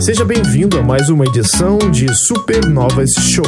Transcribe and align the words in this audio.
Seja 0.00 0.24
bem-vindo 0.24 0.78
a 0.78 0.82
mais 0.82 1.08
uma 1.08 1.24
edição 1.24 1.78
de 1.90 2.12
Supernovas 2.14 3.10
Show. 3.12 3.44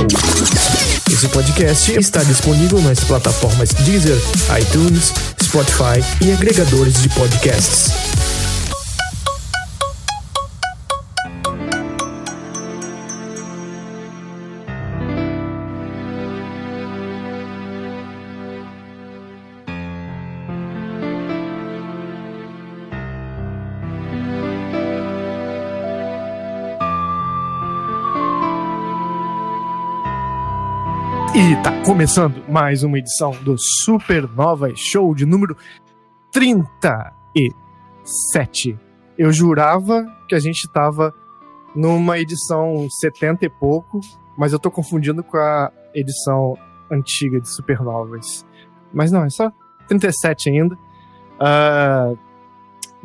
Esse 1.10 1.28
podcast 1.28 1.92
está 1.92 2.22
disponível 2.22 2.80
nas 2.80 3.00
plataformas 3.00 3.70
Deezer, 3.74 4.16
iTunes, 4.58 5.12
Spotify 5.42 6.00
e 6.24 6.32
agregadores 6.32 7.02
de 7.02 7.08
podcasts. 7.10 8.15
Tá 31.66 31.82
começando 31.82 32.48
mais 32.48 32.84
uma 32.84 32.96
edição 32.96 33.32
do 33.42 33.56
Supernova 33.58 34.70
Show 34.76 35.12
de 35.16 35.26
número 35.26 35.56
37. 36.30 38.78
Eu 39.18 39.32
jurava 39.32 40.06
que 40.28 40.36
a 40.36 40.38
gente 40.38 40.70
tava 40.72 41.12
numa 41.74 42.20
edição 42.20 42.86
70 42.88 43.46
e 43.46 43.48
pouco, 43.48 43.98
mas 44.38 44.52
eu 44.52 44.60
tô 44.60 44.70
confundindo 44.70 45.24
com 45.24 45.38
a 45.38 45.72
edição 45.92 46.56
antiga 46.88 47.40
de 47.40 47.52
Supernovas. 47.52 48.46
Mas 48.94 49.10
não, 49.10 49.24
é 49.24 49.30
só 49.30 49.50
37 49.88 50.50
ainda. 50.50 50.76
Uh, 50.76 52.16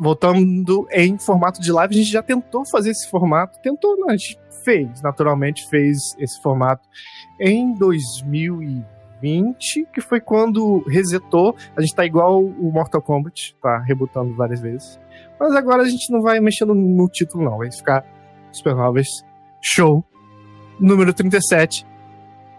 voltando 0.02 0.86
em 0.90 1.16
formato 1.16 1.60
de 1.60 1.70
live, 1.70 1.94
a 1.94 1.98
gente 1.98 2.10
já 2.10 2.22
tentou 2.22 2.66
fazer 2.66 2.90
esse 2.90 3.08
formato. 3.08 3.60
Tentou, 3.62 3.96
não, 3.96 4.08
a 4.08 4.16
gente 4.16 4.36
fez, 4.64 5.00
naturalmente 5.00 5.68
fez 5.68 6.16
esse 6.18 6.42
formato 6.42 6.88
em 7.38 7.72
2020, 7.74 9.86
que 9.92 10.00
foi 10.00 10.20
quando 10.20 10.82
resetou. 10.88 11.54
A 11.76 11.80
gente 11.80 11.94
tá 11.94 12.04
igual 12.04 12.44
o 12.44 12.72
Mortal 12.72 13.00
Kombat, 13.00 13.56
tá 13.62 13.78
rebutando 13.78 14.34
várias 14.34 14.60
vezes. 14.60 15.00
Mas 15.38 15.54
agora 15.54 15.82
a 15.82 15.88
gente 15.88 16.10
não 16.10 16.20
vai 16.20 16.40
mexendo 16.40 16.74
no 16.74 17.08
título, 17.08 17.44
não. 17.44 17.58
Vai 17.58 17.70
ficar 17.70 18.04
Supernovas 18.50 19.06
Show 19.60 20.04
número 20.80 21.14
37. 21.14 21.86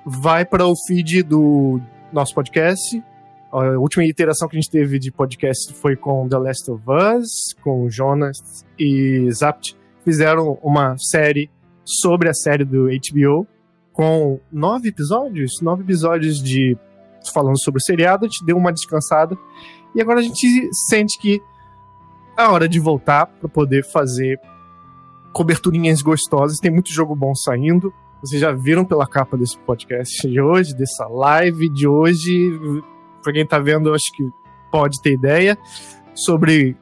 Vai 0.05 0.45
para 0.45 0.65
o 0.65 0.73
feed 0.87 1.23
do 1.23 1.81
nosso 2.11 2.33
podcast. 2.33 3.03
A 3.53 3.77
última 3.77 4.03
iteração 4.03 4.47
que 4.47 4.57
a 4.57 4.59
gente 4.59 4.71
teve 4.71 4.97
de 4.97 5.11
podcast 5.11 5.75
foi 5.75 5.95
com 5.95 6.27
The 6.27 6.37
Last 6.39 6.71
of 6.71 6.83
Us, 6.87 7.53
com 7.61 7.87
Jonas 7.87 8.65
e 8.79 9.29
Zapt. 9.31 9.77
Fizeram 10.03 10.57
uma 10.63 10.97
série 10.97 11.51
sobre 11.85 12.29
a 12.29 12.33
série 12.33 12.65
do 12.65 12.87
HBO 12.87 13.45
com 13.91 14.39
nove 14.51 14.89
episódios, 14.89 15.51
nove 15.61 15.83
episódios 15.83 16.41
de 16.41 16.75
falando 17.31 17.61
sobre 17.61 17.77
o 17.77 17.83
seriado, 17.83 18.25
a 18.25 18.27
gente 18.27 18.43
deu 18.43 18.57
uma 18.57 18.73
descansada 18.73 19.37
e 19.95 20.01
agora 20.01 20.19
a 20.19 20.23
gente 20.23 20.67
sente 20.89 21.19
que 21.19 21.39
é 22.35 22.43
hora 22.45 22.67
de 22.67 22.79
voltar 22.79 23.27
para 23.27 23.47
poder 23.47 23.85
fazer 23.85 24.39
coberturinhas 25.31 26.01
gostosas. 26.01 26.57
Tem 26.57 26.71
muito 26.71 26.91
jogo 26.91 27.15
bom 27.15 27.35
saindo. 27.35 27.93
Vocês 28.19 28.41
já 28.41 28.51
viram 28.51 28.83
pela 28.83 29.05
capa 29.05 29.37
desse 29.37 29.59
podcast 29.59 30.27
de 30.27 30.41
hoje, 30.41 30.75
dessa 30.75 31.07
live 31.07 31.69
de 31.69 31.87
hoje. 31.87 32.51
Pra 33.23 33.33
quem 33.33 33.45
tá 33.45 33.57
vendo, 33.57 33.93
acho 33.93 34.11
que 34.13 34.29
pode 34.71 35.01
ter 35.01 35.13
ideia 35.13 35.57
sobre 36.13 36.75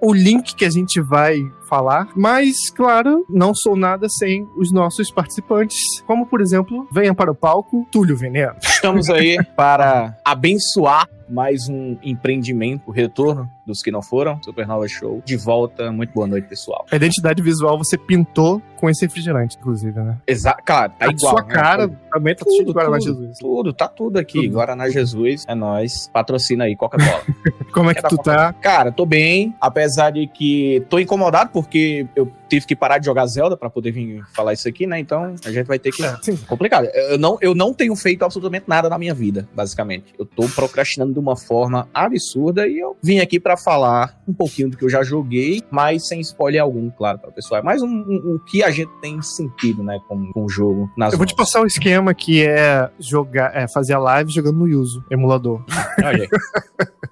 o 0.00 0.12
link 0.12 0.54
que 0.54 0.64
a 0.64 0.70
gente 0.70 1.00
vai 1.00 1.40
falar, 1.68 2.08
mas, 2.14 2.70
claro, 2.70 3.24
não 3.28 3.54
sou 3.54 3.76
nada 3.76 4.08
sem 4.08 4.46
os 4.56 4.72
nossos 4.72 5.10
participantes, 5.10 5.78
como, 6.06 6.26
por 6.26 6.40
exemplo, 6.40 6.86
venha 6.92 7.14
para 7.14 7.30
o 7.30 7.34
palco, 7.34 7.86
Túlio 7.90 8.16
Veneno. 8.16 8.54
Estamos 8.62 9.10
aí 9.10 9.38
para 9.56 10.16
abençoar 10.24 11.08
mais 11.28 11.68
um 11.68 11.96
empreendimento, 12.02 12.82
o 12.86 12.90
retorno 12.90 13.50
dos 13.66 13.82
que 13.82 13.90
não 13.90 14.00
foram, 14.00 14.40
Supernova 14.42 14.86
Show. 14.86 15.22
De 15.24 15.36
volta, 15.36 15.90
muito 15.90 16.12
boa 16.12 16.26
noite, 16.26 16.46
pessoal. 16.48 16.86
A 16.90 16.96
identidade 16.96 17.42
visual 17.42 17.76
você 17.76 17.98
pintou 17.98 18.62
com 18.76 18.88
esse 18.88 19.04
refrigerante, 19.04 19.56
inclusive, 19.58 19.98
né? 20.00 20.18
Exato, 20.26 20.62
cara, 20.62 20.90
tá 20.90 21.06
a 21.06 21.08
igual. 21.08 21.32
sua 21.32 21.42
né? 21.42 21.54
cara 21.54 21.88
também 22.12 22.34
tá 22.34 22.44
cheio 22.48 22.64
de 22.64 22.72
Guaraná 22.72 23.00
Jesus. 23.00 23.38
Tudo, 23.38 23.72
tá 23.72 23.88
tudo 23.88 24.18
aqui. 24.18 24.42
Tudo. 24.42 24.52
Guaraná 24.54 24.88
Jesus 24.88 25.44
é 25.48 25.54
nós. 25.54 26.08
Patrocina 26.12 26.64
aí, 26.64 26.76
Coca-Cola. 26.76 27.22
Como 27.72 27.90
é 27.90 27.94
que 27.94 28.02
Quer 28.02 28.08
tu 28.08 28.18
tá? 28.18 28.52
Cara, 28.52 28.92
tô 28.92 29.04
bem, 29.04 29.54
apesar 29.60 30.10
de 30.10 30.26
que 30.26 30.84
tô 30.88 30.98
incomodado 30.98 31.50
porque 31.56 32.06
eu 32.14 32.30
tive 32.48 32.66
que 32.66 32.76
parar 32.76 32.98
de 32.98 33.06
jogar 33.06 33.26
Zelda 33.26 33.56
pra 33.56 33.70
poder 33.70 33.90
vir 33.90 34.24
falar 34.34 34.52
isso 34.52 34.68
aqui, 34.68 34.86
né? 34.86 34.98
Então 34.98 35.34
a 35.44 35.50
gente 35.50 35.66
vai 35.66 35.78
ter 35.78 35.92
que. 35.92 36.04
É, 36.04 36.16
sim. 36.22 36.36
Complicado. 36.36 36.86
Eu 36.86 37.18
não, 37.18 37.38
eu 37.40 37.54
não 37.54 37.72
tenho 37.72 37.94
feito 37.96 38.24
absolutamente 38.24 38.64
nada 38.68 38.88
na 38.88 38.98
minha 38.98 39.14
vida, 39.14 39.48
basicamente. 39.54 40.14
Eu 40.18 40.24
tô 40.24 40.48
procrastinando 40.48 41.12
de 41.12 41.18
uma 41.18 41.36
forma 41.36 41.88
absurda 41.92 42.66
e 42.66 42.78
eu 42.78 42.96
vim 43.02 43.18
aqui 43.18 43.38
pra 43.40 43.56
falar 43.56 44.16
um 44.26 44.32
pouquinho 44.32 44.70
do 44.70 44.76
que 44.76 44.84
eu 44.84 44.90
já 44.90 45.02
joguei, 45.02 45.62
mas 45.70 46.08
sem 46.08 46.20
spoiler 46.20 46.62
algum, 46.62 46.90
claro, 46.90 47.18
para 47.18 47.30
o 47.30 47.32
pessoal. 47.32 47.60
É 47.60 47.64
mais 47.64 47.82
um, 47.82 47.86
um, 47.86 48.34
um 48.34 48.40
que 48.46 48.62
a 48.62 48.70
gente 48.70 48.90
tem 49.00 49.20
sentido, 49.22 49.82
né, 49.82 49.98
com, 50.08 50.32
com 50.32 50.44
o 50.44 50.48
jogo 50.48 50.90
nas 50.96 51.12
Eu 51.12 51.18
vou 51.18 51.26
te 51.26 51.34
passar 51.34 51.60
o 51.62 51.66
esquema 51.66 52.14
que 52.14 52.46
é 52.46 52.88
jogar, 52.98 53.54
é 53.54 53.66
fazer 53.68 53.94
a 53.94 53.98
live 53.98 54.30
jogando 54.32 54.58
no 54.58 54.68
Yuzu, 54.68 55.04
emulador. 55.10 55.64
Olha 56.02 56.22
aí. 56.22 56.28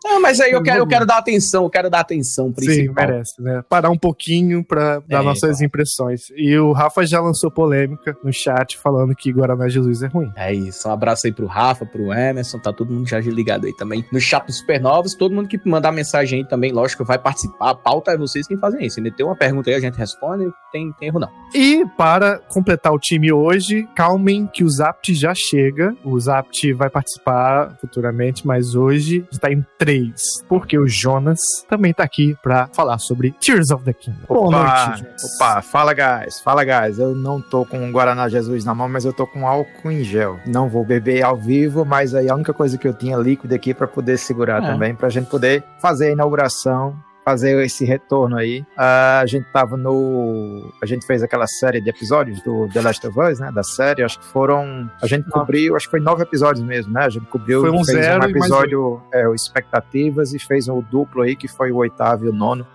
Não, 0.05 0.21
mas 0.21 0.39
aí 0.39 0.53
eu 0.53 0.63
quero, 0.63 0.81
eu 0.81 0.87
quero 0.87 1.07
dar 1.07 1.19
atenção, 1.19 1.65
eu 1.65 1.71
quero 1.71 1.89
dar 1.89 2.01
atenção 2.01 2.49
Sim, 2.49 2.53
principal. 2.53 3.07
merece, 3.07 3.41
né? 3.41 3.63
Parar 3.69 3.91
um 3.91 3.97
pouquinho 3.97 4.63
pra 4.63 5.01
dar 5.01 5.21
É, 5.21 5.24
nossas 5.25 5.61
impressões. 5.61 6.29
E 6.37 6.57
o 6.59 6.73
Rafa 6.73 7.07
já 7.07 7.21
lançou 7.21 7.51
polêmica 7.51 8.17
no 8.23 8.33
chat 8.33 8.79
falando 8.79 9.15
que 9.15 9.33
Guaraná 9.33 9.69
Jesus 9.69 10.03
é 10.03 10.07
ruim. 10.07 10.33
É 10.37 10.53
isso, 10.53 10.89
um 10.89 10.93
abraço 10.93 11.27
aí 11.27 11.33
pro 11.33 11.47
Rafa, 11.47 11.85
pro 11.87 12.13
Emerson, 12.13 12.59
tá 12.59 12.73
todo 12.73 12.93
mundo 12.93 13.09
já 13.09 13.19
ligado 13.21 13.67
aí 13.67 13.75
também. 13.75 14.05
No 14.13 14.21
chat 14.21 14.47
dos 14.47 14.59
Supernovas, 14.59 15.15
todo 15.15 15.35
mundo 15.35 15.49
que 15.49 15.61
mandar 15.69 15.93
mensagem 15.93 16.41
aí 16.41 16.49
também, 16.49 16.73
lógico, 16.73 17.05
vai 17.05 17.19
participar. 17.19 17.71
A 17.71 17.75
pauta 17.75 18.13
é 18.13 18.17
vocês 18.17 18.47
quem 18.47 18.59
fazem 18.59 18.85
isso. 18.87 18.95
Se 18.95 19.11
tem 19.11 19.27
uma 19.27 19.37
pergunta 19.37 19.71
aí, 19.71 19.77
a 19.77 19.81
gente 19.81 19.97
responde, 19.97 20.51
tem, 20.73 20.93
tem 20.93 21.09
erro 21.09 21.21
não. 21.21 21.29
E 21.55 21.85
para 21.97 22.39
completar 22.39 22.93
o 22.93 22.99
time 22.99 23.33
hoje, 23.33 23.89
calmem 23.95 24.47
que 24.47 24.65
o 24.65 24.71
Zapt 24.71 25.15
já 25.15 25.33
chega. 25.35 25.95
O 26.05 26.19
Zapt 26.19 26.73
vai 26.73 26.91
participar 26.91 27.77
futuramente, 27.81 28.47
mas 28.47 28.75
hoje 28.75 29.27
está 29.31 29.51
em 29.51 29.65
três, 29.79 30.21
porque 30.49 30.79
o 30.79 30.87
Jonas 30.87 31.39
também 31.69 31.93
tá 31.93 32.05
aqui 32.05 32.37
pra 32.43 32.69
falar 32.73 32.99
sobre 32.99 33.33
Tears 33.41 33.71
of 33.71 33.85
the 33.85 33.93
Kingdom. 33.93 34.27
Boa 34.29 34.51
noite, 34.51 34.99
Jonas. 34.99 35.14
Opa, 35.23 35.63
fala 35.63 35.93
guys, 35.95 36.41
fala 36.41 36.65
guys. 36.65 36.99
Eu 36.99 37.15
não 37.15 37.41
tô 37.41 37.65
com 37.65 37.79
um 37.79 37.93
Guaraná 37.93 38.29
Jesus 38.29 38.65
na 38.65 38.75
mão, 38.75 38.89
mas 38.89 39.05
eu 39.05 39.13
tô 39.13 39.27
com 39.27 39.47
álcool 39.47 39.91
em 39.91 40.03
gel. 40.03 40.39
Não 40.47 40.69
vou 40.69 40.85
beber 40.85 41.23
ao 41.23 41.37
vivo, 41.37 41.85
mas 41.85 42.15
aí 42.15 42.29
a 42.29 42.35
única 42.35 42.53
coisa 42.53 42.79
que 42.79 42.87
eu 42.89 42.95
tinha 42.95 43.17
líquido 43.17 43.55
aqui 43.55 43.73
pra 43.75 43.87
poder 43.87 44.17
segurar 44.19 44.63
É. 44.63 44.67
também, 44.67 44.95
pra 44.95 45.09
gente 45.09 45.29
poder 45.29 45.63
fazer 45.81 46.09
a 46.09 46.13
inauguração. 46.13 46.97
Fazer 47.25 47.59
esse 47.65 47.85
retorno 47.87 48.37
aí. 48.37 48.65
A 48.77 49.25
gente 49.27 49.47
tava 49.51 49.77
no. 49.79 50.71
A 50.83 50.87
gente 50.87 51.07
fez 51.07 51.23
aquela 51.23 51.47
série 51.47 51.81
de 51.81 51.89
episódios 51.89 52.43
do 52.43 52.69
The 52.69 52.83
Last 52.83 53.07
of 53.07 53.19
Us, 53.19 53.41
né? 53.41 53.51
Da 53.51 53.63
série. 53.63 54.03
Acho 54.03 54.19
que 54.19 54.27
foram. 54.27 54.91
A 55.01 55.07
gente 55.07 55.29
cobriu, 55.31 55.75
acho 55.75 55.87
que 55.87 55.93
foi 55.93 56.01
nove 56.01 56.23
episódios 56.23 56.63
mesmo, 56.65 56.93
né? 56.93 57.05
A 57.07 57.09
gente 57.09 57.25
cobriu. 57.27 57.63
Foi 57.63 57.71
um 57.71 57.83
fez 57.85 57.99
zero 58.05 58.25
um 58.25 58.29
e 58.29 58.31
episódio, 58.31 59.03
é, 59.13 59.25
Expectativas, 59.35 60.35
e 60.35 60.39
fez 60.39 60.69
um 60.69 60.83
duplo 60.83 61.23
aí, 61.23 61.35
que 61.35 61.49
foi 61.49 61.73
o 61.73 61.77
oitavo 61.77 62.27
e 62.27 62.29
o 62.29 62.33
nono. 62.33 62.67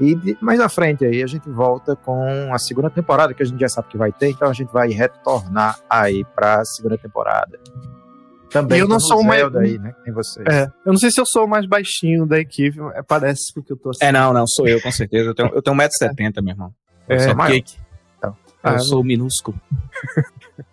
E 0.00 0.14
de- 0.14 0.38
mais 0.40 0.58
à 0.60 0.68
frente 0.70 1.04
aí 1.04 1.22
a 1.22 1.26
gente 1.26 1.48
volta 1.50 1.94
com 1.94 2.48
a 2.54 2.58
segunda 2.58 2.88
temporada, 2.88 3.34
que 3.34 3.42
a 3.42 3.46
gente 3.46 3.60
já 3.60 3.68
sabe 3.68 3.88
que 3.88 3.98
vai 3.98 4.10
ter, 4.10 4.30
então 4.30 4.48
a 4.48 4.54
gente 4.54 4.72
vai 4.72 4.88
retornar 4.88 5.78
aí 5.90 6.24
pra 6.34 6.64
segunda 6.64 6.96
temporada. 6.96 7.58
Também 8.50 8.78
E 8.78 8.80
eu 8.80 8.88
não 8.88 8.98
sou 8.98 9.22
mais- 9.22 9.42
aí, 9.56 9.78
né? 9.78 9.92
que 9.92 10.04
Tem 10.04 10.12
vocês. 10.14 10.46
É, 10.46 10.64
eu 10.86 10.92
não 10.92 10.96
sei 10.98 11.10
se 11.10 11.20
eu 11.20 11.26
sou 11.26 11.44
o 11.44 11.48
mais 11.48 11.66
baixinho 11.66 12.24
da 12.26 12.38
equipe, 12.38 12.78
é, 12.94 13.02
parece 13.02 13.52
porque 13.54 13.72
eu 13.72 13.76
tô 13.76 13.90
assim. 13.90 14.00
É, 14.02 14.10
não, 14.12 14.32
não, 14.32 14.46
sou 14.46 14.66
eu, 14.66 14.80
com 14.80 14.90
certeza. 14.90 15.30
Eu 15.30 15.34
tenho, 15.34 15.50
eu 15.54 15.60
tenho 15.62 15.76
1,70m, 15.76 16.42
meu 16.42 16.52
irmão. 16.54 16.72
Eu 17.08 17.16
É, 17.16 17.18
sou 17.20 17.34
maior. 17.34 17.52
cake. 17.52 17.76
Então. 18.16 18.30
eu 18.64 18.70
Ah, 18.70 18.78
sou 18.78 19.04
minúsculo. 19.04 19.58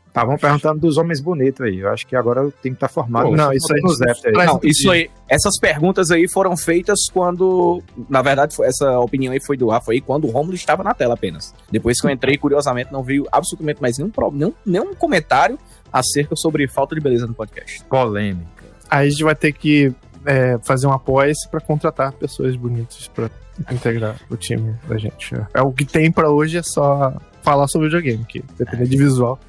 Estavam 0.08 0.38
perguntando 0.38 0.80
dos 0.80 0.96
homens 0.98 1.20
bonitos 1.20 1.60
aí. 1.60 1.80
Eu 1.80 1.90
acho 1.90 2.08
que 2.08 2.16
agora 2.16 2.40
eu 2.40 2.50
tenho 2.50 2.74
que 2.74 2.78
estar 2.78 2.88
formado. 2.88 3.28
Pô, 3.28 3.36
não, 3.36 3.52
isso 3.52 3.68
aí- 3.74 3.82
aí. 4.26 4.46
Não, 4.46 4.60
isso 4.64 4.90
aí, 4.90 5.10
essas 5.28 5.60
perguntas 5.60 6.10
aí 6.10 6.26
foram 6.30 6.56
feitas 6.56 7.00
quando, 7.12 7.84
na 8.10 8.22
verdade, 8.22 8.56
foi- 8.56 8.66
essa 8.68 8.98
opinião 9.02 9.34
aí 9.34 9.42
foi 9.46 9.58
do 9.58 9.68
Rafa 9.68 9.92
aí, 9.92 10.00
quando 10.00 10.26
o 10.26 10.32
Romulo 10.32 10.56
estava 10.56 10.86
na 10.86 10.94
tela 10.94 11.16
apenas. 11.16 11.54
Depois 11.70 12.00
que 12.00 12.08
eu 12.08 12.12
entrei, 12.12 12.38
curiosamente, 12.38 12.94
não 12.94 13.04
veio 13.04 13.26
absolutamente 13.30 13.82
mais 13.82 13.98
nenhum, 13.98 14.10
nenhum, 14.32 14.54
nenhum 14.66 14.96
comentário 14.96 15.60
acerca 15.92 16.36
sobre 16.36 16.68
falta 16.68 16.96
de 16.96 17.02
beleza 17.02 17.28
no 17.28 17.34
podcast. 17.34 17.84
Polêmica. 17.86 18.66
Aí 18.90 19.08
a 19.08 19.10
gente 19.10 19.24
vai 19.24 19.36
ter 19.36 19.52
que 19.52 19.94
é, 20.26 20.58
fazer 20.64 20.88
um 20.88 20.92
apoio 20.92 21.34
pra 21.50 21.60
contratar 21.60 22.12
pessoas 22.14 22.56
bonitas 22.56 23.08
pra 23.08 23.30
integrar 23.72 24.16
o 24.30 24.36
time 24.36 24.76
da 24.88 24.98
gente. 24.98 25.36
É 25.54 25.62
o 25.62 25.72
que 25.72 25.86
tem 25.86 26.12
pra 26.12 26.30
hoje 26.30 26.58
é 26.58 26.64
só 26.64 27.14
falar 27.42 27.68
sobre 27.68 27.88
videogame, 27.88 28.26
que 28.26 28.44
depende 28.58 28.90
de 28.90 28.98
visual. 28.98 29.40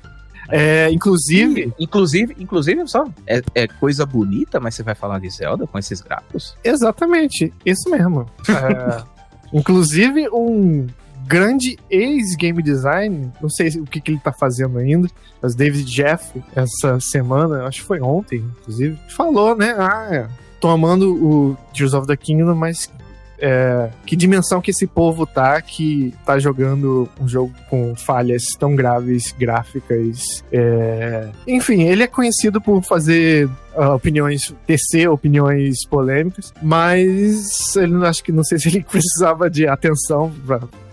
É, 0.49 0.89
inclusive, 0.91 1.73
Inclusive, 1.79 2.37
inclusive, 2.39 2.87
só, 2.87 3.05
é, 3.27 3.43
é 3.55 3.67
coisa 3.67 4.07
bonita, 4.07 4.61
mas 4.61 4.77
você 4.77 4.83
vai 4.83 4.95
falar 4.95 5.19
de 5.19 5.29
Zelda 5.29 5.67
com 5.67 5.79
esses 5.79 6.01
gráficos? 6.01 6.57
exatamente, 6.63 7.53
isso 7.65 7.91
mesmo. 7.91 8.27
É, 8.49 9.03
inclusive, 9.53 10.29
um 10.29 10.87
grande 11.27 11.79
ex-game 11.91 12.63
design, 12.63 13.33
não 13.41 13.49
sei 13.49 13.69
o 13.81 13.85
que, 13.85 14.01
que 14.01 14.13
ele 14.13 14.21
tá 14.21 14.33
fazendo 14.33 14.79
ainda, 14.79 15.09
mas 15.43 15.55
David 15.55 15.85
Jeff, 15.85 16.41
essa 16.55 17.01
semana, 17.01 17.67
acho 17.67 17.81
que 17.81 17.87
foi 17.87 18.01
ontem, 18.01 18.45
inclusive, 18.61 18.99
falou, 19.09 19.57
né? 19.57 19.75
Ah, 19.77 20.09
é, 20.11 20.29
tô 20.61 20.69
amando 20.69 21.15
o 21.15 21.57
Tears 21.75 21.95
of 21.95 22.07
the 22.07 22.17
Kingdom, 22.17 22.55
mas 22.55 22.91
é, 23.39 23.91
que 24.05 24.17
dimensão 24.17 24.61
que 24.61 24.71
esse 24.71 24.87
povo 24.87 25.27
tá 25.27 25.61
que 25.61 26.15
tá 26.25 26.39
jogando 26.39 27.09
um 27.21 27.29
jogo 27.29 27.53
com 27.69 27.95
falhas 27.95 28.45
tão 28.59 28.75
graves 28.75 29.35
gráficas. 29.39 30.45
É... 30.51 31.29
Enfim, 31.47 31.83
ele 31.83 32.03
é 32.03 32.07
conhecido 32.07 32.61
por 32.61 32.83
fazer 32.83 33.49
uh, 33.77 33.95
opiniões 33.95 34.55
TC, 34.67 35.09
opiniões 35.09 35.87
polêmicas, 35.87 36.53
mas 36.63 37.77
ele 37.77 38.07
acho 38.07 38.25
que 38.25 38.33
não 38.33 38.45
sei 38.45 38.59
se 38.59 38.69
ele 38.69 38.83
precisava 38.89 39.51
de 39.51 39.67
atenção 39.67 40.33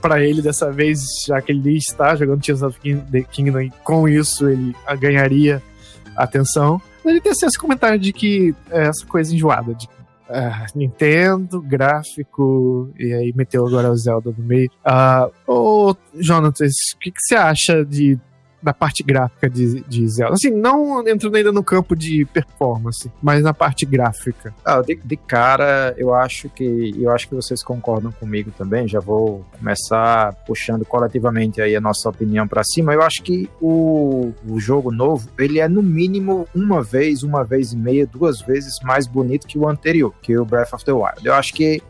para 0.01 0.21
ele 0.21 0.41
dessa 0.41 0.71
vez, 0.71 0.99
já 1.25 1.41
que 1.41 1.51
ele 1.51 1.77
está 1.77 2.15
jogando 2.15 2.41
Tears 2.41 2.61
of 2.61 2.77
the 3.11 3.21
Kingdom 3.21 3.61
e 3.61 3.71
com 3.83 4.07
isso 4.07 4.49
ele 4.49 4.75
ganharia 4.99 5.61
atenção. 6.15 6.81
Ele 7.05 7.19
tem 7.19 7.31
esse 7.31 7.57
comentário 7.57 7.99
de 7.99 8.13
que 8.13 8.55
é 8.69 8.87
essa 8.87 9.05
coisa 9.05 9.33
enjoada, 9.33 9.73
de 9.73 9.87
Uh, 10.29 10.77
Nintendo, 10.77 11.61
gráfico, 11.61 12.89
e 12.97 13.13
aí 13.13 13.33
meteu 13.35 13.67
agora 13.67 13.91
o 13.91 13.95
Zelda 13.95 14.33
no 14.35 14.43
meio. 14.43 14.69
Uh, 14.85 15.51
ô, 15.51 15.95
Jonathan, 16.15 16.65
o 16.65 16.99
que, 16.99 17.11
que 17.11 17.19
você 17.19 17.35
acha 17.35 17.83
de 17.85 18.17
da 18.63 18.73
parte 18.73 19.03
gráfica 19.03 19.49
de, 19.49 19.81
de 19.81 20.07
Zelda. 20.07 20.33
Assim, 20.33 20.49
não 20.49 21.05
entrando 21.07 21.35
ainda 21.35 21.51
no 21.51 21.63
campo 21.63 21.95
de 21.95 22.25
performance, 22.25 23.11
mas 23.21 23.43
na 23.43 23.53
parte 23.53 23.85
gráfica. 23.85 24.53
Ah, 24.63 24.81
de, 24.81 24.95
de, 24.95 25.17
cara, 25.17 25.93
eu 25.97 26.13
acho 26.13 26.49
que 26.49 26.93
eu 26.97 27.11
acho 27.11 27.27
que 27.27 27.35
vocês 27.35 27.61
concordam 27.61 28.11
comigo 28.11 28.51
também. 28.57 28.87
Já 28.87 28.99
vou 28.99 29.45
começar 29.57 30.33
puxando 30.45 30.85
coletivamente 30.85 31.61
aí 31.61 31.75
a 31.75 31.81
nossa 31.81 32.09
opinião 32.09 32.47
para 32.47 32.63
cima. 32.63 32.93
Eu 32.93 33.01
acho 33.01 33.21
que 33.21 33.49
o, 33.61 34.31
o 34.47 34.59
jogo 34.59 34.91
novo, 34.91 35.29
ele 35.37 35.59
é 35.59 35.67
no 35.67 35.83
mínimo 35.83 36.47
uma 36.55 36.81
vez, 36.81 37.23
uma 37.23 37.43
vez 37.43 37.73
e 37.73 37.77
meia, 37.77 38.07
duas 38.07 38.41
vezes 38.41 38.79
mais 38.83 39.05
bonito 39.07 39.45
que 39.45 39.57
o 39.57 39.67
anterior, 39.67 40.13
que 40.21 40.37
o 40.37 40.45
Breath 40.45 40.73
of 40.73 40.85
the 40.85 40.93
Wild. 40.93 41.25
Eu 41.25 41.33
acho 41.33 41.53
que 41.53 41.81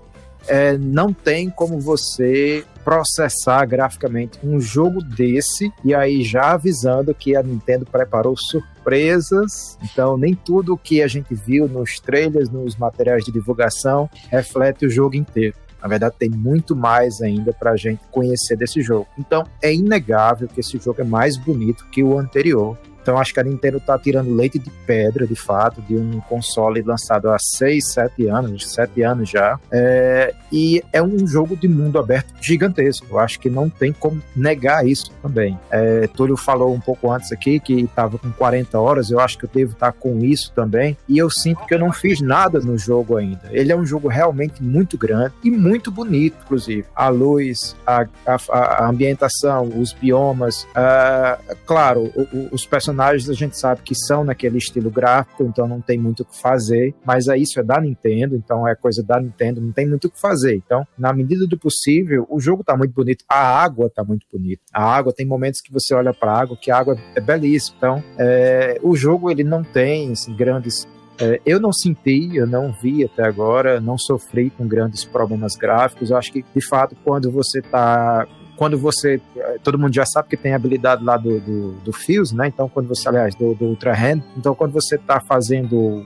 é, 0.47 0.77
não 0.77 1.13
tem 1.13 1.49
como 1.49 1.79
você 1.79 2.65
processar 2.83 3.65
graficamente 3.65 4.39
um 4.43 4.59
jogo 4.59 5.01
desse 5.01 5.71
e 5.83 5.93
aí 5.93 6.23
já 6.23 6.51
avisando 6.51 7.13
que 7.13 7.35
a 7.35 7.43
Nintendo 7.43 7.85
preparou 7.85 8.35
surpresas. 8.37 9.77
Então, 9.83 10.17
nem 10.17 10.35
tudo 10.35 10.73
o 10.73 10.77
que 10.77 11.01
a 11.01 11.07
gente 11.07 11.33
viu 11.33 11.67
nos 11.67 11.99
trailers, 11.99 12.49
nos 12.49 12.75
materiais 12.75 13.23
de 13.23 13.31
divulgação, 13.31 14.09
reflete 14.29 14.85
o 14.85 14.89
jogo 14.89 15.15
inteiro. 15.15 15.55
Na 15.81 15.89
verdade, 15.89 16.15
tem 16.17 16.29
muito 16.29 16.75
mais 16.75 17.21
ainda 17.21 17.51
para 17.51 17.71
a 17.71 17.75
gente 17.75 18.01
conhecer 18.09 18.55
desse 18.55 18.81
jogo. 18.81 19.05
Então, 19.17 19.43
é 19.61 19.73
inegável 19.73 20.47
que 20.47 20.61
esse 20.61 20.77
jogo 20.77 21.01
é 21.01 21.03
mais 21.03 21.35
bonito 21.37 21.85
que 21.91 22.01
o 22.01 22.17
anterior. 22.17 22.77
Então 23.03 23.17
acho 23.17 23.33
que 23.33 23.39
a 23.39 23.43
Nintendo 23.43 23.77
está 23.77 23.99
tirando 23.99 24.33
leite 24.33 24.57
de 24.57 24.69
pedra, 24.87 25.27
de 25.27 25.35
fato, 25.35 25.81
de 25.81 25.95
um 25.95 26.21
console 26.21 26.81
lançado 26.81 27.29
há 27.29 27.37
6, 27.37 27.91
7 27.91 28.27
anos, 28.27 28.73
7 28.73 29.03
anos 29.03 29.29
já. 29.29 29.59
É, 29.69 30.33
e 30.49 30.81
é 30.93 31.03
um 31.03 31.27
jogo 31.27 31.55
de 31.55 31.67
mundo 31.67 31.99
aberto 31.99 32.33
gigantesco. 32.41 33.05
Eu 33.11 33.19
acho 33.19 33.39
que 33.41 33.49
não 33.49 33.69
tem 33.69 33.91
como 33.91 34.23
negar 34.33 34.87
isso 34.87 35.11
também. 35.21 35.59
É, 35.69 36.07
Túlio 36.07 36.37
falou 36.37 36.73
um 36.73 36.79
pouco 36.79 37.11
antes 37.11 37.31
aqui 37.33 37.59
que 37.59 37.81
estava 37.81 38.17
com 38.17 38.31
40 38.31 38.79
horas, 38.79 39.11
eu 39.11 39.19
acho 39.19 39.37
que 39.37 39.45
eu 39.45 39.49
devo 39.53 39.73
estar 39.73 39.91
tá 39.91 39.97
com 39.97 40.23
isso 40.23 40.53
também. 40.55 40.97
E 41.07 41.17
eu 41.17 41.29
sinto 41.29 41.65
que 41.65 41.73
eu 41.73 41.79
não 41.79 41.91
fiz 41.91 42.21
nada 42.21 42.59
no 42.61 42.77
jogo 42.77 43.17
ainda. 43.17 43.41
Ele 43.51 43.71
é 43.71 43.75
um 43.75 43.85
jogo 43.85 44.07
realmente 44.07 44.63
muito 44.63 44.97
grande 44.97 45.33
e 45.43 45.51
muito 45.51 45.91
bonito, 45.91 46.37
inclusive. 46.45 46.85
A 46.95 47.09
luz, 47.09 47.75
a, 47.85 48.05
a, 48.25 48.37
a 48.53 48.89
ambientação, 48.89 49.69
os 49.77 49.91
biomas. 49.91 50.63
Uh, 50.63 51.55
claro, 51.65 52.09
o, 52.15 52.21
o, 52.21 52.49
os 52.53 52.65
personagens 52.65 52.92
personagens 52.93 53.29
a 53.29 53.33
gente 53.33 53.57
sabe 53.57 53.81
que 53.81 53.95
são 53.95 54.23
naquele 54.23 54.57
estilo 54.57 54.89
gráfico, 54.89 55.43
então 55.43 55.67
não 55.67 55.81
tem 55.81 55.97
muito 55.97 56.21
o 56.21 56.25
que 56.25 56.39
fazer, 56.39 56.93
mas 57.05 57.27
é 57.27 57.37
isso 57.37 57.59
é 57.59 57.63
da 57.63 57.79
Nintendo, 57.81 58.35
então 58.35 58.67
é 58.67 58.75
coisa 58.75 59.03
da 59.03 59.19
Nintendo, 59.19 59.59
não 59.59 59.71
tem 59.71 59.87
muito 59.87 60.07
o 60.07 60.09
que 60.09 60.19
fazer. 60.19 60.55
Então, 60.55 60.87
na 60.97 61.11
medida 61.13 61.45
do 61.47 61.57
possível, 61.57 62.25
o 62.29 62.39
jogo 62.39 62.63
tá 62.63 62.77
muito 62.77 62.93
bonito, 62.93 63.25
a 63.27 63.63
água 63.63 63.89
tá 63.89 64.03
muito 64.03 64.25
bonita. 64.31 64.61
A 64.73 64.83
água 64.83 65.13
tem 65.13 65.25
momentos 65.25 65.61
que 65.61 65.71
você 65.71 65.93
olha 65.93 66.13
para 66.13 66.31
a 66.31 66.41
água 66.41 66.57
que 66.59 66.71
a 66.71 66.77
água 66.77 66.97
é 67.15 67.21
belíssima. 67.21 67.75
Então, 67.77 68.03
é, 68.17 68.79
o 68.81 68.95
jogo 68.95 69.29
ele 69.29 69.43
não 69.43 69.63
tem 69.63 70.11
assim, 70.11 70.35
grandes 70.35 70.87
é, 71.19 71.39
eu 71.45 71.59
não 71.59 71.71
senti, 71.71 72.35
eu 72.35 72.47
não 72.47 72.71
vi 72.71 73.05
até 73.05 73.23
agora, 73.23 73.79
não 73.79 73.99
sofri 73.99 74.49
com 74.49 74.67
grandes 74.67 75.05
problemas 75.05 75.55
gráficos. 75.55 76.09
Eu 76.09 76.17
acho 76.17 76.31
que, 76.31 76.43
de 76.43 76.67
fato, 76.67 76.95
quando 77.03 77.31
você 77.31 77.59
está 77.59 78.27
quando 78.63 78.77
você. 78.77 79.19
Todo 79.61 79.77
mundo 79.77 79.93
já 79.93 80.05
sabe 80.05 80.29
que 80.29 80.37
tem 80.37 80.53
a 80.53 80.55
habilidade 80.55 81.03
lá 81.03 81.17
do, 81.17 81.37
do, 81.41 81.71
do 81.83 81.91
Fuse, 81.91 82.33
né? 82.33 82.47
Então, 82.47 82.69
quando 82.69 82.87
você, 82.87 83.09
aliás, 83.09 83.35
do, 83.35 83.53
do 83.53 83.65
Ultra 83.65 83.93
Hand, 83.93 84.23
então 84.37 84.55
quando 84.55 84.71
você 84.71 84.95
está 84.95 85.19
fazendo 85.19 85.75
um, 85.77 86.05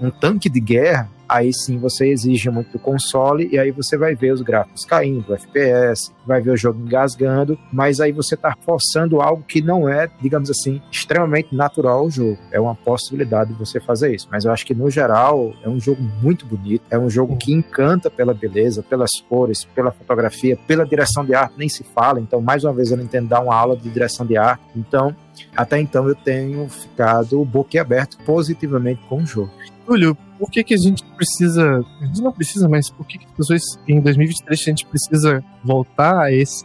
um 0.00 0.10
tanque 0.10 0.50
de 0.50 0.58
guerra, 0.58 1.08
aí 1.28 1.52
sim 1.52 1.78
você 1.78 2.08
exige 2.08 2.50
muito 2.50 2.72
do 2.72 2.78
console 2.78 3.48
e 3.50 3.58
aí 3.58 3.70
você 3.70 3.96
vai 3.96 4.14
ver 4.14 4.32
os 4.32 4.42
gráficos 4.42 4.84
caindo, 4.84 5.30
o 5.30 5.34
FPS, 5.34 6.12
vai 6.26 6.40
ver 6.40 6.52
o 6.52 6.56
jogo 6.56 6.80
engasgando, 6.80 7.58
mas 7.72 8.00
aí 8.00 8.12
você 8.12 8.34
está 8.34 8.54
forçando 8.64 9.20
algo 9.20 9.42
que 9.46 9.60
não 9.60 9.88
é, 9.88 10.08
digamos 10.20 10.50
assim, 10.50 10.80
extremamente 10.90 11.54
natural 11.54 12.00
ao 12.00 12.10
jogo. 12.10 12.38
É 12.50 12.60
uma 12.60 12.74
possibilidade 12.74 13.52
de 13.52 13.58
você 13.58 13.80
fazer 13.80 14.14
isso, 14.14 14.28
mas 14.30 14.44
eu 14.44 14.52
acho 14.52 14.66
que 14.66 14.74
no 14.74 14.90
geral 14.90 15.52
é 15.62 15.68
um 15.68 15.80
jogo 15.80 16.02
muito 16.22 16.46
bonito, 16.46 16.82
é 16.90 16.98
um 16.98 17.08
jogo 17.08 17.36
que 17.36 17.52
encanta 17.52 18.10
pela 18.10 18.34
beleza, 18.34 18.82
pelas 18.82 19.10
cores, 19.28 19.64
pela 19.64 19.90
fotografia, 19.90 20.58
pela 20.66 20.84
direção 20.84 21.24
de 21.24 21.34
arte, 21.34 21.54
nem 21.56 21.68
se 21.68 21.84
fala. 21.84 22.20
Então, 22.20 22.40
mais 22.40 22.64
uma 22.64 22.72
vez, 22.72 22.90
eu 22.90 22.96
não 22.96 23.04
entendo 23.04 23.28
dar 23.28 23.40
uma 23.40 23.54
aula 23.54 23.76
de 23.76 23.88
direção 23.88 24.26
de 24.26 24.36
arte. 24.36 24.62
Então, 24.74 25.14
até 25.56 25.78
então 25.80 26.08
eu 26.08 26.14
tenho 26.14 26.68
ficado 26.68 27.44
boquiaberto 27.44 28.18
positivamente 28.24 29.00
com 29.08 29.22
o 29.22 29.26
jogo. 29.26 29.50
Túlio, 29.86 30.16
por 30.38 30.50
que, 30.50 30.64
que 30.64 30.74
a 30.74 30.76
gente 30.76 31.04
precisa. 31.16 31.84
A 32.00 32.06
gente 32.06 32.20
não 32.20 32.32
precisa, 32.32 32.68
mas 32.68 32.90
por 32.90 33.06
que, 33.06 33.18
que 33.18 33.26
as 33.26 33.32
pessoas 33.32 33.62
em 33.86 34.00
2023 34.00 34.60
a 34.60 34.64
gente 34.64 34.86
precisa 34.86 35.44
voltar 35.64 36.24
a 36.24 36.32
esse 36.32 36.64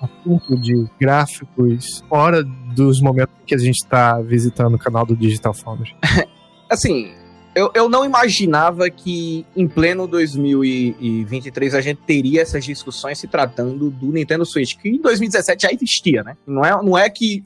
assunto 0.00 0.56
de 0.58 0.86
gráficos 0.98 2.02
fora 2.08 2.42
dos 2.42 3.00
momentos 3.00 3.34
que 3.46 3.54
a 3.54 3.58
gente 3.58 3.76
está 3.76 4.20
visitando 4.20 4.74
o 4.74 4.78
canal 4.78 5.04
do 5.04 5.16
Digital 5.16 5.52
Foundry? 5.52 5.94
assim, 6.70 7.12
eu, 7.54 7.70
eu 7.74 7.88
não 7.88 8.04
imaginava 8.04 8.88
que 8.88 9.44
em 9.56 9.66
pleno 9.66 10.06
2023 10.06 11.74
a 11.74 11.80
gente 11.80 12.00
teria 12.06 12.42
essas 12.42 12.64
discussões 12.64 13.18
se 13.18 13.26
tratando 13.26 13.90
do 13.90 14.12
Nintendo 14.12 14.46
Switch, 14.46 14.76
que 14.76 14.88
em 14.88 15.00
2017 15.00 15.62
já 15.62 15.72
existia, 15.72 16.22
né? 16.22 16.36
Não 16.46 16.64
é, 16.64 16.70
não 16.82 16.96
é 16.96 17.10
que 17.10 17.44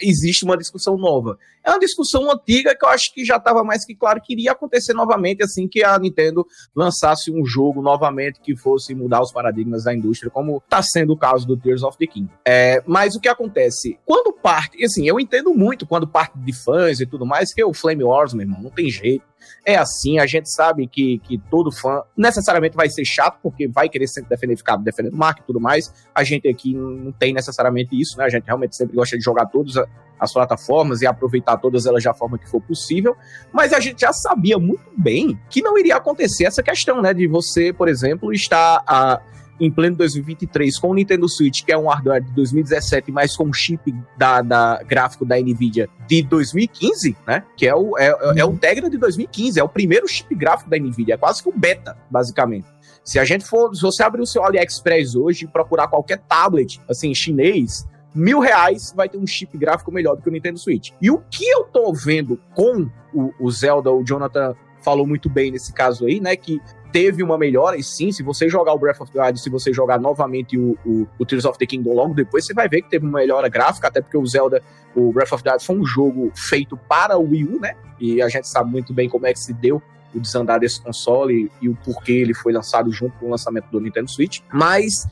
existe 0.00 0.44
uma 0.44 0.56
discussão 0.56 0.96
nova. 0.96 1.38
É 1.66 1.70
uma 1.70 1.80
discussão 1.80 2.30
antiga 2.30 2.76
que 2.78 2.86
eu 2.86 2.88
acho 2.88 3.12
que 3.12 3.24
já 3.24 3.38
estava 3.38 3.64
mais 3.64 3.84
que 3.84 3.92
claro 3.92 4.20
que 4.22 4.32
iria 4.34 4.52
acontecer 4.52 4.92
novamente 4.92 5.42
assim 5.42 5.66
que 5.66 5.82
a 5.82 5.98
Nintendo 5.98 6.46
lançasse 6.74 7.32
um 7.32 7.44
jogo 7.44 7.82
novamente 7.82 8.38
que 8.40 8.56
fosse 8.56 8.94
mudar 8.94 9.20
os 9.20 9.32
paradigmas 9.32 9.82
da 9.82 9.92
indústria, 9.92 10.30
como 10.30 10.58
está 10.58 10.80
sendo 10.80 11.12
o 11.14 11.16
caso 11.16 11.44
do 11.44 11.56
Tears 11.56 11.82
of 11.82 11.98
the 11.98 12.06
King. 12.06 12.30
É, 12.46 12.80
mas 12.86 13.16
o 13.16 13.20
que 13.20 13.28
acontece? 13.28 13.98
Quando 14.04 14.32
parte, 14.32 14.84
assim, 14.84 15.08
eu 15.08 15.18
entendo 15.18 15.52
muito 15.52 15.84
quando 15.84 16.06
parte 16.06 16.38
de 16.38 16.52
fãs 16.52 17.00
e 17.00 17.06
tudo 17.06 17.26
mais, 17.26 17.52
que 17.52 17.64
o 17.64 17.74
Flame 17.74 18.04
Wars, 18.04 18.32
meu 18.32 18.46
irmão, 18.46 18.62
não 18.62 18.70
tem 18.70 18.88
jeito. 18.88 19.24
É 19.64 19.76
assim, 19.76 20.18
a 20.18 20.26
gente 20.26 20.52
sabe 20.52 20.86
que, 20.86 21.18
que 21.18 21.38
todo 21.50 21.72
fã 21.72 22.02
necessariamente 22.16 22.76
vai 22.76 22.88
ser 22.88 23.04
chato, 23.04 23.38
porque 23.42 23.66
vai 23.66 23.88
querer 23.88 24.06
sempre 24.06 24.30
defender, 24.30 24.56
ficar 24.56 24.76
defendendo 24.76 25.16
marca 25.16 25.40
e 25.40 25.44
tudo 25.44 25.60
mais. 25.60 25.92
A 26.14 26.22
gente 26.22 26.48
aqui 26.48 26.74
não 26.74 27.12
tem 27.12 27.32
necessariamente 27.32 28.00
isso, 28.00 28.16
né? 28.16 28.24
A 28.24 28.28
gente 28.28 28.44
realmente 28.44 28.76
sempre 28.76 28.94
gosta 28.94 29.16
de 29.16 29.24
jogar 29.24 29.46
todas 29.46 29.76
as 30.18 30.32
plataformas 30.32 31.02
e 31.02 31.06
aproveitar 31.06 31.56
todas 31.58 31.86
elas 31.86 32.02
da 32.02 32.14
forma 32.14 32.38
que 32.38 32.48
for 32.48 32.60
possível. 32.60 33.16
Mas 33.52 33.72
a 33.72 33.80
gente 33.80 34.00
já 34.00 34.12
sabia 34.12 34.58
muito 34.58 34.90
bem 34.96 35.38
que 35.50 35.62
não 35.62 35.78
iria 35.78 35.96
acontecer 35.96 36.44
essa 36.44 36.62
questão, 36.62 37.02
né? 37.02 37.12
De 37.12 37.26
você, 37.26 37.72
por 37.72 37.88
exemplo, 37.88 38.32
estar 38.32 38.82
a 38.86 39.20
em 39.58 39.70
pleno 39.70 39.96
2023 39.96 40.78
com 40.78 40.90
o 40.90 40.94
Nintendo 40.94 41.28
Switch, 41.28 41.64
que 41.64 41.72
é 41.72 41.78
um 41.78 41.88
hardware 41.88 42.22
de 42.22 42.30
2017, 42.32 43.10
mas 43.10 43.36
com 43.36 43.52
chip 43.52 43.94
da, 44.16 44.42
da 44.42 44.82
gráfico 44.82 45.24
da 45.24 45.36
Nvidia 45.36 45.88
de 46.06 46.22
2015, 46.22 47.16
né? 47.26 47.42
Que 47.56 47.66
é 47.66 47.74
o, 47.74 47.96
é, 47.98 48.14
é 48.36 48.44
o 48.44 48.56
Tegra 48.56 48.90
de 48.90 48.98
2015, 48.98 49.58
é 49.58 49.64
o 49.64 49.68
primeiro 49.68 50.06
chip 50.06 50.34
gráfico 50.34 50.70
da 50.70 50.78
Nvidia, 50.78 51.14
é 51.14 51.16
quase 51.16 51.42
que 51.42 51.48
um 51.48 51.58
beta, 51.58 51.96
basicamente. 52.10 52.66
Se 53.02 53.18
a 53.18 53.24
gente 53.24 53.44
for, 53.44 53.74
se 53.74 53.82
você 53.82 54.02
abrir 54.02 54.20
o 54.20 54.26
seu 54.26 54.44
AliExpress 54.44 55.14
hoje 55.14 55.44
e 55.44 55.48
procurar 55.48 55.88
qualquer 55.88 56.18
tablet, 56.28 56.80
assim, 56.88 57.14
chinês, 57.14 57.86
mil 58.16 58.40
reais 58.40 58.92
vai 58.96 59.08
ter 59.08 59.18
um 59.18 59.26
chip 59.26 59.56
gráfico 59.56 59.92
melhor 59.92 60.16
do 60.16 60.22
que 60.22 60.28
o 60.28 60.32
Nintendo 60.32 60.58
Switch. 60.58 60.90
E 61.00 61.10
o 61.10 61.18
que 61.30 61.46
eu 61.48 61.64
tô 61.64 61.92
vendo 61.92 62.40
com 62.54 62.88
o, 63.12 63.32
o 63.38 63.50
Zelda, 63.50 63.92
o 63.92 64.02
Jonathan 64.02 64.54
falou 64.82 65.06
muito 65.06 65.28
bem 65.28 65.50
nesse 65.50 65.72
caso 65.72 66.06
aí, 66.06 66.20
né? 66.20 66.36
Que 66.36 66.60
teve 66.92 67.22
uma 67.22 67.36
melhora, 67.36 67.76
e 67.76 67.82
sim, 67.82 68.10
se 68.10 68.22
você 68.22 68.48
jogar 68.48 68.72
o 68.72 68.78
Breath 68.78 69.00
of 69.00 69.12
the 69.12 69.20
Wild, 69.20 69.38
se 69.38 69.50
você 69.50 69.72
jogar 69.72 70.00
novamente 70.00 70.56
o, 70.56 70.78
o, 70.86 71.06
o, 71.18 71.26
Tears 71.26 71.44
of 71.44 71.58
the 71.58 71.66
Kingdom 71.66 71.92
logo 71.92 72.14
depois, 72.14 72.46
você 72.46 72.54
vai 72.54 72.68
ver 72.68 72.82
que 72.82 72.88
teve 72.88 73.04
uma 73.04 73.18
melhora 73.18 73.48
gráfica, 73.48 73.88
até 73.88 74.00
porque 74.00 74.16
o 74.16 74.24
Zelda, 74.24 74.62
o 74.94 75.12
Breath 75.12 75.32
of 75.32 75.42
the 75.42 75.50
Wild 75.50 75.64
foi 75.64 75.76
um 75.76 75.84
jogo 75.84 76.32
feito 76.34 76.76
para 76.88 77.18
o 77.18 77.28
Wii 77.28 77.44
U, 77.44 77.60
né? 77.60 77.74
E 78.00 78.22
a 78.22 78.28
gente 78.28 78.48
sabe 78.48 78.70
muito 78.70 78.94
bem 78.94 79.08
como 79.08 79.26
é 79.26 79.32
que 79.32 79.40
se 79.40 79.52
deu 79.52 79.82
o 80.14 80.20
desandar 80.20 80.60
desse 80.60 80.80
console 80.80 81.50
e, 81.60 81.66
e 81.66 81.68
o 81.68 81.76
porquê 81.84 82.12
ele 82.12 82.32
foi 82.32 82.52
lançado 82.52 82.90
junto 82.90 83.18
com 83.18 83.26
o 83.26 83.30
lançamento 83.30 83.68
do 83.70 83.80
Nintendo 83.80 84.10
Switch. 84.10 84.40
Mas 84.52 85.06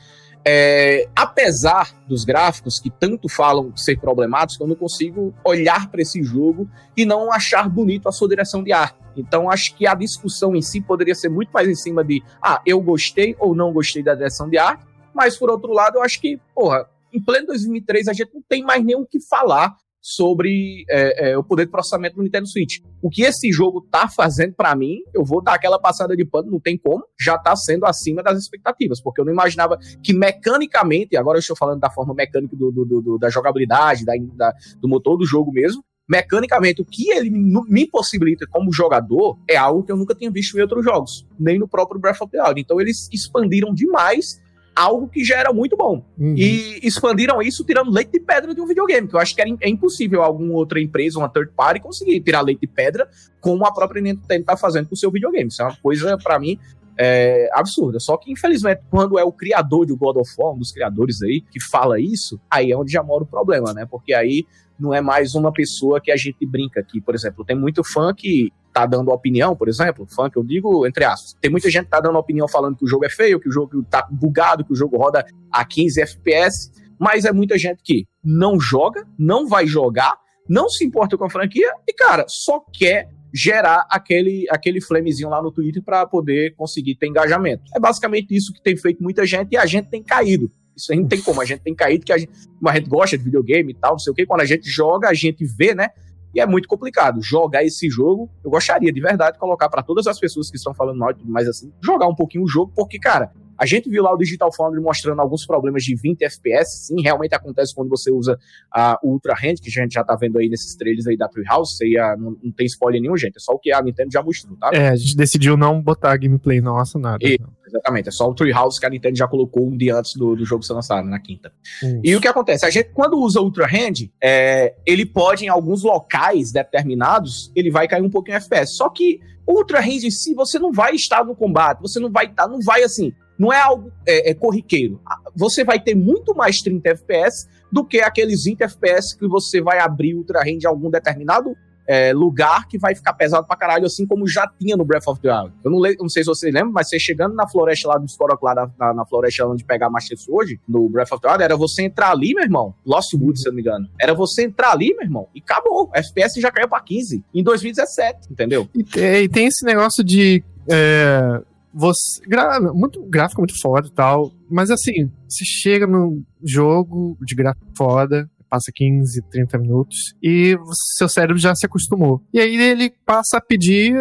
é, 0.47 1.07
apesar 1.15 1.91
dos 2.07 2.23
gráficos 2.23 2.79
que 2.79 2.91
tanto 2.91 3.27
falam 3.27 3.75
ser 3.75 3.99
problemáticos, 3.99 4.61
eu 4.61 4.67
não 4.67 4.75
consigo 4.75 5.33
olhar 5.43 5.89
para 5.89 6.01
esse 6.01 6.21
jogo 6.21 6.69
e 6.95 7.03
não 7.03 7.31
achar 7.31 7.67
bonito 7.67 8.07
a 8.07 8.11
sua 8.11 8.29
direção 8.29 8.63
de 8.63 8.71
arte. 8.71 8.99
Então, 9.17 9.49
acho 9.49 9.75
que 9.75 9.87
a 9.87 9.95
discussão 9.95 10.55
em 10.55 10.61
si 10.61 10.79
poderia 10.79 11.15
ser 11.15 11.29
muito 11.29 11.49
mais 11.49 11.67
em 11.67 11.73
cima 11.75 12.03
de, 12.03 12.21
ah, 12.41 12.61
eu 12.65 12.79
gostei 12.79 13.35
ou 13.39 13.55
não 13.55 13.73
gostei 13.73 14.03
da 14.03 14.13
direção 14.13 14.47
de 14.47 14.57
arte, 14.57 14.85
mas 15.13 15.35
por 15.35 15.49
outro 15.49 15.71
lado, 15.71 15.97
eu 15.97 16.03
acho 16.03 16.21
que, 16.21 16.39
porra, 16.53 16.87
em 17.11 17.19
pleno 17.19 17.47
2003 17.47 18.09
a 18.09 18.13
gente 18.13 18.33
não 18.33 18.43
tem 18.47 18.61
mais 18.61 18.83
nem 18.83 18.95
o 18.95 19.05
que 19.05 19.19
falar 19.19 19.75
sobre 20.07 20.85
é, 20.87 21.31
é, 21.31 21.37
o 21.37 21.43
poder 21.43 21.65
de 21.65 21.71
processamento 21.71 22.15
do 22.15 22.21
Nintendo 22.21 22.47
Switch. 22.47 22.77
O 23.01 23.09
que 23.09 23.23
esse 23.23 23.51
jogo 23.51 23.81
tá 23.89 24.07
fazendo 24.07 24.53
para 24.53 24.75
mim, 24.75 24.99
eu 25.11 25.25
vou 25.25 25.41
dar 25.41 25.55
aquela 25.55 25.79
passada 25.79 26.15
de 26.15 26.23
pano, 26.23 26.51
não 26.51 26.59
tem 26.59 26.77
como, 26.77 27.03
já 27.19 27.39
tá 27.39 27.55
sendo 27.55 27.87
acima 27.87 28.21
das 28.21 28.37
expectativas, 28.37 29.01
porque 29.01 29.19
eu 29.19 29.25
não 29.25 29.33
imaginava 29.33 29.79
que 30.03 30.13
mecanicamente, 30.13 31.17
agora 31.17 31.37
eu 31.37 31.39
estou 31.39 31.57
falando 31.57 31.79
da 31.79 31.89
forma 31.89 32.13
mecânica 32.13 32.55
do, 32.55 32.71
do, 32.71 32.85
do 32.85 33.17
da 33.17 33.31
jogabilidade, 33.31 34.05
da, 34.05 34.13
da, 34.35 34.53
do 34.79 34.87
motor 34.87 35.17
do 35.17 35.25
jogo 35.25 35.51
mesmo, 35.51 35.83
mecanicamente, 36.07 36.83
o 36.83 36.85
que 36.85 37.09
ele 37.09 37.31
me 37.31 37.87
possibilita 37.87 38.45
como 38.51 38.71
jogador 38.71 39.39
é 39.49 39.55
algo 39.55 39.81
que 39.81 39.91
eu 39.91 39.97
nunca 39.97 40.13
tinha 40.13 40.29
visto 40.29 40.55
em 40.55 40.61
outros 40.61 40.85
jogos, 40.85 41.25
nem 41.39 41.57
no 41.57 41.67
próprio 41.67 41.99
Breath 41.99 42.21
of 42.21 42.31
the 42.31 42.39
Wild. 42.43 42.61
Então 42.61 42.79
eles 42.79 43.09
expandiram 43.11 43.73
demais 43.73 44.39
algo 44.75 45.07
que 45.07 45.23
já 45.23 45.37
era 45.37 45.53
muito 45.53 45.77
bom. 45.77 46.03
Uhum. 46.17 46.35
E 46.37 46.79
expandiram 46.85 47.41
isso 47.41 47.63
tirando 47.63 47.91
leite 47.91 48.11
de 48.11 48.19
pedra 48.19 48.53
de 48.53 48.59
um 48.59 48.67
videogame, 48.67 49.07
que 49.07 49.15
eu 49.15 49.19
acho 49.19 49.33
que 49.33 49.41
é 49.41 49.69
impossível 49.69 50.21
alguma 50.21 50.53
outra 50.53 50.81
empresa, 50.81 51.17
uma 51.17 51.29
third 51.29 51.51
party, 51.55 51.79
conseguir 51.79 52.19
tirar 52.21 52.41
leite 52.41 52.61
de 52.61 52.67
pedra 52.67 53.07
como 53.39 53.65
a 53.65 53.73
própria 53.73 54.01
Nintendo 54.01 54.41
está 54.41 54.57
fazendo 54.57 54.87
com 54.87 54.95
o 54.95 54.97
seu 54.97 55.11
videogame. 55.11 55.47
Isso 55.47 55.61
é 55.61 55.65
uma 55.65 55.77
coisa, 55.77 56.17
para 56.17 56.39
mim, 56.39 56.59
é, 56.97 57.49
absurda. 57.53 57.99
Só 57.99 58.17
que, 58.17 58.31
infelizmente, 58.31 58.81
quando 58.89 59.19
é 59.19 59.23
o 59.23 59.31
criador 59.31 59.85
do 59.85 59.95
God 59.95 60.17
of 60.17 60.31
War, 60.37 60.53
um 60.53 60.57
dos 60.57 60.71
criadores 60.71 61.21
aí, 61.21 61.41
que 61.41 61.61
fala 61.61 61.99
isso, 61.99 62.39
aí 62.49 62.71
é 62.71 62.77
onde 62.77 62.91
já 62.91 63.03
mora 63.03 63.23
o 63.23 63.27
problema, 63.27 63.73
né? 63.73 63.85
Porque 63.89 64.13
aí 64.13 64.45
não 64.79 64.93
é 64.93 65.01
mais 65.01 65.35
uma 65.35 65.51
pessoa 65.51 66.01
que 66.01 66.11
a 66.11 66.15
gente 66.15 66.45
brinca 66.45 66.79
aqui. 66.79 67.01
Por 67.01 67.15
exemplo, 67.15 67.45
tem 67.45 67.55
muito 67.55 67.83
fã 67.83 68.13
que 68.13 68.51
tá 68.73 68.85
dando 68.85 69.11
opinião, 69.11 69.55
por 69.55 69.69
exemplo, 69.69 70.05
fã 70.05 70.29
que 70.29 70.37
eu 70.37 70.43
digo 70.43 70.85
entre 70.85 71.05
aspas. 71.05 71.33
Tem 71.39 71.49
muita 71.49 71.69
gente 71.69 71.85
que 71.85 71.91
tá 71.91 71.99
dando 72.01 72.17
opinião 72.17 72.47
falando 72.47 72.75
que 72.75 72.83
o 72.83 72.87
jogo 72.87 73.05
é 73.05 73.09
feio, 73.09 73.39
que 73.39 73.47
o 73.47 73.51
jogo 73.51 73.83
tá 73.83 74.07
bugado, 74.11 74.65
que 74.65 74.73
o 74.73 74.75
jogo 74.75 74.97
roda 74.97 75.25
a 75.51 75.63
15 75.63 76.01
FPS, 76.01 76.71
mas 76.99 77.25
é 77.25 77.31
muita 77.31 77.57
gente 77.57 77.81
que 77.83 78.05
não 78.23 78.59
joga, 78.59 79.05
não 79.17 79.47
vai 79.47 79.65
jogar, 79.65 80.17
não 80.47 80.69
se 80.69 80.85
importa 80.85 81.17
com 81.17 81.25
a 81.25 81.29
franquia 81.29 81.71
e, 81.87 81.93
cara, 81.93 82.25
só 82.27 82.63
quer 82.73 83.09
gerar 83.33 83.85
aquele, 83.89 84.45
aquele 84.49 84.79
flamezinho 84.79 85.29
lá 85.29 85.41
no 85.41 85.51
Twitter 85.51 85.83
para 85.83 86.05
poder 86.05 86.55
conseguir 86.55 86.95
ter 86.95 87.07
engajamento. 87.07 87.63
É 87.75 87.79
basicamente 87.79 88.33
isso 88.33 88.53
que 88.53 88.61
tem 88.61 88.77
feito 88.77 89.03
muita 89.03 89.25
gente 89.25 89.51
e 89.51 89.57
a 89.57 89.65
gente 89.65 89.89
tem 89.89 90.01
caído. 90.01 90.49
Isso 90.75 90.91
aí 90.91 90.99
não 90.99 91.07
tem 91.07 91.21
como, 91.21 91.41
a 91.41 91.45
gente 91.45 91.61
tem 91.61 91.73
caído, 91.73 92.05
que 92.05 92.11
a 92.11 92.17
gente, 92.17 92.31
a 92.65 92.75
gente 92.75 92.89
gosta 92.89 93.17
de 93.17 93.23
videogame 93.23 93.71
e 93.71 93.75
tal, 93.75 93.91
não 93.91 93.99
sei 93.99 94.11
o 94.11 94.15
que, 94.15 94.25
quando 94.25 94.41
a 94.41 94.45
gente 94.45 94.69
joga, 94.69 95.09
a 95.09 95.13
gente 95.13 95.45
vê, 95.45 95.73
né? 95.73 95.89
E 96.33 96.41
é 96.41 96.45
muito 96.45 96.67
complicado 96.67 97.21
jogar 97.21 97.63
esse 97.63 97.89
jogo. 97.89 98.29
Eu 98.43 98.51
gostaria 98.51 98.91
de 98.91 98.99
verdade 98.99 99.39
colocar 99.39 99.69
para 99.69 99.81
todas 99.81 100.05
as 100.05 100.19
pessoas 100.19 100.51
que 100.51 100.57
estão 100.57 100.73
falando 100.73 100.99
mal 100.99 101.11
e 101.11 101.15
tudo 101.15 101.31
mais 101.31 101.47
assim, 101.47 101.71
jogar 101.81 102.07
um 102.07 102.15
pouquinho 102.15 102.43
o 102.43 102.47
jogo, 102.47 102.73
porque, 102.75 102.99
cara, 102.99 103.31
a 103.57 103.65
gente 103.65 103.89
viu 103.89 104.03
lá 104.03 104.13
o 104.13 104.17
Digital 104.17 104.51
Foundry 104.53 104.81
mostrando 104.81 105.21
alguns 105.21 105.45
problemas 105.45 105.83
de 105.83 105.95
20 105.95 106.21
FPS, 106.23 106.87
sim, 106.87 107.01
realmente 107.01 107.33
acontece 107.33 107.73
quando 107.73 107.89
você 107.89 108.11
usa 108.11 108.37
a 108.69 108.99
Ultra 109.01 109.33
Hand, 109.33 109.55
que 109.61 109.69
a 109.69 109.81
gente 109.83 109.93
já 109.93 110.03
tá 110.03 110.15
vendo 110.15 110.37
aí 110.37 110.49
nesses 110.49 110.75
trailers 110.75 111.07
aí 111.07 111.15
da 111.15 111.29
Treehouse, 111.29 111.77
aí 111.81 111.97
a, 111.97 112.17
não, 112.17 112.35
não, 112.43 112.51
tem 112.51 112.65
spoiler 112.65 113.01
nenhum, 113.01 113.15
gente, 113.15 113.37
é 113.37 113.39
só 113.39 113.53
o 113.53 113.59
que 113.59 113.71
a 113.71 113.81
Nintendo 113.81 114.11
já 114.11 114.21
mostrou, 114.21 114.57
tá? 114.57 114.71
É, 114.73 114.89
a 114.89 114.95
gente 114.95 115.15
decidiu 115.15 115.55
não 115.55 115.81
botar 115.81 116.17
gameplay 116.17 116.59
nossa, 116.59 116.99
nada. 116.99 117.25
E, 117.25 117.39
exatamente, 117.75 118.09
é 118.09 118.11
só 118.11 118.29
o 118.29 118.33
Treehouse 118.33 118.79
que 118.79 118.85
a 118.85 118.89
Nintendo 118.89 119.17
já 119.17 119.27
colocou 119.27 119.67
um 119.67 119.77
dia 119.77 119.97
antes 119.97 120.15
do, 120.15 120.35
do 120.35 120.45
jogo 120.45 120.63
ser 120.63 120.73
lançado, 120.73 121.07
na 121.07 121.19
quinta. 121.19 121.51
Isso. 121.81 122.01
E 122.03 122.15
o 122.15 122.21
que 122.21 122.27
acontece? 122.27 122.65
A 122.65 122.69
gente, 122.69 122.89
quando 122.93 123.19
usa 123.19 123.41
Ultra 123.41 123.65
Hand, 123.65 124.09
é, 124.21 124.75
ele 124.85 125.05
pode, 125.05 125.45
em 125.45 125.49
alguns 125.49 125.83
locais 125.83 126.51
determinados, 126.51 127.51
ele 127.55 127.69
vai 127.69 127.87
cair 127.87 128.01
um 128.01 128.09
pouquinho 128.09 128.37
FPS, 128.37 128.75
só 128.75 128.89
que 128.89 129.19
Ultra 129.47 129.79
Hand 129.79 130.03
em 130.03 130.11
si, 130.11 130.33
você 130.33 130.57
não 130.57 130.71
vai 130.71 130.95
estar 130.95 131.23
no 131.23 131.35
combate, 131.35 131.81
você 131.81 131.99
não 131.99 132.11
vai 132.11 132.25
estar, 132.25 132.43
tá, 132.43 132.49
não 132.49 132.59
vai 132.61 132.83
assim, 132.83 133.13
não 133.37 133.51
é 133.51 133.59
algo 133.59 133.91
é, 134.07 134.31
é 134.31 134.33
corriqueiro. 134.33 135.01
Você 135.35 135.63
vai 135.63 135.79
ter 135.79 135.93
muito 135.93 136.33
mais 136.33 136.57
30 136.61 136.89
FPS 136.89 137.47
do 137.71 137.85
que 137.85 137.99
aqueles 137.99 138.45
20 138.45 138.61
FPS 138.61 139.17
que 139.17 139.27
você 139.27 139.61
vai 139.61 139.79
abrir 139.79 140.15
Ultra 140.15 140.39
Range 140.39 140.63
em 140.63 140.67
algum 140.67 140.89
determinado 140.89 141.55
é, 141.87 142.13
lugar 142.13 142.67
que 142.67 142.77
vai 142.77 142.95
ficar 142.95 143.13
pesado 143.13 143.45
pra 143.45 143.55
caralho, 143.55 143.85
assim 143.85 144.05
como 144.05 144.27
já 144.27 144.47
tinha 144.59 144.75
no 144.75 144.85
Breath 144.85 145.07
of 145.07 145.21
the 145.21 145.31
Wild. 145.31 145.53
Eu 145.63 145.71
não, 145.71 145.79
não 145.99 146.09
sei 146.09 146.23
se 146.23 146.27
vocês 146.27 146.53
lembram, 146.53 146.71
mas 146.71 146.89
você 146.89 146.99
chegando 146.99 147.35
na 147.35 147.47
floresta 147.47 147.87
lá 147.87 147.97
do 147.97 148.05
Skorok, 148.05 148.43
lá 148.43 148.55
na, 148.55 148.69
na, 148.77 148.93
na, 148.93 149.05
floresta 149.05 149.45
onde 149.47 149.63
pegar 149.63 149.89
Master 149.89 150.17
Sword, 150.17 150.59
no 150.67 150.89
Breath 150.89 151.11
of 151.11 151.21
the 151.21 151.29
Wild, 151.29 151.43
era 151.43 151.55
você 151.55 151.83
entrar 151.83 152.11
ali, 152.11 152.33
meu 152.33 152.43
irmão, 152.43 152.73
Lost 152.85 153.13
Woods, 153.13 153.41
se 153.41 153.47
eu 153.47 153.51
não 153.51 153.55
me 153.55 153.61
engano, 153.61 153.87
era 153.99 154.13
você 154.13 154.43
entrar 154.43 154.71
ali, 154.71 154.93
meu 154.93 155.03
irmão, 155.03 155.27
e 155.33 155.39
acabou. 155.39 155.89
FPS 155.93 156.39
já 156.39 156.51
caiu 156.51 156.67
pra 156.67 156.81
15 156.81 157.23
em 157.33 157.43
2017, 157.43 158.31
entendeu? 158.31 158.67
E 158.73 158.85
e 159.25 159.29
tem 159.29 159.47
esse 159.47 159.65
negócio 159.65 160.03
de. 160.03 160.43
É 160.69 161.41
você. 161.75 162.21
Gra, 162.25 162.59
muito 162.73 163.03
gráfico 163.03 163.41
muito 163.41 163.59
foda 163.61 163.87
e 163.87 163.91
tal. 163.91 164.31
Mas 164.49 164.71
assim, 164.71 165.11
você 165.27 165.43
chega 165.43 165.85
no 165.85 166.23
jogo 166.41 167.17
de 167.21 167.35
gráfico 167.35 167.65
foda, 167.77 168.29
passa 168.55 168.71
15, 168.73 169.21
30 169.29 169.57
minutos, 169.57 169.97
e 170.23 170.57
seu 170.97 171.09
cérebro 171.09 171.37
já 171.37 171.53
se 171.53 171.65
acostumou. 171.65 172.21
E 172.33 172.39
aí 172.39 172.55
ele 172.55 172.91
passa 173.05 173.37
a 173.37 173.41
pedir. 173.41 173.95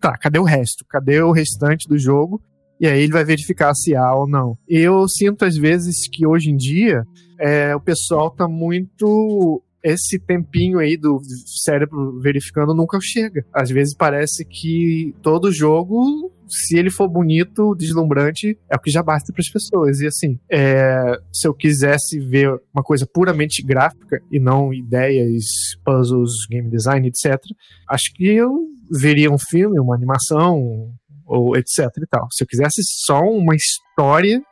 Tá, 0.00 0.16
cadê 0.16 0.38
o 0.38 0.44
resto? 0.44 0.84
Cadê 0.88 1.22
o 1.22 1.30
restante 1.30 1.86
do 1.86 1.98
jogo? 1.98 2.42
E 2.80 2.86
aí 2.88 3.02
ele 3.02 3.12
vai 3.12 3.24
verificar 3.24 3.72
se 3.74 3.94
há 3.94 4.12
ou 4.14 4.26
não. 4.26 4.58
Eu 4.66 5.06
sinto 5.06 5.44
às 5.44 5.56
vezes 5.56 6.08
que 6.10 6.26
hoje 6.26 6.50
em 6.50 6.56
dia 6.56 7.04
é, 7.38 7.76
o 7.76 7.80
pessoal 7.80 8.30
tá 8.30 8.48
muito 8.48 9.62
esse 9.82 10.18
tempinho 10.18 10.78
aí 10.78 10.96
do 10.96 11.20
cérebro 11.64 12.20
verificando 12.20 12.74
nunca 12.74 12.98
chega. 13.00 13.44
Às 13.52 13.70
vezes 13.70 13.94
parece 13.96 14.44
que 14.44 15.14
todo 15.22 15.52
jogo 15.52 16.32
se 16.52 16.76
ele 16.76 16.90
for 16.90 17.08
bonito, 17.08 17.74
deslumbrante, 17.74 18.58
é 18.70 18.76
o 18.76 18.78
que 18.78 18.90
já 18.90 19.02
basta 19.02 19.32
para 19.32 19.40
as 19.40 19.50
pessoas. 19.50 20.00
E 20.00 20.06
assim, 20.06 20.38
é, 20.50 21.16
se 21.32 21.48
eu 21.48 21.54
quisesse 21.54 22.20
ver 22.20 22.50
uma 22.74 22.82
coisa 22.82 23.06
puramente 23.06 23.62
gráfica 23.62 24.20
e 24.30 24.38
não 24.38 24.72
ideias, 24.72 25.44
puzzles, 25.82 26.32
game 26.50 26.68
design, 26.70 27.08
etc., 27.08 27.40
acho 27.88 28.12
que 28.14 28.26
eu 28.26 28.66
veria 29.00 29.30
um 29.30 29.38
filme, 29.38 29.80
uma 29.80 29.94
animação, 29.94 30.92
ou 31.24 31.56
etc 31.56 31.86
e 31.96 32.06
tal. 32.06 32.28
Se 32.30 32.44
eu 32.44 32.46
quisesse 32.46 32.82
só 32.84 33.20
uma 33.20 33.54
história, 33.56 34.42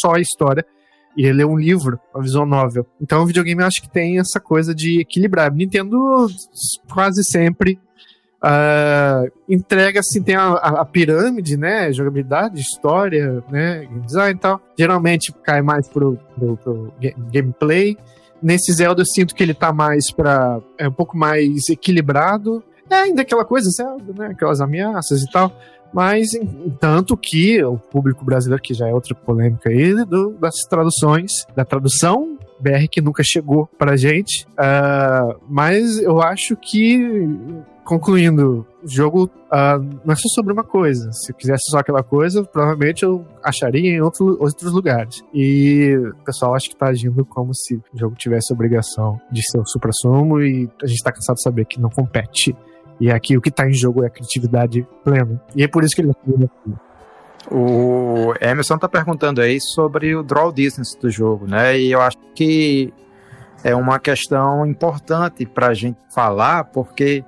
só 0.00 0.16
história, 0.16 0.64
e 1.16 1.30
ler 1.30 1.46
um 1.46 1.56
livro, 1.56 1.98
uma 2.14 2.22
visão 2.22 2.46
novel. 2.46 2.86
Então 3.00 3.22
o 3.22 3.26
videogame 3.26 3.62
eu 3.62 3.66
acho 3.66 3.82
que 3.82 3.90
tem 3.90 4.18
essa 4.18 4.40
coisa 4.40 4.74
de 4.74 5.00
equilibrar. 5.00 5.52
Nintendo 5.52 6.28
quase 6.88 7.22
sempre 7.24 7.78
Uh, 8.42 9.30
entrega 9.48 10.00
assim, 10.00 10.20
tem 10.20 10.34
a, 10.34 10.48
a, 10.54 10.80
a, 10.80 10.84
pirâmide, 10.84 11.56
né? 11.56 11.92
Jogabilidade, 11.92 12.60
história, 12.60 13.42
né? 13.48 13.86
Game 13.86 14.00
design 14.00 14.36
e 14.36 14.40
tal. 14.40 14.60
Geralmente 14.76 15.32
cai 15.44 15.62
mais 15.62 15.88
pro, 15.88 16.18
pro, 16.34 16.56
pro 16.56 16.92
gameplay. 17.32 17.96
Nesse 18.42 18.72
Zelda 18.72 19.02
eu 19.02 19.06
sinto 19.06 19.32
que 19.32 19.44
ele 19.44 19.54
tá 19.54 19.72
mais 19.72 20.10
para 20.12 20.60
é 20.76 20.88
um 20.88 20.92
pouco 20.92 21.16
mais 21.16 21.68
equilibrado. 21.70 22.64
É 22.90 22.96
ainda 22.96 23.22
aquela 23.22 23.44
coisa, 23.44 23.70
Zelda, 23.70 24.12
né? 24.12 24.32
Aquelas 24.32 24.60
ameaças 24.60 25.22
e 25.22 25.30
tal. 25.30 25.56
Mas 25.92 26.30
tanto 26.80 27.16
que 27.16 27.62
o 27.62 27.76
público 27.76 28.24
brasileiro, 28.24 28.62
que 28.62 28.74
já 28.74 28.88
é 28.88 28.94
outra 28.94 29.14
polêmica 29.14 29.68
aí, 29.68 29.92
do, 30.04 30.30
das 30.32 30.54
traduções, 30.68 31.30
da 31.54 31.64
tradução 31.64 32.38
BR 32.58 32.86
que 32.90 33.00
nunca 33.00 33.22
chegou 33.24 33.68
pra 33.78 33.96
gente. 33.96 34.46
Uh, 34.52 35.38
mas 35.48 35.98
eu 35.98 36.22
acho 36.22 36.56
que 36.56 37.28
concluindo, 37.84 38.64
o 38.82 38.88
jogo 38.88 39.24
uh, 39.24 39.82
não 40.04 40.12
é 40.12 40.16
só 40.16 40.28
sobre 40.28 40.52
uma 40.52 40.64
coisa. 40.64 41.10
Se 41.12 41.32
eu 41.32 41.36
quisesse 41.36 41.64
só 41.70 41.78
aquela 41.78 42.02
coisa, 42.02 42.44
provavelmente 42.44 43.02
eu 43.02 43.26
acharia 43.42 43.90
em 43.90 44.00
outro, 44.00 44.38
outros 44.40 44.72
lugares. 44.72 45.22
E 45.34 45.96
o 45.96 46.24
pessoal 46.24 46.54
acha 46.54 46.68
que 46.68 46.76
tá 46.76 46.86
agindo 46.86 47.24
como 47.24 47.52
se 47.54 47.74
o 47.74 47.98
jogo 47.98 48.14
tivesse 48.16 48.52
obrigação 48.52 49.20
de 49.30 49.42
ser 49.42 49.58
o 49.58 49.66
supra-sumo 49.66 50.40
e 50.40 50.70
a 50.82 50.86
gente 50.86 51.02
tá 51.02 51.12
cansado 51.12 51.36
de 51.36 51.42
saber 51.42 51.64
que 51.64 51.80
não 51.80 51.90
compete. 51.90 52.56
E 53.02 53.10
aqui 53.10 53.36
o 53.36 53.40
que 53.40 53.50
tá 53.50 53.68
em 53.68 53.74
jogo 53.74 54.04
é 54.04 54.06
a 54.06 54.10
criatividade 54.10 54.86
plena. 55.02 55.42
E 55.56 55.64
é 55.64 55.66
por 55.66 55.82
isso 55.82 55.92
que 55.92 56.02
ele 56.02 56.12
é 56.12 56.92
o 57.50 58.32
Emerson 58.40 58.78
tá 58.78 58.88
perguntando 58.88 59.40
aí 59.40 59.60
sobre 59.60 60.14
o 60.14 60.22
draw 60.22 60.52
distance 60.52 60.96
do 61.00 61.10
jogo, 61.10 61.44
né? 61.44 61.76
E 61.76 61.90
eu 61.90 62.00
acho 62.00 62.16
que 62.32 62.94
é 63.64 63.74
uma 63.74 63.98
questão 63.98 64.64
importante 64.64 65.44
para 65.44 65.66
a 65.66 65.74
gente 65.74 65.98
falar, 66.14 66.62
porque 66.66 67.24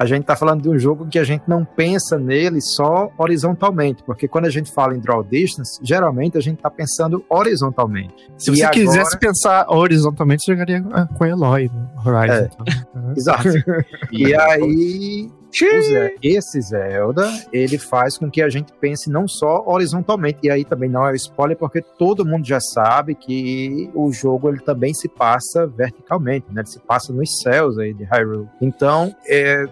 a 0.00 0.06
gente 0.06 0.22
está 0.22 0.34
falando 0.34 0.62
de 0.62 0.68
um 0.70 0.78
jogo 0.78 1.06
que 1.06 1.18
a 1.18 1.24
gente 1.24 1.42
não 1.46 1.62
pensa 1.62 2.18
nele 2.18 2.58
só 2.62 3.10
horizontalmente, 3.18 4.02
porque 4.02 4.26
quando 4.26 4.46
a 4.46 4.50
gente 4.50 4.72
fala 4.72 4.96
em 4.96 4.98
draw 4.98 5.22
distance, 5.22 5.78
geralmente 5.82 6.38
a 6.38 6.40
gente 6.40 6.56
está 6.56 6.70
pensando 6.70 7.22
horizontalmente. 7.28 8.32
Se 8.38 8.50
e 8.50 8.56
você 8.56 8.62
agora... 8.62 8.80
quisesse 8.80 9.18
pensar 9.18 9.66
horizontalmente, 9.68 10.42
você 10.42 10.52
jogaria 10.52 10.82
com 11.18 11.26
Eloy 11.26 11.68
no 11.68 12.10
Horizon. 12.10 12.32
É. 12.32 12.50
Então. 12.50 13.12
Exato. 13.14 13.48
e 14.10 14.34
aí 14.34 15.30
Ze 15.52 16.16
esse 16.22 16.60
Zelda, 16.60 17.28
ele 17.52 17.78
faz 17.78 18.16
com 18.16 18.30
que 18.30 18.42
a 18.42 18.48
gente 18.48 18.72
pense 18.72 19.10
não 19.10 19.26
só 19.26 19.64
horizontalmente, 19.66 20.38
e 20.42 20.50
aí 20.50 20.64
também 20.64 20.88
não 20.88 21.06
é 21.06 21.14
spoiler, 21.14 21.56
porque 21.56 21.82
todo 21.82 22.24
mundo 22.24 22.46
já 22.46 22.60
sabe 22.60 23.14
que 23.14 23.90
o 23.94 24.12
jogo 24.12 24.48
ele 24.48 24.60
também 24.60 24.94
se 24.94 25.08
passa 25.08 25.66
verticalmente, 25.66 26.46
né? 26.50 26.60
Ele 26.60 26.68
se 26.68 26.80
passa 26.80 27.12
nos 27.12 27.40
céus 27.40 27.78
aí 27.78 27.92
de 27.92 28.04
Hyrule. 28.04 28.48
Então, 28.60 29.14
é, 29.26 29.64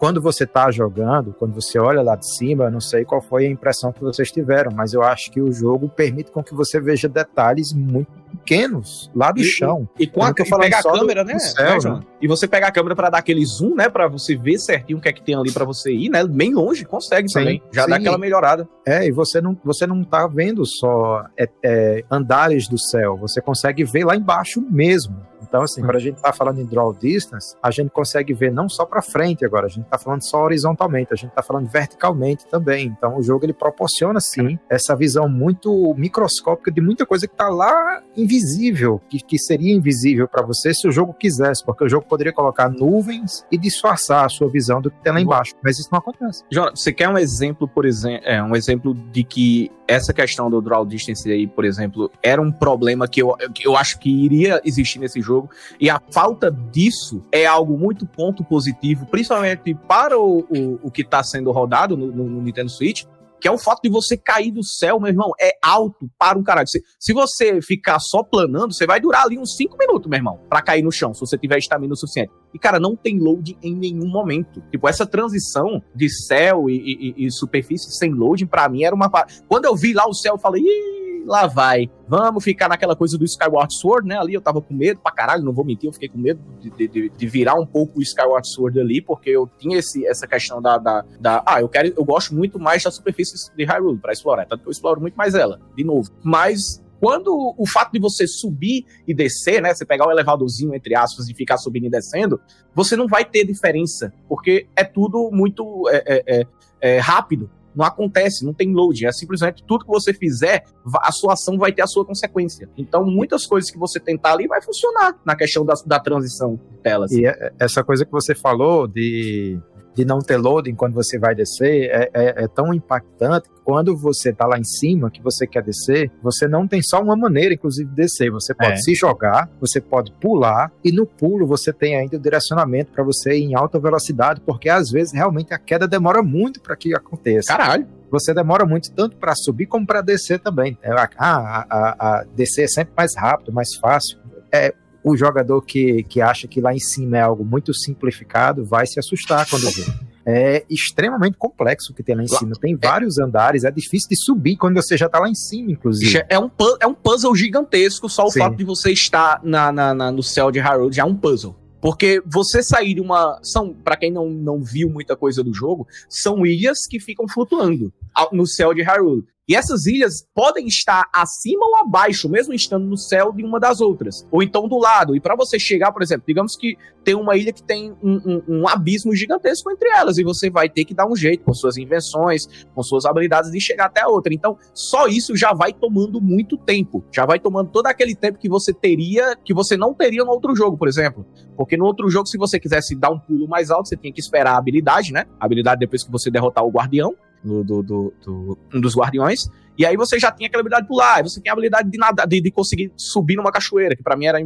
quando 0.00 0.20
você 0.20 0.44
está 0.44 0.70
jogando, 0.70 1.34
quando 1.38 1.54
você 1.54 1.78
olha 1.78 2.00
lá 2.00 2.16
de 2.16 2.26
cima, 2.34 2.64
eu 2.64 2.70
não 2.70 2.80
sei 2.80 3.04
qual 3.04 3.20
foi 3.20 3.46
a 3.46 3.50
impressão 3.50 3.92
que 3.92 4.00
vocês 4.00 4.30
tiveram, 4.32 4.72
mas 4.74 4.94
eu 4.94 5.02
acho 5.02 5.30
que 5.30 5.42
o 5.42 5.52
jogo 5.52 5.90
permite 5.90 6.30
com 6.30 6.42
que 6.42 6.54
você 6.54 6.80
veja 6.80 7.06
detalhes 7.06 7.74
muito 7.74 8.19
pequenos 8.30 9.10
lá 9.14 9.32
do 9.32 9.40
e, 9.40 9.44
chão. 9.44 9.88
E, 9.98 10.04
e 10.04 10.06
quando 10.06 10.34
que 10.34 10.42
eu 10.42 10.58
pega 10.58 10.78
a 10.78 10.82
câmera, 10.82 11.24
do, 11.24 11.28
né? 11.28 11.34
Do 11.34 11.40
céu, 11.40 11.78
né? 11.84 12.00
E 12.20 12.28
você 12.28 12.46
pega 12.46 12.66
a 12.66 12.72
câmera 12.72 12.94
para 12.94 13.10
dar 13.10 13.18
aquele 13.18 13.44
zoom, 13.44 13.74
né, 13.74 13.88
para 13.88 14.06
você 14.06 14.36
ver 14.36 14.58
certinho 14.58 14.98
o 14.98 15.00
que 15.00 15.08
é 15.08 15.12
que 15.12 15.22
tem 15.22 15.34
ali 15.34 15.50
para 15.50 15.64
você 15.64 15.92
ir, 15.92 16.10
né? 16.10 16.26
Bem 16.26 16.54
longe, 16.54 16.84
consegue 16.84 17.28
sim, 17.28 17.38
também. 17.38 17.62
Já 17.72 17.84
sim. 17.84 17.90
dá 17.90 17.96
aquela 17.96 18.18
melhorada. 18.18 18.68
É, 18.86 19.06
e 19.06 19.10
você 19.10 19.40
não, 19.40 19.58
você 19.64 19.86
não 19.86 20.04
tá 20.04 20.26
vendo 20.26 20.64
só 20.66 21.24
é, 21.38 21.48
é, 21.64 22.04
andares 22.10 22.68
do 22.68 22.78
céu, 22.78 23.16
você 23.16 23.40
consegue 23.40 23.84
ver 23.84 24.04
lá 24.04 24.16
embaixo 24.16 24.60
mesmo. 24.70 25.30
Então, 25.42 25.62
assim, 25.62 25.80
quando 25.80 25.96
a 25.96 26.00
gente 26.00 26.16
está 26.16 26.32
falando 26.32 26.60
em 26.60 26.64
draw 26.64 26.94
distance, 26.94 27.56
a 27.60 27.70
gente 27.72 27.90
consegue 27.90 28.32
ver 28.32 28.52
não 28.52 28.68
só 28.68 28.84
para 28.84 29.02
frente 29.02 29.44
agora, 29.44 29.66
a 29.66 29.68
gente 29.68 29.84
está 29.84 29.98
falando 29.98 30.22
só 30.22 30.44
horizontalmente, 30.44 31.12
a 31.12 31.16
gente 31.16 31.30
está 31.30 31.42
falando 31.42 31.68
verticalmente 31.68 32.46
também. 32.46 32.86
Então, 32.86 33.18
o 33.18 33.22
jogo 33.22 33.44
ele 33.44 33.52
proporciona, 33.52 34.20
sim, 34.20 34.58
essa 34.68 34.94
visão 34.94 35.28
muito 35.28 35.92
microscópica 35.96 36.70
de 36.70 36.80
muita 36.80 37.04
coisa 37.04 37.26
que 37.26 37.34
está 37.34 37.48
lá 37.48 38.00
invisível, 38.20 39.00
que, 39.08 39.18
que 39.18 39.38
seria 39.38 39.74
invisível 39.74 40.28
para 40.28 40.42
você 40.42 40.72
se 40.74 40.86
o 40.86 40.92
jogo 40.92 41.14
quisesse, 41.14 41.64
porque 41.64 41.84
o 41.84 41.88
jogo 41.88 42.06
poderia 42.06 42.32
colocar 42.32 42.68
nuvens 42.68 43.44
e 43.50 43.58
disfarçar 43.58 44.26
a 44.26 44.28
sua 44.28 44.48
visão 44.48 44.80
do 44.80 44.90
que 44.90 45.02
tem 45.02 45.12
lá 45.12 45.20
embaixo, 45.20 45.54
mas 45.62 45.78
isso 45.78 45.88
não 45.90 45.98
acontece. 45.98 46.44
Jonas, 46.50 46.80
você 46.80 46.92
quer 46.92 47.08
um 47.08 47.18
exemplo, 47.18 47.66
por 47.66 47.84
exemplo, 47.84 48.26
é, 48.26 48.42
um 48.42 48.54
exemplo 48.54 48.94
de 48.94 49.24
que 49.24 49.70
essa 49.88 50.12
questão 50.12 50.48
do 50.48 50.60
draw 50.60 50.86
distance 50.86 51.28
aí, 51.28 51.48
por 51.48 51.64
exemplo, 51.64 52.10
era 52.22 52.40
um 52.40 52.52
problema 52.52 53.08
que 53.08 53.20
eu, 53.20 53.36
que 53.52 53.66
eu 53.66 53.76
acho 53.76 53.98
que 53.98 54.08
iria 54.08 54.60
existir 54.64 55.00
nesse 55.00 55.20
jogo 55.20 55.30
jogo. 55.30 55.50
E 55.80 55.88
a 55.88 56.00
falta 56.10 56.50
disso 56.50 57.22
é 57.32 57.46
algo 57.46 57.78
muito 57.78 58.04
ponto 58.04 58.42
positivo, 58.42 59.06
principalmente 59.06 59.74
para 59.74 60.18
o, 60.18 60.40
o, 60.40 60.80
o 60.82 60.90
que 60.90 61.02
está 61.02 61.22
sendo 61.22 61.52
rodado 61.52 61.96
no, 61.96 62.06
no, 62.06 62.28
no 62.28 62.42
Nintendo 62.42 62.68
Switch, 62.68 63.04
que 63.40 63.48
é 63.48 63.50
o 63.50 63.58
fato 63.58 63.80
de 63.82 63.88
você 63.88 64.16
cair 64.16 64.50
do 64.50 64.62
céu, 64.62 65.00
meu 65.00 65.08
irmão, 65.08 65.32
é 65.40 65.52
alto 65.62 66.10
para 66.18 66.38
um 66.38 66.42
caralho. 66.42 66.68
Se, 66.68 66.82
se 66.98 67.12
você 67.12 67.60
ficar 67.62 67.98
só 67.98 68.22
planando, 68.22 68.74
você 68.74 68.86
vai 68.86 69.00
durar 69.00 69.24
ali 69.24 69.38
uns 69.38 69.56
5 69.56 69.76
minutos, 69.78 70.08
meu 70.08 70.18
irmão, 70.18 70.40
para 70.48 70.62
cair 70.62 70.82
no 70.82 70.92
chão, 70.92 71.14
se 71.14 71.20
você 71.20 71.38
tiver 71.38 71.58
estamina 71.58 71.94
o 71.94 71.96
suficiente. 71.96 72.32
E, 72.52 72.58
cara, 72.58 72.78
não 72.78 72.94
tem 72.94 73.18
load 73.18 73.56
em 73.62 73.74
nenhum 73.74 74.08
momento. 74.08 74.60
Tipo, 74.70 74.88
essa 74.88 75.06
transição 75.06 75.82
de 75.94 76.08
céu 76.26 76.68
e, 76.68 77.14
e, 77.16 77.26
e 77.26 77.30
superfície 77.30 77.96
sem 77.96 78.12
loading, 78.12 78.46
para 78.46 78.68
mim, 78.68 78.84
era 78.84 78.94
uma. 78.94 79.10
Quando 79.48 79.64
eu 79.64 79.76
vi 79.76 79.92
lá 79.92 80.06
o 80.06 80.14
céu, 80.14 80.34
eu 80.34 80.38
falei, 80.38 80.62
ih 80.62 81.00
lá 81.24 81.46
vai. 81.46 81.90
Vamos 82.08 82.42
ficar 82.42 82.68
naquela 82.68 82.96
coisa 82.96 83.16
do 83.16 83.24
Skyward 83.24 83.74
Sword, 83.74 84.08
né? 84.08 84.18
Ali 84.18 84.34
eu 84.34 84.40
tava 84.40 84.60
com 84.60 84.74
medo 84.74 85.00
pra 85.00 85.12
caralho, 85.12 85.44
não 85.44 85.52
vou 85.52 85.64
mentir, 85.64 85.88
eu 85.88 85.92
fiquei 85.92 86.08
com 86.08 86.18
medo 86.18 86.40
de, 86.60 86.88
de, 86.88 87.08
de 87.08 87.26
virar 87.26 87.54
um 87.54 87.66
pouco 87.66 87.98
o 87.98 88.02
Skyward 88.02 88.48
Sword 88.48 88.80
ali, 88.80 89.00
porque 89.00 89.30
eu 89.30 89.48
tinha 89.58 89.78
esse, 89.78 90.06
essa 90.06 90.26
questão 90.26 90.60
da, 90.60 90.78
da, 90.78 91.04
da, 91.20 91.42
Ah, 91.46 91.60
eu 91.60 91.68
quero. 91.68 91.92
Eu 91.96 92.04
gosto 92.04 92.34
muito 92.34 92.58
mais 92.58 92.82
da 92.82 92.90
superfície 92.90 93.54
de 93.54 93.64
Hyrule 93.64 93.98
pra 93.98 94.12
explorar. 94.12 94.46
Tanto 94.46 94.62
que 94.62 94.68
eu 94.68 94.72
exploro 94.72 95.00
muito 95.00 95.14
mais 95.14 95.34
ela, 95.34 95.60
de 95.76 95.84
novo. 95.84 96.10
Mas 96.22 96.82
quando 97.00 97.54
o 97.56 97.66
fato 97.66 97.92
de 97.92 97.98
você 97.98 98.26
subir 98.26 98.84
e 99.08 99.14
descer, 99.14 99.62
né, 99.62 99.72
você 99.72 99.86
pegar 99.86 100.06
o 100.06 100.10
elevadorzinho 100.10 100.74
entre 100.74 100.94
aspas 100.94 101.28
e 101.28 101.34
ficar 101.34 101.56
subindo 101.56 101.86
e 101.86 101.90
descendo, 101.90 102.38
você 102.74 102.94
não 102.94 103.08
vai 103.08 103.24
ter 103.24 103.46
diferença, 103.46 104.12
porque 104.28 104.68
é 104.76 104.84
tudo 104.84 105.30
muito 105.32 105.88
é, 105.88 106.04
é, 106.06 106.40
é, 106.40 106.46
é 106.82 106.98
rápido. 106.98 107.50
Não 107.74 107.84
acontece, 107.84 108.44
não 108.44 108.52
tem 108.52 108.72
load. 108.72 109.06
É 109.06 109.12
simplesmente 109.12 109.64
tudo 109.66 109.84
que 109.84 109.90
você 109.90 110.12
fizer, 110.12 110.64
a 111.02 111.12
sua 111.12 111.34
ação 111.34 111.58
vai 111.58 111.72
ter 111.72 111.82
a 111.82 111.86
sua 111.86 112.04
consequência. 112.04 112.68
Então, 112.76 113.04
muitas 113.04 113.46
coisas 113.46 113.70
que 113.70 113.78
você 113.78 114.00
tentar 114.00 114.32
ali 114.32 114.46
vai 114.46 114.60
funcionar 114.60 115.16
na 115.24 115.36
questão 115.36 115.64
da, 115.64 115.74
da 115.86 116.00
transição 116.00 116.56
de 116.56 116.78
telas. 116.78 117.12
E 117.12 117.26
é, 117.26 117.52
essa 117.58 117.84
coisa 117.84 118.04
que 118.04 118.12
você 118.12 118.34
falou 118.34 118.86
de 118.86 119.58
de 120.00 120.06
não 120.06 120.18
ter 120.20 120.38
loading 120.38 120.74
quando 120.74 120.94
você 120.94 121.18
vai 121.18 121.34
descer 121.34 121.90
é, 121.90 122.10
é, 122.14 122.44
é 122.44 122.48
tão 122.48 122.72
impactante 122.72 123.50
quando 123.62 123.94
você 123.96 124.30
está 124.30 124.46
lá 124.46 124.58
em 124.58 124.64
cima, 124.64 125.10
que 125.10 125.22
você 125.22 125.46
quer 125.46 125.62
descer, 125.62 126.10
você 126.22 126.48
não 126.48 126.66
tem 126.66 126.82
só 126.82 127.00
uma 127.00 127.14
maneira, 127.14 127.54
inclusive, 127.54 127.88
de 127.88 127.94
descer. 127.94 128.30
Você 128.30 128.52
pode 128.52 128.72
é. 128.72 128.76
se 128.76 128.94
jogar, 128.94 129.48
você 129.60 129.80
pode 129.80 130.10
pular, 130.12 130.72
e 130.82 130.90
no 130.90 131.06
pulo 131.06 131.46
você 131.46 131.72
tem 131.72 131.96
ainda 131.96 132.16
o 132.16 132.20
direcionamento 132.20 132.90
para 132.90 133.04
você 133.04 133.38
ir 133.38 133.44
em 133.44 133.54
alta 133.54 133.78
velocidade, 133.78 134.40
porque 134.40 134.68
às 134.68 134.90
vezes 134.90 135.12
realmente 135.12 135.54
a 135.54 135.58
queda 135.58 135.86
demora 135.86 136.22
muito 136.22 136.60
para 136.60 136.74
que 136.74 136.94
aconteça. 136.94 137.48
Caralho 137.48 137.86
você 138.10 138.34
demora 138.34 138.66
muito 138.66 138.90
tanto 138.90 139.16
para 139.16 139.36
subir 139.36 139.66
como 139.66 139.86
para 139.86 140.00
descer 140.00 140.40
também. 140.40 140.76
É, 140.82 140.90
a, 140.90 141.08
a, 141.16 141.66
a, 142.00 142.24
descer 142.34 142.64
é 142.64 142.66
sempre 142.66 142.92
mais 142.96 143.12
rápido, 143.16 143.52
mais 143.52 143.76
fácil. 143.76 144.18
É, 144.52 144.74
o 145.02 145.16
jogador 145.16 145.62
que, 145.62 146.02
que 146.04 146.20
acha 146.20 146.46
que 146.46 146.60
lá 146.60 146.74
em 146.74 146.78
cima 146.78 147.18
é 147.18 147.22
algo 147.22 147.44
muito 147.44 147.72
simplificado 147.72 148.64
vai 148.64 148.86
se 148.86 148.98
assustar 148.98 149.48
quando 149.48 149.70
vê. 149.70 149.84
É 150.24 150.64
extremamente 150.68 151.36
complexo 151.36 151.92
o 151.92 151.94
que 151.94 152.02
tem 152.02 152.14
lá 152.14 152.22
em 152.22 152.28
cima. 152.28 152.52
Tem 152.60 152.76
vários 152.76 153.18
andares, 153.18 153.64
é 153.64 153.70
difícil 153.70 154.08
de 154.10 154.16
subir 154.16 154.56
quando 154.56 154.74
você 154.74 154.96
já 154.96 155.08
tá 155.08 155.18
lá 155.18 155.28
em 155.28 155.34
cima, 155.34 155.72
inclusive. 155.72 156.22
É 156.28 156.38
um, 156.38 156.50
é 156.80 156.86
um 156.86 156.94
puzzle 156.94 157.34
gigantesco, 157.34 158.08
só 158.08 158.26
o 158.26 158.30
Sim. 158.30 158.40
fato 158.40 158.56
de 158.56 158.64
você 158.64 158.92
estar 158.92 159.40
na, 159.42 159.72
na, 159.72 159.94
na, 159.94 160.12
no 160.12 160.22
céu 160.22 160.50
de 160.50 160.60
Hyrule 160.60 160.92
já 160.92 161.02
é 161.02 161.06
um 161.06 161.16
puzzle. 161.16 161.56
Porque 161.80 162.22
você 162.26 162.62
sair 162.62 162.94
de 162.94 163.00
uma. 163.00 163.40
São, 163.42 163.72
para 163.72 163.96
quem 163.96 164.12
não, 164.12 164.28
não 164.28 164.60
viu 164.60 164.90
muita 164.90 165.16
coisa 165.16 165.42
do 165.42 165.54
jogo, 165.54 165.86
são 166.08 166.44
ilhas 166.44 166.80
que 166.88 167.00
ficam 167.00 167.26
flutuando 167.26 167.92
no 168.32 168.46
céu 168.46 168.74
de 168.74 168.82
Hyrule. 168.82 169.24
E 169.50 169.56
essas 169.56 169.84
ilhas 169.84 170.24
podem 170.32 170.68
estar 170.68 171.10
acima 171.12 171.66
ou 171.66 171.78
abaixo, 171.78 172.28
mesmo 172.28 172.54
estando 172.54 172.86
no 172.86 172.96
céu 172.96 173.32
de 173.32 173.42
uma 173.42 173.58
das 173.58 173.80
outras. 173.80 174.24
Ou 174.30 174.44
então 174.44 174.68
do 174.68 174.78
lado. 174.78 175.16
E 175.16 175.20
para 175.20 175.34
você 175.34 175.58
chegar, 175.58 175.90
por 175.90 176.02
exemplo, 176.02 176.22
digamos 176.24 176.54
que 176.54 176.78
tem 177.02 177.16
uma 177.16 177.36
ilha 177.36 177.52
que 177.52 177.60
tem 177.60 177.92
um, 178.00 178.12
um, 178.24 178.42
um, 178.46 178.68
abismo 178.68 179.12
gigantesco 179.12 179.68
entre 179.72 179.88
elas. 179.88 180.18
E 180.18 180.22
você 180.22 180.48
vai 180.48 180.68
ter 180.68 180.84
que 180.84 180.94
dar 180.94 181.08
um 181.08 181.16
jeito 181.16 181.42
com 181.42 181.52
suas 181.52 181.76
invenções, 181.76 182.46
com 182.72 182.80
suas 182.84 183.04
habilidades 183.04 183.50
de 183.50 183.60
chegar 183.60 183.86
até 183.86 184.02
a 184.02 184.06
outra. 184.06 184.32
Então, 184.32 184.56
só 184.72 185.08
isso 185.08 185.34
já 185.34 185.52
vai 185.52 185.72
tomando 185.72 186.20
muito 186.20 186.56
tempo. 186.56 187.04
Já 187.10 187.26
vai 187.26 187.40
tomando 187.40 187.72
todo 187.72 187.88
aquele 187.88 188.14
tempo 188.14 188.38
que 188.38 188.48
você 188.48 188.72
teria, 188.72 189.34
que 189.34 189.52
você 189.52 189.76
não 189.76 189.92
teria 189.92 190.24
no 190.24 190.30
outro 190.30 190.54
jogo, 190.54 190.78
por 190.78 190.86
exemplo. 190.86 191.26
Porque 191.56 191.76
no 191.76 191.86
outro 191.86 192.08
jogo, 192.08 192.28
se 192.28 192.38
você 192.38 192.60
quisesse 192.60 192.94
dar 192.94 193.10
um 193.10 193.18
pulo 193.18 193.48
mais 193.48 193.68
alto, 193.68 193.88
você 193.88 193.96
tinha 193.96 194.12
que 194.12 194.20
esperar 194.20 194.52
a 194.52 194.58
habilidade, 194.58 195.12
né? 195.12 195.24
A 195.40 195.44
habilidade 195.44 195.80
depois 195.80 196.04
que 196.04 196.12
você 196.12 196.30
derrotar 196.30 196.64
o 196.64 196.70
guardião 196.70 197.16
do, 197.42 197.64
do, 197.64 197.82
do, 197.82 198.14
do, 198.24 198.58
um 198.74 198.80
dos 198.80 198.94
guardiões. 198.94 199.40
E 199.78 199.86
aí 199.86 199.96
você 199.96 200.18
já 200.18 200.30
tinha 200.30 200.46
aquela 200.46 200.60
habilidade 200.60 200.82
de 200.82 200.88
pular, 200.88 201.22
você 201.22 201.40
tinha 201.40 201.52
a 201.52 201.54
habilidade 201.54 201.90
de 201.90 201.96
nada, 201.96 202.26
de, 202.26 202.40
de 202.40 202.50
conseguir 202.50 202.92
subir 202.96 203.36
numa 203.36 203.50
cachoeira, 203.50 203.96
que 203.96 204.02
para 204.02 204.14
mim 204.14 204.26
era 204.26 204.38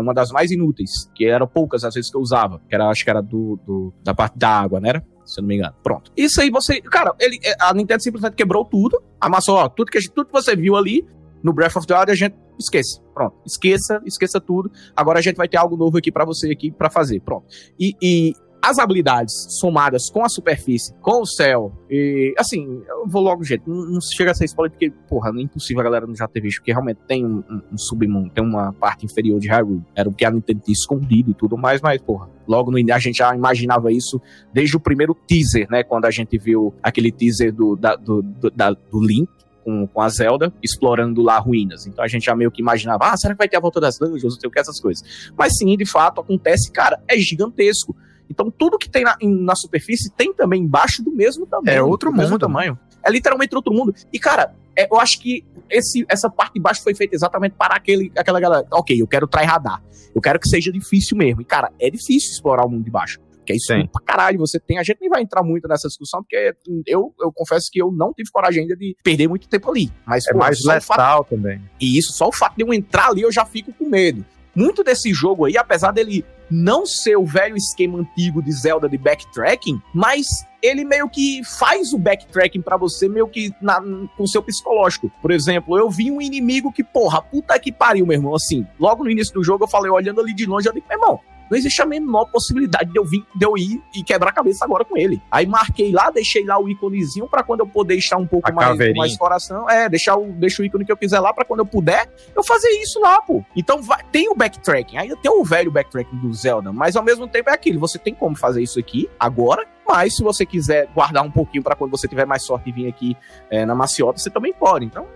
uma 0.00 0.12
das 0.12 0.30
mais 0.30 0.50
inúteis, 0.50 0.90
que 1.14 1.24
eram 1.24 1.46
poucas 1.46 1.84
às 1.84 1.94
vezes 1.94 2.10
que 2.10 2.16
eu 2.16 2.20
usava, 2.20 2.60
que 2.68 2.74
era, 2.74 2.88
acho 2.88 3.04
que 3.04 3.10
era 3.10 3.22
do, 3.22 3.60
do 3.64 3.92
da 4.02 4.12
parte 4.12 4.36
da 4.36 4.48
água, 4.48 4.80
né? 4.80 5.00
Se 5.24 5.38
eu 5.38 5.42
não 5.42 5.48
me 5.48 5.56
engano. 5.56 5.74
Pronto. 5.84 6.10
Isso 6.16 6.40
aí 6.40 6.50
você. 6.50 6.80
Cara, 6.80 7.14
ele, 7.20 7.38
a 7.60 7.72
Nintendo 7.72 8.02
simplesmente 8.02 8.34
quebrou 8.34 8.64
tudo, 8.64 9.00
amassou, 9.20 9.56
ó, 9.56 9.68
tudo 9.68 9.90
que, 9.90 10.00
tudo 10.10 10.26
que 10.26 10.32
você 10.32 10.56
viu 10.56 10.76
ali 10.76 11.06
no 11.42 11.52
Breath 11.52 11.76
of 11.76 11.86
the 11.86 11.94
Wild, 11.94 12.10
a 12.10 12.14
gente 12.14 12.36
esquece. 12.58 13.00
Pronto. 13.14 13.36
Esqueça, 13.44 14.00
esqueça 14.06 14.40
tudo. 14.40 14.70
Agora 14.96 15.18
a 15.18 15.22
gente 15.22 15.36
vai 15.36 15.48
ter 15.48 15.56
algo 15.56 15.76
novo 15.76 15.98
aqui 15.98 16.10
para 16.10 16.24
você 16.24 16.50
aqui 16.50 16.70
para 16.70 16.88
fazer. 16.88 17.20
Pronto. 17.20 17.46
E, 17.78 17.94
e 18.00 18.34
as 18.62 18.78
habilidades 18.78 19.34
somadas 19.58 20.08
com 20.08 20.24
a 20.24 20.28
superfície, 20.28 20.94
com 21.00 21.22
o 21.22 21.26
céu, 21.26 21.72
e 21.90 22.32
assim, 22.38 22.82
eu 22.88 23.06
vou 23.08 23.20
logo, 23.20 23.42
gente, 23.42 23.64
não, 23.66 23.84
não 23.86 24.00
chega 24.00 24.30
a 24.30 24.34
ser 24.34 24.44
spoiler 24.44 24.70
porque, 24.70 24.90
porra, 25.08 25.30
é 25.36 25.40
impossível 25.40 25.80
a 25.80 25.84
galera 25.84 26.06
não 26.06 26.14
já 26.14 26.28
ter 26.28 26.40
visto, 26.40 26.58
porque 26.58 26.70
realmente 26.70 27.00
tem 27.08 27.26
um, 27.26 27.42
um, 27.50 27.62
um 27.72 27.78
submundo, 27.78 28.30
tem 28.30 28.44
uma 28.44 28.72
parte 28.72 29.04
inferior 29.04 29.40
de 29.40 29.48
Hyrule, 29.48 29.82
era 29.96 30.08
o 30.08 30.14
que 30.14 30.24
a 30.24 30.30
Nintendo 30.30 30.60
tinha 30.64 30.72
escondido 30.72 31.32
e 31.32 31.34
tudo 31.34 31.58
mais, 31.58 31.80
mas, 31.80 32.00
porra, 32.00 32.28
logo 32.46 32.70
no 32.70 32.78
início 32.78 32.94
a 32.94 33.00
gente 33.00 33.16
já 33.18 33.34
imaginava 33.34 33.90
isso 33.90 34.20
desde 34.52 34.76
o 34.76 34.80
primeiro 34.80 35.14
teaser, 35.26 35.66
né, 35.68 35.82
quando 35.82 36.04
a 36.04 36.10
gente 36.10 36.38
viu 36.38 36.72
aquele 36.80 37.10
teaser 37.10 37.52
do, 37.52 37.74
da, 37.74 37.96
do, 37.96 38.22
do, 38.22 38.50
da, 38.50 38.70
do 38.70 39.04
Link, 39.04 39.28
com, 39.64 39.86
com 39.86 40.00
a 40.00 40.08
Zelda, 40.08 40.52
explorando 40.62 41.22
lá 41.22 41.38
ruínas. 41.38 41.86
Então 41.86 42.04
a 42.04 42.08
gente 42.08 42.24
já 42.24 42.34
meio 42.34 42.50
que 42.50 42.60
imaginava, 42.60 43.06
ah, 43.06 43.16
será 43.16 43.34
que 43.34 43.38
vai 43.38 43.48
ter 43.48 43.56
a 43.56 43.60
volta 43.60 43.80
das 43.80 43.98
dungeons, 43.98 44.22
não 44.22 44.30
sei 44.30 44.48
o 44.48 44.50
que, 44.50 44.58
essas 44.58 44.80
coisas. 44.80 45.32
Mas 45.36 45.56
sim, 45.56 45.76
de 45.76 45.86
fato, 45.86 46.20
acontece, 46.20 46.70
cara, 46.70 47.00
é 47.08 47.16
gigantesco. 47.16 47.94
Então 48.32 48.50
tudo 48.50 48.78
que 48.78 48.88
tem 48.88 49.04
na, 49.04 49.16
na 49.22 49.54
superfície 49.54 50.10
tem 50.10 50.32
também 50.32 50.62
embaixo 50.62 51.02
do 51.02 51.12
mesmo 51.12 51.46
tamanho. 51.46 51.76
É 51.76 51.82
outro 51.82 52.12
mundo. 52.12 52.38
tamanho. 52.38 52.78
É 53.04 53.10
literalmente 53.10 53.54
outro 53.54 53.72
mundo. 53.72 53.94
E, 54.12 54.18
cara, 54.18 54.54
é, 54.76 54.88
eu 54.90 54.98
acho 54.98 55.20
que 55.20 55.44
esse, 55.68 56.04
essa 56.08 56.30
parte 56.30 56.54
de 56.54 56.60
baixo 56.60 56.82
foi 56.82 56.94
feita 56.94 57.14
exatamente 57.14 57.54
para 57.56 57.76
aquele, 57.76 58.10
aquela 58.16 58.40
galera. 58.40 58.66
Ok, 58.72 59.00
eu 59.00 59.06
quero 59.06 59.28
radar. 59.32 59.82
Eu 60.14 60.20
quero 60.20 60.38
que 60.38 60.48
seja 60.48 60.72
difícil 60.72 61.16
mesmo. 61.16 61.42
E, 61.42 61.44
cara, 61.44 61.70
é 61.78 61.90
difícil 61.90 62.32
explorar 62.32 62.64
o 62.64 62.70
mundo 62.70 62.84
de 62.84 62.90
baixo. 62.90 63.20
Que 63.44 63.52
é 63.52 63.56
isso 63.56 63.66
Sim. 63.66 63.88
pra 63.92 64.02
caralho. 64.04 64.38
Você 64.38 64.58
tem. 64.60 64.78
A 64.78 64.82
gente 64.82 64.98
nem 65.00 65.10
vai 65.10 65.20
entrar 65.20 65.42
muito 65.42 65.66
nessa 65.66 65.88
discussão, 65.88 66.22
porque 66.22 66.54
eu, 66.86 67.12
eu 67.20 67.32
confesso 67.32 67.68
que 67.72 67.82
eu 67.82 67.90
não 67.90 68.12
tive 68.12 68.30
coragem 68.30 68.62
ainda 68.62 68.76
de 68.76 68.96
perder 69.02 69.28
muito 69.28 69.48
tempo 69.48 69.70
ali. 69.70 69.90
Mas, 70.06 70.26
é 70.26 70.32
pô, 70.32 70.38
mais 70.38 70.58
letal 70.64 70.80
fato, 70.80 71.30
também. 71.30 71.60
E 71.80 71.98
isso, 71.98 72.12
só 72.12 72.28
o 72.28 72.32
fato 72.32 72.56
de 72.56 72.62
eu 72.62 72.72
entrar 72.72 73.08
ali, 73.08 73.22
eu 73.22 73.32
já 73.32 73.44
fico 73.44 73.72
com 73.72 73.88
medo. 73.88 74.24
Muito 74.54 74.84
desse 74.84 75.12
jogo 75.12 75.46
aí, 75.46 75.56
apesar 75.56 75.92
dele 75.92 76.24
não 76.52 76.84
ser 76.84 77.16
o 77.16 77.24
velho 77.24 77.56
esquema 77.56 77.98
antigo 77.98 78.42
de 78.42 78.52
Zelda 78.52 78.88
de 78.88 78.98
backtracking, 78.98 79.80
mas 79.94 80.26
ele 80.62 80.84
meio 80.84 81.08
que 81.08 81.42
faz 81.44 81.92
o 81.92 81.98
backtracking 81.98 82.62
para 82.62 82.76
você 82.76 83.08
meio 83.08 83.26
que 83.26 83.52
na, 83.60 83.80
com 84.16 84.26
seu 84.26 84.42
psicológico. 84.42 85.10
Por 85.20 85.32
exemplo, 85.32 85.76
eu 85.76 85.90
vi 85.90 86.10
um 86.10 86.20
inimigo 86.20 86.72
que, 86.72 86.84
porra, 86.84 87.20
puta 87.20 87.58
que 87.58 87.72
pariu, 87.72 88.06
meu 88.06 88.16
irmão. 88.16 88.34
Assim, 88.34 88.66
logo 88.78 89.02
no 89.02 89.10
início 89.10 89.34
do 89.34 89.42
jogo 89.42 89.64
eu 89.64 89.68
falei, 89.68 89.90
olhando 89.90 90.20
ali 90.20 90.32
de 90.32 90.46
longe, 90.46 90.68
eu 90.68 90.72
digo, 90.72 90.86
meu 90.88 90.98
irmão, 90.98 91.20
não 91.52 91.58
existe 91.58 91.82
a 91.82 91.86
menor 91.86 92.24
possibilidade 92.24 92.90
de 92.90 92.98
eu, 92.98 93.04
vir, 93.04 93.26
de 93.34 93.44
eu 93.44 93.58
ir 93.58 93.82
e 93.94 94.02
quebrar 94.02 94.30
a 94.30 94.32
cabeça 94.32 94.64
agora 94.64 94.86
com 94.86 94.96
ele. 94.96 95.20
Aí 95.30 95.46
marquei 95.46 95.92
lá, 95.92 96.10
deixei 96.10 96.46
lá 96.46 96.58
o 96.58 96.66
íconezinho 96.66 97.28
para 97.28 97.42
quando 97.42 97.60
eu 97.60 97.66
puder 97.66 97.94
estar 97.94 98.16
um 98.16 98.26
pouco 98.26 98.50
mais, 98.54 98.78
mais 98.96 99.16
coração. 99.18 99.68
É, 99.68 99.86
deixar 99.86 100.16
o, 100.16 100.32
deixar 100.32 100.62
o 100.62 100.64
ícone 100.64 100.86
que 100.86 100.90
eu 100.90 100.96
quiser 100.96 101.20
lá 101.20 101.30
para 101.34 101.44
quando 101.44 101.60
eu 101.60 101.66
puder, 101.66 102.10
eu 102.34 102.42
fazer 102.42 102.70
isso 102.80 102.98
lá, 103.00 103.20
pô. 103.20 103.44
Então 103.54 103.82
vai, 103.82 104.02
tem 104.10 104.30
o 104.30 104.34
backtracking, 104.34 104.96
ainda 104.96 105.14
tem 105.14 105.30
o 105.30 105.44
velho 105.44 105.70
backtracking 105.70 106.16
do 106.16 106.32
Zelda, 106.32 106.72
mas 106.72 106.96
ao 106.96 107.02
mesmo 107.02 107.28
tempo 107.28 107.50
é 107.50 107.52
aquilo, 107.52 107.78
você 107.78 107.98
tem 107.98 108.14
como 108.14 108.34
fazer 108.34 108.62
isso 108.62 108.80
aqui 108.80 109.10
agora, 109.20 109.66
mas 109.86 110.16
se 110.16 110.22
você 110.22 110.46
quiser 110.46 110.88
guardar 110.94 111.22
um 111.22 111.30
pouquinho 111.30 111.62
para 111.62 111.76
quando 111.76 111.90
você 111.90 112.08
tiver 112.08 112.24
mais 112.24 112.44
sorte 112.44 112.70
e 112.70 112.72
vir 112.72 112.88
aqui 112.88 113.14
é, 113.50 113.66
na 113.66 113.74
maciota, 113.74 114.18
você 114.18 114.30
também 114.30 114.54
pode. 114.54 114.86
Então, 114.86 115.06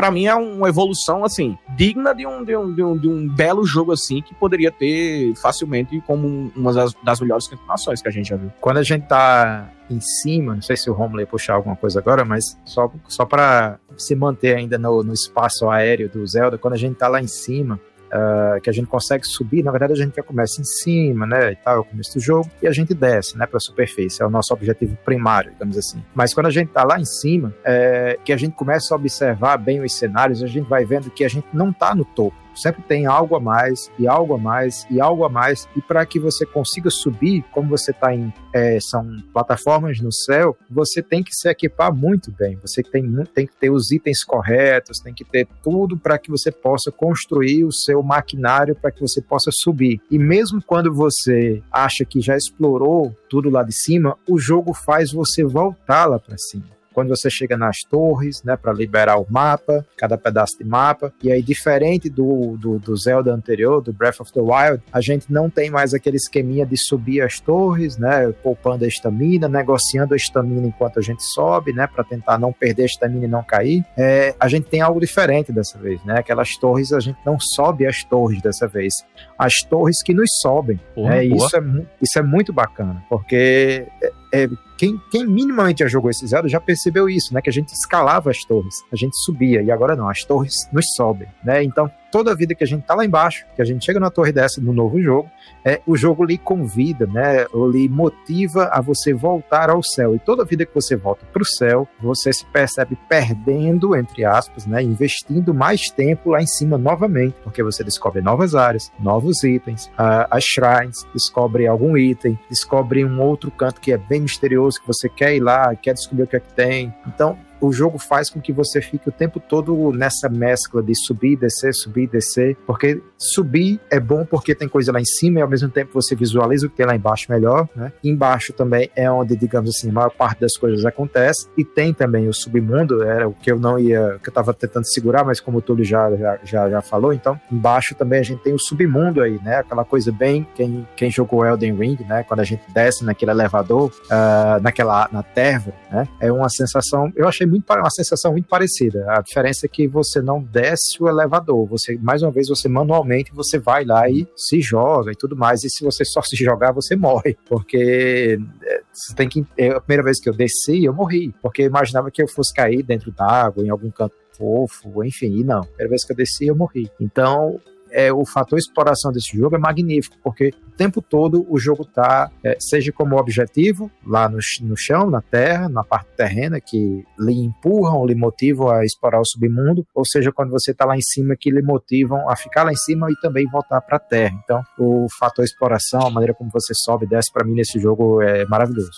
para 0.00 0.10
mim 0.10 0.24
é 0.24 0.34
uma 0.34 0.66
evolução 0.66 1.26
assim 1.26 1.58
digna 1.76 2.14
de 2.14 2.26
um, 2.26 2.42
de 2.42 2.56
um, 2.56 2.74
de 2.74 2.82
um, 2.82 2.96
de 2.96 3.06
um 3.06 3.28
belo 3.28 3.66
jogo 3.66 3.92
assim 3.92 4.22
que 4.22 4.34
poderia 4.34 4.70
ter 4.70 5.34
facilmente 5.36 6.00
como 6.06 6.50
uma 6.56 6.72
das, 6.72 6.94
das 7.04 7.20
melhores 7.20 7.46
continuações 7.46 8.00
que 8.00 8.08
a 8.08 8.10
gente 8.10 8.30
já 8.30 8.36
viu. 8.36 8.50
Quando 8.62 8.78
a 8.78 8.82
gente 8.82 9.06
tá 9.06 9.70
em 9.90 10.00
cima, 10.00 10.54
não 10.54 10.62
sei 10.62 10.74
se 10.74 10.88
o 10.88 10.94
Romulo 10.94 11.20
ia 11.20 11.26
puxar 11.26 11.54
alguma 11.54 11.76
coisa 11.76 11.98
agora, 11.98 12.24
mas 12.24 12.58
só, 12.64 12.90
só 13.08 13.26
para 13.26 13.78
se 13.98 14.14
manter 14.14 14.56
ainda 14.56 14.78
no, 14.78 15.02
no 15.02 15.12
espaço 15.12 15.68
aéreo 15.68 16.08
do 16.08 16.26
Zelda, 16.26 16.56
quando 16.56 16.74
a 16.74 16.78
gente 16.78 16.94
tá 16.94 17.06
lá 17.06 17.20
em 17.20 17.26
cima, 17.26 17.78
uh, 18.12 18.60
que 18.60 18.70
a 18.70 18.72
gente 18.72 18.86
consegue 18.86 19.24
subir, 19.26 19.62
na 19.62 19.70
verdade 19.70 19.92
a 19.92 19.96
gente 19.96 20.14
já 20.14 20.22
começa 20.22 20.60
em 20.60 20.64
cima, 20.64 21.26
né, 21.26 21.52
e 21.52 21.56
tal, 21.56 21.76
é 21.76 21.78
o 21.80 21.84
começo 21.84 22.14
do 22.14 22.20
jogo, 22.20 22.50
e 22.62 22.66
a 22.66 22.72
gente 22.72 22.94
desce, 22.94 23.36
né, 23.36 23.46
para 23.46 23.56
a 23.56 23.60
superfície, 23.60 24.22
é 24.22 24.26
o 24.26 24.30
nosso 24.30 24.52
objetivo 24.52 24.96
primário, 25.04 25.52
digamos 25.52 25.76
assim. 25.76 26.02
Mas 26.14 26.34
quando 26.34 26.46
a 26.46 26.50
gente 26.50 26.68
tá 26.68 26.84
lá 26.84 26.98
em 26.98 27.04
cima, 27.04 27.54
é, 27.64 28.18
que 28.24 28.32
a 28.32 28.36
gente 28.36 28.54
começa 28.54 28.94
a 28.94 28.96
observar 28.96 29.56
bem 29.56 29.80
os 29.80 29.94
cenários, 29.94 30.42
a 30.42 30.46
gente 30.46 30.68
vai 30.68 30.84
vendo 30.84 31.10
que 31.10 31.24
a 31.24 31.28
gente 31.28 31.46
não 31.52 31.72
tá 31.72 31.94
no 31.94 32.04
topo 32.04 32.36
sempre 32.54 32.82
tem 32.82 33.06
algo 33.06 33.36
a 33.36 33.40
mais 33.40 33.90
e 33.98 34.06
algo 34.06 34.34
a 34.34 34.38
mais 34.38 34.86
e 34.90 35.00
algo 35.00 35.24
a 35.24 35.28
mais 35.28 35.68
e 35.76 35.80
para 35.80 36.04
que 36.04 36.18
você 36.18 36.44
consiga 36.46 36.90
subir, 36.90 37.44
como 37.52 37.68
você 37.68 37.90
está 37.90 38.14
em 38.14 38.32
é, 38.52 38.78
são 38.80 39.06
plataformas 39.32 40.00
no 40.00 40.12
céu, 40.12 40.56
você 40.68 41.02
tem 41.02 41.22
que 41.22 41.32
se 41.32 41.48
equipar 41.48 41.94
muito 41.94 42.32
bem. 42.32 42.58
Você 42.62 42.82
tem, 42.82 43.04
tem 43.26 43.46
que 43.46 43.56
ter 43.56 43.70
os 43.70 43.90
itens 43.90 44.24
corretos, 44.24 44.98
tem 44.98 45.14
que 45.14 45.24
ter 45.24 45.46
tudo 45.62 45.96
para 45.96 46.18
que 46.18 46.30
você 46.30 46.50
possa 46.50 46.90
construir 46.90 47.64
o 47.64 47.72
seu 47.72 48.02
maquinário 48.02 48.74
para 48.74 48.90
que 48.90 49.00
você 49.00 49.20
possa 49.20 49.50
subir. 49.52 50.00
E 50.10 50.18
mesmo 50.18 50.62
quando 50.62 50.92
você 50.92 51.62
acha 51.70 52.04
que 52.04 52.20
já 52.20 52.36
explorou 52.36 53.14
tudo 53.28 53.50
lá 53.50 53.62
de 53.62 53.72
cima, 53.72 54.16
o 54.28 54.38
jogo 54.38 54.74
faz 54.74 55.12
você 55.12 55.44
voltar 55.44 56.06
lá 56.06 56.18
para 56.18 56.36
cima 56.36 56.79
quando 57.00 57.08
você 57.08 57.30
chega 57.30 57.56
nas 57.56 57.78
torres, 57.78 58.42
né, 58.42 58.58
para 58.58 58.74
liberar 58.74 59.16
o 59.16 59.26
mapa, 59.30 59.86
cada 59.96 60.18
pedaço 60.18 60.58
de 60.58 60.64
mapa. 60.64 61.10
E 61.22 61.32
aí, 61.32 61.40
diferente 61.40 62.10
do, 62.10 62.58
do, 62.58 62.78
do, 62.78 62.94
Zelda 62.94 63.32
anterior, 63.32 63.80
do 63.80 63.90
Breath 63.90 64.20
of 64.20 64.30
the 64.30 64.40
Wild, 64.40 64.82
a 64.92 65.00
gente 65.00 65.32
não 65.32 65.48
tem 65.48 65.70
mais 65.70 65.94
aquele 65.94 66.18
esqueminha 66.18 66.66
de 66.66 66.76
subir 66.76 67.22
as 67.22 67.40
torres, 67.40 67.96
né, 67.96 68.30
poupando 68.42 68.84
a 68.84 68.88
estamina, 68.88 69.48
negociando 69.48 70.12
a 70.12 70.16
estamina 70.16 70.66
enquanto 70.66 70.98
a 70.98 71.02
gente 71.02 71.22
sobe, 71.32 71.72
né, 71.72 71.86
para 71.86 72.04
tentar 72.04 72.38
não 72.38 72.52
perder 72.52 72.82
a 72.82 72.86
estamina 72.86 73.24
e 73.24 73.28
não 73.28 73.42
cair. 73.42 73.82
É, 73.96 74.34
a 74.38 74.46
gente 74.46 74.68
tem 74.68 74.82
algo 74.82 75.00
diferente 75.00 75.50
dessa 75.50 75.78
vez, 75.78 76.04
né? 76.04 76.18
Aquelas 76.18 76.54
torres, 76.58 76.92
a 76.92 77.00
gente 77.00 77.18
não 77.24 77.38
sobe 77.40 77.86
as 77.86 78.04
torres 78.04 78.42
dessa 78.42 78.68
vez. 78.68 78.92
As 79.38 79.54
torres 79.60 80.02
que 80.02 80.12
nos 80.12 80.28
sobem. 80.42 80.78
Porra, 80.94 81.16
é, 81.16 81.24
isso, 81.24 81.56
é, 81.56 81.62
isso 82.02 82.18
é 82.18 82.22
muito 82.22 82.52
bacana, 82.52 83.02
porque 83.08 83.86
é, 84.02 84.12
é, 84.32 84.48
quem, 84.80 84.98
quem, 85.10 85.26
minimamente 85.26 85.80
já 85.80 85.86
jogou 85.86 86.10
esse 86.10 86.26
Zelda 86.26 86.48
já 86.48 86.58
percebeu 86.58 87.06
isso, 87.06 87.34
né? 87.34 87.42
Que 87.42 87.50
a 87.50 87.52
gente 87.52 87.68
escalava 87.68 88.30
as 88.30 88.38
torres, 88.38 88.82
a 88.90 88.96
gente 88.96 89.14
subia, 89.22 89.60
e 89.60 89.70
agora 89.70 89.94
não, 89.94 90.08
as 90.08 90.24
torres 90.24 90.54
nos 90.72 90.86
sobem, 90.96 91.28
né? 91.44 91.62
Então, 91.62 91.90
toda 92.10 92.32
a 92.32 92.34
vida 92.34 92.54
que 92.54 92.64
a 92.64 92.66
gente 92.66 92.84
tá 92.84 92.94
lá 92.94 93.04
embaixo, 93.04 93.44
que 93.54 93.62
a 93.62 93.64
gente 93.64 93.84
chega 93.84 94.00
na 94.00 94.10
torre 94.10 94.32
dessa 94.32 94.60
no 94.60 94.72
novo 94.72 95.00
jogo, 95.00 95.30
é, 95.64 95.80
o 95.86 95.96
jogo 95.96 96.24
lhe 96.24 96.38
convida, 96.38 97.06
né? 97.06 97.46
Lhe 97.70 97.88
motiva 97.88 98.70
a 98.72 98.80
você 98.80 99.12
voltar 99.12 99.70
ao 99.70 99.82
céu. 99.82 100.14
E 100.14 100.18
toda 100.18 100.44
vida 100.44 100.64
que 100.64 100.74
você 100.74 100.96
volta 100.96 101.26
para 101.32 101.42
o 101.42 101.46
céu, 101.46 101.86
você 102.00 102.32
se 102.32 102.44
percebe 102.46 102.98
perdendo, 103.08 103.96
entre 103.96 104.24
aspas, 104.24 104.66
né? 104.66 104.82
Investindo 104.82 105.52
mais 105.52 105.90
tempo 105.90 106.30
lá 106.30 106.42
em 106.42 106.46
cima 106.46 106.78
novamente, 106.78 107.36
porque 107.42 107.62
você 107.62 107.84
descobre 107.84 108.22
novas 108.22 108.54
áreas, 108.54 108.90
novos 108.98 109.42
itens, 109.42 109.86
uh, 109.86 110.26
as 110.30 110.44
shrines, 110.44 111.06
descobre 111.12 111.66
algum 111.66 111.96
item, 111.96 112.38
descobre 112.48 113.04
um 113.04 113.20
outro 113.20 113.50
canto 113.50 113.80
que 113.80 113.92
é 113.92 113.98
bem 113.98 114.20
misterioso, 114.20 114.80
que 114.80 114.86
você 114.86 115.08
quer 115.08 115.34
ir 115.34 115.40
lá, 115.40 115.74
quer 115.76 115.94
descobrir 115.94 116.24
o 116.24 116.26
que 116.26 116.36
é 116.36 116.40
que 116.40 116.52
tem. 116.52 116.94
Então, 117.06 117.38
o 117.60 117.72
jogo 117.72 117.98
faz 117.98 118.30
com 118.30 118.40
que 118.40 118.52
você 118.52 118.80
fique 118.80 119.08
o 119.08 119.12
tempo 119.12 119.38
todo 119.40 119.92
nessa 119.92 120.28
mescla 120.28 120.82
de 120.82 120.94
subir, 120.94 121.36
descer, 121.36 121.74
subir, 121.74 122.08
descer, 122.08 122.56
porque 122.66 123.02
subir 123.18 123.80
é 123.90 124.00
bom 124.00 124.24
porque 124.24 124.54
tem 124.54 124.68
coisa 124.68 124.92
lá 124.92 125.00
em 125.00 125.04
cima 125.04 125.38
e 125.38 125.42
ao 125.42 125.48
mesmo 125.48 125.68
tempo 125.68 125.92
você 125.92 126.14
visualiza 126.14 126.66
o 126.66 126.70
que 126.70 126.76
tem 126.76 126.86
lá 126.86 126.94
embaixo 126.94 127.30
melhor, 127.30 127.68
né? 127.76 127.92
Embaixo 128.02 128.52
também 128.52 128.90
é 128.96 129.10
onde, 129.10 129.36
digamos 129.36 129.70
assim, 129.70 129.90
a 129.90 129.92
maior 129.92 130.10
parte 130.10 130.40
das 130.40 130.56
coisas 130.56 130.84
acontece 130.84 131.48
e 131.56 131.64
tem 131.64 131.92
também 131.92 132.28
o 132.28 132.32
submundo, 132.32 133.02
era 133.02 133.28
o 133.28 133.34
que 133.34 133.52
eu 133.52 133.58
não 133.58 133.78
ia, 133.78 134.18
que 134.22 134.28
eu 134.28 134.32
tava 134.32 134.54
tentando 134.54 134.86
segurar, 134.86 135.24
mas 135.24 135.40
como 135.40 135.58
o 135.58 135.62
Túlio 135.62 135.84
já, 135.84 136.10
já, 136.16 136.38
já, 136.42 136.70
já 136.70 136.80
falou, 136.80 137.12
então 137.12 137.38
embaixo 137.52 137.94
também 137.94 138.20
a 138.20 138.22
gente 138.22 138.42
tem 138.42 138.54
o 138.54 138.58
submundo 138.58 139.22
aí, 139.22 139.38
né? 139.42 139.56
Aquela 139.56 139.84
coisa 139.84 140.10
bem, 140.10 140.46
quem, 140.54 140.86
quem 140.96 141.10
jogou 141.10 141.44
Elden 141.44 141.74
Ring, 141.74 141.98
né? 142.08 142.22
Quando 142.22 142.40
a 142.40 142.44
gente 142.44 142.62
desce 142.72 143.04
naquele 143.04 143.32
elevador, 143.32 143.90
uh, 144.06 144.62
naquela, 144.62 145.08
na 145.12 145.22
terra, 145.22 145.72
né? 145.90 146.08
É 146.18 146.32
uma 146.32 146.48
sensação, 146.48 147.12
eu 147.14 147.28
achei 147.28 147.46
muito 147.50 147.64
uma 147.70 147.90
sensação 147.90 148.32
muito 148.32 148.48
parecida. 148.48 149.04
A 149.08 149.20
diferença 149.20 149.66
é 149.66 149.68
que 149.68 149.86
você 149.86 150.20
não 150.20 150.42
desce 150.42 150.96
o 151.00 151.08
elevador, 151.08 151.66
você 151.66 151.96
mais 151.98 152.22
uma 152.22 152.30
vez 152.30 152.48
você 152.48 152.68
manualmente 152.68 153.32
você 153.32 153.58
vai 153.58 153.84
lá 153.84 154.08
e 154.08 154.26
se 154.36 154.60
joga 154.60 155.12
e 155.12 155.16
tudo 155.16 155.36
mais. 155.36 155.64
E 155.64 155.70
se 155.70 155.84
você 155.84 156.04
só 156.04 156.22
se 156.22 156.36
jogar, 156.36 156.72
você 156.72 156.96
morre, 156.96 157.36
porque 157.46 158.38
é, 158.62 158.82
você 158.92 159.14
tem 159.14 159.28
que 159.28 159.44
é, 159.56 159.70
a 159.70 159.80
primeira 159.80 160.02
vez 160.02 160.20
que 160.20 160.28
eu 160.28 160.34
desci, 160.34 160.84
eu 160.84 160.92
morri, 160.92 161.34
porque 161.42 161.62
eu 161.62 161.66
imaginava 161.66 162.10
que 162.10 162.22
eu 162.22 162.28
fosse 162.28 162.54
cair 162.54 162.82
dentro 162.82 163.10
d'água, 163.10 163.64
em 163.64 163.70
algum 163.70 163.90
canto 163.90 164.14
fofo, 164.36 165.04
enfim, 165.04 165.40
e 165.40 165.44
não. 165.44 165.60
A 165.60 165.66
primeira 165.66 165.90
vez 165.90 166.04
que 166.04 166.12
eu 166.12 166.16
desci, 166.16 166.46
eu 166.46 166.56
morri. 166.56 166.90
Então, 166.98 167.60
é, 167.92 168.12
o 168.12 168.24
fator 168.24 168.58
exploração 168.58 169.12
desse 169.12 169.36
jogo 169.36 169.56
é 169.56 169.58
magnífico, 169.58 170.16
porque 170.22 170.48
o 170.48 170.70
tempo 170.76 171.02
todo 171.02 171.46
o 171.48 171.58
jogo 171.58 171.84
tá, 171.84 172.30
é, 172.44 172.56
seja 172.58 172.92
como 172.92 173.16
objetivo, 173.16 173.90
lá 174.06 174.28
no, 174.28 174.38
no 174.62 174.76
chão, 174.76 175.10
na 175.10 175.20
terra, 175.20 175.68
na 175.68 175.84
parte 175.84 176.08
terrena, 176.16 176.60
que 176.60 177.04
lhe 177.18 177.32
empurram, 177.32 178.06
lhe 178.06 178.14
motivam 178.14 178.70
a 178.70 178.84
explorar 178.84 179.20
o 179.20 179.26
submundo, 179.26 179.86
ou 179.94 180.04
seja, 180.04 180.32
quando 180.32 180.50
você 180.50 180.70
está 180.72 180.84
lá 180.84 180.96
em 180.96 181.02
cima, 181.02 181.36
que 181.38 181.50
lhe 181.50 181.62
motivam 181.62 182.28
a 182.28 182.36
ficar 182.36 182.64
lá 182.64 182.72
em 182.72 182.76
cima 182.76 183.10
e 183.10 183.20
também 183.20 183.46
voltar 183.50 183.80
para 183.80 183.96
a 183.96 184.00
terra. 184.00 184.38
Então, 184.44 184.62
o 184.78 185.06
fator 185.18 185.44
exploração, 185.44 186.06
a 186.06 186.10
maneira 186.10 186.34
como 186.34 186.50
você 186.50 186.72
sobe 186.74 187.06
e 187.06 187.08
desce, 187.08 187.32
para 187.32 187.44
mim, 187.44 187.54
nesse 187.54 187.78
jogo 187.78 188.22
é 188.22 188.44
maravilhoso. 188.46 188.90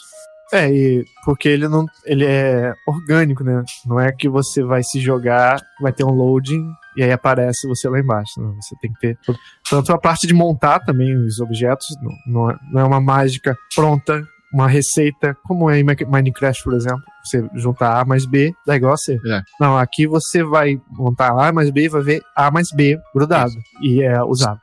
É, 0.53 0.71
e 0.71 1.05
porque 1.25 1.49
ele 1.49 1.67
não. 1.67 1.87
ele 2.05 2.27
é 2.27 2.75
orgânico, 2.87 3.43
né? 3.43 3.65
Não 3.87 3.99
é 3.99 4.13
que 4.13 4.29
você 4.29 4.63
vai 4.63 4.83
se 4.83 5.01
jogar, 5.01 5.59
vai 5.81 5.95
ter 5.95 6.05
um 6.05 6.11
loading 6.11 6.69
e 6.97 7.03
aí 7.03 7.13
aparece 7.13 7.67
você 7.67 7.89
lá 7.89 7.99
embaixo. 7.99 8.41
Né? 8.41 8.55
Você 8.61 8.77
tem 8.81 8.93
que 8.93 9.01
ter. 9.01 9.19
Tanto 9.69 9.93
a 9.93 9.99
parte 9.99 10.27
de 10.27 10.35
montar 10.35 10.81
também 10.81 11.17
os 11.17 11.41
objetos, 11.41 11.87
não, 12.27 12.57
não 12.73 12.81
é 12.81 12.85
uma 12.85 13.01
mágica 13.01 13.57
pronta, 13.75 14.23
uma 14.53 14.69
receita, 14.69 15.37
como 15.45 15.71
é 15.71 15.81
em 15.81 15.85
Minecraft, 15.85 16.63
por 16.63 16.75
exemplo. 16.75 17.03
Você 17.25 17.49
juntar 17.55 18.01
A 18.01 18.05
mais 18.05 18.27
B, 18.27 18.53
dá 18.67 18.77
igual 18.77 18.93
a 18.93 18.97
C. 18.97 19.19
É. 19.27 19.43
Não, 19.59 19.79
aqui 19.79 20.07
você 20.07 20.45
vai 20.45 20.81
montar 20.91 21.31
A 21.31 21.53
mais 21.53 21.71
B 21.71 21.85
e 21.85 21.89
vai 21.89 22.03
ver 22.03 22.23
A 22.37 22.51
mais 22.51 22.69
B 22.75 22.99
grudado. 23.15 23.53
E 23.81 24.03
é 24.03 24.23
usado. 24.23 24.61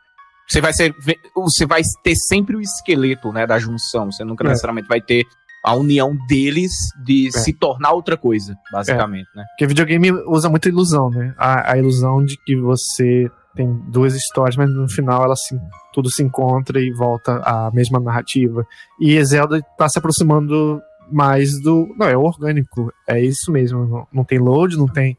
Você 0.48 0.62
vai, 0.62 0.74
ser, 0.74 0.96
você 1.36 1.66
vai 1.66 1.82
ter 2.04 2.16
sempre 2.16 2.56
o 2.56 2.62
esqueleto 2.62 3.32
né, 3.32 3.46
da 3.46 3.60
junção. 3.60 4.12
Você 4.12 4.24
nunca 4.24 4.44
é. 4.44 4.48
necessariamente 4.48 4.88
vai 4.88 5.00
ter 5.00 5.26
a 5.64 5.76
união 5.76 6.18
deles 6.28 6.72
de 7.04 7.28
é. 7.28 7.32
se 7.32 7.54
tornar 7.54 7.92
outra 7.92 8.18
coisa, 8.18 8.56
basicamente, 8.72 9.28
é. 9.36 9.40
né? 9.40 9.46
Porque 9.50 9.68
videogame 9.68 10.12
usa 10.28 10.50
muita 10.50 10.70
ilusão, 10.70 11.10
né? 11.10 11.34
A, 11.38 11.74
a, 11.74 11.78
ilusão 11.78 12.24
de 12.24 12.38
que 12.46 12.56
você 12.56 13.30
tem 13.56 13.68
duas 13.90 14.16
histórias, 14.16 14.56
mas 14.56 14.70
no 14.70 14.90
final 14.90 15.24
ela 15.24 15.36
se, 15.36 15.60
tudo 15.94 16.10
se 16.10 16.24
encontra 16.24 16.80
e 16.80 16.92
volta 16.94 17.42
à 17.44 17.70
mesma 17.74 18.00
narrativa. 18.00 18.66
E 19.00 19.24
Zelda 19.24 19.62
tá 19.78 19.90
se 19.90 20.00
aproximando 20.00 20.82
mais 21.12 21.60
do. 21.62 21.94
Não, 21.98 22.08
é 22.08 22.18
orgânico. 22.18 22.92
É 23.08 23.22
isso 23.22 23.52
mesmo. 23.52 23.86
Não, 23.86 24.08
não 24.14 24.24
tem 24.24 24.40
load, 24.40 24.78
não 24.78 24.88
tem. 24.88 25.18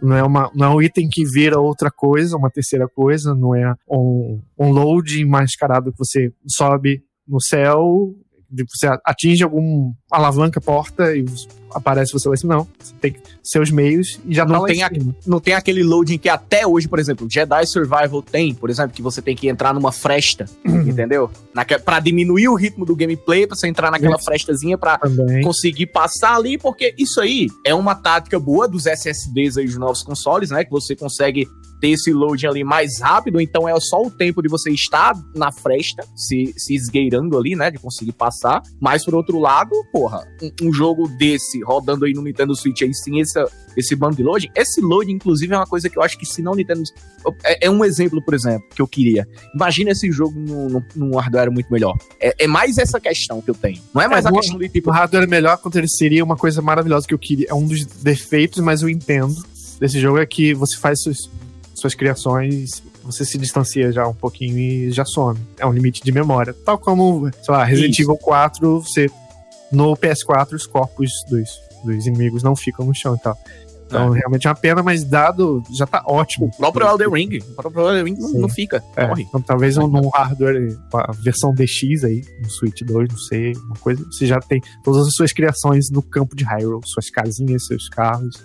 Não 0.00 0.14
é, 0.14 0.22
uma, 0.22 0.50
não 0.54 0.66
é 0.66 0.74
um 0.74 0.82
item 0.82 1.08
que 1.10 1.24
vira 1.24 1.58
outra 1.58 1.90
coisa, 1.90 2.36
uma 2.36 2.50
terceira 2.50 2.86
coisa, 2.86 3.34
não 3.34 3.54
é 3.54 3.74
um, 3.88 4.42
um 4.58 4.70
load 4.70 5.24
mascarado 5.24 5.90
que 5.90 5.98
você 5.98 6.30
sobe 6.46 7.02
no 7.26 7.40
céu 7.40 8.14
você 8.50 8.88
atinge 9.04 9.42
algum 9.42 9.92
alavanca, 10.10 10.60
porta 10.60 11.16
e 11.16 11.24
aparece 11.74 12.12
você 12.12 12.28
lá 12.28 12.34
em 12.34 12.38
cima. 12.38 12.56
Não, 12.56 12.68
você 12.78 12.94
tem 13.00 13.16
seus 13.42 13.70
meios 13.70 14.18
e 14.24 14.34
já 14.34 14.44
não 14.44 14.60
tá 14.60 14.66
tem 14.66 14.78
em 14.78 14.82
a-. 14.82 14.90
Não 15.26 15.40
tem 15.40 15.54
aquele 15.54 15.82
loading 15.82 16.18
que 16.18 16.28
até 16.28 16.66
hoje, 16.66 16.88
por 16.88 16.98
exemplo, 16.98 17.26
Jedi 17.30 17.66
Survival 17.66 18.22
tem, 18.22 18.54
por 18.54 18.70
exemplo, 18.70 18.92
que 18.92 19.02
você 19.02 19.20
tem 19.20 19.36
que 19.36 19.48
entrar 19.48 19.74
numa 19.74 19.92
fresta, 19.92 20.46
entendeu? 20.64 21.30
Naque, 21.54 21.78
pra 21.78 22.00
diminuir 22.00 22.48
o 22.48 22.54
ritmo 22.54 22.84
do 22.84 22.96
gameplay, 22.96 23.46
pra 23.46 23.56
você 23.56 23.66
entrar 23.68 23.90
naquela 23.90 24.18
frestazinha 24.18 24.78
pra 24.78 24.98
Também. 24.98 25.42
conseguir 25.42 25.86
passar 25.86 26.36
ali, 26.36 26.56
porque 26.56 26.94
isso 26.96 27.20
aí 27.20 27.48
é 27.64 27.74
uma 27.74 27.94
tática 27.94 28.38
boa 28.38 28.66
dos 28.68 28.86
SSDs 28.86 29.58
aí 29.58 29.66
dos 29.66 29.76
novos 29.76 30.02
consoles, 30.02 30.50
né? 30.50 30.64
Que 30.64 30.70
você 30.70 30.94
consegue 30.94 31.48
ter 31.80 31.90
esse 31.90 32.12
loading 32.12 32.46
ali 32.46 32.64
mais 32.64 33.00
rápido, 33.00 33.40
então 33.40 33.68
é 33.68 33.78
só 33.80 34.00
o 34.02 34.10
tempo 34.10 34.42
de 34.42 34.48
você 34.48 34.70
estar 34.70 35.14
na 35.34 35.52
fresta, 35.52 36.04
se, 36.14 36.54
se 36.56 36.74
esgueirando 36.74 37.36
ali, 37.38 37.54
né? 37.54 37.70
De 37.70 37.78
conseguir 37.78 38.12
passar. 38.12 38.62
Mas 38.80 39.04
por 39.04 39.14
outro 39.14 39.38
lado, 39.38 39.70
porra, 39.92 40.26
um, 40.42 40.68
um 40.68 40.72
jogo 40.72 41.08
desse 41.18 41.62
rodando 41.62 42.04
aí 42.04 42.12
no 42.12 42.22
Nintendo 42.22 42.54
Switch 42.56 42.82
aí 42.82 42.94
sim, 42.94 43.20
esse, 43.20 43.38
esse 43.76 43.94
bando 43.94 44.16
de 44.16 44.22
loading. 44.22 44.48
Esse 44.54 44.80
loading, 44.80 45.12
inclusive, 45.12 45.52
é 45.52 45.56
uma 45.56 45.66
coisa 45.66 45.88
que 45.90 45.98
eu 45.98 46.02
acho 46.02 46.18
que 46.18 46.24
se 46.26 46.40
não 46.42 46.54
Nintendo. 46.54 46.82
É, 47.44 47.66
é 47.66 47.70
um 47.70 47.84
exemplo, 47.84 48.22
por 48.22 48.34
exemplo, 48.34 48.66
que 48.74 48.80
eu 48.80 48.86
queria. 48.86 49.26
Imagina 49.54 49.90
esse 49.90 50.10
jogo 50.10 50.38
num, 50.38 50.68
num- 50.68 50.84
num 50.94 51.16
hardware 51.16 51.50
muito 51.52 51.70
melhor. 51.72 51.96
É, 52.20 52.44
é 52.44 52.46
mais 52.46 52.78
essa 52.78 52.98
questão 53.00 53.40
que 53.42 53.50
eu 53.50 53.54
tenho. 53.54 53.80
Não 53.92 54.00
é 54.00 54.08
mais 54.08 54.24
É, 54.24 54.28
a 54.28 54.32
questão 54.32 54.58
de 54.58 54.68
tipo. 54.68 54.90
O 54.90 54.92
hardware 54.92 55.24
é 55.24 55.26
melhor 55.26 55.52
aconteceria 55.54 56.24
uma 56.24 56.36
coisa 56.36 56.62
maravilhosa 56.62 57.06
que 57.06 57.12
eu 57.14 57.18
queria. 57.18 57.46
É 57.50 57.54
um 57.54 57.66
dos 57.66 57.84
defeitos, 57.84 58.60
mas 58.62 58.82
eu 58.82 58.88
entendo 58.88 59.36
desse 59.80 60.00
jogo 60.00 60.18
é 60.18 60.24
que 60.26 60.54
você 60.54 60.76
faz 60.76 61.02
suas, 61.76 61.94
criações, 61.94 62.82
você 63.04 63.24
se 63.24 63.38
distancia 63.38 63.92
já 63.92 64.06
um 64.06 64.14
pouquinho 64.14 64.58
e 64.58 64.90
já 64.90 65.04
some. 65.04 65.38
É 65.58 65.66
um 65.66 65.72
limite 65.72 66.02
de 66.02 66.12
memória. 66.12 66.54
Tal 66.64 66.78
como, 66.78 67.30
sei 67.42 67.54
lá, 67.54 67.64
Resident. 67.64 67.98
Evil 67.98 68.16
4, 68.16 68.80
você. 68.80 69.08
No 69.70 69.96
PS4, 69.96 70.52
os 70.52 70.66
corpos 70.66 71.10
dos, 71.28 71.48
dos 71.84 72.06
inimigos 72.06 72.42
não 72.42 72.54
ficam 72.54 72.86
no 72.86 72.94
chão 72.94 73.16
e 73.16 73.18
tal. 73.18 73.36
Então, 73.86 74.10
realmente 74.10 74.46
é 74.46 74.50
uma 74.50 74.56
pena, 74.56 74.82
mas 74.82 75.04
dado, 75.04 75.62
já 75.70 75.86
tá 75.86 76.02
ótimo. 76.06 76.46
O 76.46 76.56
próprio 76.56 76.86
Elden 76.86 77.08
Ring. 77.08 77.38
O 77.38 77.54
próprio 77.54 77.88
Elden 77.88 78.04
Ring 78.04 78.20
não, 78.20 78.32
não 78.40 78.48
fica. 78.48 78.82
É, 78.96 79.06
Morre. 79.06 79.22
então 79.22 79.40
talvez 79.40 79.76
um, 79.76 79.86
num 79.86 80.08
hardware, 80.08 80.76
a 80.92 81.12
versão 81.12 81.54
DX 81.54 82.04
aí, 82.04 82.24
no 82.42 82.50
Switch 82.50 82.82
2, 82.82 83.08
não 83.08 83.18
sei, 83.18 83.52
uma 83.54 83.76
coisa, 83.76 84.04
você 84.04 84.26
já 84.26 84.40
tem 84.40 84.60
todas 84.82 85.06
as 85.06 85.14
suas 85.14 85.32
criações 85.32 85.88
no 85.90 86.02
campo 86.02 86.34
de 86.34 86.44
Hyrule, 86.44 86.82
suas 86.84 87.08
casinhas, 87.10 87.66
seus 87.66 87.88
carros. 87.88 88.36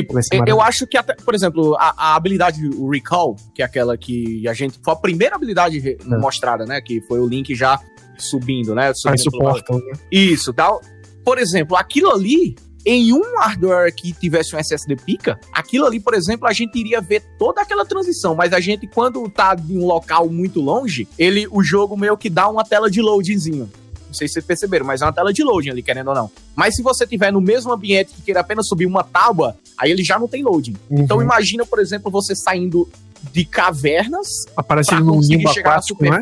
Tipo, 0.00 0.18
eu, 0.46 0.60
acho 0.60 0.88
que 0.88 0.96
até, 0.96 1.14
por 1.14 1.36
exemplo, 1.36 1.76
a, 1.76 1.94
a 1.96 2.16
habilidade, 2.16 2.66
o 2.66 2.90
Recall, 2.90 3.36
que 3.54 3.62
é 3.62 3.64
aquela 3.64 3.96
que 3.96 4.46
a 4.48 4.52
gente. 4.52 4.76
Foi 4.82 4.92
a 4.92 4.96
primeira 4.96 5.36
habilidade 5.36 5.80
É. 5.88 6.16
mostrada, 6.18 6.66
né? 6.66 6.80
Que 6.80 7.00
foi 7.02 7.20
o 7.20 7.28
Link 7.28 7.54
já 7.54 7.78
subindo, 8.18 8.74
né? 8.74 8.92
Subindo 8.92 9.22
suportam, 9.22 9.78
né? 9.78 9.92
Isso, 10.10 10.52
tal. 10.52 10.80
Por 11.24 11.38
exemplo, 11.38 11.76
aquilo 11.76 12.10
ali, 12.10 12.56
em 12.84 13.12
um 13.12 13.38
hardware 13.38 13.94
que 13.94 14.12
tivesse 14.12 14.56
um 14.56 14.58
SSD 14.58 14.96
pica, 14.96 15.38
aquilo 15.52 15.86
ali, 15.86 16.00
por 16.00 16.14
exemplo, 16.14 16.48
a 16.48 16.52
gente 16.52 16.76
iria 16.76 17.00
ver 17.00 17.22
toda 17.38 17.62
aquela 17.62 17.86
transição, 17.86 18.34
mas 18.34 18.52
a 18.52 18.58
gente, 18.58 18.88
quando 18.88 19.28
tá 19.30 19.56
em 19.68 19.78
um 19.78 19.86
local 19.86 20.28
muito 20.28 20.60
longe, 20.60 21.06
ele, 21.16 21.46
o 21.52 21.62
jogo 21.62 21.96
meio 21.96 22.16
que 22.16 22.28
dá 22.28 22.48
uma 22.48 22.64
tela 22.64 22.90
de 22.90 23.00
loadingzinho. 23.00 23.70
Não 24.14 24.18
sei 24.18 24.28
se 24.28 24.34
vocês 24.34 24.44
perceberam, 24.46 24.86
mas 24.86 25.02
é 25.02 25.04
uma 25.04 25.12
tela 25.12 25.32
de 25.32 25.42
loading 25.42 25.70
ali, 25.70 25.82
querendo 25.82 26.06
ou 26.08 26.14
não. 26.14 26.30
Mas 26.54 26.76
se 26.76 26.82
você 26.82 27.04
tiver 27.04 27.32
no 27.32 27.40
mesmo 27.40 27.72
ambiente 27.72 28.14
que 28.14 28.22
queira 28.22 28.40
apenas 28.40 28.68
subir 28.68 28.86
uma 28.86 29.02
tábua, 29.02 29.56
aí 29.76 29.90
ele 29.90 30.04
já 30.04 30.18
não 30.20 30.28
tem 30.28 30.44
loading. 30.44 30.76
Então 30.88 31.16
Uhum. 31.16 31.24
imagina, 31.24 31.66
por 31.66 31.80
exemplo, 31.80 32.12
você 32.12 32.36
saindo 32.36 32.88
de 33.32 33.44
cavernas 33.44 34.28
aparecendo 34.56 35.04
num 35.04 35.20
limbo 35.20 35.48
aquático, 35.48 36.04
né? 36.04 36.20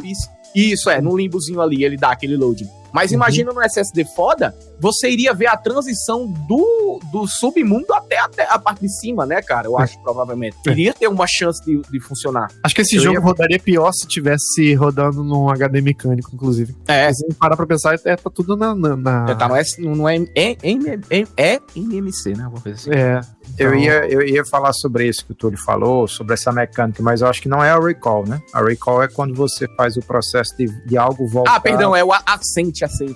Isso, 0.55 0.89
é, 0.89 1.03
num 1.03 1.17
limbozinho 1.17 1.61
ali, 1.61 1.85
ele 1.85 1.99
dá 1.99 2.13
aquele 2.13 2.35
loading. 2.37 2.69
Mas 2.93 3.11
Uhum. 3.11 3.17
imagina 3.17 3.53
no 3.53 3.63
SSD 3.63 4.05
foda, 4.15 4.55
você 4.81 5.09
iria 5.11 5.33
ver 5.33 5.47
a 5.47 5.57
transição 5.57 6.27
do, 6.27 7.01
do 7.13 7.27
submundo 7.27 7.93
até, 7.95 8.19
até 8.19 8.47
a 8.51 8.59
parte 8.59 8.81
de 8.83 8.89
cima, 9.01 9.25
né, 9.25 9.41
cara? 9.41 9.67
Eu 9.69 9.79
acho, 9.79 10.01
provavelmente. 10.03 10.57
É. 10.67 10.71
Iria 10.71 10.93
ter 10.95 11.09
uma 11.09 11.27
chance 11.27 11.65
de, 11.65 11.81
de 11.91 12.01
funcionar. 12.01 12.49
Acho 12.65 12.75
que 12.75 12.83
esse 12.83 12.97
Eu 12.97 13.03
jogo 13.03 13.17
ia- 13.17 13.21
rodaria 13.21 13.59
pior 13.59 13.93
se 13.93 14.07
tivesse 14.07 14.75
rodando 14.75 15.23
num 15.25 15.49
HD 15.51 15.81
mecânico, 15.81 16.31
inclusive. 16.35 16.75
É, 16.87 17.13
se 17.13 17.25
parar 17.35 17.57
pra 17.57 17.67
pensar, 17.67 17.95
é, 18.05 18.17
tá 18.17 18.31
tudo 18.31 18.57
na. 18.57 18.75
na, 18.75 18.97
na- 18.97 19.35
tá 19.35 19.49
no, 19.49 19.57
S, 19.57 19.81
no, 19.81 19.95
no 19.95 20.09
M, 20.09 20.29
é, 20.37 20.57
é, 20.63 21.25
é 21.55 21.61
NMC, 21.77 22.35
né? 22.37 22.45
Alguma 22.45 22.61
coisa 22.63 22.79
assim. 22.79 22.91
É. 22.91 23.21
Eu, 23.59 23.69
Então, 23.75 23.75
ia, 23.81 24.07
eu 24.09 24.23
ia 24.23 24.45
falar 24.45 24.73
sobre 24.73 25.07
isso 25.07 25.25
que 25.27 25.33
o 25.33 25.35
Túlio 25.35 25.59
falou, 25.59 26.07
sobre 26.09 26.35
essa 26.35 26.51
mecânica, 26.53 27.03
mas 27.03 27.21
eu 27.21 27.29
acho 27.29 27.41
que 27.43 27.49
não 27.49 27.63
é 27.63 27.71
a 27.71 27.79
recall, 27.79 28.25
né? 28.27 28.41
A 28.53 28.63
recall 28.63 29.03
é 29.03 29.09
quando 29.09 29.35
você 29.35 29.67
faz 29.77 29.97
o 29.97 30.01
processo 30.03 30.57
de, 30.57 30.67
de 30.87 30.97
algo 30.97 31.27
voltar. 31.29 31.57
Ah, 31.57 31.61
perdão, 31.61 31.95
é 31.95 32.03
o 32.05 32.13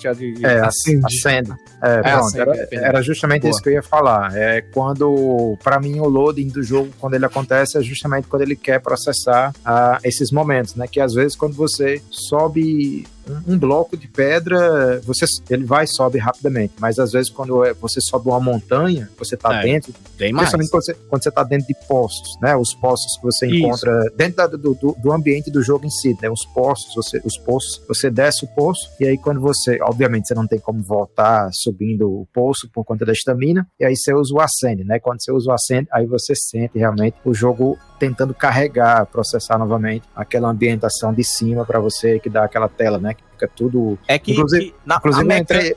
a- 0.09 0.12
de- 0.12 0.44
É, 0.44 0.61
Acende. 0.61 1.05
acende. 1.07 1.52
É, 1.83 2.00
pronto, 2.02 2.18
acende, 2.24 2.40
era, 2.40 2.57
é, 2.57 2.68
era 2.76 3.02
justamente 3.02 3.42
Boa. 3.42 3.50
isso 3.50 3.62
que 3.62 3.68
eu 3.68 3.72
ia 3.74 3.83
falar. 3.83 4.37
É 4.37 4.61
quando, 4.61 5.57
pra 5.62 5.79
mim, 5.81 5.98
o 6.00 6.09
loading 6.09 6.48
do 6.48 6.62
jogo, 6.62 6.90
quando 6.98 7.14
ele 7.14 7.24
acontece, 7.26 7.79
é 7.79 7.83
justamente 7.83 8.26
quando 8.29 8.42
ele 8.42 8.57
quer 8.57 8.81
processar 8.81 9.52
ah, 9.64 9.98
esses 10.05 10.31
momentos, 10.31 10.74
né? 10.74 10.87
Que 10.87 11.00
às 11.00 11.14
vezes 11.14 11.37
quando 11.37 11.55
você 11.55 12.00
sobe 12.11 13.07
um, 13.29 13.55
um 13.55 13.59
bloco 13.59 13.97
de 13.97 14.09
pedra, 14.09 15.01
você, 15.05 15.25
ele 15.51 15.65
vai 15.65 15.85
e 15.85 15.89
sobe 15.89 16.19
rapidamente. 16.19 16.75
Mas 16.79 16.99
às 16.99 17.12
vezes 17.12 17.31
quando 17.31 17.65
é- 17.65 17.75
você 17.75 18.01
sobe 18.01 18.29
uma 18.29 18.41
montanha, 18.41 19.09
você 19.19 19.37
tá 19.37 19.61
É, 19.61 19.62
dentro, 19.62 19.93
Tem 20.17 20.33
mais. 20.33 20.49
Principalmente 20.51 20.71
quando 20.71 20.85
você, 20.85 20.95
quando 21.09 21.23
você 21.25 21.31
tá 21.31 21.43
dentro 21.43 21.67
de 21.67 21.75
postos, 21.87 22.39
né? 22.41 22.57
Os 22.57 22.75
postos 22.75 23.17
que 23.17 23.23
você 23.25 23.47
Isso. 23.47 23.57
encontra 23.57 24.11
dentro 24.17 24.37
da- 24.37 24.47
do, 24.47 24.75
do, 24.75 24.97
do 24.99 25.12
ambiente 25.12 25.51
do 25.51 25.62
jogo 25.62 25.85
em 25.87 25.91
si, 25.91 26.17
né? 26.23 26.31
Os 26.31 26.45
postos, 26.47 26.95
você, 26.95 27.21
os 27.25 27.37
poços, 27.39 27.81
você 27.89 28.11
desce 28.11 28.45
o 28.45 28.49
poço 28.49 28.89
e 29.01 29.07
aí 29.07 29.19
quando 29.19 29.41
você, 29.41 29.79
obviamente, 29.83 30.29
você 30.29 30.35
não 30.35 30.47
tem 30.47 30.59
como 30.59 30.83
voltar 30.83 31.51
subindo 31.53 32.09
o 32.09 32.27
poço 32.33 32.69
por 32.73 32.85
conta 32.85 33.05
da 33.05 33.12
estamina, 33.12 33.67
e 33.79 33.85
aí 33.85 33.97
você 33.97 34.15
usa 34.15 34.35
o 34.35 34.41
acende, 34.41 34.85
né? 34.85 34.99
Quando 34.99 35.23
você 35.23 35.33
usa 35.33 35.51
o 35.51 35.53
acende, 35.53 35.89
aí 35.93 36.07
você 36.07 36.35
sente 36.35 36.79
realmente 36.79 37.17
o 37.25 37.35
jogo 37.35 37.77
tentando 37.98 38.32
carregar, 38.35 39.06
processar 39.06 39.59
novamente 39.59 40.04
aquela 40.14 40.48
ambientação 40.48 41.12
de 41.12 41.24
cima 41.24 41.64
para 41.64 41.78
você 41.80 42.18
que 42.18 42.28
dá 42.30 42.44
aquela 42.44 42.68
tela, 42.68 42.98
né? 42.98 43.14
Que 43.14 43.22
fica 43.32 43.48
tudo. 43.54 43.98
É 44.06 44.18
que, 44.18 44.32
Inclusive- 44.32 44.66
que 44.66 44.74
na, 44.85 44.96
Inclusive, 44.96 45.24
a 45.24 45.26
mecânica- 45.26 45.54
entrei- 45.56 45.76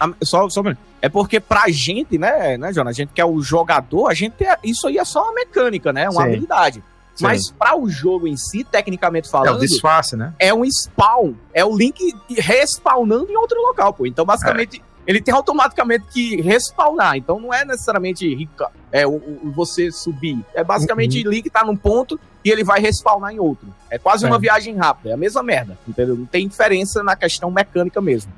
A- 0.00 0.10
só, 0.22 0.48
só 0.48 0.60
um 0.60 0.64
minuto. 0.64 0.78
É 1.02 1.08
porque 1.08 1.40
pra 1.40 1.64
gente, 1.68 2.16
né, 2.18 2.56
né, 2.56 2.72
Jonas? 2.72 2.92
A 2.92 2.96
gente 2.96 3.10
que 3.12 3.20
é 3.20 3.24
o 3.24 3.40
jogador, 3.40 4.08
a 4.08 4.14
gente 4.14 4.44
é, 4.44 4.56
isso 4.62 4.86
aí 4.86 4.96
é 4.98 5.04
só 5.04 5.22
uma 5.24 5.34
mecânica, 5.34 5.92
né? 5.92 6.08
Uma 6.08 6.22
Sim. 6.22 6.28
habilidade. 6.28 6.84
Sim. 7.14 7.24
Mas 7.24 7.50
para 7.50 7.76
o 7.76 7.88
jogo 7.88 8.28
em 8.28 8.36
si, 8.36 8.62
tecnicamente 8.62 9.26
é 9.26 9.30
falando, 9.30 9.58
disfarce, 9.58 10.16
né? 10.16 10.32
é 10.38 10.54
um 10.54 10.64
spawn. 10.64 11.34
É 11.52 11.64
o 11.64 11.76
Link 11.76 12.14
respawnando 12.36 13.30
em 13.30 13.36
outro 13.36 13.60
local, 13.60 13.92
pô. 13.92 14.06
Então, 14.06 14.24
basicamente, 14.24 14.82
ele 15.08 15.20
tem 15.22 15.34
automaticamente 15.34 16.04
que 16.12 16.40
respawnar. 16.42 17.16
Então, 17.16 17.40
não 17.40 17.52
é 17.52 17.64
necessariamente 17.64 18.32
rica, 18.32 18.68
é 18.92 19.04
o, 19.06 19.12
o- 19.14 19.50
você 19.56 19.90
subir. 19.90 20.38
É 20.54 20.62
basicamente 20.62 21.26
o 21.26 21.30
Link 21.30 21.48
tá 21.50 21.64
num 21.64 21.74
ponto 21.76 22.20
e 22.44 22.50
ele 22.50 22.62
vai 22.62 22.78
respawnar 22.78 23.32
em 23.32 23.40
outro. 23.40 23.66
É 23.90 23.98
quase 23.98 24.24
uma 24.26 24.36
É. 24.36 24.38
viagem 24.38 24.76
rápida. 24.76 25.10
É 25.10 25.12
a 25.14 25.16
mesma 25.16 25.42
merda, 25.42 25.76
entendeu? 25.88 26.14
Não 26.14 26.26
tem 26.26 26.46
diferença 26.46 27.02
na 27.02 27.16
questão 27.16 27.50
mecânica 27.50 28.00
mesmo. 28.00 28.30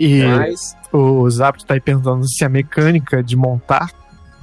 E 0.00 0.22
Mas, 0.24 0.74
o 0.92 1.28
Zapto 1.28 1.66
tá 1.66 1.74
aí 1.74 1.80
perguntando 1.80 2.26
se 2.28 2.44
a 2.44 2.48
mecânica 2.48 3.22
de 3.22 3.36
montar, 3.36 3.90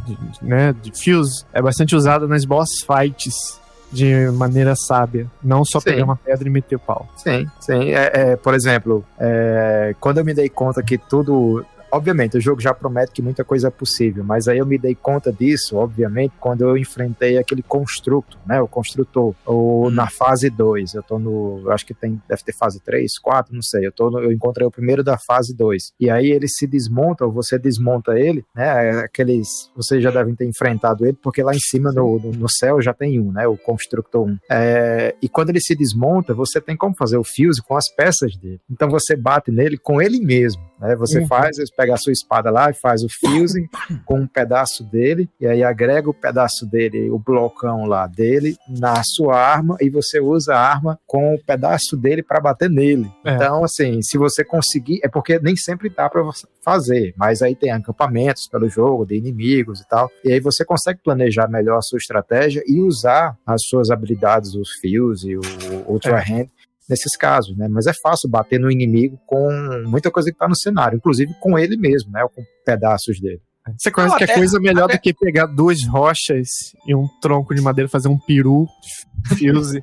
de, 0.05 0.17
né, 0.41 0.73
de 0.73 0.91
Fuse, 0.91 1.43
é 1.51 1.61
bastante 1.61 1.95
usada 1.95 2.27
nas 2.27 2.45
boss 2.45 2.69
fights 2.85 3.58
de 3.91 4.29
maneira 4.31 4.73
sábia. 4.75 5.27
Não 5.43 5.63
só 5.65 5.79
Sim. 5.79 5.85
pegar 5.85 6.03
uma 6.03 6.15
pedra 6.15 6.47
e 6.47 6.51
meter 6.51 6.75
o 6.75 6.79
pau. 6.79 7.07
Sim, 7.15 7.47
sim. 7.59 7.91
É, 7.91 8.11
é, 8.13 8.35
por 8.35 8.53
exemplo, 8.53 9.03
é, 9.19 9.95
quando 9.99 10.19
eu 10.19 10.25
me 10.25 10.33
dei 10.33 10.49
conta 10.49 10.83
que 10.83 10.97
tudo. 10.97 11.65
Obviamente, 11.91 12.37
o 12.37 12.41
jogo 12.41 12.61
já 12.61 12.73
promete 12.73 13.11
que 13.11 13.21
muita 13.21 13.43
coisa 13.43 13.67
é 13.67 13.71
possível, 13.71 14.23
mas 14.23 14.47
aí 14.47 14.57
eu 14.59 14.65
me 14.65 14.77
dei 14.77 14.93
conta 14.95 15.31
disso, 15.31 15.75
obviamente, 15.75 16.33
quando 16.39 16.61
eu 16.61 16.77
enfrentei 16.77 17.37
aquele 17.37 17.63
construto, 17.63 18.37
né? 18.45 18.61
O 18.61 18.67
construtor, 18.67 19.33
ou 19.45 19.87
Hum. 19.87 19.89
na 19.89 20.07
fase 20.09 20.49
2. 20.49 20.93
Eu 20.93 21.03
tô 21.03 21.17
no. 21.17 21.61
eu 21.65 21.71
acho 21.71 21.85
que 21.85 21.93
tem, 21.93 22.21
deve 22.27 22.43
ter 22.43 22.53
fase 22.53 22.79
3, 22.79 23.17
4, 23.19 23.53
não 23.53 23.61
sei. 23.61 23.87
Eu, 23.87 23.91
tô 23.91 24.09
no- 24.11 24.19
eu 24.19 24.31
encontrei 24.31 24.65
o 24.67 24.71
primeiro 24.71 25.03
da 25.03 25.17
fase 25.17 25.55
2. 25.55 25.91
E 25.99 26.09
aí 26.09 26.29
ele 26.31 26.47
se 26.47 26.67
desmonta, 26.67 27.25
ou 27.25 27.31
você 27.31 27.57
desmonta 27.57 28.19
ele, 28.19 28.45
né? 28.55 28.99
Aqueles. 28.99 29.47
Vocês 29.75 30.01
já 30.03 30.11
devem 30.11 30.35
ter 30.35 30.45
enfrentado 30.45 31.05
ele, 31.05 31.17
porque 31.21 31.41
lá 31.41 31.53
em 31.53 31.59
cima 31.59 31.91
no, 31.91 32.19
no, 32.19 32.31
no 32.31 32.49
céu 32.49 32.81
já 32.81 32.93
tem 32.93 33.19
um, 33.19 33.31
né? 33.31 33.47
O 33.47 33.57
construtor 33.57 34.27
1. 34.27 34.37
É, 34.51 35.15
e 35.21 35.27
quando 35.27 35.49
ele 35.49 35.59
se 35.61 35.75
desmonta, 35.75 36.33
você 36.33 36.61
tem 36.61 36.77
como 36.77 36.95
fazer 36.95 37.17
o 37.17 37.23
fuse 37.23 37.61
com 37.61 37.75
as 37.75 37.89
peças 37.93 38.35
dele. 38.37 38.59
Então 38.69 38.89
você 38.89 39.15
bate 39.15 39.51
nele 39.51 39.77
com 39.77 40.01
ele 40.01 40.19
mesmo. 40.19 40.61
Né? 40.79 40.95
Você 40.95 41.19
Uhum. 41.19 41.27
faz, 41.27 41.57
você 41.57 41.65
pega 41.75 41.93
a 41.93 41.97
sua 41.97 42.13
espada 42.13 42.49
lá 42.49 42.69
e 42.69 42.73
faz 42.73 43.03
o 43.03 43.07
fuse 43.09 43.67
com 44.05 44.21
um 44.21 44.27
pedaço 44.27 44.83
dele, 44.83 45.29
e 45.39 45.45
aí 45.47 45.63
agrega 45.63 46.09
o 46.09 46.13
pedaço 46.13 46.65
dele, 46.65 47.09
o 47.09 47.19
blocão 47.19 47.85
lá 47.85 48.07
dele, 48.07 48.55
na 48.67 49.01
sua 49.03 49.35
arma, 49.37 49.75
e 49.81 49.89
você 49.89 50.19
usa 50.19 50.55
a 50.55 50.59
arma 50.59 50.99
com 51.05 51.33
o 51.35 51.43
pedaço 51.43 51.97
dele 51.97 52.23
para 52.23 52.39
bater 52.39 52.69
nele. 52.69 53.11
É. 53.25 53.35
Então, 53.35 53.63
assim, 53.63 54.01
se 54.01 54.17
você 54.17 54.43
conseguir, 54.43 54.99
é 55.03 55.07
porque 55.07 55.39
nem 55.39 55.55
sempre 55.55 55.89
dá 55.89 56.09
para 56.09 56.23
fazer, 56.63 57.13
mas 57.17 57.41
aí 57.41 57.55
tem 57.55 57.71
acampamentos 57.71 58.47
pelo 58.47 58.69
jogo, 58.69 59.05
de 59.05 59.15
inimigos 59.15 59.81
e 59.81 59.87
tal, 59.87 60.09
e 60.23 60.31
aí 60.31 60.39
você 60.39 60.63
consegue 60.63 60.99
planejar 61.03 61.47
melhor 61.47 61.77
a 61.77 61.81
sua 61.81 61.97
estratégia 61.97 62.63
e 62.65 62.79
usar 62.81 63.35
as 63.45 63.61
suas 63.65 63.89
habilidades, 63.91 64.53
os 64.55 64.69
fios 64.81 65.23
e 65.23 65.35
o 65.35 65.41
Ultra 65.87 66.19
É. 66.19 66.33
Hand 66.33 66.47
nesses 66.89 67.15
casos, 67.15 67.55
né? 67.55 67.67
Mas 67.69 67.85
é 67.85 67.93
fácil 68.01 68.29
bater 68.29 68.59
no 68.59 68.71
inimigo 68.71 69.19
com 69.27 69.47
muita 69.85 70.09
coisa 70.09 70.31
que 70.31 70.37
tá 70.37 70.47
no 70.47 70.55
cenário, 70.55 70.97
inclusive 70.97 71.33
com 71.39 71.57
ele 71.57 71.77
mesmo, 71.77 72.11
né? 72.11 72.23
Ou 72.23 72.29
com 72.29 72.41
pedaços 72.65 73.19
dele. 73.19 73.41
Você 73.77 73.91
conhece 73.91 74.17
que 74.17 74.23
é 74.23 74.27
coisa 74.33 74.59
melhor 74.59 74.85
até... 74.85 74.95
do 74.95 75.01
que 75.01 75.13
pegar 75.13 75.45
duas 75.45 75.85
rochas 75.85 76.47
e 76.87 76.95
um 76.95 77.07
tronco 77.21 77.53
de 77.53 77.61
madeira, 77.61 77.87
fazer 77.87 78.07
um 78.07 78.17
peru, 78.17 78.65
fuse, 79.37 79.81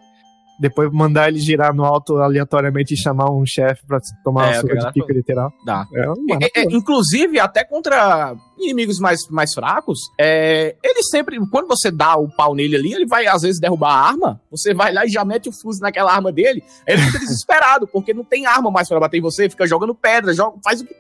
depois 0.59 0.91
mandar 0.91 1.29
ele 1.29 1.39
girar 1.39 1.75
no 1.75 1.85
alto 1.85 2.17
aleatoriamente 2.17 2.95
e 2.95 2.97
chamar 2.97 3.31
um 3.31 3.45
chefe 3.45 3.87
pra 3.87 3.99
tomar 4.25 4.47
é, 4.47 4.61
uma 4.61 4.61
surra 4.61 4.87
de 4.87 4.93
pica 4.93 5.13
literal. 5.13 5.53
Dá. 5.65 5.87
É, 6.41 6.61
é, 6.61 6.65
inclusive, 6.65 7.39
até 7.39 7.65
contra 7.65 8.35
inimigos 8.59 8.99
mais, 8.99 9.29
mais 9.29 9.53
fracos, 9.53 9.99
é, 10.19 10.75
ele 10.83 11.03
sempre, 11.03 11.39
quando 11.51 11.69
você 11.69 11.91
dá 11.91 12.17
o 12.17 12.29
pau 12.29 12.55
nele 12.55 12.77
ali, 12.77 12.93
ele 12.95 13.07
vai 13.07 13.27
às 13.27 13.43
vezes 13.43 13.61
derrubar 13.61 13.91
a 13.91 14.09
arma, 14.09 14.41
você 14.51 14.73
vai 14.73 14.93
lá 14.93 15.05
e 15.05 15.09
já 15.09 15.25
mete 15.25 15.49
o 15.49 15.53
fuzil 15.53 15.83
naquela 15.83 16.13
arma 16.13 16.33
dele, 16.33 16.63
ele 16.87 17.03
fica 17.03 17.19
desesperado, 17.21 17.87
porque 17.87 18.15
não 18.15 18.25
tem 18.25 18.47
arma 18.47 18.71
mais 18.71 18.89
para 18.89 19.01
bater 19.01 19.19
em 19.19 19.23
você, 19.23 19.51
fica 19.51 19.67
jogando 19.67 19.95
pedra, 19.95 20.33
joga, 20.33 20.57
faz 20.65 20.81
o 20.81 20.87
que, 20.87 20.95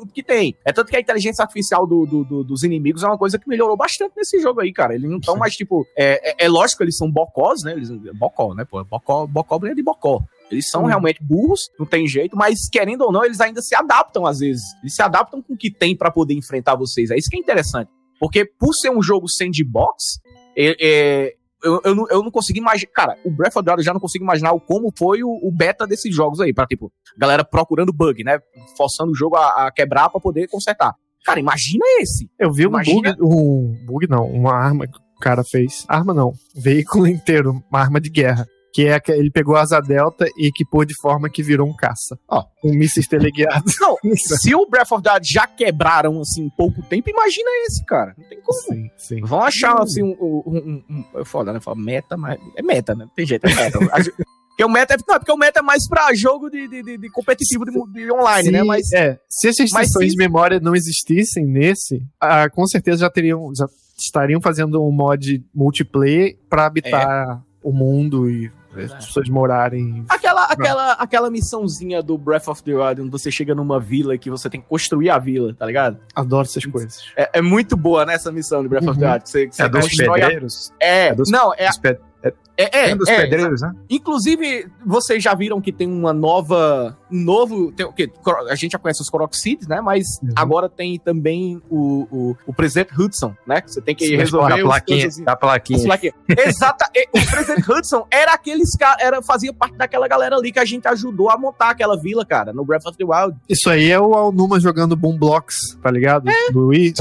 tudo 0.00 0.12
que 0.12 0.22
tem. 0.22 0.56
É 0.64 0.72
tanto 0.72 0.90
que 0.90 0.96
a 0.96 1.00
inteligência 1.00 1.42
artificial 1.42 1.86
do, 1.86 2.06
do, 2.06 2.24
do, 2.24 2.44
dos 2.44 2.62
inimigos 2.62 3.02
é 3.02 3.06
uma 3.06 3.18
coisa 3.18 3.38
que 3.38 3.48
melhorou 3.48 3.76
bastante 3.76 4.14
nesse 4.16 4.40
jogo 4.40 4.60
aí, 4.60 4.72
cara. 4.72 4.94
Eles 4.94 5.08
não 5.08 5.18
estão 5.18 5.36
mais, 5.36 5.54
tipo. 5.54 5.86
É, 5.96 6.30
é, 6.30 6.46
é, 6.46 6.48
lógico 6.48 6.82
eles 6.82 6.96
são 6.96 7.10
bocós, 7.10 7.62
né? 7.62 7.72
Eles, 7.72 7.90
bocó, 8.14 8.54
né? 8.54 8.64
Pô, 8.64 8.82
bocó, 8.84 9.26
bocó 9.26 9.60
é 9.66 9.74
de 9.74 9.82
bocó. 9.82 10.22
Eles 10.50 10.68
são 10.68 10.84
hum. 10.84 10.86
realmente 10.86 11.22
burros, 11.22 11.60
não 11.78 11.86
tem 11.86 12.08
jeito, 12.08 12.36
mas 12.36 12.68
querendo 12.70 13.02
ou 13.02 13.12
não, 13.12 13.24
eles 13.24 13.40
ainda 13.40 13.60
se 13.62 13.74
adaptam 13.74 14.26
às 14.26 14.40
vezes. 14.40 14.62
Eles 14.82 14.94
se 14.94 15.02
adaptam 15.02 15.40
com 15.42 15.54
o 15.54 15.56
que 15.56 15.70
tem 15.70 15.96
para 15.96 16.10
poder 16.10 16.34
enfrentar 16.34 16.74
vocês. 16.74 17.10
É 17.10 17.16
isso 17.16 17.28
que 17.30 17.36
é 17.36 17.40
interessante. 17.40 17.90
Porque 18.18 18.44
por 18.44 18.74
ser 18.74 18.90
um 18.90 19.02
jogo 19.02 19.28
sandbox, 19.28 20.20
é, 20.56 20.76
é, 20.80 21.34
eu, 21.62 21.80
eu, 21.84 21.94
não, 21.94 22.06
eu 22.10 22.22
não 22.22 22.30
consigo 22.30 22.58
imaginar. 22.58 22.92
Cara, 22.92 23.16
o 23.24 23.30
Breath 23.30 23.56
of 23.56 23.64
the 23.64 23.70
Wild 23.70 23.80
eu 23.80 23.84
já 23.84 23.92
não 23.92 24.00
consigo 24.00 24.24
imaginar 24.24 24.52
o 24.52 24.60
como 24.60 24.92
foi 24.96 25.22
o, 25.22 25.28
o, 25.42 25.50
beta 25.52 25.86
desses 25.86 26.14
jogos 26.14 26.40
aí. 26.40 26.52
Pra, 26.52 26.66
tipo, 26.66 26.92
galera 27.16 27.44
procurando 27.44 27.92
bug, 27.92 28.24
né? 28.24 28.38
Forçando 28.76 29.12
o 29.12 29.14
jogo 29.14 29.36
a, 29.36 29.66
a 29.66 29.72
quebrar 29.72 30.08
pra 30.08 30.20
poder 30.20 30.48
consertar. 30.48 30.94
Cara, 31.24 31.38
imagina 31.38 31.84
esse. 32.00 32.30
Eu 32.38 32.52
vi 32.52 32.64
imagina... 32.64 33.16
um 33.20 33.26
bug, 33.26 33.82
um 33.82 33.86
bug 33.86 34.08
não, 34.08 34.26
uma 34.26 34.54
arma 34.54 34.86
que 34.86 34.96
o 34.96 35.20
cara 35.20 35.44
fez. 35.44 35.84
Arma 35.88 36.14
não, 36.14 36.32
veículo 36.54 37.06
inteiro, 37.08 37.62
uma 37.70 37.80
arma 37.80 38.00
de 38.00 38.08
guerra 38.10 38.46
que 38.72 38.86
é 38.86 39.00
que 39.00 39.10
ele 39.10 39.30
pegou 39.30 39.56
a 39.56 39.62
asa 39.62 39.80
delta 39.80 40.26
e 40.36 40.48
equipou 40.48 40.84
de 40.84 40.94
forma 41.00 41.28
que 41.28 41.42
virou 41.42 41.68
um 41.68 41.74
caça. 41.74 42.18
Ó, 42.28 42.44
um 42.64 42.72
mísseis 42.72 43.06
teleguiados. 43.06 43.74
Não, 43.80 43.96
se 44.16 44.54
o 44.54 44.66
Breath 44.66 44.92
of 44.92 45.02
the 45.02 45.12
Wild 45.12 45.28
já 45.28 45.46
quebraram 45.46 46.20
assim 46.20 46.44
em 46.44 46.50
pouco 46.50 46.82
tempo, 46.82 47.10
imagina 47.10 47.50
esse, 47.66 47.84
cara. 47.84 48.14
Não 48.16 48.28
tem 48.28 48.40
como. 48.40 48.60
Sim, 48.60 48.90
sim. 48.96 49.20
Vão 49.22 49.40
achar 49.40 49.80
assim 49.80 50.02
um, 50.02 50.16
um, 50.20 50.82
um, 50.88 51.04
um, 51.20 51.24
foda, 51.24 51.52
né? 51.52 51.60
Fala 51.60 51.76
meta, 51.76 52.16
mas 52.16 52.38
é 52.56 52.62
meta, 52.62 52.94
né? 52.94 53.04
Não 53.04 53.14
tem 53.14 53.26
jeito, 53.26 53.46
é 53.46 53.54
meta. 53.54 53.78
Porque 54.60 54.64
o 54.64 54.68
meta 54.68 54.92
é, 54.92 54.96
não, 55.08 55.18
porque 55.18 55.32
o 55.32 55.38
meta 55.38 55.60
é 55.60 55.62
mais 55.62 55.88
pra 55.88 56.12
jogo 56.12 56.50
de, 56.50 56.68
de, 56.68 56.98
de 56.98 57.10
competitivo 57.12 57.64
de, 57.64 57.72
de 57.72 58.12
online, 58.12 58.44
Sim, 58.44 58.50
né? 58.50 58.62
Mas, 58.62 58.92
é, 58.92 59.18
se 59.26 59.48
essas 59.48 59.64
extensões 59.64 60.10
de 60.10 60.18
memória 60.18 60.60
não 60.60 60.76
existissem 60.76 61.46
nesse, 61.46 62.02
ah, 62.20 62.50
com 62.50 62.66
certeza 62.66 62.98
já 62.98 63.10
teriam, 63.10 63.50
já 63.56 63.64
estariam 63.98 64.38
fazendo 64.38 64.86
um 64.86 64.92
mod 64.92 65.42
multiplayer 65.54 66.36
para 66.50 66.66
habitar 66.66 67.38
é. 67.38 67.38
o 67.62 67.72
mundo 67.72 68.28
e 68.28 68.52
as 68.76 69.06
pessoas 69.06 69.28
morarem. 69.28 70.04
Aquela, 70.08 70.44
aquela, 70.44 70.92
aquela 70.92 71.30
missãozinha 71.30 72.02
do 72.02 72.16
Breath 72.16 72.48
of 72.48 72.62
the 72.62 72.74
Wild, 72.74 73.02
onde 73.02 73.10
você 73.10 73.30
chega 73.30 73.54
numa 73.54 73.80
vila 73.80 74.16
que 74.16 74.30
você 74.30 74.48
tem 74.48 74.60
que 74.60 74.66
construir 74.66 75.10
a 75.10 75.18
vila, 75.18 75.54
tá 75.54 75.66
ligado? 75.66 75.98
Adoro 76.14 76.42
essas 76.42 76.64
coisas. 76.66 77.04
É, 77.16 77.38
é 77.38 77.42
muito 77.42 77.76
boa, 77.76 78.04
né, 78.04 78.14
essa 78.14 78.30
missão 78.30 78.62
do 78.62 78.68
Breath 78.68 78.84
uhum. 78.84 78.90
of 78.90 78.98
the 78.98 79.06
uhum. 79.06 79.12
Wild. 79.12 79.24
Que 79.24 79.30
você, 79.30 79.46
que 79.48 79.62
é 79.62 79.68
dos 79.68 79.96
pedreiros? 79.96 80.72
A... 80.80 80.84
É, 80.84 81.06
é 81.08 81.14
dos, 81.14 81.30
não, 81.30 81.52
é. 81.54 81.68
Dos 81.68 81.78
é, 82.22 82.32
é, 82.56 82.90
é, 82.90 82.94
dos 82.94 83.08
é, 83.08 83.22
pedreiros, 83.22 83.62
né? 83.62 83.72
Inclusive, 83.88 84.66
vocês 84.84 85.22
já 85.22 85.34
viram 85.34 85.60
que 85.60 85.72
tem 85.72 85.88
uma 85.88 86.12
nova. 86.12 86.96
novo. 87.10 87.72
Tem, 87.72 87.90
que, 87.92 88.10
a 88.50 88.54
gente 88.54 88.72
já 88.72 88.78
conhece 88.78 89.00
os 89.00 89.08
Korok 89.08 89.34
Cities, 89.34 89.66
né? 89.66 89.80
Mas 89.80 90.04
uhum. 90.22 90.30
agora 90.36 90.68
tem 90.68 90.98
também 90.98 91.62
o, 91.70 92.06
o, 92.10 92.36
o 92.46 92.52
presidente 92.52 92.92
Hudson, 93.00 93.34
né? 93.46 93.62
Que 93.62 93.72
você 93.72 93.80
tem 93.80 93.94
que 93.94 94.06
Sim, 94.06 94.16
resolver. 94.16 94.52
A 94.52 94.62
plaquinha. 94.62 95.08
A 95.26 95.36
plaquinha. 95.36 95.84
plaquinha. 95.84 96.12
Exata. 96.28 96.90
o 97.14 97.30
presidente 97.30 97.72
Hudson 97.72 98.06
era 98.10 98.34
aqueles 98.34 98.76
caras. 98.76 99.24
Fazia 99.24 99.52
parte 99.54 99.76
daquela 99.76 100.06
galera 100.06 100.36
ali 100.36 100.52
que 100.52 100.58
a 100.58 100.64
gente 100.64 100.86
ajudou 100.86 101.30
a 101.30 101.38
montar 101.38 101.70
aquela 101.70 101.98
vila, 101.98 102.26
cara, 102.26 102.52
no 102.52 102.64
Breath 102.64 102.86
of 102.86 102.98
the 102.98 103.04
Wild. 103.04 103.38
Isso 103.48 103.70
aí 103.70 103.90
é 103.90 103.98
o 103.98 104.12
Alnuma 104.12 104.60
jogando 104.60 104.94
Boom 104.94 105.16
Blocks, 105.16 105.56
tá 105.82 105.90
ligado? 105.90 106.28
É. 106.28 106.52
Do 106.52 106.68
Wii. 106.68 106.92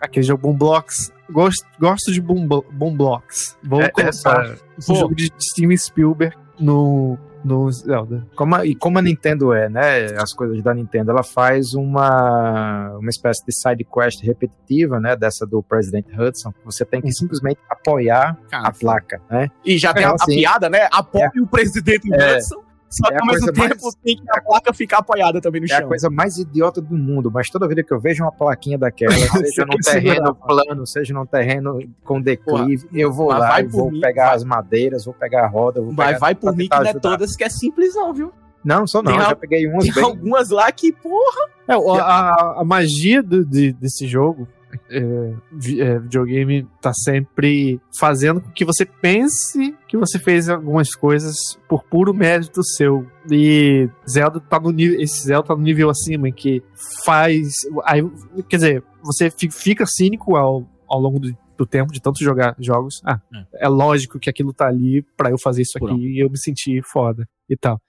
Aquele 0.00 0.24
jogo 0.24 0.42
Boom 0.42 0.54
Blocks. 0.54 1.12
Gosto, 1.30 1.66
gosto 1.78 2.12
de 2.12 2.20
Boom, 2.20 2.46
Boom 2.46 2.96
Blocks. 2.96 3.56
Vou 3.62 3.82
é, 3.82 3.90
colocar 3.90 4.56
um 4.88 4.94
jogo 4.94 5.14
de 5.14 5.32
Steven 5.38 5.76
Spielberg 5.76 6.36
no, 6.58 7.18
no 7.44 7.70
Zelda. 7.70 8.26
Como 8.34 8.54
a, 8.54 8.66
e 8.66 8.74
como 8.74 8.98
a 8.98 9.02
Nintendo 9.02 9.52
é, 9.52 9.68
né? 9.68 10.06
As 10.18 10.32
coisas 10.32 10.62
da 10.62 10.74
Nintendo, 10.74 11.10
ela 11.10 11.22
faz 11.22 11.74
uma, 11.74 12.90
uma 12.98 13.10
espécie 13.10 13.44
de 13.44 13.52
side 13.52 13.84
quest 13.84 14.22
repetitiva, 14.22 15.00
né? 15.00 15.16
Dessa 15.16 15.46
do 15.46 15.62
President 15.62 16.06
Hudson. 16.16 16.52
Você 16.64 16.84
tem 16.84 17.00
que 17.00 17.08
uhum. 17.08 17.12
simplesmente 17.12 17.58
apoiar 17.68 18.36
Cara, 18.50 18.68
a 18.68 18.72
placa, 18.72 19.20
né? 19.30 19.50
E 19.64 19.78
já 19.78 19.92
tem 19.92 20.04
a, 20.04 20.12
assim, 20.12 20.34
a 20.34 20.50
piada, 20.50 20.70
né? 20.70 20.88
Apoie 20.92 21.22
é, 21.22 21.40
o 21.40 21.46
Presidente 21.46 22.12
é, 22.12 22.36
Hudson 22.36 22.71
só 22.92 23.08
é 23.08 23.16
que 23.16 23.20
ao 23.20 23.26
mesmo 23.26 23.52
tempo 23.52 23.82
mais... 23.82 23.94
tem 24.04 24.16
que 24.16 24.30
a 24.30 24.40
placa 24.40 24.72
ficar 24.72 24.98
apoiada 24.98 25.40
também 25.40 25.60
no 25.60 25.64
é 25.66 25.68
chão. 25.68 25.78
É 25.78 25.84
a 25.84 25.86
coisa 25.88 26.10
mais 26.10 26.36
idiota 26.36 26.80
do 26.80 26.96
mundo, 26.96 27.30
mas 27.30 27.48
toda 27.48 27.66
vez 27.66 27.86
que 27.86 27.92
eu 27.92 28.00
vejo 28.00 28.22
uma 28.22 28.32
plaquinha 28.32 28.78
daquela, 28.78 29.12
seja 29.16 29.64
num 29.64 29.78
terreno 29.78 30.34
plano, 30.34 30.86
seja 30.86 31.14
num 31.14 31.26
terreno 31.26 31.78
com 32.04 32.20
declive, 32.20 32.86
Pô, 32.86 32.96
eu 32.96 33.12
vou 33.12 33.28
lá, 33.28 33.60
eu 33.60 33.68
vou 33.68 33.90
mim, 33.90 34.00
pegar 34.00 34.26
vai. 34.26 34.36
as 34.36 34.44
madeiras, 34.44 35.04
vou 35.04 35.14
pegar 35.14 35.44
a 35.44 35.48
roda, 35.48 35.80
vou 35.80 35.92
mas 35.92 36.06
pegar... 36.06 36.18
vai 36.18 36.34
por 36.34 36.54
mim 36.54 36.68
que 36.68 36.76
não 36.76 36.86
é 36.86 36.94
todas 36.94 37.34
que 37.34 37.44
é 37.44 37.48
simples 37.48 37.94
não, 37.94 38.12
viu? 38.12 38.32
Não, 38.64 38.86
só 38.86 39.02
não, 39.02 39.10
tem 39.10 39.20
já 39.20 39.34
peguei 39.34 39.66
umas 39.66 39.84
Tem 39.84 39.94
bem... 39.94 40.04
algumas 40.04 40.50
lá 40.50 40.70
que, 40.70 40.92
porra... 40.92 41.50
É, 41.66 41.74
a, 41.74 42.60
a, 42.60 42.64
magia 42.64 43.22
do, 43.22 43.44
de, 43.44 43.72
desse 43.72 44.06
jogo 44.06 44.46
é, 44.92 45.34
é, 45.80 45.98
videogame 45.98 46.66
tá 46.80 46.92
sempre 46.92 47.80
fazendo 47.98 48.40
com 48.40 48.50
que 48.50 48.64
você 48.64 48.84
pense 48.84 49.74
que 49.88 49.96
você 49.96 50.18
fez 50.18 50.48
algumas 50.48 50.94
coisas 50.94 51.36
por 51.68 51.82
puro 51.84 52.12
mérito 52.12 52.62
seu. 52.62 53.06
E 53.30 53.88
Zelda 54.08 54.38
tá 54.40 54.60
no 54.60 54.70
nível, 54.70 55.00
esse 55.00 55.22
Zelda 55.22 55.48
tá 55.48 55.56
no 55.56 55.62
nível 55.62 55.88
acima 55.88 56.28
em 56.28 56.32
que 56.32 56.62
faz, 57.04 57.48
aí, 57.84 58.02
quer 58.48 58.56
dizer, 58.56 58.84
você 59.02 59.30
fica 59.30 59.86
cínico 59.86 60.36
ao, 60.36 60.68
ao 60.86 61.00
longo 61.00 61.18
do, 61.18 61.36
do 61.56 61.66
tempo 61.66 61.92
de 61.92 62.00
tanto 62.00 62.22
jogar 62.22 62.54
jogos. 62.58 63.00
Ah, 63.04 63.20
é. 63.34 63.66
é 63.66 63.68
lógico 63.68 64.18
que 64.18 64.28
aquilo 64.28 64.52
tá 64.52 64.66
ali 64.66 65.02
para 65.16 65.30
eu 65.30 65.38
fazer 65.38 65.62
isso 65.62 65.78
aqui 65.78 65.94
e 65.94 66.22
eu 66.22 66.28
me 66.28 66.38
sentir 66.38 66.82
foda 66.84 67.26
e 67.48 67.56
tal. 67.56 67.80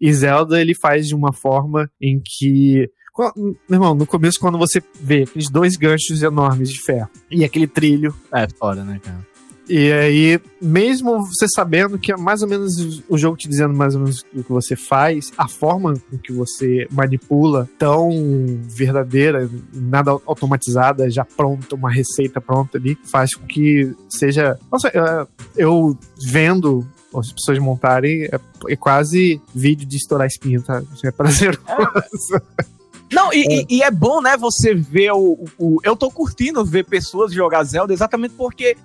E 0.00 0.12
Zelda 0.12 0.60
ele 0.60 0.74
faz 0.74 1.06
de 1.06 1.14
uma 1.14 1.32
forma 1.32 1.90
em 2.00 2.20
que 2.20 2.90
meu 3.18 3.56
irmão, 3.70 3.94
no 3.94 4.06
começo, 4.06 4.40
quando 4.40 4.58
você 4.58 4.82
vê 5.00 5.24
aqueles 5.24 5.50
dois 5.50 5.76
ganchos 5.76 6.22
enormes 6.22 6.70
de 6.70 6.80
ferro 6.80 7.10
e 7.30 7.44
aquele 7.44 7.66
trilho. 7.66 8.14
É 8.32 8.48
foda, 8.58 8.82
né, 8.82 9.00
cara? 9.02 9.32
E 9.68 9.92
aí, 9.92 10.40
mesmo 10.60 11.24
você 11.24 11.46
sabendo 11.48 11.98
que 11.98 12.12
é 12.12 12.16
mais 12.16 12.42
ou 12.42 12.48
menos 12.48 13.02
o 13.08 13.16
jogo 13.16 13.36
te 13.36 13.48
dizendo 13.48 13.72
mais 13.72 13.94
ou 13.94 14.00
menos 14.00 14.24
o 14.34 14.42
que 14.42 14.50
você 14.50 14.74
faz, 14.74 15.32
a 15.38 15.46
forma 15.46 15.94
com 16.10 16.18
que 16.18 16.32
você 16.32 16.86
manipula, 16.90 17.68
tão 17.78 18.10
verdadeira, 18.64 19.48
nada 19.72 20.10
automatizada, 20.26 21.08
já 21.08 21.24
pronta, 21.24 21.76
uma 21.76 21.90
receita 21.90 22.40
pronta 22.40 22.76
ali, 22.76 22.98
faz 23.04 23.34
com 23.34 23.46
que 23.46 23.94
seja. 24.08 24.58
Nossa, 24.70 24.90
eu 25.56 25.96
vendo 26.28 26.86
as 27.14 27.32
pessoas 27.32 27.58
montarem, 27.58 28.24
é, 28.24 28.40
é 28.68 28.76
quase 28.76 29.40
vídeo 29.54 29.86
de 29.86 29.96
estourar 29.96 30.26
espinho, 30.26 30.60
tá? 30.62 30.82
É 31.04 31.10
prazeroso. 31.10 31.62
É. 32.58 32.72
Não, 33.12 33.32
e 33.32 33.60
é. 33.60 33.66
e 33.68 33.82
é. 33.82 33.90
bom, 33.90 34.20
né, 34.20 34.36
você 34.36 34.74
ver 34.74 35.12
o, 35.12 35.44
o, 35.58 35.78
Eu 35.84 35.94
tô 35.94 36.10
curtindo 36.10 36.64
ver 36.64 36.84
pessoas 36.84 37.32
jogar 37.32 37.62
Zelda 37.64 37.92
exatamente 37.92 38.34
porque 38.36 38.76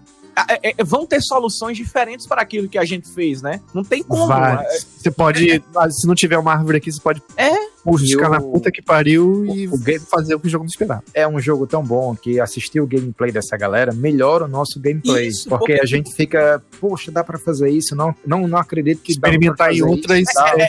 é, 0.61 0.75
é, 0.77 0.83
vão 0.83 1.05
ter 1.05 1.21
soluções 1.21 1.75
diferentes 1.77 2.27
para 2.27 2.41
aquilo 2.41 2.69
que 2.69 2.77
a 2.77 2.85
gente 2.85 3.09
fez, 3.09 3.41
né? 3.41 3.59
Não 3.73 3.83
tem 3.83 4.03
como. 4.03 4.27
Vai. 4.27 4.63
É, 4.65 4.79
você 4.79 5.09
pode, 5.09 5.51
é. 5.51 5.61
se 5.89 6.05
não 6.05 6.13
tiver 6.13 6.37
uma 6.37 6.53
árvore 6.53 6.77
aqui, 6.77 6.91
você 6.91 7.01
pode 7.01 7.23
é. 7.35 7.51
ficar 7.97 8.29
na 8.29 8.39
puta 8.39 8.71
que 8.71 8.81
pariu 8.81 9.45
e 9.45 9.67
o, 9.67 9.77
game, 9.77 9.99
fazer 9.99 10.35
o 10.35 10.39
que 10.39 10.47
o 10.47 10.49
jogo 10.49 10.63
não 10.63 10.69
esperava. 10.69 11.03
É 11.13 11.27
um 11.27 11.39
jogo 11.39 11.65
tão 11.65 11.83
bom 11.83 12.15
que 12.15 12.39
assistir 12.39 12.79
o 12.79 12.85
gameplay 12.85 13.31
dessa 13.31 13.57
galera 13.57 13.93
melhora 13.93 14.45
o 14.45 14.47
nosso 14.47 14.79
gameplay. 14.79 15.27
Isso, 15.27 15.49
porque, 15.49 15.73
porque, 15.73 15.81
a 15.81 15.85
gente 15.85 16.13
fica, 16.13 16.61
poxa, 16.79 17.11
dá 17.11 17.23
para 17.23 17.39
fazer 17.39 17.69
isso, 17.69 17.95
não, 17.95 18.13
não, 18.25 18.47
não 18.47 18.59
acredito 18.59 19.01
que 19.01 19.11
experimentar 19.11 19.73
em 19.73 19.81
outras. 19.81 20.23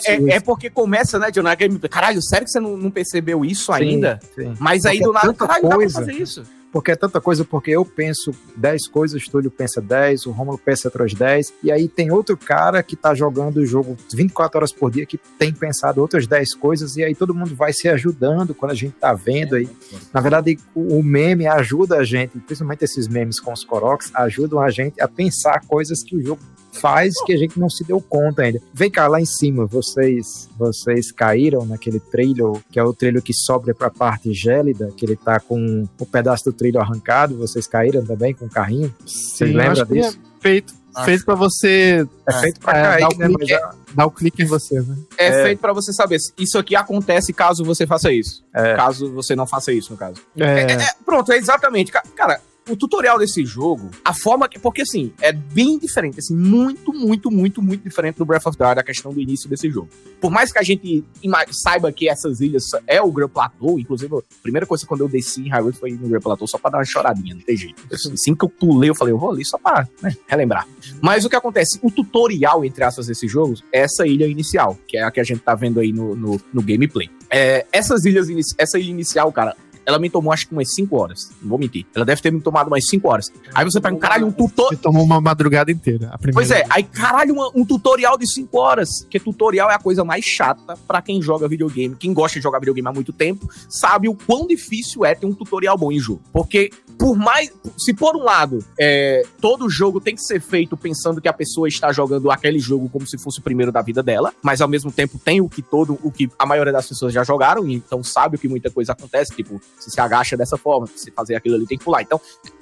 É, 0.07 0.15
é, 0.15 0.31
é, 0.37 0.41
porque 0.41 0.71
começa, 0.71 1.19
né, 1.19 1.31
John? 1.31 1.45
Caralho, 1.91 2.23
sério 2.23 2.47
que 2.47 2.53
você 2.53 2.61
não, 2.61 2.77
não 2.77 2.91
percebeu 2.91 3.45
isso 3.45 3.67
sim, 3.67 3.83
ainda? 3.83 4.19
Sim. 4.35 4.55
Mas 4.59 4.87
aí 4.87 5.01
do 5.01 5.13
nada, 5.13 5.35
caralho, 5.35 5.69
coisa. 5.69 6.01
dá 6.01 6.07
pra 6.07 6.15
fazer 6.15 6.23
isso 6.23 6.58
porque 6.73 6.91
é 6.93 6.97
tanta 6.97 7.21
coisa, 7.21 7.45
porque 7.45 7.71
eu 7.71 7.85
penso 7.85 8.33
10 8.57 8.89
coisas, 8.89 9.23
o 9.23 9.31
Túlio 9.31 9.51
pensa 9.51 9.81
10, 9.81 10.27
o 10.27 10.31
Romulo 10.31 10.59
pensa 10.59 10.89
outras 10.89 11.15
10, 11.15 11.55
e 11.63 11.73
aí 11.73 11.89
tem 11.89 12.11
outro 12.11 12.37
cara 12.37 12.83
que 12.83 12.97
tá 12.97 13.15
jogando 13.15 13.59
o 13.59 13.67
jogo 13.67 13.97
24 14.13 14.59
horas 14.59 14.73
por 14.73 14.91
dia 14.91 15.07
que 15.07 15.19
tem 15.39 15.53
pensado 15.53 16.01
outras 16.01 16.27
10 16.27 16.55
coisas, 16.55 16.97
e 16.97 17.05
aí 17.05 17.15
todo 17.15 17.35
mundo 17.35 17.55
vai 17.55 17.73
se 17.73 17.89
ajudando 17.89 18.55
quando 18.55 18.73
a 18.73 18.75
gente 18.75 18.95
tá 18.95 19.15
vendo 19.15 19.57
aí. 19.57 19.69
Na 20.13 20.21
verdade, 20.21 20.59
o 20.75 21.03
meme 21.03 21.47
ajuda 21.47 21.99
a 21.99 22.05
gente, 22.05 22.39
principalmente 22.39 22.85
esses 22.85 23.09
memes 23.09 23.41
com 23.41 23.53
os 23.53 23.65
Koroks, 23.65 24.11
ajudam 24.15 24.61
a 24.61 24.71
gente 24.71 25.01
a 25.01 25.09
pensar 25.09 25.61
coisas 25.67 26.03
que 26.03 26.17
o 26.17 26.23
jogo 26.23 26.41
faz 26.81 27.15
que 27.25 27.33
a 27.33 27.37
gente 27.37 27.59
não 27.59 27.69
se 27.69 27.85
deu 27.85 28.01
conta 28.01 28.43
ainda. 28.43 28.61
Vem 28.73 28.91
cá, 28.91 29.07
lá 29.07 29.21
em 29.21 29.25
cima, 29.27 29.67
vocês 29.67 30.49
vocês 30.59 31.11
caíram 31.13 31.65
naquele 31.67 32.01
trilho, 32.01 32.61
que 32.71 32.79
é 32.79 32.83
o 32.85 32.93
trilho 32.93 33.21
que 33.23 33.33
sobe 33.35 33.73
pra 33.75 33.91
parte 33.91 34.33
gélida, 34.33 34.91
que 34.97 35.05
ele 35.05 35.17
tá 35.17 35.39
com 35.41 35.87
o 35.99 36.07
pedaço 36.07 36.45
do 36.45 36.53
trilho 36.53 36.81
arrancado, 36.81 37.37
vocês 37.37 37.67
caíram 37.67 38.05
também 38.05 38.35
com 38.35 38.47
o 38.47 38.51
carrinho? 38.51 38.95
Vocês 39.07 39.55
lembram 39.55 39.85
disso? 39.87 40.19
É 40.39 40.41
feito, 40.41 40.73
feito 41.05 41.25
pra 41.25 41.35
você 41.35 42.07
É 42.27 42.33
feito 42.41 42.61
pra 42.61 42.79
é, 42.79 42.83
cair, 42.83 43.01
dar 43.01 43.09
o 43.09 43.19
né? 43.19 43.27
clique, 43.27 43.53
Mas, 43.53 43.77
dar 43.95 44.07
o 44.07 44.11
clique 44.11 44.43
em 44.43 44.47
você, 44.47 44.81
né? 44.81 44.97
É, 45.19 45.27
É. 45.27 45.43
feito 45.45 45.59
pra 45.59 45.73
você 45.73 45.93
saber. 45.93 46.19
Isso 46.39 46.59
aqui 46.59 46.77
acontece 46.77 47.33
caso 47.33 47.65
você 47.65 47.87
faça 47.87 48.13
isso. 48.13 48.45
É. 48.55 48.75
Caso 48.77 49.13
você 49.13 49.35
não 49.35 49.47
faça 49.47 49.73
isso, 49.73 49.93
no 49.93 49.99
caso. 49.99 50.21
É, 50.37 50.45
É, 50.45 50.73
é, 50.75 50.89
pronto, 51.05 51.33
é 51.33 51.37
exatamente. 51.37 51.91
Ca- 51.91 52.03
Cara, 52.17 52.41
o 52.69 52.77
tutorial 52.77 53.19
desse 53.19 53.45
jogo, 53.45 53.91
a 54.05 54.15
forma 54.15 54.49
que. 54.49 54.59
Porque 54.59 54.83
assim, 54.83 55.13
é 55.21 55.33
bem 55.33 55.79
diferente. 55.79 56.19
Assim, 56.19 56.37
muito, 56.37 56.93
muito, 56.93 57.31
muito, 57.31 57.63
muito 57.63 57.83
diferente 57.83 58.17
do 58.17 58.25
Breath 58.25 58.47
of 58.47 58.57
the 58.57 58.65
Wild, 58.65 58.81
a 58.81 58.83
questão 58.83 59.13
do 59.13 59.21
início 59.21 59.49
desse 59.49 59.71
jogo. 59.71 59.89
Por 60.21 60.31
mais 60.31 60.53
que 60.53 60.59
a 60.59 60.63
gente 60.63 61.05
saiba 61.51 61.91
que 61.93 62.09
essas 62.09 62.41
ilhas 62.41 62.65
é 62.87 63.01
o 63.01 63.11
Grand 63.11 63.29
Plateau, 63.29 63.79
inclusive, 63.79 64.17
a 64.17 64.23
primeira 64.43 64.67
coisa 64.67 64.87
quando 64.87 65.03
eu 65.03 65.09
desci 65.09 65.43
em 65.43 65.49
Hyrule 65.49 65.73
foi 65.73 65.91
no 65.93 66.09
Grand 66.09 66.21
Plateau 66.21 66.47
só 66.47 66.59
pra 66.59 66.71
dar 66.71 66.79
uma 66.79 66.85
choradinha, 66.85 67.35
não 67.35 67.43
tem 67.43 67.57
jeito. 67.57 67.83
Assim 67.93 68.35
que 68.35 68.45
eu 68.45 68.49
pulei, 68.49 68.91
eu 68.91 68.95
falei, 68.95 69.13
eu 69.13 69.19
vou 69.19 69.31
ali 69.31 69.45
só 69.45 69.59
pra 69.59 69.89
né, 70.03 70.17
relembrar. 70.27 70.67
Mas 71.01 71.25
o 71.25 71.31
que 71.31 71.37
acontece? 71.37 71.79
O 71.83 71.91
tutorial, 71.91 72.65
entre 72.65 72.85
aspas, 72.85 73.07
desse 73.07 73.27
jogo, 73.29 73.55
é 73.73 73.81
essa 73.81 74.07
ilha 74.07 74.27
inicial, 74.27 74.77
que 74.87 74.97
é 74.97 75.03
a 75.03 75.11
que 75.11 75.21
a 75.21 75.25
gente 75.25 75.41
tá 75.41 75.55
vendo 75.55 75.81
aí 75.81 75.93
no, 75.93 76.15
no, 76.15 76.41
no 76.53 76.63
gameplay. 76.63 77.11
É, 77.31 77.67
essas 77.73 78.05
ilhas, 78.05 78.29
essa 78.57 78.79
ilha 78.79 78.91
inicial, 78.91 79.31
cara, 79.33 79.57
ela 79.89 79.99
me 79.99 80.11
tomou 80.11 80.31
acho 80.31 80.47
que 80.47 80.53
umas 80.53 80.75
5 80.75 80.95
horas. 81.01 81.31
Não 81.41 81.49
vou 81.49 81.59
mentir. 81.59 81.87
Ela 81.95 82.05
deve 82.05 82.21
ter 82.21 82.31
me 82.31 82.41
tomado 82.43 82.67
umas 82.69 82.87
5 82.87 83.09
horas. 83.09 83.27
Aí 83.55 83.65
você 83.65 83.81
pega 83.81 83.97
um 83.97 83.99
caralho, 83.99 84.27
um 84.27 84.31
tutor. 84.31 84.69
Você 84.69 84.77
tomou 84.77 85.03
uma 85.03 85.19
madrugada 85.19 85.73
inteira. 85.73 86.15
Pois 86.35 86.51
é, 86.51 86.63
aí 86.69 86.83
caralho, 86.83 87.33
uma- 87.35 87.51
um 87.55 87.65
tutorial 87.65 88.19
de 88.19 88.31
5 88.31 88.59
horas. 88.59 88.89
Porque 89.03 89.19
tutorial 89.19 89.71
é 89.71 89.75
a 89.75 89.79
coisa 89.79 90.05
mais 90.05 90.25
chata 90.27 90.77
pra 90.87 91.01
quem 91.01 91.23
joga 91.23 91.49
videogame. 91.49 91.97
Quem 91.97 92.13
gosta 92.13 92.39
de 92.39 92.43
jogar 92.43 92.59
videogame 92.59 92.87
há 92.89 92.93
muito 92.93 93.13
tempo 93.13 93.49
sabe 93.69 94.09
o 94.09 94.15
quão 94.15 94.47
difícil 94.47 95.05
é 95.07 95.15
ter 95.15 95.25
um 95.27 95.33
tutorial 95.33 95.79
bom 95.79 95.91
em 95.91 95.99
jogo. 95.99 96.21
Porque, 96.33 96.71
por 96.99 97.17
mais. 97.17 97.53
Se 97.77 97.95
por 97.95 98.17
um 98.17 98.23
lado, 98.23 98.65
é, 98.79 99.23
todo 99.41 99.71
jogo 99.71 100.01
tem 100.01 100.15
que 100.15 100.23
ser 100.23 100.41
feito 100.41 100.77
pensando 100.77 101.21
que 101.21 101.29
a 101.29 101.33
pessoa 101.33 101.69
está 101.69 101.93
jogando 101.93 102.31
aquele 102.31 102.59
jogo 102.59 102.89
como 102.89 103.07
se 103.07 103.17
fosse 103.17 103.39
o 103.39 103.43
primeiro 103.43 103.71
da 103.71 103.81
vida 103.81 104.03
dela, 104.03 104.33
mas 104.43 104.61
ao 104.61 104.69
mesmo 104.69 104.91
tempo 104.91 105.19
tem 105.19 105.41
o 105.41 105.49
que 105.49 105.63
todo, 105.63 105.99
o 106.03 106.11
que 106.11 106.29
a 106.39 106.45
maioria 106.45 106.73
das 106.73 106.89
pessoas 106.89 107.13
já 107.13 107.23
jogaram, 107.23 107.69
então 107.69 108.03
sabe 108.03 108.37
que 108.37 108.49
muita 108.49 108.71
coisa 108.71 108.93
acontece, 108.93 109.35
tipo, 109.35 109.61
se 109.79 109.91
se 109.91 110.01
agacha 110.01 110.37
dessa 110.37 110.57
forma, 110.57 110.87
se 110.95 111.11
fazer 111.11 111.35
aquilo 111.35 111.57
ali 111.57 111.67
tem 111.67 111.79
que 111.79 111.85
pular. 111.85 112.03
Então, 112.03 112.21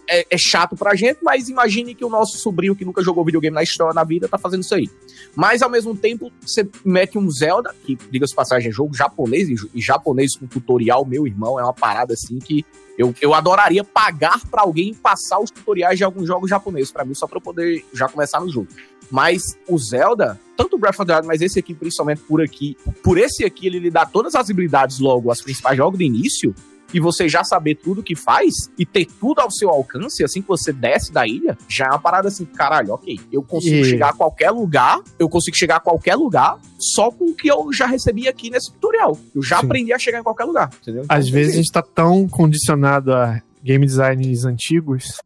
é, 0.09 0.27
é 0.31 0.39
chato 0.39 0.77
pra 0.77 0.95
gente, 0.95 1.19
mas 1.23 1.49
imagine 1.49 1.95
que 1.95 2.05
o 2.05 2.09
nosso 2.09 2.39
sobrinho 2.39 2.75
que 2.75 2.85
nunca 2.85 3.03
jogou 3.03 3.25
videogame 3.25 3.55
na 3.55 3.63
história, 3.63 3.95
na 3.95 4.05
vida, 4.05 4.29
tá 4.29 4.39
fazendo 4.39 4.63
isso 4.63 4.75
aí. 4.75 4.89
Mas 5.35 5.63
ao 5.63 5.71
mesmo 5.71 5.97
tempo, 5.97 6.31
você 6.41 6.69
mete 6.85 7.19
um 7.19 7.31
Zelda, 7.31 7.75
que, 7.85 7.97
diga-se 8.11 8.33
de 8.33 8.37
passagem, 8.37 8.69
é 8.69 8.73
jogo 8.73 8.95
japonês, 8.95 9.49
e, 9.49 9.81
japonês 9.81 10.37
com 10.37 10.47
tutorial, 10.47 11.05
meu 11.05 11.27
irmão, 11.27 11.59
é 11.59 11.63
uma 11.63 11.75
parada 11.75 12.15
assim 12.15 12.39
que 12.39 12.65
eu, 12.99 13.15
eu 13.21 13.35
adoraria 13.35 13.85
pagar 13.85 14.41
pra 14.51 14.63
alguém 14.63 14.95
passar 14.95 15.39
os 15.39 15.51
tutoriais 15.51 15.99
de 15.99 16.05
alguns 16.05 16.27
jogos 16.27 16.49
japoneses 16.49 16.91
pra 16.91 17.05
mim, 17.05 17.15
só 17.15 17.27
pra 17.27 17.37
eu 17.37 17.43
poder 17.43 17.85
já 17.93 18.09
começar 18.09 18.41
no 18.41 18.51
jogo. 18.51 18.69
Mas 19.11 19.43
o 19.69 19.79
Zelda, 19.79 20.41
tanto 20.57 20.77
o 20.77 20.79
Breath 20.79 20.99
of 20.99 21.07
the 21.07 21.15
Wild, 21.15 21.27
mas 21.27 21.43
esse 21.43 21.59
aqui, 21.59 21.75
principalmente 21.75 22.23
por 22.23 22.41
aqui, 22.41 22.77
por 23.03 23.19
esse 23.19 23.45
aqui, 23.45 23.67
ele 23.67 23.79
lhe 23.79 23.91
dá 23.91 24.07
todas 24.07 24.35
as 24.35 24.49
habilidades 24.51 24.99
logo, 24.99 25.31
as 25.31 25.43
principais 25.43 25.77
jogos 25.77 25.99
do 25.99 26.03
início, 26.03 26.55
e 26.93 27.01
você 27.01 27.29
já 27.29 27.43
saber 27.45 27.75
tudo 27.77 28.03
que 28.03 28.15
faz 28.15 28.53
e 28.79 28.87
ter 28.87 29.07
tudo 29.07 29.41
ao 29.41 29.51
seu 29.51 29.69
alcance, 29.71 30.23
assim 30.25 30.41
que 30.43 30.49
você 30.49 30.73
desce 30.73 31.13
da 31.13 31.27
ilha, 31.27 31.57
já 31.69 31.87
é 31.87 31.89
uma 31.89 31.99
parada 31.99 32.29
assim, 32.29 32.45
caralho, 32.45 32.93
ok, 32.93 33.19
eu 33.33 33.43
consigo 33.43 33.77
E- 33.77 33.85
chegar 33.85 34.11
a 34.11 34.13
qualquer 34.13 34.51
lugar, 34.51 35.01
eu 35.19 35.29
consigo 35.29 35.57
chegar 35.57 35.77
a 35.77 35.81
qualquer 35.81 36.15
lugar 36.15 36.59
só 36.79 37.11
com 37.11 37.27
o 37.31 37.35
que 37.35 37.49
eu 37.49 37.73
já 37.73 37.87
recebi 37.87 38.29
aqui 38.29 38.51
nesse 38.51 38.73
tutorial. 38.73 39.19
Eu 39.35 39.43
já 39.43 39.61
Sim. 39.61 39.67
aprendi 39.67 39.93
a 39.93 39.99
chegar 39.99 40.21
em 40.21 40.23
qualquer 40.23 40.45
lugar, 40.45 40.71
entendeu? 40.81 41.05
Então, 41.05 41.17
Às 41.17 41.29
vezes 41.29 41.55
a 41.55 41.57
gente 41.57 41.73
tá 41.73 41.83
tão 41.83 42.29
condicionado 42.29 43.13
a 43.13 43.41
game 43.63 43.85
designs 43.85 44.45
antigos 44.45 45.21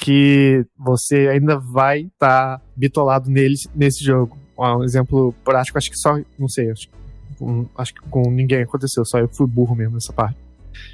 que 0.00 0.64
você 0.78 1.28
ainda 1.28 1.58
vai 1.58 2.02
estar 2.02 2.58
tá 2.58 2.60
bitolado 2.76 3.30
neles 3.30 3.66
nesse 3.74 4.04
jogo. 4.04 4.38
Um 4.58 4.84
exemplo 4.84 5.34
prático, 5.44 5.76
acho 5.76 5.90
que 5.90 5.96
só. 5.96 6.16
Não 6.38 6.48
sei, 6.48 6.70
acho, 6.70 6.88
acho 7.76 7.94
que 7.94 8.00
com 8.08 8.30
ninguém 8.30 8.62
aconteceu, 8.62 9.04
só 9.04 9.18
eu 9.18 9.28
fui 9.28 9.46
burro 9.46 9.74
mesmo 9.74 9.94
nessa 9.94 10.12
parte. 10.12 10.36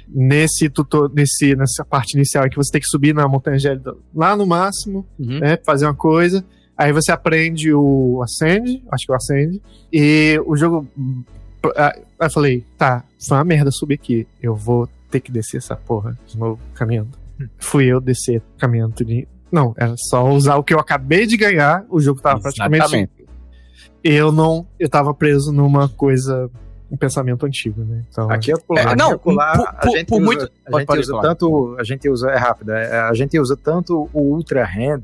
Nesse 0.07 0.69
tutor, 0.69 1.11
nesse, 1.13 1.55
nessa 1.55 1.83
parte 1.85 2.13
inicial 2.15 2.45
é 2.45 2.49
que 2.49 2.55
você 2.57 2.71
tem 2.71 2.81
que 2.81 2.87
subir 2.87 3.13
na 3.13 3.27
montanha 3.27 3.57
gélida 3.59 3.95
lá 4.13 4.35
no 4.35 4.45
máximo, 4.45 5.05
Uhum. 5.19 5.39
né? 5.39 5.57
Fazer 5.65 5.85
uma 5.85 5.93
coisa. 5.95 6.43
Aí 6.77 6.93
você 6.93 7.11
aprende 7.11 7.73
o 7.73 8.21
Ascend, 8.23 8.83
acho 8.91 9.05
que 9.05 9.11
é 9.11 9.13
o 9.13 9.17
Ascend, 9.17 9.61
e 9.91 10.41
o 10.45 10.55
jogo. 10.55 10.87
ah, 11.75 11.93
Aí 12.19 12.27
eu 12.27 12.31
falei, 12.31 12.65
tá, 12.77 13.03
foi 13.27 13.37
uma 13.37 13.43
merda 13.43 13.69
subir 13.71 13.95
aqui. 13.95 14.27
Eu 14.41 14.55
vou 14.55 14.87
ter 15.11 15.19
que 15.19 15.31
descer 15.31 15.57
essa 15.57 15.75
porra 15.75 16.17
de 16.27 16.37
novo 16.37 16.59
caminhando. 16.73 17.09
Fui 17.57 17.85
eu 17.85 17.99
descer 18.01 18.41
caminhando 18.57 18.93
tudinho. 18.95 19.25
Não, 19.51 19.73
era 19.77 19.93
só 19.97 20.29
usar 20.29 20.55
o 20.57 20.63
que 20.63 20.73
eu 20.73 20.79
acabei 20.79 21.25
de 21.25 21.35
ganhar, 21.35 21.83
o 21.89 21.99
jogo 21.99 22.21
tava 22.21 22.39
praticamente. 22.41 22.83
Exatamente. 22.83 23.11
Eu 24.03 24.31
não. 24.31 24.65
Eu 24.79 24.87
tava 24.89 25.13
preso 25.13 25.51
numa 25.51 25.89
coisa. 25.89 26.49
Um 26.91 26.97
pensamento 26.97 27.45
antigo, 27.45 27.83
né? 27.83 28.03
Então. 28.09 28.29
Aqui 28.31 28.51
eu 28.51 28.59
pular, 28.59 28.81
É, 28.81 28.85
aqui 28.87 28.95
não, 28.97 29.11
eu 29.11 29.19
pular, 29.19 29.57
por- 29.57 29.93
a 29.93 29.97
gente 29.97 30.07
por 30.07 30.15
usa, 30.15 30.25
muito- 30.25 30.41
a 30.65 30.77
gente 30.79 30.87
pode 30.87 31.01
usa 31.01 31.21
tanto, 31.21 31.75
a 31.79 31.83
gente 31.83 32.09
usa, 32.09 32.29
é 32.31 32.37
rápido, 32.37 32.71
é, 32.71 32.99
a 33.01 33.13
gente 33.13 33.39
usa 33.39 33.55
tanto 33.55 34.09
o 34.11 34.19
Ultra 34.21 34.63
Hand, 34.65 35.03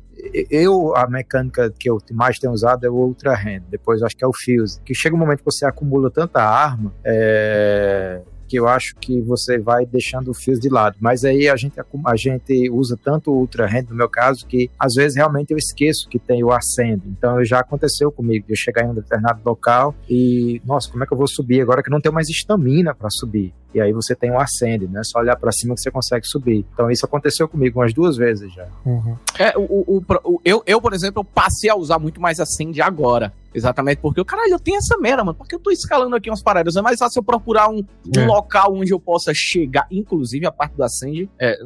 eu, 0.49 0.95
a 0.95 1.07
mecânica 1.07 1.71
que 1.77 1.88
eu 1.89 1.99
mais 2.11 2.39
tenho 2.39 2.51
usado 2.53 2.86
é 2.86 2.89
o 2.89 2.93
Ultra 2.95 3.33
Hand, 3.33 3.61
depois 3.69 4.01
acho 4.01 4.17
que 4.17 4.23
é 4.23 4.27
o 4.27 4.31
Fuse, 4.33 4.81
que 4.81 4.95
chega 4.95 5.15
um 5.15 5.19
momento 5.19 5.39
que 5.39 5.45
você 5.45 5.65
acumula 5.65 6.09
tanta 6.09 6.41
arma, 6.41 6.91
é, 7.03 8.21
que 8.48 8.58
eu 8.58 8.68
acho 8.68 8.96
que 8.96 9.22
você 9.22 9.58
vai 9.58 9.86
deixando 9.86 10.32
o 10.32 10.34
Fuse 10.34 10.60
de 10.60 10.70
lado, 10.70 10.98
mas 11.00 11.24
aí 11.24 11.50
a 11.50 11.56
gente, 11.56 11.80
a 11.80 12.16
gente 12.16 12.70
usa 12.70 12.98
tanto 13.02 13.32
o 13.32 13.38
Ultra 13.38 13.66
Hand, 13.66 13.88
no 13.89 13.96
meu 13.96 14.10
caso, 14.10 14.46
que 14.46 14.70
às 14.80 14.93
vezes 14.93 15.18
realmente 15.18 15.52
eu 15.52 15.58
esqueço 15.58 16.08
que 16.10 16.20
tem 16.20 16.43
o 16.43 16.52
Ascend, 16.52 17.02
então 17.08 17.43
já 17.43 17.60
aconteceu 17.60 18.12
comigo, 18.12 18.46
eu 18.50 18.56
chegar 18.56 18.86
em 18.86 18.89
um 18.89 18.93
determinado 18.93 19.41
local 19.46 19.96
e, 20.10 20.62
nossa, 20.66 20.89
como 20.91 21.04
é 21.04 21.08
que 21.08 21.14
eu 21.14 21.18
vou 21.18 21.28
subir 21.28 21.62
agora 21.62 21.84
que 21.84 21.89
não 21.89 22.02
tenho 22.02 22.14
mais 22.14 22.30
estamina 22.30 22.93
para 22.93 23.10
subir? 23.10 23.54
E 23.76 23.82
aí 23.82 23.91
você 23.91 24.15
tem 24.15 24.32
um 24.32 24.39
ascende, 24.39 24.88
né? 24.88 25.01
Só 25.03 25.19
olhar 25.19 25.36
para 25.36 25.51
cima 25.51 25.76
que 25.76 25.82
você 25.82 25.91
consegue 25.91 26.26
subir. 26.26 26.65
Então 26.73 26.89
isso 26.89 27.05
aconteceu 27.05 27.45
comigo 27.45 27.82
umas 27.82 27.93
duas 27.93 28.15
vezes 28.15 28.53
já. 28.53 28.65
Uhum. 28.86 29.17
É, 29.38 29.53
o, 29.57 29.63
o- 29.97 30.05
o- 30.23 30.41
eu, 30.45 30.63
eu, 30.65 30.80
por 30.82 30.93
exemplo, 30.93 31.19
eu 31.19 31.23
passei 31.26 31.69
a 31.69 31.76
usar 31.76 31.99
muito 31.99 32.21
mais 32.21 32.39
Ascend 32.39 32.82
agora. 32.82 33.34
Exatamente 33.53 33.99
porque, 33.99 34.17
eu, 34.19 34.23
caralho, 34.26 34.51
eu 34.53 34.59
tenho 34.59 34.78
essa 34.78 34.97
merda, 34.97 35.26
mano. 35.26 35.38
Porque 35.38 35.55
eu 35.55 35.59
tô 35.59 35.71
escalando 35.71 36.15
aqui 36.15 36.30
umas 36.30 36.41
paradas. 36.41 36.78
É 36.78 36.82
mais 36.82 36.97
fácil 36.97 37.19
eu 37.19 37.23
procurar 37.23 37.67
um, 37.69 37.80
um 37.80 38.19
É. 38.21 38.26
local 38.26 38.73
onde 38.73 38.93
eu 38.93 38.99
possa 38.99 39.34
chegar. 39.34 39.86
Inclusive, 39.91 40.45
a 40.45 40.51
parte 40.53 40.73
do 40.78 40.84
Ascend. 40.84 41.30
É, 41.38 41.57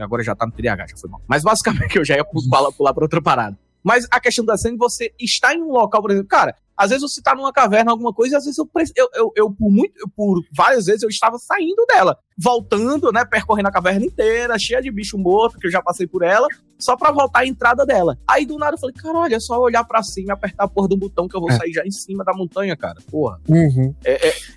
agora 0.00 0.22
já 0.22 0.34
tá 0.34 0.44
no 0.44 0.52
TDAH, 0.52 0.86
já 0.88 0.96
foi 0.98 1.08
mal. 1.08 1.22
Mas 1.26 1.42
basicamente 1.42 1.96
eu 1.96 2.04
já 2.04 2.14
ia 2.16 2.24
pular, 2.24 2.70
pular 2.72 2.92
pra 2.92 3.04
outra 3.04 3.22
parada. 3.22 3.56
Mas 3.82 4.06
a 4.10 4.18
questão 4.20 4.44
do 4.44 4.52
Ascend, 4.52 4.76
você 4.78 5.12
está 5.20 5.54
em 5.54 5.62
um 5.62 5.70
local, 5.70 6.00
por 6.02 6.10
exemplo, 6.10 6.28
cara. 6.28 6.54
Às 6.76 6.90
vezes 6.90 7.02
você 7.02 7.22
tá 7.22 7.34
numa 7.34 7.52
caverna, 7.52 7.90
alguma 7.92 8.12
coisa, 8.12 8.34
e 8.34 8.36
às 8.36 8.44
vezes 8.44 8.58
eu, 8.58 8.68
eu, 8.96 9.08
eu, 9.14 9.32
eu, 9.36 9.50
por 9.50 9.70
muito, 9.70 9.92
eu, 9.98 10.08
por 10.08 10.42
várias 10.56 10.86
vezes 10.86 11.02
eu 11.02 11.08
estava 11.08 11.38
saindo 11.38 11.84
dela, 11.88 12.18
voltando, 12.36 13.12
né, 13.12 13.24
percorrendo 13.24 13.68
a 13.68 13.72
caverna 13.72 14.04
inteira, 14.04 14.58
cheia 14.58 14.82
de 14.82 14.90
bicho 14.90 15.16
morto, 15.16 15.58
que 15.58 15.66
eu 15.66 15.70
já 15.70 15.80
passei 15.80 16.06
por 16.06 16.22
ela, 16.22 16.48
só 16.78 16.96
pra 16.96 17.12
voltar 17.12 17.40
à 17.40 17.46
entrada 17.46 17.86
dela. 17.86 18.18
Aí 18.28 18.44
do 18.44 18.58
nada 18.58 18.74
eu 18.74 18.80
falei, 18.80 18.94
caralho, 18.94 19.34
é 19.34 19.40
só 19.40 19.58
olhar 19.60 19.84
pra 19.84 20.02
cima 20.02 20.28
e 20.28 20.32
apertar 20.32 20.64
a 20.64 20.68
porra 20.68 20.88
do 20.88 20.96
botão 20.96 21.28
que 21.28 21.36
eu 21.36 21.40
vou 21.40 21.50
É. 21.50 21.56
sair 21.56 21.72
já 21.72 21.84
em 21.84 21.90
cima 21.92 22.24
da 22.24 22.32
montanha, 22.34 22.76
cara. 22.76 22.96
Porra. 23.10 23.40
Uhum. 23.48 23.94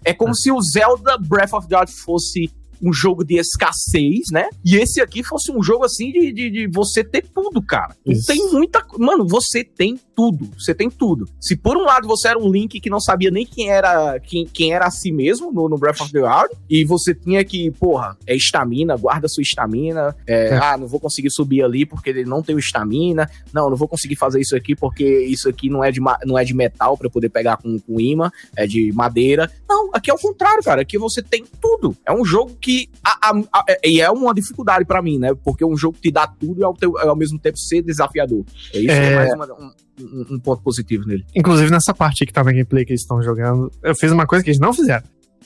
É 0.04 0.14
como 0.14 0.36
se 0.36 0.52
o 0.52 0.60
Zelda 0.62 1.18
Breath 1.18 1.54
of 1.54 1.68
the 1.68 1.78
Wild 1.78 1.92
fosse 1.92 2.50
um 2.82 2.94
jogo 2.94 3.24
de 3.24 3.38
escassez, 3.40 4.26
né? 4.32 4.50
E 4.64 4.76
esse 4.76 5.02
aqui 5.02 5.24
fosse 5.24 5.52
um 5.52 5.64
jogo 5.64 5.84
assim 5.84 6.12
de, 6.12 6.32
de, 6.32 6.50
de 6.52 6.68
você 6.68 7.04
ter 7.04 7.26
tudo, 7.34 7.60
cara. 7.62 7.96
Isso. 8.06 8.28
tem 8.28 8.52
muita. 8.52 8.86
Mano, 9.00 9.26
você 9.28 9.64
tem 9.64 10.00
tudo. 10.18 10.50
Você 10.58 10.74
tem 10.74 10.90
tudo. 10.90 11.30
Se 11.40 11.56
por 11.56 11.78
um 11.78 11.84
lado 11.84 12.08
você 12.08 12.30
era 12.30 12.40
um 12.40 12.52
Link 12.52 12.80
que 12.80 12.90
não 12.90 13.00
sabia 13.00 13.30
nem 13.30 13.46
quem 13.46 13.70
era 13.70 14.20
quem, 14.20 14.48
quem 14.48 14.74
era 14.74 14.88
a 14.88 14.92
si 14.92 15.12
mesmo 15.12 15.52
no, 15.52 15.70
no 15.70 15.78
Breath 15.78 16.02
of 16.02 16.12
the 16.12 16.20
Wild, 16.20 16.50
e 16.68 16.84
você 16.84 17.14
tinha 17.14 17.46
que, 17.46 17.70
porra, 17.70 18.18
é 18.26 18.36
estamina, 18.36 18.98
guarda 18.98 19.28
sua 19.28 19.44
estamina. 19.44 20.16
é, 20.26 20.48
É. 20.48 20.58
Ah, 20.58 20.76
não 20.76 20.88
vou 20.88 21.00
conseguir 21.00 21.30
subir 21.30 21.62
ali 21.64 21.86
porque 21.86 22.10
ele 22.10 22.26
não 22.26 22.42
tem 22.42 22.56
o 22.56 22.60
estamina. 22.60 23.30
Não, 23.54 23.70
não 23.70 23.78
vou 23.78 23.88
conseguir 23.88 24.16
fazer 24.16 24.42
isso 24.42 24.56
aqui 24.56 24.76
porque 24.76 25.06
isso 25.26 25.48
aqui 25.48 25.70
não 25.70 25.84
é 25.84 25.92
de, 25.92 26.00
não 26.26 26.36
é 26.38 26.44
de 26.44 26.56
metal 26.56 26.98
pra 26.98 27.06
eu 27.06 27.12
poder 27.12 27.30
pegar 27.30 27.58
com, 27.58 27.78
com 27.78 28.00
imã, 28.00 28.32
é 28.56 28.66
de 28.66 28.92
madeira. 28.94 29.52
Não, 29.70 29.92
aqui 29.94 30.10
é 30.10 30.14
o 30.16 30.18
contrário, 30.18 30.64
cara. 30.64 30.82
Aqui 30.82 30.98
você 30.98 31.22
tem 31.22 31.46
tudo. 31.62 31.96
É 32.04 32.12
um 32.12 32.26
jogo 32.26 32.56
que. 32.60 32.90
a- 33.06 33.30
a- 33.30 33.44
a- 33.54 33.66
é- 33.70 33.88
e 33.88 34.02
é 34.02 34.10
uma 34.10 34.34
dificuldade 34.34 34.84
pra 34.84 35.00
mim, 35.00 35.20
né? 35.20 35.36
Porque 35.44 35.64
é 35.64 35.68
um 35.68 35.78
jogo 35.78 35.96
que 35.98 36.10
te 36.10 36.12
dá 36.12 36.26
tudo 36.26 36.60
e 36.60 36.64
ao, 36.64 36.74
teu- 36.74 36.98
ao 36.98 37.16
mesmo 37.16 37.38
tempo 37.38 37.58
ser 37.60 37.84
desafiador. 37.84 38.44
É 38.74 38.80
isso 38.80 38.92
é, 38.92 39.14
É. 39.14 39.16
mais 39.16 39.34
uma- 39.34 39.46
um, 39.54 39.72
um- 40.00 40.36
um 40.36 40.40
ponto 40.40 40.62
positivo 40.62 41.06
nele. 41.08 41.26
Inclusive 41.36 41.70
nessa 41.72 41.94
parte 41.94 42.26
que 42.26 42.34
tá 42.34 42.44
na 42.44 42.52
gameplay 42.52 42.86
que 42.86 42.92
eles 42.92 43.02
estão 43.02 43.22
jogando, 43.22 43.72
eu 43.84 43.96
fiz 43.96 44.12
uma 44.12 44.26
coisa 44.28 44.44
que 44.44 44.50
eles 44.52 44.60
não 44.60 44.74
fizeram. 44.74 45.04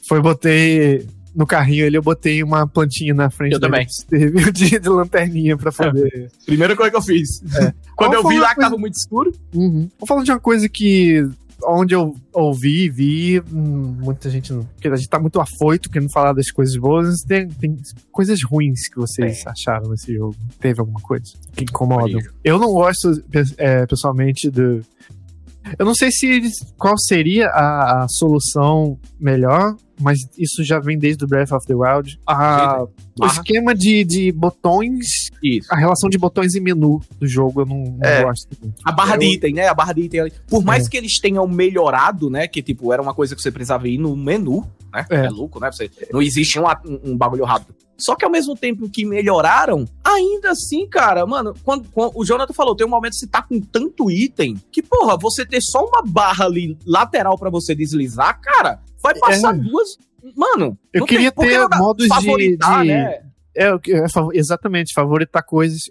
Foi 0.07 0.21
botei 0.21 1.05
no 1.33 1.47
carrinho 1.47 1.85
ali 1.85 1.95
eu 1.95 2.01
botei 2.01 2.43
uma 2.43 2.67
plantinha 2.67 3.13
na 3.13 3.29
frente 3.29 3.53
Eu 3.53 3.59
também. 3.59 3.87
dele, 4.09 4.31
de, 4.51 4.77
de 4.79 4.89
lanterninha 4.89 5.55
pra 5.55 5.71
poder. 5.71 6.29
Primeira 6.45 6.75
coisa 6.75 6.91
que 6.91 6.97
eu 6.97 7.01
fiz. 7.01 7.39
Quando 7.95 8.11
Vamos 8.13 8.25
eu 8.25 8.29
vi 8.31 8.37
lá 8.39 8.49
que 8.49 8.55
coisa- 8.55 8.69
tava 8.69 8.77
muito 8.79 8.95
escuro. 8.95 9.31
Uhum. 9.55 9.89
Vou 9.97 10.07
falar 10.07 10.23
de 10.23 10.31
uma 10.31 10.39
coisa 10.39 10.67
que. 10.67 11.25
Onde 11.65 11.93
eu 11.95 12.13
ouvi, 12.33 12.89
vi, 12.89 13.39
hum, 13.51 13.95
muita 14.01 14.29
gente. 14.29 14.51
não- 14.53 14.63
Porque 14.63 14.87
a 14.87 14.95
gente 14.95 15.09
tá 15.09 15.19
muito 15.19 15.39
afoito 15.39 15.89
querendo 15.89 16.11
falar 16.11 16.33
das 16.33 16.49
coisas 16.51 16.75
boas. 16.77 17.07
mas 17.07 17.21
Tem, 17.21 17.47
tem 17.47 17.77
coisas 18.11 18.39
ruins 18.43 18.87
que 18.89 18.97
vocês 18.97 19.43
acharam 19.45 19.89
nesse 19.89 20.13
jogo. 20.13 20.35
Teve 20.59 20.79
alguma 20.79 20.99
coisa 21.01 21.25
que 21.53 21.63
incomodam? 21.63 22.11
Varejo. 22.13 22.33
Eu 22.43 22.59
não 22.59 22.71
gosto, 22.73 23.23
é, 23.57 23.85
pessoalmente, 23.85 24.49
do. 24.49 24.81
Eu 25.77 25.85
não 25.85 25.93
sei 25.93 26.11
se 26.11 26.41
qual 26.77 26.97
seria 26.97 27.47
a, 27.47 28.03
a 28.03 28.07
solução 28.09 28.97
melhor, 29.19 29.75
mas 30.01 30.19
isso 30.37 30.63
já 30.63 30.79
vem 30.79 30.97
desde 30.97 31.23
o 31.23 31.27
Breath 31.27 31.51
of 31.51 31.65
the 31.65 31.73
Wild. 31.75 32.19
A- 32.27 32.85
o 33.19 33.25
esquema 33.25 33.75
de, 33.75 34.03
de 34.03 34.31
botões, 34.31 35.05
Isso. 35.43 35.67
a 35.71 35.77
relação 35.77 36.09
de 36.09 36.17
botões 36.17 36.55
e 36.55 36.59
menu 36.59 37.01
do 37.19 37.27
jogo, 37.27 37.61
eu 37.61 37.65
não, 37.65 37.77
não 37.83 37.99
É. 38.03 38.23
gosto 38.23 38.47
muito. 38.61 38.75
A 38.83 38.91
barra 38.91 39.17
de 39.17 39.25
Eu- 39.25 39.31
item, 39.33 39.53
né? 39.53 39.67
A 39.67 39.73
barra 39.73 39.93
de 39.93 40.01
item 40.01 40.19
ali. 40.21 40.33
Por 40.47 40.63
mais 40.63 40.87
que 40.87 40.97
eles 40.97 41.19
tenham 41.19 41.47
melhorado, 41.47 42.29
né? 42.29 42.47
Que, 42.47 42.61
tipo, 42.61 42.91
era 42.91 43.01
uma 43.01 43.13
coisa 43.13 43.35
que 43.35 43.41
você 43.41 43.51
precisava 43.51 43.87
ir 43.87 43.97
no 43.97 44.15
menu, 44.15 44.65
né? 44.93 45.05
É. 45.09 45.25
É, 45.25 45.29
louco, 45.29 45.59
né? 45.59 45.71
Você, 45.71 45.89
não 46.11 46.21
existe 46.21 46.59
um, 46.59 46.63
um, 46.85 47.11
um 47.11 47.17
bagulho 47.17 47.45
rápido. 47.45 47.75
Só 47.99 48.15
que 48.15 48.25
ao 48.25 48.31
mesmo 48.31 48.55
tempo 48.55 48.89
que 48.89 49.05
melhoraram, 49.05 49.85
ainda 50.03 50.49
assim, 50.51 50.87
cara, 50.87 51.23
mano, 51.27 51.53
quando, 51.63 51.87
quando- 51.91 52.13
o 52.15 52.25
Jonathan 52.25 52.51
falou, 52.53 52.75
tem 52.75 52.87
um 52.87 52.89
momento 52.89 53.11
que 53.11 53.19
você 53.19 53.27
tá 53.27 53.43
com 53.43 53.59
tanto 53.59 54.09
item 54.09 54.55
que, 54.71 54.81
porra, 54.81 55.15
você 55.21 55.45
ter 55.45 55.61
só 55.61 55.85
uma 55.85 56.01
barra 56.01 56.45
ali 56.45 56.75
lateral 56.83 57.37
pra 57.37 57.51
você 57.51 57.75
deslizar, 57.75 58.39
cara, 58.41 58.79
vai 59.01 59.17
passar 59.19 59.55
É. 59.55 59.57
duas. 59.57 59.97
Mano, 60.35 60.77
Eu 60.93 61.05
queria 61.05 61.31
ter 61.31 61.67
modos 61.77 62.07
de- 62.07 62.57
de- 62.57 62.57
né? 62.87 63.21
É, 63.55 63.65
é 63.67 64.05
exatamente, 64.33 64.93
favoritar 64.93 65.43
coisas. 65.43 65.89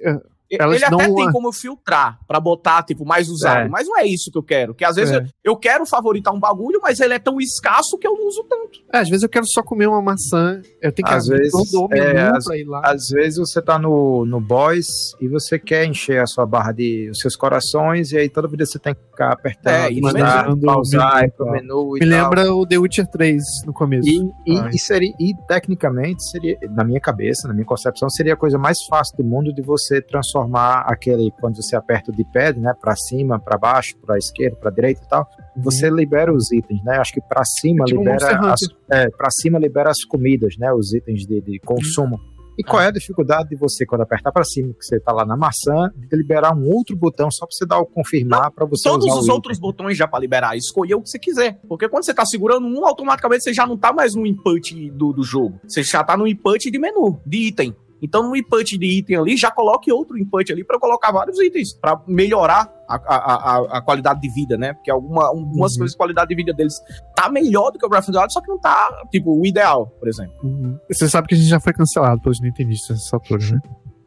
Elas 0.58 0.76
Ele 0.76 0.84
até 0.84 1.04
tem 1.04 1.30
como 1.32 1.52
filtrar 1.52 2.18
pra 2.26 2.40
botar, 2.40 2.82
tipo, 2.82 3.04
mais 3.06 3.28
usado. 3.28 3.66
É. 3.66 3.68
Mas 3.68 3.86
não 3.86 3.98
é 3.98 4.04
isso 4.06 4.30
que 4.32 4.38
eu 4.38 4.42
quero. 4.42 4.74
Que 4.74 4.84
às 4.84 4.96
vezes 4.96 5.14
É. 5.14 5.18
eu, 5.18 5.52
eu 5.52 5.56
quero 5.56 5.86
favoritar 5.86 6.34
um 6.34 6.40
bagulho, 6.40 6.80
mas 6.82 6.98
ele 7.00 7.14
é 7.14 7.18
tão 7.18 7.40
escasso 7.40 7.96
que 7.98 8.06
eu 8.06 8.14
não 8.16 8.26
uso 8.26 8.44
tanto. 8.48 8.80
É, 8.92 8.98
às 8.98 9.08
vezes 9.08 9.22
eu 9.22 9.28
quero 9.28 9.44
só 9.46 9.62
comer 9.62 9.86
uma 9.86 10.02
maçã. 10.02 10.60
Eu 10.82 10.90
tenho 10.92 11.06
que 11.06 11.14
Às 11.14 11.26
vezes, 11.26 11.52
todo 11.52 11.84
o 11.84 11.88
menu 11.88 12.02
é, 12.04 12.36
às- 12.36 12.44
pra 12.44 12.56
ir 12.56 12.64
lá. 12.64 12.80
Às 12.84 13.08
vezes 13.08 13.38
você 13.38 13.62
tá 13.62 13.78
no, 13.78 14.24
no 14.26 14.40
boss 14.40 14.86
e 15.20 15.28
você 15.28 15.58
quer 15.58 15.84
encher 15.84 16.20
a 16.20 16.26
sua 16.26 16.44
barra 16.46 16.72
de 16.72 17.08
os 17.10 17.18
seus 17.20 17.36
corações, 17.36 18.10
e 18.12 18.18
aí 18.18 18.28
toda 18.28 18.48
vida 18.48 18.66
você 18.66 18.78
tem 18.78 18.94
que 18.94 19.00
ficar 19.10 19.32
apertando, 19.32 19.72
É, 19.74 19.92
e 19.92 20.00
mandar, 20.00 20.48
mandando 20.48 20.66
pausar, 20.66 21.24
ir 21.24 21.30
pro 21.30 21.50
menu 21.50 21.96
e 21.96 22.00
Me 22.00 22.10
tal. 22.10 22.22
lembra 22.24 22.52
o 22.52 22.66
The 22.66 22.78
Witcher 22.78 23.06
3 23.06 23.42
no 23.66 23.72
começo. 23.72 24.08
E, 24.08 24.18
e, 24.46 24.58
Ai. 24.58 24.70
e 24.74 24.78
seria, 24.78 25.12
e 25.20 25.32
tecnicamente 25.46 26.24
seria, 26.28 26.58
na 26.70 26.82
minha 26.84 27.00
cabeça, 27.00 27.46
na 27.46 27.54
minha 27.54 27.66
concepção, 27.66 28.08
seria 28.10 28.34
a 28.34 28.36
coisa 28.36 28.58
mais 28.58 28.82
fácil 28.88 29.16
do 29.16 29.24
mundo 29.24 29.52
de 29.54 29.62
você 29.62 30.00
transformar 30.02 30.39
aquele, 30.86 31.30
quando 31.40 31.56
você 31.56 31.76
aperta 31.76 32.10
o 32.10 32.14
D-pad, 32.14 32.58
né, 32.58 32.74
pra 32.80 32.94
cima, 32.96 33.38
pra 33.38 33.58
baixo, 33.58 33.96
pra 33.98 34.16
esquerda, 34.18 34.56
pra 34.56 34.70
direita 34.70 35.02
e 35.04 35.08
tal, 35.08 35.26
você 35.56 35.90
libera 35.90 36.32
os 36.32 36.50
itens, 36.52 36.82
né? 36.84 36.98
Acho 36.98 37.12
que 37.12 37.20
pra 37.20 37.42
cima 37.44 37.84
Tipo 37.84 38.00
um 38.00 38.04
Monster 38.04 38.32
libera 38.32 38.52
as, 38.52 38.60
é, 38.90 39.08
pra 39.10 39.30
cima 39.30 39.58
libera 39.58 39.90
as 39.90 40.04
comidas, 40.04 40.56
né, 40.58 40.72
os 40.72 40.92
itens 40.92 41.26
de, 41.26 41.40
de 41.40 41.58
consumo. 41.60 42.18
E 42.60 42.62
qual 42.62 42.82
é 42.82 42.88
a 42.88 42.90
dificuldade 42.90 43.48
de 43.48 43.56
você, 43.56 43.86
quando 43.86 44.02
apertar 44.02 44.30
pra 44.30 44.44
cima, 44.44 44.74
que 44.74 44.84
você 44.84 45.00
tá 45.00 45.12
lá 45.12 45.24
na 45.24 45.34
maçã, 45.34 45.90
de 45.96 46.14
liberar 46.14 46.54
um 46.54 46.68
outro 46.68 46.94
botão 46.94 47.30
só 47.30 47.46
pra 47.46 47.56
você 47.56 47.64
dar 47.64 47.78
o 47.78 47.86
confirmar 47.86 48.50
pra 48.50 48.66
você 48.66 48.86
Todos 48.86 49.06
os 49.06 49.30
outros 49.30 49.58
botões 49.58 49.96
já 49.96 50.06
pra 50.06 50.18
liberar, 50.18 50.54
escolher 50.58 50.94
o 50.94 51.00
que 51.00 51.08
você 51.08 51.18
quiser. 51.18 51.58
Porque 51.66 51.88
quando 51.88 52.04
você 52.04 52.12
tá 52.12 52.26
segurando 52.26 52.66
um, 52.66 52.84
automaticamente 52.86 53.44
você 53.44 53.54
já 53.54 53.66
não 53.66 53.78
tá 53.78 53.94
mais 53.94 54.14
no 54.14 54.26
input 54.26 54.90
do, 54.90 55.10
do 55.10 55.22
jogo. 55.22 55.58
Você 55.66 55.82
já 55.82 56.04
tá 56.04 56.18
no 56.18 56.26
input 56.26 56.70
de 56.70 56.78
menu, 56.78 57.18
de 57.24 57.48
item. 57.48 57.74
Então 58.02 58.22
no 58.28 58.34
input 58.36 58.76
de 58.78 58.86
item 58.98 59.16
ali, 59.16 59.36
já 59.36 59.50
coloque 59.50 59.92
outro 59.92 60.16
input 60.18 60.52
ali 60.52 60.64
pra 60.64 60.76
eu 60.76 60.80
colocar 60.80 61.12
vários 61.12 61.38
itens, 61.40 61.72
pra 61.74 62.00
melhorar 62.06 62.72
a, 62.88 62.94
a, 62.96 63.16
a, 63.16 63.78
a 63.78 63.82
qualidade 63.82 64.20
de 64.20 64.28
vida, 64.28 64.56
né? 64.56 64.72
Porque 64.72 64.90
alguma, 64.90 65.26
algumas 65.28 65.72
Uhum. 65.72 65.78
coisas, 65.78 65.94
a 65.94 65.98
qualidade 65.98 66.28
de 66.30 66.34
vida 66.34 66.52
deles 66.52 66.74
tá 67.14 67.28
melhor 67.30 67.70
do 67.70 67.78
que 67.78 67.86
o 67.86 67.88
Breath 67.88 68.04
of 68.04 68.12
the 68.12 68.18
Wild, 68.18 68.32
só 68.32 68.40
que 68.40 68.48
não 68.48 68.58
tá, 68.58 69.02
tipo, 69.10 69.38
o 69.38 69.46
ideal, 69.46 69.86
por 69.98 70.08
exemplo. 70.08 70.34
Uhum. 70.42 70.78
Você 70.90 71.08
sabe 71.08 71.28
que 71.28 71.34
a 71.34 71.38
gente 71.38 71.48
já 71.48 71.60
foi 71.60 71.72
cancelado 71.72 72.20
pelos 72.20 72.40
nintendistas 72.40 72.98
nessa 72.98 73.16
altura, 73.16 73.44
né? 73.52 73.60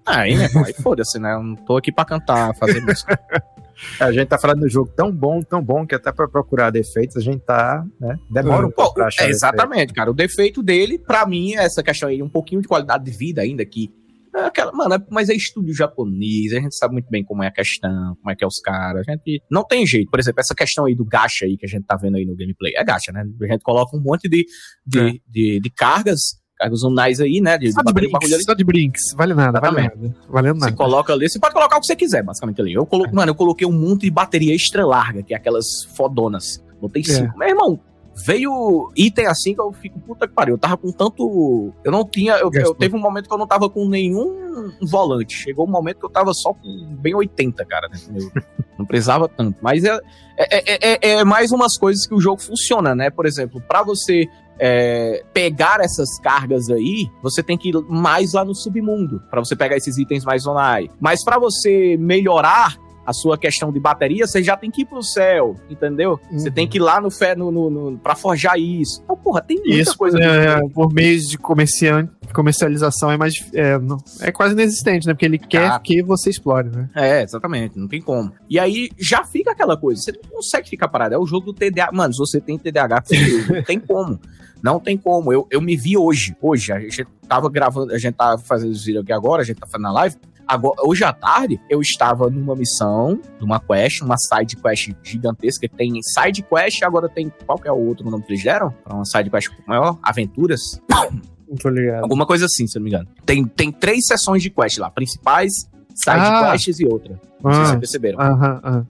Aí, 0.06 0.36
né, 0.36 0.50
pai? 0.50 0.74
Foda-se, 0.74 1.18
né? 1.18 1.34
Eu 1.34 1.44
não 1.44 1.56
tô 1.56 1.78
aqui 1.78 1.90
pra 1.92 2.04
cantar, 2.04 2.54
fazer 2.56 2.82
música. 2.82 3.18
A 4.00 4.12
gente 4.12 4.28
tá 4.28 4.38
falando 4.38 4.62
do 4.62 4.70
jogo 4.70 4.92
tão 4.96 5.12
bom, 5.12 5.42
tão 5.42 5.62
bom, 5.64 5.86
que 5.86 5.96
até 5.96 6.12
pra 6.12 6.28
procurar 6.28 6.70
defeitos 6.70 7.18
a 7.18 7.22
gente 7.22 7.40
tá, 7.42 7.84
né? 8.00 8.18
Demora 8.30 8.66
um 8.68 8.70
Pô, 8.70 8.84
pouco 8.84 8.94
pra 8.96 9.08
achar 9.08 9.24
é, 9.24 9.28
defeito. 9.28 9.38
exatamente, 9.38 9.94
cara. 9.94 10.12
O 10.12 10.14
defeito 10.14 10.62
dele, 10.64 10.98
pra 11.00 11.26
mim, 11.26 11.54
é 11.56 11.64
essa 11.66 11.82
questão 11.84 12.10
aí, 12.10 12.22
um 12.22 12.30
pouquinho 12.30 12.62
de 12.62 12.68
qualidade 12.68 13.04
de 13.06 13.12
vida 13.12 13.42
ainda, 13.42 13.66
que. 13.66 13.90
É 14.36 14.46
aquela, 14.46 14.72
mano, 14.72 14.96
é- 14.96 15.06
mas 15.12 15.30
é 15.30 15.36
estúdio 15.36 15.76
japonês, 15.76 16.54
a 16.54 16.60
gente 16.60 16.76
sabe 16.76 16.94
muito 16.94 17.08
bem 17.08 17.24
como 17.24 17.44
é 17.44 17.48
a 17.48 17.52
questão, 17.52 18.16
como 18.16 18.32
é 18.32 18.36
que 18.36 18.44
é 18.44 18.48
os 18.48 18.60
caras. 18.60 19.08
A 19.08 19.12
gente 19.12 19.40
não 19.50 19.64
tem 19.64 19.86
jeito. 19.86 20.10
Por 20.10 20.20
exemplo, 20.20 20.40
essa 20.42 20.56
questão 20.56 20.86
aí 20.86 20.96
do 20.96 21.06
gacha 21.06 21.46
aí 21.46 21.56
que 21.56 21.68
a 21.68 21.70
gente 21.70 21.86
tá 21.86 21.96
vendo 21.96 22.18
aí 22.18 22.26
no 22.26 22.36
gameplay. 22.36 22.74
É 22.76 22.84
gacha, 22.84 23.12
né? 23.12 23.24
A 23.44 23.46
gente 23.46 23.62
coloca 23.62 23.96
um 23.96 24.02
monte 24.02 24.28
de, 24.28 24.44
de, 24.88 25.00
É. 25.00 25.12
de, 25.30 25.60
de 25.62 25.70
cargas, 25.70 26.42
cargas 26.58 26.84
unais 26.84 27.20
aí, 27.20 27.42
né? 27.42 27.58
De, 27.58 27.68
de 27.68 27.72
Só 27.74 27.82
de 27.82 27.94
brinks, 27.94 28.44
só 28.46 28.54
de 28.54 28.64
brinks. 28.64 29.02
Vale 29.16 29.34
nada, 29.34 29.60
vale 29.60 29.82
nada. 29.82 30.16
Valendo 30.30 30.56
Você 30.60 30.66
nada. 30.66 30.76
coloca 30.78 31.14
ali, 31.14 31.30
você 31.30 31.40
pode 31.40 31.54
colocar 31.54 31.78
o 31.78 31.80
que 31.82 31.88
você 31.88 31.96
quiser, 31.96 32.24
basicamente 32.24 32.62
ali. 32.62 32.74
Eu 32.74 32.86
colo... 32.86 33.06
Mano, 33.12 33.32
eu 33.32 33.36
coloquei 33.36 33.68
um 33.68 33.72
monte 33.72 34.02
de 34.02 34.12
bateria 34.12 34.54
extra 34.56 34.86
larga, 34.86 35.24
que 35.24 35.34
é 35.34 35.38
aquelas 35.38 35.66
fodonas. 35.96 36.64
Botei 36.82 37.02
É. 37.02 37.06
cinco. 37.06 37.38
Meu 37.38 37.48
irmão, 37.50 37.80
veio 38.26 38.92
item 38.96 39.26
assim 39.26 39.54
que 39.56 39.62
eu 39.62 39.72
fico, 39.74 40.00
puta 40.00 40.28
que 40.28 40.34
pariu. 40.34 40.56
Eu 40.56 40.60
tava 40.60 40.78
com 40.78 40.92
tanto. 40.92 41.74
Eu 41.84 41.92
não 41.92 42.06
tinha. 42.08 42.34
Eu, 42.36 42.50
eu 42.54 42.76
teve 42.76 42.96
um 42.96 43.00
momento 43.00 43.28
que 43.28 43.34
eu 43.34 43.38
não 43.38 43.48
tava 43.48 43.70
com 43.70 43.88
nenhum 43.88 44.72
volante. 44.82 45.34
Chegou 45.36 45.66
um 45.68 45.72
momento 45.72 46.00
que 46.00 46.06
eu 46.06 46.10
tava 46.10 46.34
só 46.34 46.54
com 46.54 46.96
bem 47.00 47.16
80, 47.16 47.66
cara. 47.66 47.90
Né? 47.90 47.98
Não 48.78 48.88
precisava 48.88 49.30
tanto. 49.30 49.58
Mas 49.62 49.84
é, 49.84 50.00
é, 50.38 50.74
é, 50.74 50.78
é- 50.94 51.10
é 51.20 51.24
mais 51.24 51.52
umas 51.52 51.78
coisas 51.78 52.08
que 52.08 52.14
o 52.16 52.20
jogo 52.20 52.42
funciona, 52.42 52.96
né? 52.96 53.10
Por 53.12 53.26
exemplo, 53.28 53.62
pra 53.68 53.84
você. 53.84 54.28
É, 54.60 55.24
pegar 55.34 55.80
essas 55.82 56.20
cargas 56.20 56.70
aí, 56.70 57.08
você 57.22 57.42
tem 57.44 57.58
que 57.58 57.70
ir 57.70 57.76
mais 57.90 58.34
lá 58.34 58.46
no 58.46 58.54
submundo 58.56 59.22
pra 59.30 59.40
você 59.44 59.56
pegar 59.56 59.76
esses 59.78 59.98
itens 59.98 60.24
mais 60.24 60.44
zonai. 60.44 60.90
Mas 61.00 61.24
pra 61.24 61.38
você 61.40 61.98
melhorar 61.98 62.78
a 63.06 63.12
sua 63.12 63.38
questão 63.38 63.70
de 63.70 63.82
bateria, 63.82 64.26
você 64.26 64.42
já 64.42 64.56
tem 64.56 64.72
que 64.72 64.84
ir 64.84 64.86
pro 64.86 65.04
céu, 65.04 65.58
entendeu? 65.70 66.18
Você 66.32 66.48
Uhum. 66.48 66.54
tem 66.54 66.66
que 66.66 66.78
ir 66.78 66.80
lá 66.80 67.02
no 67.02 67.12
fé 67.12 67.36
no, 67.36 67.52
no, 67.52 67.70
no, 67.70 67.98
pra 67.98 68.16
forjar 68.16 68.58
isso. 68.58 69.02
Então, 69.04 69.18
porra, 69.18 69.42
tem 69.42 69.58
muita 69.58 69.76
Isso 69.76 69.98
coisa. 69.98 70.18
é, 70.18 70.62
por 70.70 70.94
meio 70.94 71.20
de 71.20 71.38
comerciante, 71.38 72.10
comercialização 72.34 73.12
é 73.12 73.18
mais 73.18 73.34
é, 73.54 73.78
não- 73.78 73.98
é 74.22 74.32
quase 74.32 74.54
inexistente, 74.54 75.06
né? 75.06 75.14
Porque 75.14 75.26
ele 75.26 75.38
quer 75.38 75.68
Ah. 75.72 75.80
que 75.80 76.02
você 76.02 76.30
explore, 76.30 76.70
né? 76.70 76.90
É, 76.96 77.24
exatamente, 77.24 77.78
não 77.78 77.90
tem 77.90 78.02
como. 78.02 78.32
E 78.50 78.58
aí 78.58 78.90
já 78.98 79.26
fica 79.26 79.52
aquela 79.52 79.76
coisa, 79.76 80.02
você 80.02 80.14
não 80.14 80.30
consegue 80.38 80.70
ficar 80.70 80.88
parado. 80.88 81.14
É 81.14 81.18
o 81.18 81.26
jogo 81.26 81.48
do 81.48 81.54
TDAH. 81.54 81.92
Mano, 81.92 82.14
se 82.14 82.20
você 82.20 82.40
tem 82.40 82.58
TDAH, 82.58 83.04
não 83.54 83.64
tem 83.64 83.80
como. 83.80 84.18
Não 84.64 84.80
tem 84.80 84.98
como. 84.98 85.34
Eu, 85.34 85.46
eu 85.52 85.60
me 85.62 85.76
vi 85.76 85.98
hoje. 85.98 86.36
Hoje, 86.42 86.72
a 86.72 86.80
gente 86.80 87.06
tava 87.28 87.50
gravando, 87.50 87.94
a 87.94 87.98
gente 87.98 88.14
tava 88.16 88.38
fazendo 88.42 88.72
os 88.72 88.86
vídeos 88.86 89.04
aqui 89.04 89.12
agora, 89.12 89.42
a 89.42 89.46
gente 89.46 89.60
tá 89.60 89.68
fazendo 89.68 89.88
a 89.88 89.92
live. 89.92 90.16
Agora, 90.48 90.76
hoje 90.86 91.04
à 91.04 91.12
tarde, 91.14 91.60
eu 91.70 91.80
estava 91.82 92.30
numa 92.30 92.56
missão, 92.56 93.20
numa 93.40 93.60
quest, 93.60 94.02
uma 94.02 94.16
side 94.18 94.56
quest 94.56 94.92
gigantesca. 95.04 95.68
Tem 95.70 95.92
side 96.02 96.42
quest, 96.44 96.82
agora 96.84 97.10
tem. 97.10 97.32
Qual 97.46 97.58
que 97.58 97.68
é 97.68 97.72
o 97.72 97.78
outro 97.78 98.10
nome 98.10 98.24
que 98.24 98.32
eles 98.34 98.44
deram? 98.44 98.74
Uma 98.90 99.06
side 99.06 99.30
quest 99.30 99.50
maior? 99.68 99.98
Aventuras? 100.02 100.82
Não 100.90 101.58
tô 101.58 101.70
ligado. 101.70 102.04
Alguma 102.04 102.26
coisa 102.26 102.46
assim, 102.46 102.66
se 102.66 102.78
eu 102.78 102.80
não 102.80 102.86
me 102.86 102.90
engano. 102.90 103.08
Tem, 103.26 103.46
tem 103.46 103.72
três 103.72 104.06
sessões 104.06 104.42
de 104.42 104.50
quest 104.50 104.78
lá: 104.80 104.90
principais, 104.90 105.52
side 105.94 106.18
Ah. 106.20 106.52
quests 106.52 106.80
e 106.80 106.86
outra. 106.86 107.20
Não 107.44 107.52
sei 107.52 107.54
se 107.54 107.62
Ah, 107.62 107.66
vocês 107.68 107.80
perceberam. 107.80 108.20
aham, 108.20 108.62
aham. 108.64 108.88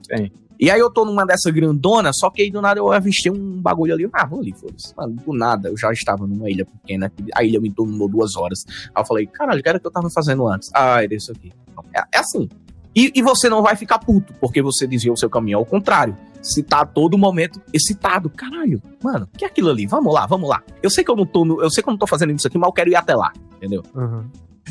E 0.64 0.70
aí 0.70 0.80
eu 0.80 0.90
tô 0.90 1.04
numa 1.04 1.26
dessa 1.26 1.50
grandona, 1.50 2.10
só 2.12 2.30
que 2.30 2.42
aí 2.42 2.50
do 2.50 2.60
nada 2.62 2.80
eu 2.80 2.90
avistei 2.90 3.30
um 3.30 3.60
bagulho 3.60 3.92
ali. 3.94 4.08
Ah, 4.12 4.24
vou 4.24 4.40
ali, 4.40 4.52
foda-se. 4.52 4.94
Mano, 4.96 5.14
do 5.24 5.32
nada, 5.32 5.68
eu 5.68 5.76
já 5.76 5.92
estava 5.92 6.26
numa 6.26 6.48
ilha 6.50 6.64
pequena, 6.64 7.12
a 7.34 7.44
ilha 7.44 7.60
me 7.60 7.70
tomou 7.70 8.08
duas 8.08 8.34
horas. 8.36 8.64
Aí 8.94 9.02
eu 9.02 9.06
falei, 9.06 9.26
caralho, 9.26 9.62
que 9.62 9.68
era 9.68 9.78
que 9.78 9.86
eu 9.86 9.90
tava 9.90 10.08
fazendo 10.10 10.46
antes? 10.48 10.70
Ah, 10.74 11.02
era 11.04 11.14
isso 11.14 11.30
aqui. 11.32 11.52
É, 11.94 12.00
é 12.14 12.18
assim. 12.18 12.48
E, 12.96 13.12
e 13.14 13.22
você 13.22 13.48
não 13.48 13.60
vai 13.60 13.74
ficar 13.76 13.98
puto, 13.98 14.32
porque 14.40 14.62
você 14.62 14.86
desviou 14.86 15.14
o 15.14 15.18
seu 15.18 15.28
caminho. 15.28 15.58
Ao 15.58 15.66
contrário, 15.66 16.16
se 16.40 16.62
tá 16.62 16.80
a 16.82 16.86
todo 16.86 17.18
momento 17.18 17.60
excitado. 17.72 18.30
Caralho, 18.30 18.80
mano, 19.02 19.28
que 19.36 19.44
é 19.44 19.48
aquilo 19.48 19.68
ali? 19.68 19.84
Vamos 19.86 20.14
lá, 20.14 20.26
vamos 20.26 20.48
lá. 20.48 20.62
Eu 20.82 20.88
sei 20.90 21.02
que 21.04 21.10
eu 21.10 21.16
não 21.16 21.26
tô, 21.26 21.44
no- 21.44 21.60
eu 21.60 21.70
sei 21.70 21.82
que 21.82 21.88
eu 21.88 21.92
não 21.92 21.98
tô 21.98 22.06
fazendo 22.06 22.32
isso 22.32 22.46
aqui, 22.46 22.56
mas 22.56 22.68
eu 22.68 22.72
quero 22.72 22.88
ir 22.90 22.96
até 22.96 23.14
lá, 23.14 23.32
entendeu? 23.56 23.82
aham. 23.94 24.24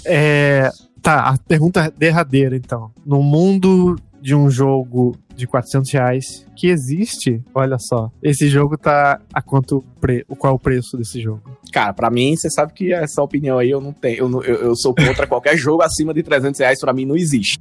É, 0.06 0.72
tá, 1.02 1.30
a 1.30 1.38
pergunta 1.38 1.94
derradeira, 1.96 2.56
então. 2.56 2.92
No 3.06 3.22
mundo 3.22 3.96
de 4.22 4.34
um 4.34 4.50
jogo 4.50 5.16
de 5.36 5.48
400 5.48 5.92
reais 5.92 6.46
que 6.56 6.68
existe, 6.68 7.42
olha 7.54 7.78
só, 7.80 8.12
esse 8.22 8.48
jogo 8.48 8.78
tá 8.78 9.20
a 9.34 9.42
quanto 9.42 9.84
pre... 10.00 10.24
qual 10.38 10.54
é 10.54 10.56
o 10.56 10.60
preço 10.60 10.98
desse 10.98 11.22
jogo? 11.22 11.42
Cara, 11.72 11.94
pra 11.94 12.10
mim, 12.10 12.36
você 12.36 12.50
sabe 12.50 12.74
que 12.74 12.94
essa 12.94 13.22
opinião 13.22 13.58
aí 13.58 13.70
eu 13.70 13.82
não 13.82 13.92
tenho. 13.92 14.18
Eu, 14.18 14.44
eu, 14.44 14.56
eu 14.56 14.76
sou 14.76 14.94
contra 14.94 15.26
qualquer 15.26 15.58
jogo 15.58 15.82
acima 15.82 16.14
de 16.14 16.22
300 16.22 16.60
reais, 16.60 16.80
pra 16.80 16.94
mim 16.94 17.06
não 17.06 17.16
existe. 17.16 17.60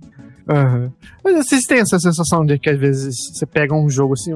Aham. 0.49 0.93
Mas 1.22 1.47
vocês 1.47 1.62
têm 1.62 1.78
essa 1.78 1.99
sensação 1.99 2.45
de 2.45 2.59
que 2.59 2.68
às 2.70 2.78
vezes 2.78 3.14
você 3.32 3.47
pega 3.47 3.74
um 3.74 3.88
jogo 3.88 4.14
assim, 4.14 4.32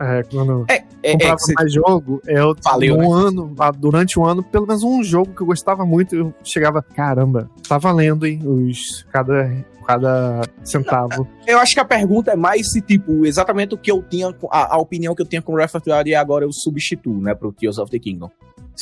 é, 0.00 0.22
quando 0.24 0.64
É, 0.68 0.74
é, 0.74 0.84
é 1.04 1.12
comprava 1.12 1.38
você- 1.38 1.52
mais 1.54 1.72
jogo, 1.72 2.20
eu 2.26 2.54
Valeu, 2.64 2.96
um 2.96 2.98
né? 2.98 3.28
ano, 3.28 3.54
ah, 3.58 3.70
durante 3.70 4.18
um 4.18 4.24
ano, 4.26 4.42
pelo 4.42 4.66
menos 4.66 4.82
um 4.82 5.02
jogo 5.04 5.32
que 5.34 5.40
eu 5.42 5.46
gostava 5.46 5.84
muito, 5.86 6.16
eu 6.16 6.34
chegava, 6.42 6.82
caramba, 6.82 7.48
tá 7.68 7.78
valendo, 7.78 8.26
hein, 8.26 8.40
os 8.44 9.04
cada 9.12 9.50
cada 9.86 10.42
centavo. 10.62 11.26
Eu 11.44 11.58
acho 11.58 11.74
que 11.74 11.80
a 11.80 11.84
pergunta 11.84 12.30
é 12.30 12.36
mais 12.36 12.70
se, 12.70 12.80
tipo, 12.80 13.26
exatamente 13.26 13.74
o 13.74 13.78
que 13.78 13.90
eu 13.90 14.00
tinha, 14.08 14.32
a, 14.50 14.76
a 14.76 14.78
opinião 14.78 15.16
que 15.16 15.22
eu 15.22 15.26
tinha 15.26 15.42
com 15.42 15.52
Breath 15.52 15.74
of 15.74 15.84
the 15.84 15.92
Wild 15.92 16.10
e 16.10 16.14
agora 16.14 16.44
eu 16.44 16.52
substituo, 16.52 17.20
né, 17.20 17.34
pro 17.34 17.50
Tears 17.52 17.76
of 17.78 17.90
the 17.90 17.98
Kingdom. 17.98 18.30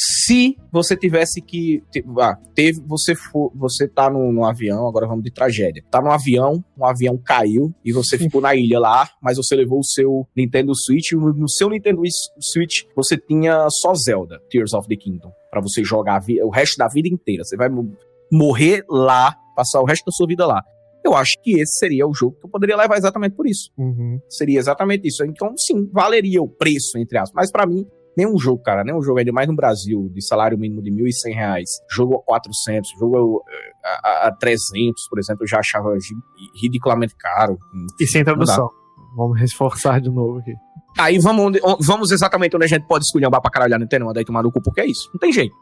Se 0.00 0.56
você 0.70 0.96
tivesse 0.96 1.40
que. 1.42 1.82
ah, 2.20 2.36
teve, 2.54 2.80
você 2.86 3.16
for, 3.16 3.50
você 3.54 3.88
tá 3.88 4.08
no, 4.08 4.30
no 4.32 4.44
avião, 4.44 4.86
agora 4.86 5.08
vamos 5.08 5.24
de 5.24 5.30
tragédia. 5.32 5.82
Tá 5.90 6.00
no 6.00 6.10
avião, 6.12 6.62
um 6.78 6.84
avião 6.84 7.18
caiu 7.18 7.74
e 7.84 7.92
você 7.92 8.16
ficou 8.16 8.40
na 8.40 8.54
ilha 8.54 8.78
lá, 8.78 9.10
mas 9.20 9.36
você 9.36 9.56
levou 9.56 9.80
o 9.80 9.84
seu 9.84 10.24
Nintendo 10.36 10.72
Switch. 10.74 11.12
No, 11.12 11.32
no 11.32 11.48
seu 11.48 11.68
Nintendo 11.68 12.00
Switch 12.40 12.82
você 12.94 13.16
tinha 13.18 13.66
só 13.70 13.92
Zelda, 13.94 14.38
Tears 14.48 14.72
of 14.72 14.86
the 14.86 14.94
Kingdom, 14.94 15.32
Pra 15.50 15.60
você 15.60 15.82
jogar 15.82 16.22
o 16.44 16.50
resto 16.50 16.76
da 16.76 16.86
vida 16.86 17.08
inteira. 17.08 17.42
Você 17.42 17.56
vai 17.56 17.68
mo- 17.68 17.96
morrer 18.30 18.84
lá, 18.88 19.34
passar 19.56 19.80
o 19.80 19.84
resto 19.84 20.04
da 20.04 20.12
sua 20.12 20.28
vida 20.28 20.46
lá. 20.46 20.62
Eu 21.04 21.14
acho 21.14 21.32
que 21.42 21.58
esse 21.58 21.78
seria 21.78 22.06
o 22.06 22.12
jogo 22.14 22.36
que 22.38 22.46
eu 22.46 22.50
poderia 22.50 22.76
levar 22.76 22.98
exatamente 22.98 23.34
por 23.34 23.46
isso. 23.48 23.70
Uhum. 23.78 24.20
Seria 24.28 24.58
exatamente 24.58 25.08
isso. 25.08 25.24
Então, 25.24 25.52
sim, 25.56 25.88
valeria 25.92 26.42
o 26.42 26.48
preço, 26.48 26.98
entre 26.98 27.16
aspas. 27.18 27.32
Mas 27.34 27.50
pra 27.50 27.66
mim, 27.66 27.86
nenhum 28.16 28.38
jogo, 28.38 28.62
cara, 28.62 28.82
nenhum 28.84 29.02
jogo, 29.02 29.18
ainda 29.18 29.32
mais 29.32 29.46
no 29.48 29.54
Brasil, 29.54 30.08
de 30.12 30.24
salário 30.24 30.58
mínimo 30.58 30.82
de 30.82 30.90
1.100 30.90 31.34
reais, 31.34 31.70
jogo 31.90 32.16
a 32.16 32.22
400, 32.24 32.90
jogo 32.98 33.42
eh, 33.48 33.72
a, 34.04 34.08
a, 34.08 34.28
a 34.28 34.32
300, 34.36 35.08
por 35.08 35.18
exemplo, 35.18 35.44
eu 35.44 35.48
já 35.48 35.58
achava 35.58 35.90
ri- 35.94 36.60
ridiculamente 36.62 37.14
caro. 37.16 37.58
E 38.00 38.06
sem 38.06 38.24
tradução. 38.24 38.68
Vamos 39.16 39.40
reforçar 39.40 40.00
de 40.00 40.10
novo 40.10 40.38
aqui. 40.38 40.52
Aí 40.98 41.18
vamos, 41.18 41.44
onde- 41.46 41.60
on- 41.62 41.76
vamos 41.80 42.10
exatamente 42.10 42.54
onde 42.56 42.64
a 42.64 42.68
gente 42.68 42.86
pode 42.86 43.04
esculhambar 43.04 43.40
pra 43.40 43.50
caralho 43.50 43.74
a 43.74 43.78
Nintendo, 43.78 44.04
mandar 44.06 44.20
aí 44.20 44.24
tomar 44.24 44.42
no 44.42 44.50
cu, 44.52 44.60
porque 44.62 44.80
é 44.80 44.86
isso. 44.86 45.08
Não 45.12 45.18
tem 45.18 45.32
jeito. 45.32 45.54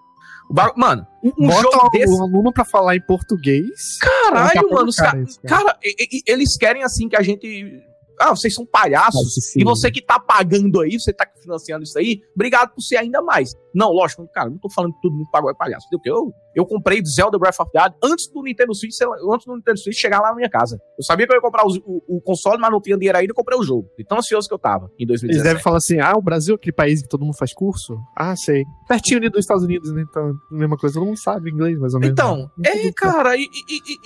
O 0.49 0.55
ba- 0.55 0.73
Mano, 0.77 1.05
um, 1.25 1.33
um 1.45 1.47
Bota 1.49 1.61
jogo 1.63 1.87
o 1.87 1.91
desse... 1.91 2.21
aluno 2.21 2.53
pra 2.53 2.65
falar 2.65 2.95
em 2.97 3.05
português. 3.05 3.67
Caralho, 4.01 4.71
mano, 4.71 4.89
os 4.89 4.97
cara, 4.97 5.25
cara. 5.47 5.65
cara, 5.65 5.79
eles 6.27 6.57
querem 6.57 6.83
assim 6.85 7.09
que 7.09 7.17
a 7.17 7.23
gente. 7.23 7.83
Ah, 8.21 8.31
vocês 8.35 8.55
são 8.55 8.65
palhaços. 8.67 9.55
E 9.57 9.65
você 9.65 9.91
que 9.91 10.03
tá 10.03 10.19
pagando 10.19 10.81
aí, 10.81 10.99
você 10.99 11.13
tá 11.13 11.27
financiando 11.41 11.85
isso 11.85 11.99
aí, 11.99 12.21
obrigado 12.35 12.75
por 12.75 12.81
ser 12.83 12.97
ainda 12.97 13.21
mais. 13.23 13.51
Não, 13.75 13.91
lógico, 13.93 14.27
cara, 14.33 14.49
não 14.49 14.59
tô 14.59 14.71
falando 14.71 14.95
que 14.95 15.01
todo 15.03 15.15
mundo 15.15 15.29
pagou 15.31 15.51
é 15.51 15.55
palhaço. 15.55 15.87
Eu, 16.05 16.33
eu 16.55 16.65
comprei 16.65 17.03
Zelda 17.05 17.39
Breath 17.39 17.61
of 17.61 17.71
the 17.71 17.79
Wild 17.79 17.95
antes 18.03 18.27
do 18.33 18.43
Nintendo 18.43 18.75
Switch, 18.75 18.95
antes 19.31 19.47
do 19.47 19.55
Nintendo 19.55 19.79
Switch 19.79 19.97
chegar 19.99 20.21
lá 20.21 20.31
na 20.31 20.35
minha 20.37 20.49
casa. 20.49 20.79
Eu 20.99 21.05
sabia 21.05 21.27
que 21.27 21.33
eu 21.33 21.37
ia 21.37 21.43
comprar 21.43 21.67
os- 21.67 21.77
o, 21.85 22.17
o 22.17 22.21
console, 22.23 22.59
mas 22.59 22.71
não 22.71 22.81
tinha 22.81 22.97
dinheiro 22.97 23.19
ainda 23.19 23.33
e 23.33 23.35
comprei 23.35 23.59
o 23.59 23.63
jogo. 23.63 23.87
De 23.99 24.05
tão 24.05 24.19
ansioso 24.19 24.49
que 24.49 24.55
eu 24.55 24.59
tava 24.59 24.87
em 24.99 25.03
Eles 25.05 25.21
2017. 25.21 25.43
devem 25.45 25.63
falar 25.63 25.77
assim: 25.77 26.01
ah, 26.01 26.15
o 26.17 26.23
Brasil 26.23 26.55
é 26.55 26.57
aquele 26.57 26.75
país 26.75 27.03
que 27.03 27.09
todo 27.09 27.23
mundo 27.25 27.37
faz 27.37 27.53
curso? 27.53 27.99
Ah, 28.17 28.35
sei. 28.35 28.65
Pertinho 28.89 29.19
ali 29.19 29.29
dos 29.29 29.41
Estados 29.41 29.63
Unidos, 29.65 29.93
né? 29.93 30.05
Então, 30.09 30.33
mesma 30.51 30.77
coisa, 30.79 30.95
todo 30.95 31.05
mundo 31.07 31.19
sabe 31.23 31.51
inglês, 31.51 31.79
mais 31.79 31.93
ou 31.93 32.01
menos. 32.01 32.13
Então, 32.15 32.51
é, 32.65 32.91
cara, 32.93 33.37
e, 33.37 33.43
e- 33.43 33.47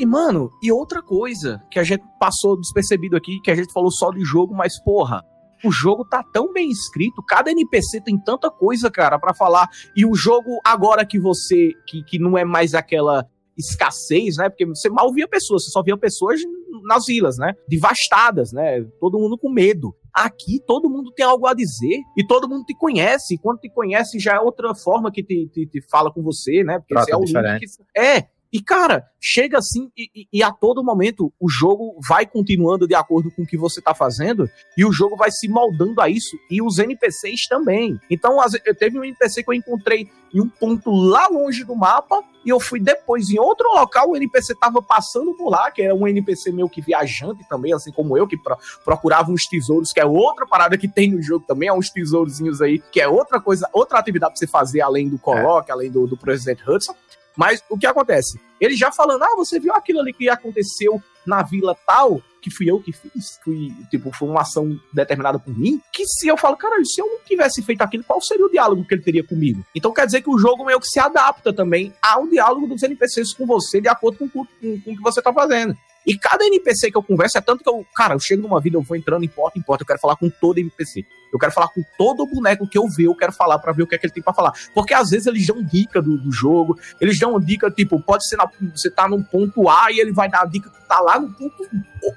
e- 0.01 0.03
e, 0.03 0.07
mano, 0.07 0.51
e 0.63 0.73
outra 0.73 1.01
coisa 1.01 1.61
que 1.71 1.79
a 1.79 1.85
gente 1.85 2.03
passou 2.19 2.59
despercebido 2.59 3.17
aqui, 3.17 3.41
que 3.41 3.51
a 3.53 3.55
gente 3.55 3.73
falou 3.73 3.91
só 4.01 4.11
de 4.11 4.25
jogo, 4.25 4.55
mas 4.55 4.83
porra, 4.83 5.23
o 5.65 5.71
jogo 5.71 6.05
tá 6.07 6.25
tão 6.33 6.53
bem 6.53 6.71
escrito, 6.71 7.23
cada 7.23 7.51
NPC 7.51 8.01
tem 8.01 8.19
tanta 8.19 8.51
coisa, 8.51 8.91
cara, 8.91 9.19
pra 9.19 9.35
falar, 9.35 9.69
e 9.95 10.07
o 10.07 10.15
jogo 10.15 10.59
agora 10.65 11.05
que 11.05 11.19
você, 11.21 11.73
que, 11.87 12.03
que 12.03 12.19
não 12.19 12.37
é 12.39 12.45
mais 12.45 12.75
aquela 12.75 13.27
escassez, 13.59 14.37
né, 14.39 14.49
porque 14.49 14.65
você 14.67 14.89
mal 14.89 15.13
via 15.13 15.29
pessoas, 15.29 15.65
você 15.65 15.71
só 15.71 15.83
via 15.83 15.97
pessoas 15.97 16.41
nas 16.85 17.05
vilas, 17.07 17.37
né, 17.37 17.53
devastadas, 17.69 18.53
né, 18.53 18.83
todo 18.99 19.19
mundo 19.19 19.37
com 19.39 19.51
medo. 19.51 19.95
Aqui 20.13 20.59
todo 20.67 20.91
mundo 20.91 21.13
tem 21.13 21.25
algo 21.25 21.47
a 21.47 21.55
dizer 21.55 22.01
e 22.17 22.27
todo 22.27 22.49
mundo 22.49 22.65
te 22.65 22.75
conhece. 22.77 23.35
E 23.35 23.39
quando 23.39 23.61
te 23.61 23.71
conhece 23.71 24.19
já 24.19 24.35
é 24.35 24.41
outra 24.41 24.75
forma 24.75 25.09
que 25.13 25.23
te, 25.23 25.49
te, 25.53 25.67
te 25.67 25.81
fala 25.89 26.13
com 26.13 26.21
você, 26.21 26.65
né? 26.65 26.81
Porque 26.81 26.95
Trata 26.95 27.07
você 27.07 27.13
é 27.13 27.17
o 27.17 27.25
diferente. 27.25 27.61
que- 27.67 28.01
É. 28.01 28.27
E, 28.53 28.61
cara, 28.61 29.05
chega 29.21 29.59
assim 29.59 29.91
e, 29.97 30.27
e- 30.33 30.43
a 30.43 30.51
todo 30.51 30.83
momento 30.83 31.33
o 31.39 31.49
jogo 31.49 31.95
vai 32.09 32.27
continuando 32.27 32.89
de 32.89 32.95
acordo 32.97 33.31
com 33.31 33.43
o 33.43 33.47
que 33.47 33.57
você 33.57 33.81
tá 33.81 33.95
fazendo 33.95 34.49
e 34.77 34.85
o 34.85 34.91
jogo 34.93 35.15
vai 35.17 35.31
se 35.31 35.49
moldando 35.49 36.01
a 36.01 36.09
isso 36.09 36.37
e 36.51 36.61
os 36.61 36.79
NPCs 36.79 37.47
também. 37.49 38.01
Então, 38.11 38.37
ve- 38.49 38.61
eu 38.67 38.75
teve 38.75 38.99
um 38.99 39.05
NPC 39.05 39.45
que 39.45 39.51
eu 39.51 39.55
encontrei 39.55 40.09
em 40.35 40.41
um 40.41 40.49
ponto 40.49 40.91
lá 40.91 41.29
longe 41.29 41.63
do 41.65 41.77
mapa 41.77 42.23
e 42.45 42.49
eu 42.49 42.59
fui 42.59 42.81
depois 42.81 43.29
em 43.31 43.39
outro 43.39 43.69
local, 43.75 44.11
o 44.11 44.17
NPC 44.17 44.55
tava 44.55 44.81
passando 44.83 45.35
por 45.35 45.51
lá, 45.51 45.71
que 45.71 45.83
era 45.83 45.95
um 45.95 46.09
NPC 46.09 46.51
meio 46.51 46.69
que 46.69 46.81
viajante 46.81 47.47
também, 47.49 47.73
assim 47.73 47.93
como 47.93 48.17
eu, 48.17 48.27
que 48.27 48.37
pro- 48.37 48.57
procurava 48.85 49.31
uns 49.31 49.45
tesouros, 49.47 49.93
que 49.93 50.01
é 50.01 50.07
outra 50.07 50.47
parada 50.47 50.77
que 50.79 50.89
tem 50.89 51.11
no 51.11 51.23
jogo 51.23 51.45
também, 51.47 51.69
é 51.69 51.73
uns 51.73 51.91
tesourozinhos 51.91 52.63
aí, 52.63 52.81
que 52.91 53.01
é 53.01 53.07
outra 53.07 53.41
coisa, 53.41 53.69
outra 53.73 53.99
atividade 53.99 54.33
pra 54.33 54.39
você 54.39 54.47
fazer 54.47 54.81
além 54.81 55.09
do 55.09 55.19
Coloque, 55.19 55.71
além 55.71 55.91
do, 55.91 56.07
do 56.07 56.17
Presidente 56.17 56.63
Hudson. 56.69 56.95
Mas 57.37 57.63
o 57.69 57.79
que 57.79 57.87
acontece? 57.87 58.41
Ele 58.61 58.77
já 58.77 58.93
falando, 58.93 59.23
ah, 59.23 59.35
você 59.37 59.59
viu 59.59 59.73
aquilo 59.75 60.01
ali 60.01 60.13
que 60.13 60.29
aconteceu 60.29 61.03
na 61.27 61.43
vila 61.43 61.77
tal, 61.87 62.21
que 62.41 62.51
fui 62.51 62.71
eu 62.71 62.81
que 62.81 62.93
fiz, 62.93 63.39
fui, 63.43 63.73
tipo, 63.91 64.11
foi 64.13 64.29
uma 64.29 64.41
ação 64.41 64.79
determinada 64.93 65.39
por 65.39 65.57
mim, 65.57 65.81
que 65.93 66.05
se 66.07 66.29
eu 66.29 66.37
falo, 66.37 66.57
cara, 66.57 66.77
se 66.85 67.01
eu 67.01 67.07
não 67.07 67.19
tivesse 67.25 67.63
feito 67.63 67.83
aquilo, 67.83 68.05
qual 68.05 68.21
seria 68.21 68.45
o 68.45 68.51
diálogo 68.51 68.85
que 68.85 68.95
ele 68.95 69.03
teria 69.03 69.25
comigo? 69.25 69.65
Então 69.75 69.93
quer 69.93 70.07
dizer 70.07 70.23
que 70.23 70.31
o 70.31 70.39
jogo 70.39 70.65
meio 70.65 70.81
que 70.81 70.87
se 70.87 70.99
adapta 70.99 71.53
também 71.53 71.93
ao 72.03 72.27
diálogo 72.27 72.67
dos 72.67 72.83
NPCs 72.83 73.35
com 73.35 73.47
você, 73.47 73.81
de 73.81 73.89
acordo 73.89 74.19
com, 74.19 74.29
com, 74.29 74.45
com 74.45 74.93
o 74.93 74.97
que 74.97 75.03
você 75.03 75.23
tá 75.23 75.33
fazendo. 75.33 75.77
E 76.07 76.17
cada 76.17 76.45
NPC 76.45 76.91
que 76.91 76.97
eu 76.97 77.03
converso 77.03 77.39
é 77.39 77.41
tanto 77.41 77.63
que 77.63 77.71
eu, 77.71 77.85
cara, 77.95 78.15
eu 78.15 78.21
chego 78.21 78.43
numa 78.43 78.61
vida, 78.61 78.77
eu 78.77 78.83
vou 78.83 78.97
entrando 78.97 79.25
em 79.25 79.29
porta 79.29 79.59
em 79.59 79.63
porta, 79.63 79.83
eu 79.83 79.87
quero 79.87 79.99
falar 79.99 80.17
com 80.17 80.29
todo 80.31 80.59
NPC. 80.59 81.05
Eu 81.33 81.39
quero 81.39 81.53
falar 81.53 81.69
com 81.69 81.83
todo 81.97 82.27
boneco 82.27 82.67
que 82.67 82.77
eu 82.77 82.89
ver, 82.89 83.05
eu 83.05 83.15
quero 83.15 83.33
falar 83.33 83.59
pra 83.59 83.73
ver 83.73 83.85
o 83.85 83.87
que 83.87 83.95
é 83.95 83.99
que 83.99 84.07
ele 84.07 84.13
tem 84.13 84.23
pra 84.23 84.33
falar. 84.33 84.53
Porque 84.75 84.93
às 84.93 85.11
vezes 85.11 85.27
eles 85.27 85.47
dão 85.47 85.63
dica 85.63 86.03
do, 86.03 86.19
do 86.19 86.33
jogo, 86.33 86.79
eles 87.01 87.19
dão 87.19 87.39
dica, 87.39 87.71
tipo, 87.71 88.01
pode 88.01 88.27
ser 88.27 88.37
na, 88.37 88.51
você 88.75 88.91
tá 88.91 89.09
no 89.09 89.23
ponto 89.23 89.69
A 89.69 89.93
e 89.93 90.01
ele 90.01 90.13
vai 90.13 90.29
dar 90.29 90.43
a 90.43 90.47
dica 90.47 90.69
que 90.69 90.89
tá 90.89 91.01
lá 91.01 91.21
no 91.21 91.33
ponto 91.33 91.69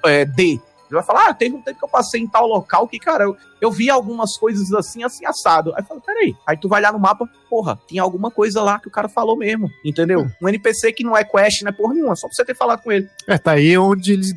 é, 0.05 0.25
D. 0.25 0.59
Ele 0.93 1.01
vai 1.01 1.03
falar, 1.03 1.29
ah, 1.29 1.33
teve 1.33 1.55
um 1.55 1.61
tempo 1.61 1.79
que 1.79 1.85
eu 1.85 1.89
passei 1.89 2.21
em 2.21 2.27
tal 2.27 2.47
local 2.47 2.87
que, 2.87 2.99
cara, 2.99 3.23
eu, 3.23 3.35
eu 3.59 3.71
vi 3.71 3.89
algumas 3.89 4.37
coisas 4.37 4.71
assim, 4.73 5.03
assim, 5.03 5.25
assado. 5.25 5.73
Aí 5.73 5.81
eu 5.81 5.85
falo, 5.85 6.01
peraí. 6.01 6.35
Aí 6.45 6.55
tu 6.55 6.69
vai 6.69 6.81
lá 6.81 6.91
no 6.91 6.99
mapa, 6.99 7.27
porra, 7.49 7.79
tem 7.87 7.97
alguma 7.97 8.29
coisa 8.29 8.61
lá 8.61 8.79
que 8.79 8.87
o 8.87 8.91
cara 8.91 9.09
falou 9.09 9.35
mesmo, 9.35 9.69
entendeu? 9.83 10.27
Um 10.41 10.47
NPC 10.47 10.93
que 10.93 11.03
não 11.03 11.17
é 11.17 11.23
quest, 11.23 11.63
não 11.63 11.69
é 11.69 11.71
porra 11.71 11.95
nenhuma, 11.95 12.15
só 12.15 12.27
pra 12.27 12.35
você 12.35 12.45
ter 12.45 12.55
falado 12.55 12.83
com 12.83 12.91
ele. 12.91 13.09
É, 13.27 13.37
tá 13.37 13.53
aí 13.53 13.75
onde 13.77 14.13
eles 14.13 14.33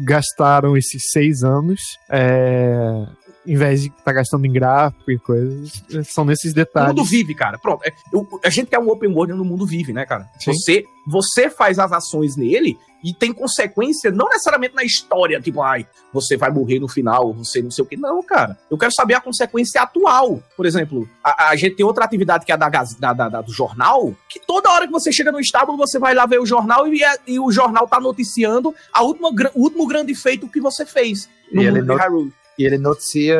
gastaram 0.00 0.76
esses 0.76 1.02
seis 1.12 1.44
anos. 1.44 1.80
É, 2.08 3.06
em 3.46 3.56
vez 3.56 3.82
de 3.82 3.88
estar 3.88 4.02
tá 4.04 4.12
gastando 4.12 4.44
em 4.44 4.52
gráfico 4.52 5.10
e 5.10 5.18
coisas, 5.18 5.82
são 6.04 6.24
nesses 6.24 6.52
O 6.52 6.54
detalhes. 6.54 6.90
mundo 6.94 7.04
vive, 7.04 7.34
cara. 7.34 7.58
Pronto. 7.58 7.82
É, 7.84 7.92
eu- 8.12 8.26
a 8.44 8.50
gente 8.50 8.68
quer 8.68 8.78
um 8.78 8.88
open 8.90 9.10
world 9.14 9.32
no 9.34 9.44
mundo 9.44 9.66
vive, 9.66 9.92
né, 9.92 10.04
cara? 10.04 10.28
Sim. 10.38 10.52
Você, 10.52 10.84
você 11.06 11.48
faz 11.48 11.78
as 11.78 11.90
ações 11.92 12.36
nele 12.36 12.76
e 13.02 13.14
tem 13.14 13.32
consequência, 13.32 14.10
não 14.10 14.28
necessariamente 14.28 14.74
na 14.74 14.84
história, 14.84 15.40
tipo, 15.40 15.62
ai, 15.62 15.86
você 16.12 16.36
vai 16.36 16.50
morrer 16.50 16.78
no 16.78 16.86
final, 16.86 17.32
você 17.32 17.62
não 17.62 17.70
sei 17.70 17.82
o 17.82 17.86
que. 17.88 17.96
Não, 17.96 18.22
cara. 18.22 18.58
Eu 18.70 18.76
quero 18.76 18.92
saber 18.92 19.14
a 19.14 19.20
consequência 19.22 19.80
atual. 19.80 20.42
Por 20.54 20.66
exemplo, 20.66 21.08
a, 21.24 21.48
a 21.48 21.56
gente 21.56 21.76
tem 21.76 21.86
outra 21.86 22.04
atividade 22.04 22.44
que 22.44 22.52
é 22.52 22.54
a 22.54 22.58
da, 22.58 22.68
da- 22.68 23.12
da- 23.14 23.28
da- 23.30 23.40
do 23.40 23.52
jornal, 23.54 24.14
que 24.28 24.38
toda 24.46 24.70
hora 24.70 24.86
que 24.86 24.92
você 24.92 25.10
chega 25.10 25.32
no 25.32 25.40
estábulo, 25.40 25.78
você 25.78 25.98
vai 25.98 26.14
lá 26.14 26.26
ver 26.26 26.40
o 26.40 26.44
jornal 26.46 26.86
e, 26.88 27.02
é- 27.02 27.16
e 27.26 27.40
o 27.40 27.50
jornal 27.50 27.88
tá 27.88 27.98
noticiando 27.98 28.74
a 28.92 29.02
última, 29.02 29.30
o 29.54 29.62
último 29.62 29.86
grande 29.86 30.14
feito 30.14 30.46
que 30.46 30.60
você 30.60 30.84
fez 30.84 31.26
no 31.50 31.62
E 31.62 31.66
ele 31.66 31.80
mundo 31.80 31.86
not- 31.86 31.98
de 32.02 32.06
Hyrule. 32.06 32.32
E 32.60 32.66
ele 32.66 32.76
noticia 32.76 33.38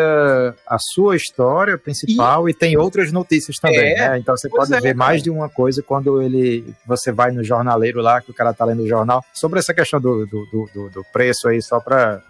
a 0.66 0.78
sua 0.78 1.14
história 1.14 1.76
principal 1.76 2.48
e, 2.48 2.54
tem 2.54 2.76
outras 2.78 3.12
notícias 3.12 3.56
também, 3.56 3.92
É, 3.92 4.08
né? 4.10 4.18
Então 4.18 4.34
você 4.34 4.48
pode 4.48 4.72
é, 4.72 4.80
ver 4.80 4.94
mais 4.94 5.22
de 5.22 5.28
uma 5.30 5.46
coisa 5.48 5.82
quando 5.82 6.22
ele 6.22 6.74
você 6.86 7.12
vai 7.12 7.30
no 7.30 7.44
jornaleiro 7.44 8.00
lá, 8.00 8.22
que 8.22 8.30
o 8.30 8.34
cara 8.34 8.54
tá 8.54 8.64
lendo 8.64 8.82
o 8.82 8.88
jornal. 8.88 9.22
Sobre 9.34 9.58
essa 9.58 9.74
questão 9.74 10.00
do, 10.00 10.24
do, 10.24 10.46
do- 10.72 10.90
do- 10.90 11.04
preço 11.12 11.48
aí, 11.48 11.60
só 11.60 11.80
para 11.80 12.22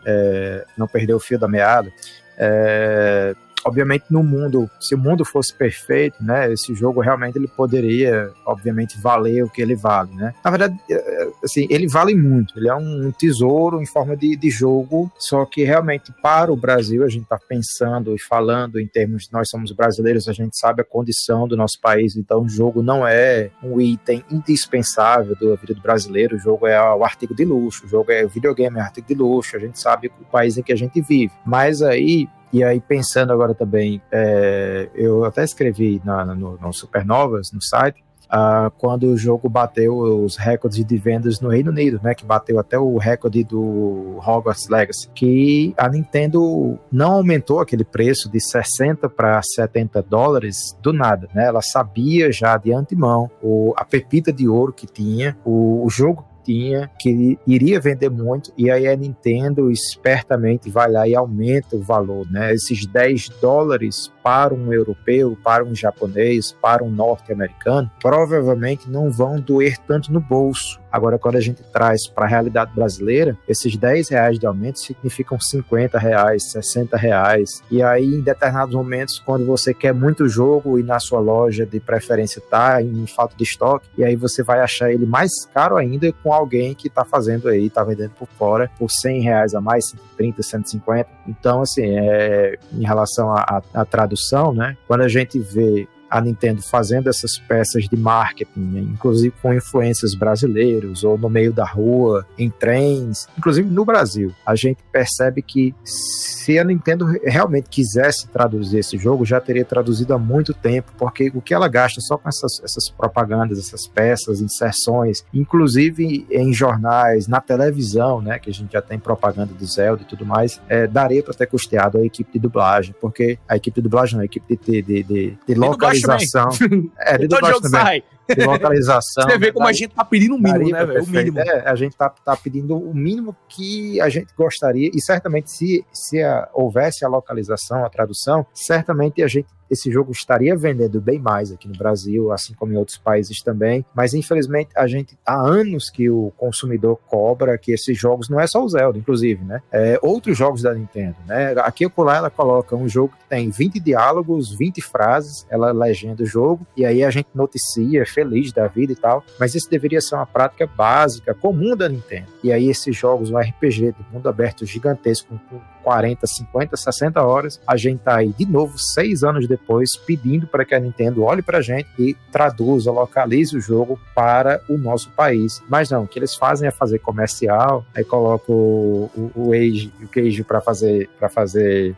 não 0.77 0.89
perder 0.89 1.15
o 1.15 1.21
fio 1.21 1.39
da 1.39 1.47
meada. 1.47 1.93
é, 2.37 3.35
obviamente 3.65 4.05
no 4.11 4.23
mundo, 4.23 4.71
se 4.81 4.95
o 4.95 4.99
mundo 4.99 5.25
fosse 5.25 5.55
perfeito, 5.55 6.23
né, 6.23 6.53
esse 6.53 6.75
jogo 6.75 7.01
realmente 7.01 7.37
ele 7.37 7.49
poderia, 7.49 8.31
obviamente, 8.45 9.01
valer 9.01 9.45
o 9.45 9.51
que 9.51 9.61
ele 9.61 9.75
vale, 9.75 10.15
né? 10.15 10.35
Na 10.45 10.51
verdade, 10.51 10.79
é, 10.91 11.29
assim, 11.45 11.67
ele 11.71 11.89
vale 11.89 12.15
muito, 12.15 12.59
ele 12.59 12.69
é 12.69 12.75
um 12.75 13.13
tesouro 13.13 13.81
em 13.81 13.87
forma 13.87 14.17
de, 14.17 14.37
de 14.37 14.51
jogo, 14.51 15.11
só 15.19 15.45
que 15.45 15.65
realmente 15.65 16.13
para 16.23 16.53
o 16.53 16.57
Brasil, 16.57 17.05
a 17.05 17.09
gente 17.09 17.25
está 17.25 17.39
pensando 17.39 18.15
e 18.15 18.19
falando 18.19 18.79
em 18.79 18.87
termos 18.87 19.25
de 19.25 19.33
nós 19.33 19.49
somos 19.49 19.73
brasileiros, 19.73 20.29
a 20.29 20.33
gente 20.33 20.59
sabe 20.59 20.83
a 20.83 20.85
condição 20.85 21.47
do 21.47 21.57
nosso 21.57 21.79
país, 21.81 22.17
então 22.17 22.43
o 22.43 22.49
jogo 22.49 22.83
não 22.83 23.07
é 23.07 23.51
um 23.63 23.81
item 23.81 24.25
indispensável 24.31 25.35
da 25.35 25.55
vida 25.57 25.75
do 25.75 25.81
brasileiro, 25.81 26.37
o 26.37 26.39
jogo 26.39 26.67
é 26.67 26.81
o 26.81 27.05
artigo 27.05 27.35
de 27.35 27.45
luxo, 27.45 27.87
o 27.87 27.89
jogo 27.89 28.11
é 28.13 28.25
o 28.25 28.29
videogame, 28.29 28.79
é 28.79 28.83
artigo 28.83 29.07
de 29.07 29.15
luxo, 29.15 29.57
a 29.57 29.61
gente 29.61 29.79
sabe 29.79 30.11
o 30.21 30.25
país 30.25 30.57
em 30.57 30.63
que 30.63 30.73
a 30.73 30.77
gente 30.77 31.01
vive, 31.01 31.33
mas 31.45 31.83
aí 31.83 32.29
e 32.53 32.63
aí, 32.65 32.81
pensando 32.81 33.33
agora 33.33 33.55
também, 33.55 34.01
é, 34.11 34.89
eu 34.95 35.25
até 35.25 35.45
escrevi 35.45 36.01
na- 36.05 36.25
no, 36.25 36.59
no 36.59 36.73
Supernovas, 36.73 37.53
no 37.53 37.63
site, 37.63 38.03
uh, 38.31 38.71
quando 38.79 39.05
o 39.05 39.17
jogo 39.17 39.49
bateu 39.49 39.97
os 40.25 40.37
recordes 40.37 40.85
de 40.85 40.97
vendas 40.97 41.41
no 41.41 41.49
Reino 41.49 41.71
Unido, 41.71 42.01
né? 42.03 42.15
Que 42.15 42.25
bateu 42.25 42.59
até 42.59 42.79
o 42.79 42.97
recorde 42.97 43.45
do 43.45 44.19
Hogwarts 44.19 44.69
Legacy. 44.69 45.09
Que 45.15 45.75
a 45.77 45.89
Nintendo 45.89 46.79
não 46.91 47.13
aumentou 47.13 47.61
aquele 47.61 47.85
preço 47.85 48.31
de 48.31 48.41
60 48.41 49.09
para 49.09 49.41
70 49.43 50.03
dólares 50.03 50.77
do 50.81 50.93
nada, 50.93 51.29
né? 51.35 51.47
Ela 51.47 51.63
sabia 51.63 52.31
já 52.33 52.57
de 52.57 52.73
antemão 52.73 53.31
o, 53.43 53.75
a 53.77 53.85
pepita 53.85 54.33
de 54.33 54.49
ouro 54.49 54.73
que 54.73 54.87
tinha, 54.87 55.37
o, 55.45 55.85
o 55.85 55.91
jogo 55.91 56.25
tinha, 56.51 56.91
que 56.99 57.39
iria 57.47 57.79
vender 57.79 58.11
muito, 58.11 58.53
e 58.59 58.69
aí 58.69 58.89
a 58.89 58.97
Nintendo 58.97 59.71
espertamente 59.71 60.69
vai 60.69 60.91
lá 60.91 61.07
e 61.07 61.15
aumenta 61.15 61.77
o 61.77 61.83
valor, 61.83 62.29
né? 62.29 62.53
Esses 62.53 62.85
10 62.87 63.29
dólares 63.41 64.13
para 64.21 64.53
um 64.53 64.73
europeu, 64.73 65.39
para 65.45 65.65
um 65.65 65.75
japonês, 65.77 66.51
para 66.61 66.83
um 66.83 66.91
norte-americano, 66.91 67.89
provavelmente 68.03 68.91
não 68.91 69.13
vão 69.13 69.41
doer 69.41 69.79
tanto 69.87 70.13
no 70.13 70.21
bolso. 70.21 70.80
Agora, 70.91 71.19
quando 71.19 71.37
a 71.37 71.41
gente 71.41 71.63
traz 71.73 72.07
para 72.07 72.25
a 72.25 72.29
realidade 72.29 72.73
brasileira, 72.75 73.37
esses 73.49 73.77
10 73.77 74.09
reais 74.09 74.39
de 74.39 74.47
aumento 74.47 74.79
significam 74.81 75.39
50 75.39 75.99
reais, 75.99 76.51
60 76.51 76.97
reais. 76.97 77.63
E 77.71 77.83
aí, 77.83 78.07
em 78.07 78.21
determinados 78.21 78.75
momentos, 78.75 79.19
quando 79.19 79.47
você 79.47 79.73
quer 79.73 79.95
muito 79.95 80.29
jogo 80.29 80.79
e 80.79 80.83
na 80.83 80.99
sua 80.99 81.21
loja 81.21 81.65
de 81.65 81.81
preferência 81.81 82.39
está 82.39 82.83
em 82.83 83.07
falta 83.07 83.35
de 83.37 83.45
estoque, 83.45 83.87
e 83.97 84.05
aí 84.05 84.17
você 84.17 84.43
vai 84.43 84.61
achar 84.61 84.93
ele 84.93 85.07
mais 85.07 85.31
caro 85.53 85.77
ainda 85.77 86.11
com 86.23 86.33
alguém 86.33 86.75
que 86.75 86.89
está 86.89 87.05
fazendo 87.05 87.49
aí, 87.49 87.67
está 87.67 87.85
vendendo 87.85 88.13
por 88.19 88.29
fora 88.39 88.71
por 88.79 88.91
100 88.91 89.21
reais 89.21 89.55
a 89.55 89.61
mais, 89.61 89.91
130, 89.91 90.43
150. 90.43 91.11
Então, 91.29 91.63
assim, 91.63 91.85
é, 91.85 92.59
em 92.73 92.85
relação 92.85 93.33
à 93.33 93.85
tradução, 93.85 94.53
né? 94.53 94.77
Quando 94.87 95.03
a 95.03 95.09
gente 95.09 95.39
vê 95.39 95.87
a 96.11 96.21
Nintendo 96.21 96.61
fazendo 96.61 97.09
essas 97.09 97.39
peças 97.39 97.85
de 97.85 97.97
marketing, 97.97 98.61
né? 98.61 98.81
inclusive 98.81 99.33
com 99.41 99.55
influências 99.55 100.15
brasileiros 100.15 101.05
ou 101.05 101.17
no 101.17 101.31
meio 101.31 101.53
da 101.53 101.65
rua, 101.65 102.27
em 102.37 102.51
trens, 102.51 103.29
inclusive 103.39 103.69
no 103.69 103.85
Brasil. 103.85 104.35
A 104.45 104.57
gente 104.57 104.79
percebe 104.91 105.41
que 105.41 105.75
se 105.85 106.59
a 106.59 106.65
Nintendo 106.65 107.07
realmente 107.25 107.69
quisesse 107.71 108.27
traduzir 108.29 108.79
esse 108.79 108.99
jogo, 108.99 109.25
já 109.25 109.41
teria 109.41 109.65
traduzido 109.65 110.13
há 110.13 110.19
muito 110.19 110.53
tempo, 110.53 110.93
porque 110.99 111.31
o 111.35 111.41
que 111.41 111.55
ela 111.55 111.69
gasta 111.69 112.01
só 112.01 112.17
com 112.17 112.29
essas, 112.29 112.61
essas 112.65 112.91
propagandas, 112.91 113.59
essas 113.59 113.87
peças, 113.87 114.41
inserções, 114.41 115.25
inclusive 115.33 116.27
em 116.31 116.53
jornais, 116.53 117.29
na 117.29 117.41
televisão, 117.41 118.21
né, 118.21 118.39
que 118.39 118.51
a 118.51 118.53
gente 118.53 118.73
já 118.73 118.83
tem 118.83 118.99
propaganda 118.99 119.53
do 119.55 119.65
Zelda 119.65 120.03
e 120.03 120.07
tudo 120.07 120.27
mais, 120.27 120.61
é, 120.69 120.87
daria 120.87 121.23
para 121.23 121.35
ter 121.35 121.47
custeado 121.47 121.99
a 121.99 122.05
equipe 122.05 122.33
de 122.33 122.39
dublagem, 122.39 122.95
porque 123.01 123.39
a 123.49 123.57
equipe 123.57 123.77
de 123.77 123.83
dublagem 123.83 124.17
não, 124.17 124.23
a 124.23 124.25
equipe 124.25 124.57
de, 124.57 124.83
de, 124.83 125.03
de, 125.03 125.39
de 125.47 125.55
localização 125.55 126.00
localização. 126.07 126.49
é, 126.99 127.19
de 127.19 127.29
dublagem 127.29 127.61
também. 127.61 127.81
Sai. 127.81 128.05
De 128.29 128.45
localização. 128.45 129.25
Você 129.29 129.39
vê 129.39 129.53
como 129.53 129.67
a 129.67 129.73
gente 129.73 129.95
tá 129.95 130.05
pedindo 130.05 130.35
o 130.35 130.39
mínimo, 130.39 130.71
né, 130.71 130.85
velho? 130.85 131.03
O 131.03 131.07
mínimo. 131.07 131.39
É, 131.41 131.69
a 131.69 131.75
gente 131.75 131.97
tá, 131.97 132.09
tá 132.09 132.37
pedindo 132.37 132.77
o 132.77 132.95
mínimo 132.95 133.37
que 133.49 134.01
a 134.01 134.09
gente 134.09 134.33
gostaria, 134.37 134.91
e 134.93 135.01
certamente 135.01 135.51
se, 135.51 135.85
se 135.93 136.23
a, 136.23 136.49
houvesse 136.53 137.05
a 137.05 137.09
localização, 137.09 137.85
a 137.85 137.91
tradução, 137.91 138.47
certamente 138.55 139.23
a 139.23 139.29
gente 139.29 139.49
esse 139.71 139.91
jogo 139.91 140.13
estaria 140.13 140.57
vendendo 140.57 141.01
bem 141.01 141.19
mais 141.19 141.53
aqui 141.53 141.69
no 141.69 141.77
Brasil, 141.77 142.33
assim 142.33 142.55
como 142.55 142.73
em 142.73 142.77
outros 142.77 142.99
países 142.99 143.41
também. 143.43 143.85
Mas 143.95 144.15
infelizmente 144.15 144.71
a 144.77 144.87
gente 144.87 145.17
há 145.25 145.41
anos 145.41 145.89
que 145.91 146.11
o 146.11 146.33
consumidor 146.37 146.99
cobra 147.09 147.57
que 147.57 147.73
esses 147.73 147.97
jogos 147.97 148.29
não 148.29 148.41
é 148.41 148.47
só 148.47 148.63
o 148.65 148.69
Zelda, 148.69 148.99
inclusive, 148.99 149.45
né? 149.45 149.63
É, 149.71 149.99
outros 150.03 150.37
jogos 150.37 150.63
da 150.63 150.75
Nintendo, 150.75 151.17
né? 151.27 151.53
Aqui 151.59 151.87
ou 151.87 152.05
lá 152.05 152.17
ela 152.17 152.31
coloca 152.31 152.75
um 152.75 152.89
jogo 152.89 153.15
que 153.19 153.29
tem 153.29 153.51
20 153.51 153.79
diálogos, 153.79 154.55
20 154.57 154.81
frases, 154.81 155.47
ela 155.51 155.71
legenda 155.71 156.23
o 156.23 156.27
jogo 156.27 156.67
e 156.77 156.85
aí 156.85 157.05
a 157.05 157.11
gente 157.11 157.29
noticia, 157.35 158.07
feliz 158.07 158.53
da 158.53 158.67
vida 158.67 158.93
e 158.93 158.97
tal. 158.97 159.25
Mas 159.39 159.55
isso 159.55 159.71
deveria 159.71 160.01
ser 160.01 160.15
uma 160.15 160.27
prática 160.27 160.67
básica, 160.67 161.35
comum 161.35 161.77
da 161.77 161.89
Nintendo. 161.89 162.27
E 162.43 162.53
aí 162.53 162.69
esses 162.69 162.97
jogos, 162.97 163.31
um 163.31 163.39
RPG 163.39 163.93
de 163.93 164.07
mundo 164.13 164.29
aberto 164.29 164.65
gigantesco, 164.65 165.39
com 165.49 165.61
40, 165.83 166.27
50, 166.27 166.77
60 166.77 167.23
horas, 167.23 167.61
a 167.67 167.77
gente 167.77 168.01
tá 168.01 168.17
aí 168.17 168.33
de 168.33 168.47
novo, 168.47 168.79
seis 168.79 169.23
anos 169.23 169.47
depois, 169.47 169.91
pedindo 169.97 170.47
para 170.47 170.65
que 170.65 170.75
a 170.75 170.81
Nintendo 170.81 171.23
olhe 171.25 171.43
para 171.43 171.61
gente 171.61 171.89
e 171.99 172.15
traduza, 172.31 172.91
localize 172.91 173.57
o 173.57 173.61
jogo 173.61 173.99
para 174.15 174.61
o 174.69 174.77
nosso 174.77 175.11
país. 175.11 175.63
Mas 175.69 175.91
não, 175.91 176.05
o 176.05 176.07
que 176.07 176.19
eles 176.19 176.35
fazem 176.35 176.69
é 176.69 176.71
fazer 176.71 176.99
comercial, 176.99 177.85
aí 177.95 178.05
colocam 178.05 178.55
o, 178.55 179.11
o, 179.17 179.33
o 179.35 179.51
o 179.51 180.09
queijo 180.09 180.45
para 180.45 180.61
fazer 180.61 181.09
para 181.19 181.29
fazer 181.29 181.95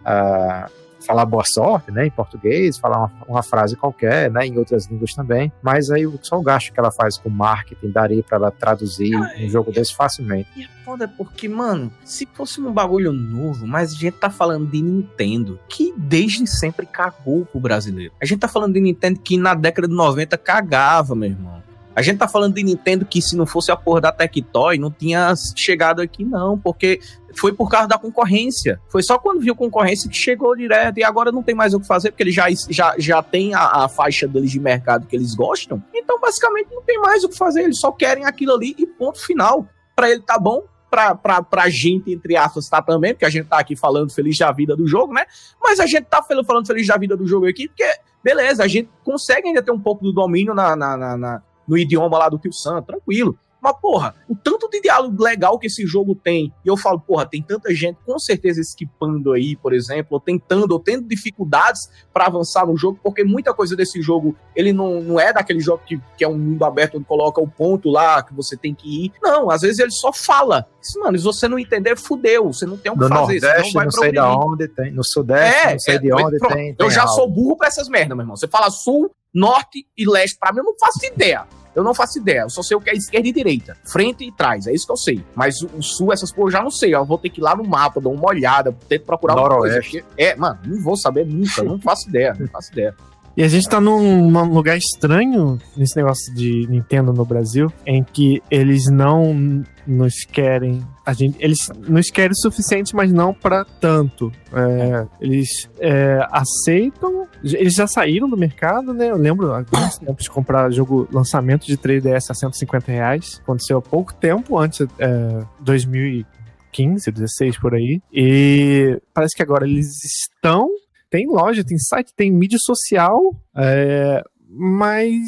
uh, 0.00 0.70
falar 1.04 1.24
boa 1.24 1.44
sorte, 1.44 1.90
né, 1.90 2.06
em 2.06 2.10
português, 2.10 2.78
falar 2.78 2.98
uma, 2.98 3.12
uma, 3.26 3.42
frase 3.42 3.76
qualquer, 3.76 4.30
né, 4.30 4.46
em 4.46 4.56
outras 4.58 4.86
línguas 4.86 5.14
também, 5.14 5.52
mas 5.62 5.90
aí 5.90 6.08
só 6.22 6.38
o 6.38 6.42
gasto 6.42 6.72
que 6.72 6.80
ela 6.80 6.90
faz 6.90 7.16
com 7.16 7.28
marketing 7.28 7.90
daria 7.90 8.22
para 8.22 8.36
ela 8.36 8.50
traduzir 8.50 9.14
ah, 9.14 9.32
um 9.40 9.48
jogo 9.48 9.72
desse 9.72 9.94
facilmente. 9.94 10.48
E 10.56 10.64
é 10.64 10.68
foda 10.84 11.08
porque, 11.08 11.48
mano, 11.48 11.92
se 12.04 12.26
fosse 12.32 12.60
um 12.60 12.72
bagulho 12.72 13.12
novo, 13.12 13.66
mas 13.66 13.92
a 13.92 13.96
gente 13.96 14.16
tá 14.16 14.30
falando 14.30 14.70
de 14.70 14.82
Nintendo, 14.82 15.58
que 15.68 15.94
desde 15.96 16.46
sempre 16.46 16.86
cagou 16.86 17.44
pro 17.44 17.60
brasileiro. 17.60 18.12
A 18.20 18.24
gente 18.24 18.40
tá 18.40 18.48
falando 18.48 18.74
de 18.74 18.80
Nintendo 18.80 19.20
que 19.20 19.36
na 19.36 19.54
década 19.54 19.86
de 19.86 19.94
90 19.94 20.36
cagava, 20.38 21.14
meu 21.14 21.30
irmão. 21.30 21.59
A 22.00 22.02
gente 22.02 22.16
tá 22.16 22.26
falando 22.26 22.54
de 22.54 22.62
Nintendo 22.62 23.04
que 23.04 23.20
se 23.20 23.36
não 23.36 23.44
fosse 23.44 23.70
a 23.70 23.76
porra 23.76 24.00
da 24.00 24.10
Tectoy, 24.10 24.78
não 24.78 24.90
tinha 24.90 25.34
chegado 25.54 26.00
aqui 26.00 26.24
não, 26.24 26.58
porque 26.58 26.98
foi 27.36 27.52
por 27.52 27.68
causa 27.68 27.88
da 27.88 27.98
concorrência. 27.98 28.80
Foi 28.88 29.02
só 29.02 29.18
quando 29.18 29.42
viu 29.42 29.54
concorrência 29.54 30.08
que 30.08 30.16
chegou 30.16 30.56
direto 30.56 30.96
e 30.96 31.04
agora 31.04 31.30
não 31.30 31.42
tem 31.42 31.54
mais 31.54 31.74
o 31.74 31.80
que 31.80 31.86
fazer, 31.86 32.10
porque 32.10 32.22
eles 32.22 32.34
já, 32.34 32.46
já, 32.70 32.94
já 32.96 33.22
tem 33.22 33.54
a, 33.54 33.84
a 33.84 33.88
faixa 33.90 34.26
deles 34.26 34.50
de 34.50 34.58
mercado 34.58 35.06
que 35.06 35.14
eles 35.14 35.34
gostam. 35.34 35.82
Então, 35.94 36.18
basicamente, 36.18 36.70
não 36.72 36.80
tem 36.80 36.98
mais 36.98 37.22
o 37.22 37.28
que 37.28 37.36
fazer. 37.36 37.64
Eles 37.64 37.78
só 37.78 37.92
querem 37.92 38.24
aquilo 38.24 38.54
ali 38.54 38.74
e 38.78 38.86
ponto 38.86 39.20
final. 39.20 39.68
Para 39.94 40.10
ele 40.10 40.22
tá 40.22 40.38
bom, 40.38 40.62
pra, 40.90 41.14
pra, 41.14 41.42
pra 41.42 41.68
gente, 41.68 42.10
entre 42.10 42.34
aspas, 42.34 42.66
tá 42.66 42.80
também, 42.80 43.12
porque 43.12 43.26
a 43.26 43.30
gente 43.30 43.46
tá 43.46 43.58
aqui 43.58 43.76
falando 43.76 44.10
feliz 44.10 44.38
da 44.38 44.50
vida 44.50 44.74
do 44.74 44.86
jogo, 44.86 45.12
né? 45.12 45.26
Mas 45.62 45.78
a 45.78 45.86
gente 45.86 46.06
tá 46.06 46.22
falando 46.22 46.66
feliz 46.66 46.86
da 46.86 46.96
vida 46.96 47.14
do 47.14 47.26
jogo 47.26 47.46
aqui, 47.46 47.68
porque, 47.68 47.84
beleza, 48.24 48.64
a 48.64 48.68
gente 48.68 48.88
consegue 49.04 49.48
ainda 49.48 49.62
ter 49.62 49.70
um 49.70 49.78
pouco 49.78 50.02
do 50.02 50.14
domínio 50.14 50.54
na, 50.54 50.74
na, 50.74 50.96
na, 50.96 51.16
na 51.18 51.42
no 51.70 51.78
idioma 51.78 52.18
lá 52.18 52.28
do 52.28 52.36
Tio 52.36 52.52
Sam, 52.52 52.82
tranquilo. 52.82 53.38
Mas, 53.60 53.76
porra, 53.80 54.14
o 54.28 54.34
tanto 54.34 54.68
de 54.70 54.80
diálogo 54.80 55.22
legal 55.22 55.58
que 55.58 55.66
esse 55.66 55.86
jogo 55.86 56.14
tem, 56.14 56.52
e 56.64 56.68
eu 56.68 56.76
falo, 56.76 56.98
porra, 56.98 57.26
tem 57.26 57.42
tanta 57.42 57.74
gente 57.74 57.98
com 58.06 58.18
certeza 58.18 58.60
esquipando 58.60 59.32
aí, 59.32 59.54
por 59.54 59.74
exemplo, 59.74 60.08
ou 60.12 60.20
tentando, 60.20 60.72
ou 60.72 60.80
tendo 60.80 61.06
dificuldades 61.06 61.90
para 62.12 62.26
avançar 62.26 62.66
no 62.66 62.76
jogo, 62.76 62.98
porque 63.02 63.22
muita 63.22 63.52
coisa 63.52 63.76
desse 63.76 64.00
jogo, 64.00 64.34
ele 64.56 64.72
não, 64.72 65.02
não 65.02 65.20
é 65.20 65.32
daquele 65.32 65.60
jogo 65.60 65.82
que, 65.84 66.00
que 66.16 66.24
é 66.24 66.28
um 66.28 66.38
mundo 66.38 66.64
aberto 66.64 66.96
onde 66.96 67.04
coloca 67.04 67.40
o 67.40 67.46
ponto 67.46 67.90
lá 67.90 68.22
que 68.22 68.32
você 68.32 68.56
tem 68.56 68.74
que 68.74 69.04
ir. 69.04 69.12
Não, 69.22 69.50
às 69.50 69.60
vezes 69.60 69.78
ele 69.78 69.90
só 69.90 70.10
fala. 70.12 70.66
Mano, 70.96 71.18
se 71.18 71.24
você 71.24 71.46
não 71.46 71.58
entender, 71.58 71.98
fudeu. 71.98 72.52
Você 72.52 72.64
não 72.64 72.78
tem 72.78 72.90
o 72.90 72.94
que 72.94 73.02
no 73.02 73.08
fazer. 73.08 73.40
Nordeste, 73.40 73.66
não, 73.66 73.72
vai 73.72 73.84
não 73.84 73.92
sei 73.92 74.12
de 74.12 74.18
onde 74.18 74.68
tem. 74.68 74.92
No 74.92 75.04
Sudeste, 75.04 75.66
é, 75.66 75.72
não 75.72 75.78
sei 75.78 75.94
é, 75.94 75.98
de 75.98 76.12
onde 76.12 76.38
tem, 76.38 76.74
tem. 76.74 76.76
Eu 76.78 76.90
já 76.90 77.02
algo. 77.02 77.14
sou 77.14 77.30
burro 77.30 77.56
pra 77.56 77.68
essas 77.68 77.88
merdas, 77.88 78.16
meu 78.16 78.24
irmão. 78.24 78.36
Você 78.36 78.48
fala 78.48 78.70
Sul, 78.70 79.10
Norte 79.34 79.86
e 79.96 80.08
Leste, 80.08 80.38
pra 80.38 80.52
mim 80.52 80.58
eu 80.58 80.64
não 80.64 80.78
faço 80.78 81.04
ideia. 81.04 81.46
Eu 81.74 81.84
não 81.84 81.94
faço 81.94 82.18
ideia. 82.18 82.40
Eu 82.40 82.50
só 82.50 82.62
sei 82.62 82.76
o 82.76 82.80
que 82.80 82.90
é 82.90 82.94
esquerda 82.94 83.28
e 83.28 83.32
direita. 83.32 83.76
Frente 83.84 84.24
e 84.24 84.32
trás. 84.32 84.66
É 84.66 84.72
isso 84.72 84.86
que 84.86 84.92
eu 84.92 84.96
sei. 84.96 85.24
Mas 85.34 85.62
o, 85.62 85.82
sul, 85.82 86.12
essas 86.12 86.32
coisas 86.32 86.54
eu 86.54 86.58
já 86.58 86.64
não 86.64 86.70
sei. 86.70 86.94
Eu 86.94 87.04
vou 87.04 87.18
ter 87.18 87.30
que 87.30 87.40
ir 87.40 87.44
lá 87.44 87.54
no 87.54 87.64
mapa, 87.64 88.00
dar 88.00 88.08
uma 88.08 88.28
olhada, 88.28 88.72
ter 88.88 88.98
que 88.98 89.06
procurar 89.06 89.34
Noroeste. 89.36 89.90
coisa. 89.90 90.06
É, 90.16 90.34
mano, 90.34 90.58
não 90.64 90.80
vou 90.82 90.96
saber 90.96 91.26
nunca. 91.26 91.62
Não 91.62 91.80
faço 91.80 92.08
ideia. 92.08 92.34
Não 92.38 92.48
faço 92.48 92.72
ideia. 92.72 92.94
E 93.36 93.44
a 93.44 93.48
gente 93.48 93.68
tá 93.68 93.80
num, 93.80 94.30
num, 94.30 94.52
lugar 94.52 94.76
estranho 94.76 95.58
nesse 95.76 95.96
negócio 95.96 96.34
de 96.34 96.66
Nintendo 96.68 97.12
no 97.12 97.24
Brasil, 97.24 97.72
em 97.86 98.02
que 98.02 98.42
eles 98.50 98.90
não 98.90 99.64
nos 99.86 100.24
querem. 100.24 100.84
A 101.06 101.12
gente, 101.12 101.36
eles 101.40 101.58
nos 101.88 102.10
querem 102.10 102.32
o 102.32 102.36
suficiente, 102.36 102.94
mas 102.94 103.12
não 103.12 103.32
para 103.32 103.64
tanto. 103.64 104.32
É, 104.52 105.06
eles 105.20 105.68
é, 105.78 106.18
aceitam. 106.30 107.26
Eles 107.42 107.74
já 107.74 107.86
saíram 107.86 108.28
do 108.28 108.36
mercado, 108.36 108.92
né? 108.92 109.10
Eu 109.10 109.16
lembro 109.16 109.52
alguns 109.52 109.98
tempos 109.98 110.24
de 110.24 110.30
comprar 110.30 110.70
jogo 110.70 111.08
lançamento 111.12 111.66
de 111.66 111.78
3DS 111.78 112.30
a 112.30 112.34
150 112.34 112.90
reais. 112.90 113.40
Aconteceu 113.42 113.78
há 113.78 113.82
pouco 113.82 114.12
tempo, 114.14 114.58
antes, 114.58 114.86
é, 114.98 115.44
2015, 115.60 117.10
16 117.10 117.58
por 117.58 117.74
aí. 117.74 118.02
E 118.12 119.00
parece 119.14 119.36
que 119.36 119.42
agora 119.42 119.66
eles 119.66 120.04
estão 120.04 120.68
tem 121.10 121.26
loja, 121.26 121.64
tem 121.64 121.76
site, 121.78 122.14
tem 122.14 122.30
mídia 122.30 122.58
social, 122.60 123.34
é, 123.56 124.22
mas 124.48 125.20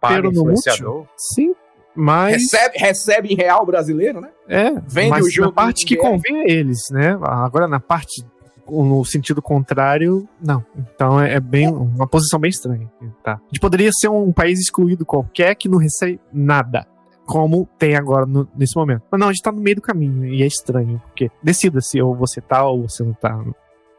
Paga 0.00 0.30
no 0.30 0.44
múltiplo. 0.44 1.08
Sim, 1.16 1.54
mas 1.94 2.34
recebe, 2.34 2.78
recebe 2.78 3.32
em 3.32 3.36
real 3.36 3.64
brasileiro, 3.64 4.20
né? 4.20 4.28
É, 4.48 4.70
vende 4.86 5.10
mas 5.10 5.24
o 5.24 5.30
jogo 5.30 5.48
na 5.48 5.54
parte 5.54 5.86
que 5.86 5.96
convém 5.96 6.42
a 6.42 6.44
eles, 6.44 6.78
né? 6.90 7.18
Agora 7.22 7.66
na 7.66 7.80
parte 7.80 8.24
no 8.68 9.04
sentido 9.04 9.40
contrário, 9.40 10.28
não. 10.40 10.64
Então 10.76 11.20
é, 11.20 11.34
é 11.34 11.40
bem 11.40 11.68
uma 11.68 12.06
posição 12.06 12.38
bem 12.38 12.50
estranha, 12.50 12.90
tá? 13.22 13.34
A 13.34 13.46
gente 13.46 13.60
poderia 13.60 13.90
ser 13.92 14.08
um 14.08 14.32
país 14.32 14.60
excluído 14.60 15.06
qualquer 15.06 15.54
que 15.54 15.68
não 15.68 15.78
recebe 15.78 16.20
nada 16.32 16.86
como 17.26 17.68
tem 17.78 17.96
agora 17.96 18.24
no, 18.24 18.48
nesse 18.56 18.76
momento. 18.76 19.02
Mas 19.10 19.20
não, 19.20 19.28
a 19.28 19.32
gente 19.32 19.42
tá 19.42 19.50
no 19.50 19.60
meio 19.60 19.76
do 19.76 19.82
caminho 19.82 20.24
e 20.24 20.42
é 20.42 20.46
estranho, 20.46 21.02
porque 21.06 21.30
decida 21.42 21.80
se 21.80 22.00
ou 22.00 22.14
você 22.14 22.40
tá 22.40 22.64
ou 22.64 22.88
você 22.88 23.02
não 23.02 23.12
tá. 23.12 23.36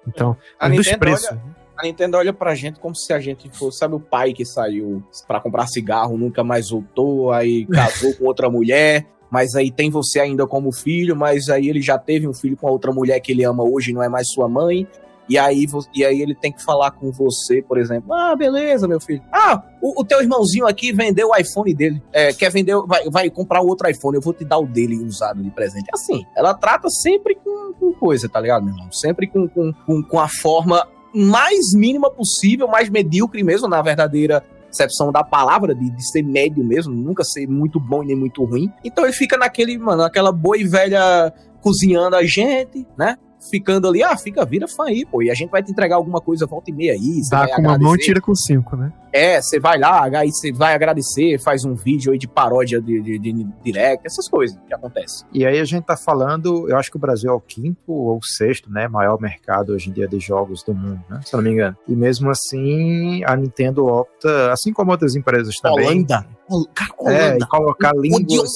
Então, 0.08 0.38
a 0.60 0.70
Nintendo, 0.70 1.05
olha, 1.05 1.41
A 1.78 1.84
Nintendo 1.84 2.18
olha 2.18 2.34
pra 2.34 2.55
gente 2.55 2.80
como 2.80 2.95
se 2.95 3.14
a 3.14 3.20
gente 3.20 3.49
fosse, 3.49 3.78
sabe, 3.78 3.93
o 3.93 3.99
pai 3.99 4.34
que 4.34 4.43
saiu 4.43 5.03
para 5.28 5.39
comprar 5.39 5.68
cigarro, 5.68 6.18
nunca 6.18 6.43
mais 6.43 6.70
voltou, 6.72 7.32
aí 7.32 7.66
casou 7.68 8.14
com 8.16 8.26
outra 8.26 8.49
mulher, 8.49 9.05
mas 9.30 9.53
aí 9.53 9.70
tem 9.70 9.89
você 9.89 10.20
ainda 10.20 10.47
como 10.47 10.72
filho, 10.72 11.16
mas 11.16 11.49
aí 11.49 11.70
ele 11.70 11.82
já 11.82 11.99
teve 11.99 12.28
um 12.28 12.34
filho 12.34 12.58
com 12.58 12.68
a 12.68 12.72
outra 12.72 12.91
mulher 12.91 13.20
que 13.20 13.32
ele 13.32 13.43
ama 13.43 13.64
hoje 13.64 13.91
e 13.91 13.93
não 13.93 14.01
é 14.01 14.10
mais 14.10 14.28
sua 14.32 14.49
mãe. 14.49 14.88
E 15.30 15.38
aí, 15.38 15.66
e 15.94 16.06
aí 16.06 16.22
ele 16.22 16.34
tem 16.34 16.52
que 16.52 16.64
falar 16.64 16.92
com 16.92 17.12
você, 17.12 17.62
por 17.62 17.78
exemplo. 17.78 18.14
Ah, 18.14 18.36
beleza, 18.36 18.88
meu 18.88 19.00
filho. 19.00 19.22
Ah, 19.32 19.62
o, 19.82 20.02
o 20.02 20.06
teu 20.06 20.22
irmãozinho 20.22 20.66
aqui 20.66 20.92
vendeu 20.92 21.30
o 21.30 21.36
iPhone 21.36 21.74
dele. 21.74 22.02
É, 22.14 22.34
quer 22.34 22.52
vender, 22.52 22.76
vai, 22.86 23.10
vai 23.10 23.30
comprar 23.30 23.62
outro 23.62 23.90
iPhone, 23.90 24.16
eu 24.16 24.22
vou 24.22 24.34
te 24.34 24.46
dar 24.46 24.58
o 24.58 24.66
dele 24.66 24.96
usado 25.04 25.44
de 25.44 25.52
presente. 25.52 25.88
Assim, 25.94 26.26
ela 26.36 26.54
trata 26.54 26.90
sempre 26.90 27.36
com, 27.36 27.74
com 27.74 27.94
coisa, 27.94 28.30
tá 28.30 28.40
ligado, 28.40 28.64
meu 28.64 28.74
irmão? 28.74 28.92
Sempre 28.92 29.28
com, 29.28 29.48
com, 29.48 29.74
com, 29.86 30.04
com 30.04 30.20
a 30.20 30.28
forma 30.28 30.88
mais 31.14 31.74
mínima 31.74 32.12
possível, 32.12 32.68
mais 32.68 32.90
medíocre 32.90 33.44
mesmo, 33.44 33.68
na 33.68 33.82
verdadeira 33.82 34.44
concepção 34.68 35.12
da 35.12 35.24
palavra, 35.24 35.74
de, 35.74 35.90
de 35.90 36.12
ser 36.12 36.22
médio 36.22 36.64
mesmo, 36.64 36.94
nunca 36.94 37.24
ser 37.24 37.48
muito 37.48 37.80
bom 37.80 38.04
e 38.04 38.08
nem 38.08 38.16
muito 38.16 38.44
ruim. 38.44 38.72
Então 38.84 39.04
ele 39.04 39.14
fica 39.14 39.38
naquele, 39.38 39.78
mano, 39.78 40.04
aquela 40.04 40.32
boa 40.32 40.58
e 40.58 40.64
velha 40.64 41.34
cozinhando 41.62 42.16
a 42.16 42.24
gente, 42.24 42.86
né? 42.98 43.18
Ficando 43.50 43.88
ali, 43.88 44.04
ah, 44.04 44.18
fica, 44.18 44.44
vira 44.46 44.68
fã 44.68 44.86
aí, 44.86 45.06
pô, 45.06 45.22
e 45.22 45.30
a 45.30 45.34
gente 45.34 45.50
vai 45.50 45.62
te 45.62 45.72
entregar 45.72 45.96
alguma 45.96 46.20
coisa, 46.20 46.46
volta 46.46 46.72
e 46.72 46.74
meia 46.74 46.94
aí. 46.94 47.22
Dá 47.30 47.48
com 47.48 47.62
uma 47.62 47.78
mão 47.78 47.96
e 47.96 48.00
tira 48.00 48.20
com 48.20 48.36
cinco, 48.36 48.76
né? 48.76 48.92
É, 49.14 49.42
você 49.42 49.60
vai 49.60 49.80
lá, 49.80 50.04
aí 50.04 50.30
você 50.32 50.52
vai 50.52 50.74
agradecer, 50.76 51.40
faz 51.40 51.64
um 51.64 51.74
vídeo 51.74 52.12
aí 52.12 52.18
de 52.18 52.28
paródia 52.28 52.82
de, 52.82 53.02
de, 53.02 53.18
de, 53.18 53.48
direct, 53.64 54.06
essas 54.06 54.28
coisas 54.28 54.58
que 54.68 54.74
acontecem. 54.74 55.28
E 55.34 55.46
aí 55.46 55.60
a 55.60 55.66
gente 55.66 55.86
tá 55.86 55.96
falando, 55.96 56.70
eu 56.70 56.78
acho 56.78 56.92
que 56.92 56.98
o 56.98 57.00
Brasil 57.00 57.32
é 57.32 57.34
o 57.34 57.40
quinto 57.40 57.92
ou 57.92 58.20
sexto, 58.22 58.70
né, 58.70 58.88
maior 58.88 59.20
mercado 59.20 59.74
hoje 59.74 59.90
em 59.90 59.94
dia 59.94 60.08
de 60.08 60.20
jogos 60.20 60.64
do 60.64 60.74
mundo, 60.74 61.02
né, 61.10 61.22
se 61.26 61.34
eu 61.34 61.38
não 61.38 61.44
me 61.44 61.54
engano. 61.54 61.76
E 61.88 61.96
mesmo 61.96 62.30
assim, 62.30 63.24
a 63.26 63.36
Nintendo 63.36 63.86
opta, 63.86 64.52
assim 64.52 64.74
como 64.74 64.92
outras 64.92 65.16
empresas 65.16 65.56
também. 65.56 65.88
Holanda. 65.88 66.28
Cara, 66.74 66.94
Holanda. 66.98 67.44
É, 67.44 67.48
colocar 67.48 67.94
línguas... 67.96 68.52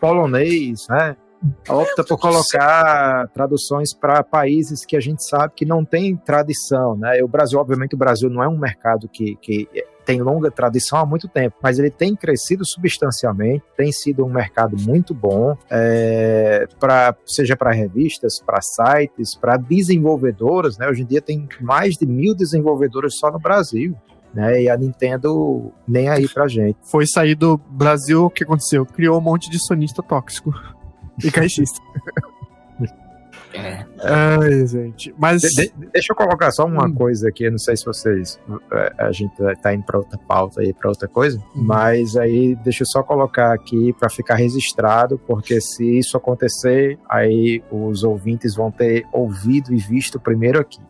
Polonês, 0.00 0.86
né? 0.88 1.16
Opta 1.68 2.04
por 2.04 2.18
colocar 2.18 3.28
traduções 3.28 3.94
para 3.94 4.22
países 4.22 4.84
que 4.84 4.96
a 4.96 5.00
gente 5.00 5.24
sabe 5.24 5.52
que 5.54 5.64
não 5.64 5.84
tem 5.84 6.16
tradição, 6.16 6.96
né? 6.96 7.22
O 7.22 7.28
Brasil, 7.28 7.58
obviamente, 7.58 7.94
o 7.94 7.98
Brasil 7.98 8.28
não 8.28 8.42
é 8.42 8.48
um 8.48 8.58
mercado 8.58 9.08
que, 9.08 9.36
que 9.36 9.68
tem 10.04 10.22
longa 10.22 10.50
tradição 10.50 10.98
há 10.98 11.04
muito 11.04 11.28
tempo, 11.28 11.56
mas 11.62 11.78
ele 11.78 11.90
tem 11.90 12.16
crescido 12.16 12.64
substancialmente, 12.64 13.62
tem 13.76 13.92
sido 13.92 14.24
um 14.24 14.32
mercado 14.32 14.74
muito 14.80 15.12
bom, 15.12 15.54
é, 15.70 16.66
pra, 16.80 17.14
seja 17.26 17.54
para 17.54 17.72
revistas, 17.72 18.40
para 18.40 18.58
sites, 18.62 19.36
para 19.38 19.58
desenvolvedoras, 19.58 20.78
né? 20.78 20.88
Hoje 20.88 21.02
em 21.02 21.06
dia 21.06 21.20
tem 21.20 21.46
mais 21.60 21.94
de 21.94 22.06
mil 22.06 22.34
desenvolvedores 22.34 23.18
só 23.18 23.30
no 23.30 23.38
Brasil. 23.38 23.94
Né, 24.34 24.64
e 24.64 24.68
a 24.68 24.76
Nintendo 24.76 25.72
nem 25.86 26.10
aí 26.10 26.28
pra 26.28 26.46
gente. 26.46 26.76
Foi 26.82 27.06
sair 27.06 27.34
do 27.34 27.56
Brasil, 27.56 28.26
o 28.26 28.30
que 28.30 28.44
aconteceu? 28.44 28.84
Criou 28.84 29.16
um 29.16 29.22
monte 29.22 29.48
de 29.48 29.58
sonista 29.58 30.02
tóxico. 30.02 30.52
E 31.22 31.30
caixista. 31.30 31.80
É. 33.54 33.84
Ai, 34.02 34.66
gente. 34.66 35.14
Mas. 35.18 35.40
De, 35.40 35.54
de, 35.54 35.72
deixa 35.92 36.12
eu 36.12 36.16
colocar 36.16 36.50
só 36.50 36.66
uma 36.66 36.86
hum. 36.86 36.94
coisa 36.94 37.28
aqui. 37.28 37.48
não 37.50 37.58
sei 37.58 37.76
se 37.76 37.84
vocês. 37.84 38.38
É, 38.72 38.92
a 38.98 39.12
gente 39.12 39.34
tá 39.62 39.72
indo 39.72 39.84
pra 39.84 39.98
outra 39.98 40.18
pauta 40.18 40.60
aí, 40.60 40.72
pra 40.72 40.90
outra 40.90 41.08
coisa. 41.08 41.38
Hum. 41.56 41.62
Mas 41.64 42.16
aí, 42.16 42.54
deixa 42.56 42.82
eu 42.82 42.86
só 42.86 43.02
colocar 43.02 43.52
aqui 43.52 43.92
para 43.94 44.10
ficar 44.10 44.34
registrado, 44.34 45.18
porque 45.26 45.60
se 45.60 45.98
isso 45.98 46.16
acontecer, 46.16 46.98
aí 47.08 47.62
os 47.70 48.04
ouvintes 48.04 48.54
vão 48.54 48.70
ter 48.70 49.06
ouvido 49.12 49.72
e 49.72 49.78
visto 49.78 50.20
primeiro 50.20 50.60
aqui. 50.60 50.80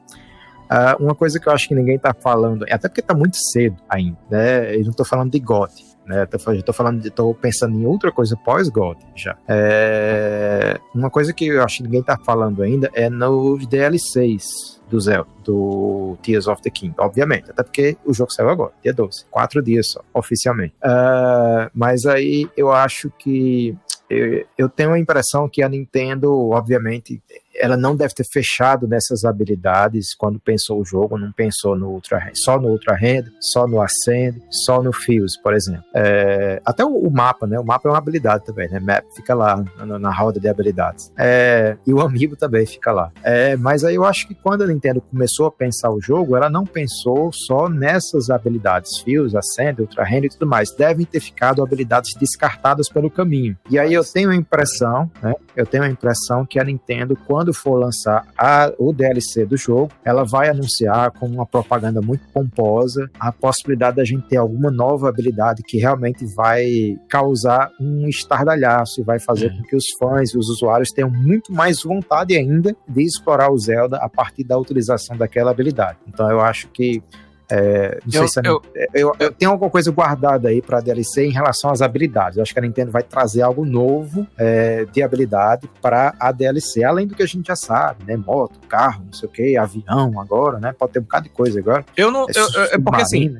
Uh, 0.71 1.03
uma 1.03 1.15
coisa 1.15 1.41
que 1.41 1.49
eu 1.49 1.53
acho 1.53 1.67
que 1.67 1.75
ninguém 1.75 1.99
tá 1.99 2.13
falando, 2.13 2.67
até 2.71 2.89
porque 2.89 3.01
tá 3.01 3.15
muito 3.15 3.39
cedo 3.39 3.77
ainda, 3.89 4.19
né? 4.29 4.77
Eu 4.77 4.85
não 4.85 4.93
tô 4.93 5.03
falando 5.03 5.31
de 5.31 5.39
GOT 5.39 5.88
né? 6.09 6.27
Tô 6.27 6.73
falando, 6.73 7.11
tô 7.11 7.35
pensando 7.35 7.79
em 7.79 7.87
outra 7.87 8.11
coisa 8.11 8.37
pós-God 8.37 8.99
já. 9.15 9.37
É, 9.47 10.81
uma 10.95 11.11
coisa 11.11 11.33
que 11.33 11.47
eu 11.47 11.63
acho 11.63 11.79
que 11.79 11.83
ninguém 11.85 12.03
tá 12.03 12.19
falando 12.25 12.63
ainda 12.63 12.91
é 12.95 13.11
nos 13.11 13.67
DLCs 13.67 14.79
do 14.89 14.99
Zelda, 14.99 15.29
do 15.45 16.17
Tears 16.23 16.49
of 16.49 16.63
the 16.63 16.71
King, 16.71 16.95
obviamente, 16.99 17.51
até 17.51 17.63
porque 17.63 17.97
o 18.07 18.15
jogo 18.15 18.33
saiu 18.33 18.49
agora, 18.49 18.73
dia 18.83 18.93
12, 18.93 19.27
quatro 19.31 19.63
dias 19.63 19.91
só, 19.91 20.03
oficialmente. 20.15 20.75
Uh, 20.83 21.71
mas 21.75 22.07
aí 22.07 22.49
eu 22.57 22.73
acho 22.73 23.11
que 23.19 23.77
eu, 24.09 24.47
eu 24.57 24.69
tenho 24.69 24.93
a 24.93 24.99
impressão 24.99 25.47
que 25.47 25.63
a 25.63 25.69
Nintendo, 25.69 26.33
obviamente, 26.51 27.23
ela 27.59 27.77
não 27.77 27.97
deve 27.97 28.15
ter 28.15 28.25
fechado 28.25 28.87
nessas 28.87 29.25
habilidades 29.25 30.15
quando 30.15 30.39
pensou 30.39 30.81
o 30.81 30.85
jogo, 30.85 31.19
não 31.19 31.33
pensou 31.33 31.77
no 31.77 31.91
ultra, 31.91 32.31
só 32.35 32.59
no 32.59 32.69
Ultra 32.69 32.95
Hand, 32.95 33.31
só 33.41 33.67
no 33.67 33.81
Ascend, 33.81 34.43
só 34.51 34.83
no 34.83 34.93
Fuse, 34.93 35.41
por 35.43 35.55
exemplo. 35.55 35.85
É, 35.95 36.61
até 36.65 36.85
o, 36.85 36.89
o, 36.89 37.11
mapa, 37.11 37.47
né? 37.47 37.59
O 37.59 37.65
mapa 37.65 37.89
é 37.89 37.93
uma 37.93 37.99
habilidade 37.99 38.45
também, 38.45 38.69
né? 38.69 38.81
Map 38.81 39.05
fica 39.15 39.35
lá 39.35 39.65
na, 39.79 39.99
na 39.99 40.13
roda 40.13 40.41
de 40.41 40.49
habilidades. 40.49 41.13
É, 41.17 41.77
e 41.87 41.93
o 41.93 42.01
amigo 42.01 42.37
também 42.37 42.67
fica 42.67 42.93
lá. 42.93 43.11
É, 43.23 43.57
mas 43.57 43.85
aí 43.85 43.95
eu 43.95 44.05
acho 44.05 44.27
que 44.27 44.35
quando 44.35 44.63
a 44.63 44.67
Nintendo 44.67 45.01
começou 45.01 45.47
a 45.47 45.51
pensar 45.51 45.91
o 45.91 46.01
jogo, 46.01 46.37
ela 46.37 46.49
não 46.49 46.65
pensou 46.65 47.31
só 47.33 47.69
nessas 47.69 48.31
habilidades, 48.31 48.99
Fuse, 49.01 49.37
Ascend, 49.37 49.81
Ultra 49.81 50.05
Hand 50.05 50.25
e 50.25 50.29
tudo 50.29 50.47
mais. 50.47 50.71
Devem 50.75 51.05
ter 51.05 51.21
ficado 51.21 51.63
habilidades 51.63 52.15
descartadas 52.19 52.89
pelo 52.89 53.11
caminho. 53.11 53.57
E 53.71 53.79
aí 53.79 53.93
eu 53.93 54.05
tenho 54.05 54.31
a 54.31 54.37
impressão, 54.37 55.11
né? 55.23 55.35
Eu 55.57 55.67
tenho 55.67 55.83
a 55.83 55.89
impressão 55.89 56.47
que 56.47 56.59
a 56.59 56.65
Nintendo, 56.65 57.17
quando 57.27 57.48
quando 57.49 57.55
for 57.55 57.79
lançar 57.79 58.27
a, 58.37 58.73
o 58.79 58.93
DLC 58.93 59.47
do 59.47 59.57
jogo, 59.57 59.91
ela 60.05 60.25
vai 60.25 60.49
anunciar 60.49 61.11
com 61.13 61.27
uma 61.27 61.47
propaganda 61.47 62.01
muito 62.01 62.23
pomposa 62.33 63.11
a 63.19 63.33
possibilidade 63.33 63.97
da 63.97 64.05
gente 64.05 64.29
ter 64.29 64.37
alguma 64.37 64.71
nova 64.71 65.09
habilidade 65.09 65.63
que 65.63 65.79
realmente 65.79 66.27
vai 66.35 66.99
causar 67.09 67.71
um 67.81 68.07
estardalhaço 68.07 69.01
e 69.01 69.05
vai 69.05 69.19
fazer 69.19 69.47
é. 69.47 69.51
com 69.51 69.63
que 69.63 69.77
os 69.77 69.85
fãs 69.99 70.35
e 70.35 70.39
os 70.39 70.49
usuários 70.49 70.91
tenham 70.91 71.11
muito 71.11 71.53
mais 71.53 71.83
vontade 71.83 72.37
ainda 72.37 72.77
de 72.87 73.03
explorar 73.03 73.51
o 73.51 73.59
Zelda 73.59 73.97
a 73.99 74.09
partir 74.09 74.45
da 74.45 74.59
utilização 74.59 75.17
daquela 75.17 75.51
habilidade. 75.51 75.99
Então 76.07 76.31
eu 76.31 76.41
acho 76.41 76.69
que 76.69 77.03
é, 77.51 77.99
não 78.05 78.23
eu, 78.23 78.29
sei 78.29 78.43
se 78.43 78.49
eu, 78.49 78.63
eu, 78.93 79.13
eu, 79.19 79.33
tenho 79.33 79.51
alguma 79.51 79.71
coisa 79.71 79.91
guardada 79.91 80.49
aí 80.49 80.61
para 80.61 80.81
DLC 80.81 81.27
em 81.27 81.33
relação 81.33 81.71
às 81.71 81.81
habilidades. 81.81 82.37
Eu 82.37 82.43
acho 82.43 82.53
que 82.53 82.59
a 82.59 82.63
Nintendo 82.63 82.91
vai 82.91 83.03
trazer 83.03 83.43
algo 83.43 83.65
novo 83.65 84.27
é, 84.37 84.85
de 84.85 85.03
habilidade 85.03 85.69
para 85.81 86.15
a 86.21 86.31
DLC, 86.31 86.85
além 86.85 87.07
do 87.07 87.15
que 87.15 87.23
a 87.23 87.27
gente 87.27 87.47
já 87.47 87.57
sabe, 87.57 88.05
né? 88.05 88.17
Moto, 88.17 88.59
carro, 88.69 89.05
não 89.07 89.13
sei 89.13 89.29
o 89.29 89.33
que, 89.33 89.57
avião 89.57 90.21
agora, 90.21 90.59
né? 90.59 90.75
Pode 90.79 90.93
ter 90.93 90.99
um 90.99 91.03
bocado 91.03 91.25
de 91.25 91.31
coisa 91.31 91.59
agora. 91.59 91.85
Eu 91.97 92.11
não. 92.11 92.27
É, 92.29 92.75
é 92.75 92.79
porque 92.79 93.03
assim. 93.03 93.37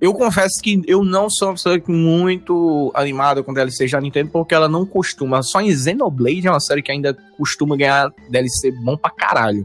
Eu 0.00 0.12
confesso 0.12 0.60
que 0.62 0.82
eu 0.86 1.02
não 1.02 1.30
sou 1.30 1.48
uma 1.48 1.54
pessoa 1.54 1.80
muito 1.88 2.92
animada 2.94 3.42
com 3.42 3.54
DLC 3.54 3.86
da 3.88 4.00
Nintendo, 4.00 4.28
porque 4.30 4.54
ela 4.54 4.68
não 4.68 4.84
costuma. 4.84 5.42
Só 5.42 5.62
em 5.62 5.74
Xenoblade 5.74 6.46
é 6.46 6.50
uma 6.50 6.60
série 6.60 6.82
que 6.82 6.92
ainda 6.92 7.16
costuma 7.38 7.74
ganhar 7.74 8.12
DLC 8.28 8.70
bom 8.70 8.98
pra 8.98 9.10
caralho. 9.10 9.64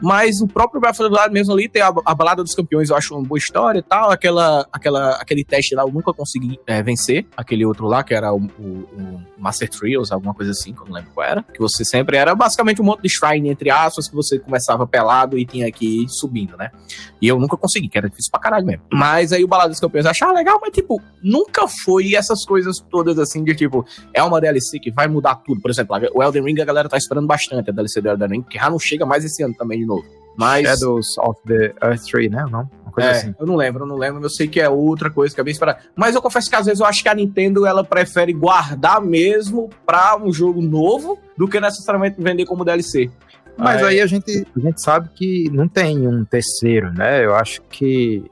Mas 0.00 0.40
o 0.40 0.46
próprio 0.46 0.80
Breath 0.80 0.98
mesmo 1.30 1.52
ali 1.52 1.68
tem 1.68 1.82
a, 1.82 1.92
a, 2.04 2.14
Balada 2.14 2.42
dos 2.42 2.54
Campeões, 2.54 2.90
eu 2.90 2.96
acho 2.96 3.14
uma 3.14 3.22
boa 3.22 3.38
história 3.38 3.78
e 3.78 3.82
tal. 3.82 4.10
Aquela, 4.10 4.66
aquela, 4.72 5.12
aquele 5.16 5.44
teste 5.44 5.74
lá 5.74 5.82
eu 5.82 5.92
nunca 5.92 6.12
consegui 6.12 6.58
é, 6.66 6.82
vencer. 6.82 7.26
Aquele 7.36 7.64
outro 7.64 7.86
lá, 7.86 8.02
que 8.02 8.14
era 8.14 8.32
o, 8.32 8.38
o, 8.58 8.62
o, 8.62 9.22
Master 9.38 9.68
Trials, 9.68 10.12
alguma 10.12 10.34
coisa 10.34 10.52
assim, 10.52 10.72
que 10.72 10.80
eu 10.80 10.86
não 10.86 10.94
lembro 10.94 11.10
qual 11.14 11.26
era. 11.26 11.42
Que 11.42 11.58
você 11.58 11.84
sempre 11.84 12.16
era 12.16 12.34
basicamente 12.34 12.80
um 12.80 12.84
monte 12.84 13.02
de 13.02 13.08
shrine, 13.08 13.48
entre 13.48 13.70
aspas, 13.70 14.08
que 14.08 14.14
você 14.14 14.38
começava 14.38 14.86
pelado 14.86 15.38
e 15.38 15.46
tinha 15.46 15.70
que 15.70 16.02
ir 16.02 16.08
subindo, 16.08 16.56
né? 16.56 16.70
E 17.20 17.28
eu 17.28 17.38
nunca 17.38 17.56
consegui, 17.56 17.88
que 17.88 17.96
era 17.96 18.08
difícil 18.08 18.30
pra 18.30 18.40
caralho 18.40 18.66
mesmo. 18.66 18.82
Mas 18.92 19.32
aí 19.32 19.42
o 19.44 19.48
Balada 19.48 19.70
dos 19.70 19.80
Campeões 19.80 20.04
eu 20.04 20.10
achava 20.10 20.32
legal, 20.32 20.58
mas 20.60 20.72
tipo, 20.72 21.00
nunca 21.22 21.66
foi 21.84 22.14
essas 22.14 22.44
coisas 22.44 22.78
todas 22.90 23.18
assim 23.18 23.42
de 23.42 23.54
tipo, 23.54 23.86
é 24.12 24.22
uma 24.22 24.40
DLC 24.40 24.78
que 24.78 24.90
vai 24.90 25.08
mudar 25.08 25.36
tudo. 25.36 25.60
Por 25.60 25.70
exemplo, 25.70 25.96
o 26.14 26.22
Elden 26.22 26.42
Ring 26.42 26.60
a 26.60 26.64
galera 26.64 26.88
tá 26.88 26.96
esperando 26.96 27.26
bastante 27.26 27.70
a 27.70 27.72
DLC 27.72 28.00
do 28.00 28.08
Elden 28.08 28.28
Ring, 28.28 28.42
que 28.42 28.58
já 28.58 28.68
não 28.68 28.78
chega 28.78 29.06
mais 29.06 29.24
esse 29.24 29.42
ano 29.42 29.54
também 29.54 29.85
de 29.86 29.88
novo. 29.88 30.04
Mas... 30.36 30.66
Shadows 30.66 31.18
of 31.18 31.40
the 31.46 31.72
Earth 31.82 32.04
Tree, 32.04 32.28
né? 32.28 32.44
Não? 32.50 32.68
Uma 32.82 32.92
coisa 32.92 33.08
é, 33.08 33.12
assim. 33.12 33.34
Eu 33.38 33.46
não 33.46 33.56
lembro, 33.56 33.84
eu 33.84 33.86
não 33.86 33.96
lembro. 33.96 34.22
Eu 34.22 34.28
sei 34.28 34.46
que 34.46 34.60
é 34.60 34.68
outra 34.68 35.10
coisa 35.10 35.34
que 35.34 35.40
é 35.40 35.44
bem 35.44 35.52
esperada. 35.52 35.80
Mas 35.94 36.14
eu 36.14 36.20
confesso 36.20 36.50
que 36.50 36.56
às 36.56 36.66
vezes 36.66 36.80
eu 36.80 36.86
acho 36.86 37.02
que 37.02 37.08
a 37.08 37.14
Nintendo 37.14 37.64
ela 37.64 37.82
prefere 37.82 38.32
guardar 38.32 39.00
mesmo 39.00 39.70
pra 39.86 40.16
um 40.16 40.32
jogo 40.32 40.60
novo 40.60 41.18
do 41.36 41.48
que 41.48 41.58
necessariamente 41.58 42.20
vender 42.20 42.44
como 42.44 42.64
DLC. 42.64 43.10
Mas 43.56 43.82
aí 43.82 44.02
a 44.02 44.06
gente, 44.06 44.46
a 44.54 44.60
gente 44.60 44.82
sabe 44.82 45.08
que 45.14 45.50
não 45.50 45.66
tem 45.66 46.06
um 46.06 46.24
terceiro, 46.26 46.92
né? 46.92 47.24
Eu 47.24 47.34
acho 47.34 47.62
que 47.62 48.22